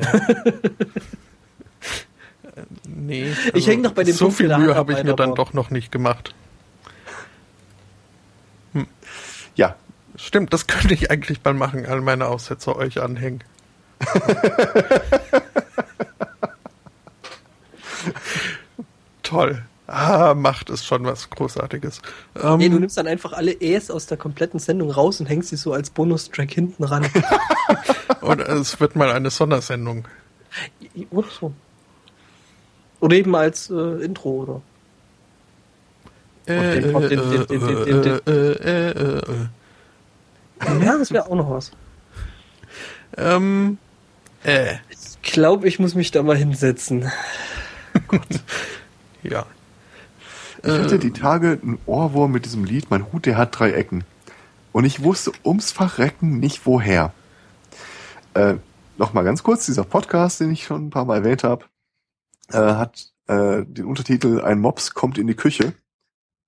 nee. 2.86 3.28
Also 3.30 3.56
ich 3.56 3.66
hänge 3.66 3.82
noch 3.82 3.92
bei 3.92 4.04
dem 4.04 4.14
So 4.14 4.26
Punkt 4.26 4.38
viel 4.38 4.56
Mühe 4.56 4.74
habe 4.74 4.92
ich 4.92 5.04
mir 5.04 5.14
dann 5.14 5.34
doch 5.34 5.52
noch 5.52 5.70
nicht 5.70 5.92
gemacht. 5.92 6.34
Hm. 8.72 8.86
Ja, 9.54 9.76
Stimmt, 10.24 10.52
das 10.52 10.68
könnte 10.68 10.94
ich 10.94 11.10
eigentlich 11.10 11.42
mal 11.42 11.52
machen, 11.52 11.84
all 11.84 12.00
meine 12.00 12.28
Aussätze 12.28 12.76
euch 12.76 13.02
anhängen. 13.02 13.42
Toll. 19.24 19.64
Ah, 19.88 20.34
macht 20.34 20.70
es 20.70 20.84
schon 20.84 21.04
was 21.04 21.28
Großartiges. 21.28 22.00
Ähm, 22.40 22.58
nee, 22.58 22.68
du 22.68 22.78
nimmst 22.78 22.96
dann 22.96 23.08
einfach 23.08 23.32
alle 23.32 23.50
E's 23.52 23.90
aus 23.90 24.06
der 24.06 24.16
kompletten 24.16 24.60
Sendung 24.60 24.92
raus 24.92 25.18
und 25.18 25.26
hängst 25.26 25.48
sie 25.48 25.56
so 25.56 25.72
als 25.72 25.90
Bonustrack 25.90 26.52
hinten 26.52 26.84
ran. 26.84 27.04
und 28.20 28.40
es 28.40 28.78
wird 28.78 28.94
mal 28.94 29.10
eine 29.10 29.30
Sondersendung. 29.30 30.06
Oder 31.10 31.28
so. 31.28 31.52
Oder 33.00 33.16
eben 33.16 33.34
als 33.34 33.70
äh, 33.70 34.04
Intro, 34.04 34.30
oder? 34.30 34.62
Äh, 36.46 36.78
ja, 40.66 40.98
das 40.98 41.10
wäre 41.10 41.26
auch 41.26 41.34
noch 41.34 41.50
was. 41.50 41.72
Ähm, 43.16 43.78
äh. 44.44 44.76
Ich 44.90 45.32
glaube, 45.32 45.68
ich 45.68 45.78
muss 45.78 45.94
mich 45.94 46.10
da 46.10 46.22
mal 46.22 46.36
hinsetzen. 46.36 47.10
Gut. 48.08 48.22
Ja. 49.22 49.46
Ich 50.64 50.70
hatte 50.70 50.98
die 50.98 51.12
Tage 51.12 51.58
ein 51.62 51.78
Ohrwurm 51.86 52.32
mit 52.32 52.44
diesem 52.44 52.64
Lied, 52.64 52.90
mein 52.90 53.12
Hut, 53.12 53.26
der 53.26 53.36
hat 53.36 53.58
drei 53.58 53.72
Ecken. 53.72 54.04
Und 54.72 54.84
ich 54.84 55.02
wusste 55.02 55.32
ums 55.44 55.72
Verrecken 55.72 56.38
nicht 56.38 56.66
woher. 56.66 57.12
Äh, 58.34 58.54
Nochmal 58.98 59.24
ganz 59.24 59.42
kurz, 59.42 59.66
dieser 59.66 59.84
Podcast, 59.84 60.40
den 60.40 60.52
ich 60.52 60.64
schon 60.64 60.86
ein 60.86 60.90
paar 60.90 61.04
Mal 61.04 61.18
erwähnt 61.18 61.44
habe, 61.44 61.64
äh, 62.52 62.58
hat 62.58 63.12
äh, 63.26 63.64
den 63.64 63.86
Untertitel 63.86 64.40
Ein 64.42 64.60
Mops 64.60 64.94
kommt 64.94 65.18
in 65.18 65.26
die 65.26 65.34
Küche. 65.34 65.72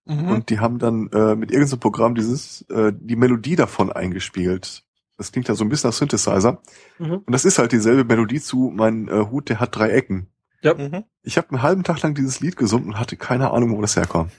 Mhm. 0.06 0.28
Und 0.28 0.50
die 0.50 0.60
haben 0.60 0.78
dann 0.78 1.08
äh, 1.12 1.34
mit 1.34 1.50
irgendeinem 1.50 1.80
Programm 1.80 2.14
dieses, 2.14 2.62
äh, 2.70 2.92
die 2.94 3.16
Melodie 3.16 3.56
davon 3.56 3.90
eingespielt. 3.90 4.84
Das 5.16 5.32
klingt 5.32 5.48
ja 5.48 5.54
so 5.54 5.64
ein 5.64 5.68
bisschen 5.68 5.88
nach 5.88 5.96
Synthesizer. 5.96 6.60
Mhm. 6.98 7.22
Und 7.24 7.32
das 7.32 7.44
ist 7.44 7.58
halt 7.58 7.72
dieselbe 7.72 8.04
Melodie 8.04 8.40
zu 8.40 8.72
Mein 8.74 9.08
äh, 9.08 9.26
Hut, 9.30 9.48
der 9.48 9.60
hat 9.60 9.76
drei 9.76 9.90
Ecken. 9.90 10.28
Ja. 10.62 10.74
Mhm. 10.74 11.04
Ich 11.22 11.36
habe 11.36 11.50
einen 11.50 11.62
halben 11.62 11.84
Tag 11.84 12.02
lang 12.02 12.14
dieses 12.14 12.40
Lied 12.40 12.56
gesungen 12.56 12.88
und 12.88 12.98
hatte 12.98 13.16
keine 13.16 13.50
Ahnung, 13.50 13.76
wo 13.76 13.80
das 13.80 13.96
herkommt. 13.96 14.32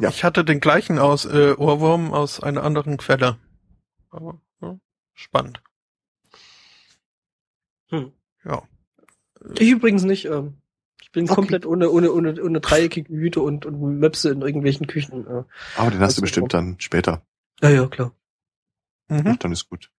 Ja. 0.00 0.08
Ich 0.08 0.24
hatte 0.24 0.44
den 0.46 0.60
gleichen 0.60 0.98
aus 0.98 1.26
äh, 1.26 1.54
Ohrwurm 1.58 2.14
aus 2.14 2.40
einer 2.40 2.64
anderen 2.64 2.96
Quelle. 2.96 3.36
Aber 4.08 4.40
ja, 4.62 4.80
spannend. 5.12 5.62
Hm. 7.90 8.12
Ja. 8.42 8.62
Ich 9.58 9.68
übrigens 9.70 10.04
nicht. 10.04 10.24
Ähm, 10.24 10.59
ich 11.10 11.12
bin 11.12 11.24
okay. 11.24 11.34
komplett 11.34 11.66
ohne, 11.66 11.90
ohne, 11.90 12.12
ohne, 12.12 12.40
ohne 12.40 12.60
dreieckige 12.60 13.12
Hüte 13.12 13.40
und, 13.40 13.66
und 13.66 13.98
Möpse 13.98 14.30
in 14.30 14.42
irgendwelchen 14.42 14.86
Küchen. 14.86 15.26
Aber 15.76 15.90
den 15.90 15.98
hast 15.98 16.18
du 16.18 16.20
bestimmt 16.20 16.54
dann 16.54 16.76
später. 16.78 17.26
Ja, 17.60 17.68
ja, 17.70 17.88
klar. 17.88 18.14
Mhm. 19.08 19.24
Ach, 19.26 19.36
dann 19.38 19.50
ist 19.50 19.68
gut. 19.68 19.90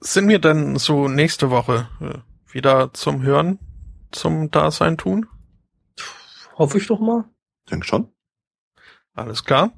Sind 0.00 0.28
wir 0.28 0.40
dann 0.40 0.76
so 0.76 1.08
nächste 1.08 1.48
Woche 1.48 1.88
äh, 2.02 2.52
wieder 2.52 2.92
zum 2.92 3.22
Hören, 3.22 3.58
zum 4.12 4.50
Dasein 4.50 4.98
tun? 4.98 5.26
Hoffe 6.56 6.76
ich 6.76 6.86
doch 6.86 7.00
mal. 7.00 7.24
Denk 7.70 7.86
schon. 7.86 8.12
Alles 9.14 9.42
klar. 9.42 9.72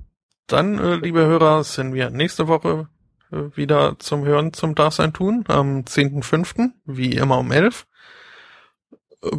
Dann, 0.48 0.76
äh, 0.78 0.96
liebe 0.96 1.20
Hörer, 1.20 1.62
sind 1.62 1.94
wir 1.94 2.10
nächste 2.10 2.48
Woche 2.48 2.88
äh, 3.30 3.56
wieder 3.56 3.96
zum 4.00 4.24
Hören, 4.24 4.52
zum 4.52 4.74
Dasein 4.74 5.12
tun, 5.12 5.44
am 5.46 5.82
10.05., 5.82 6.72
wie 6.84 7.12
immer 7.12 7.38
um 7.38 7.52
11. 7.52 7.86
Äh, 9.22 9.38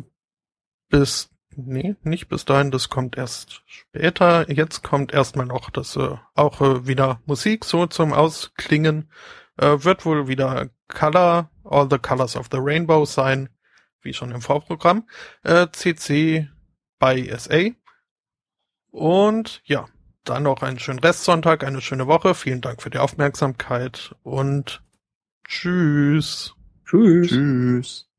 bis, 0.90 1.30
nee, 1.56 1.96
nicht 2.04 2.28
bis 2.28 2.46
dahin, 2.46 2.72
das 2.72 2.90
kommt 2.90 3.18
erst 3.18 3.64
später. 3.66 4.50
Jetzt 4.52 4.84
kommt 4.84 5.14
erstmal 5.14 5.46
noch 5.46 5.70
das 5.70 5.96
äh, 5.96 6.18
auch 6.36 6.62
äh, 6.62 6.88
wieder 6.88 7.22
Musik 7.26 7.66
so 7.66 7.88
zum 7.88 8.14
Ausklingen. 8.14 9.10
Äh, 9.58 9.84
wird 9.84 10.06
wohl 10.06 10.28
wieder 10.28 10.70
Color, 10.88 11.50
All 11.64 11.88
the 11.90 11.98
Colors 11.98 12.36
of 12.36 12.48
the 12.52 12.58
Rainbow 12.60 13.06
sein, 13.06 13.50
wie 14.02 14.14
schon 14.14 14.32
im 14.32 14.42
Vorprogramm. 14.42 15.08
Äh, 15.44 15.68
CC 15.72 16.50
bei 17.00 17.30
SA. 17.38 17.72
Und 18.92 19.62
ja, 19.66 19.88
dann 20.24 20.44
noch 20.44 20.62
einen 20.62 20.80
schönen 20.80 21.00
Restsonntag, 21.00 21.64
eine 21.64 21.82
schöne 21.82 22.08
Woche. 22.08 22.36
Vielen 22.36 22.62
Dank 22.62 22.82
für 22.82 22.90
die 22.90 23.00
Aufmerksamkeit 23.00 24.16
und 24.24 24.84
tschüss. 25.48 26.54
Tschüss. 26.86 27.30
Tschüss. 27.30 28.11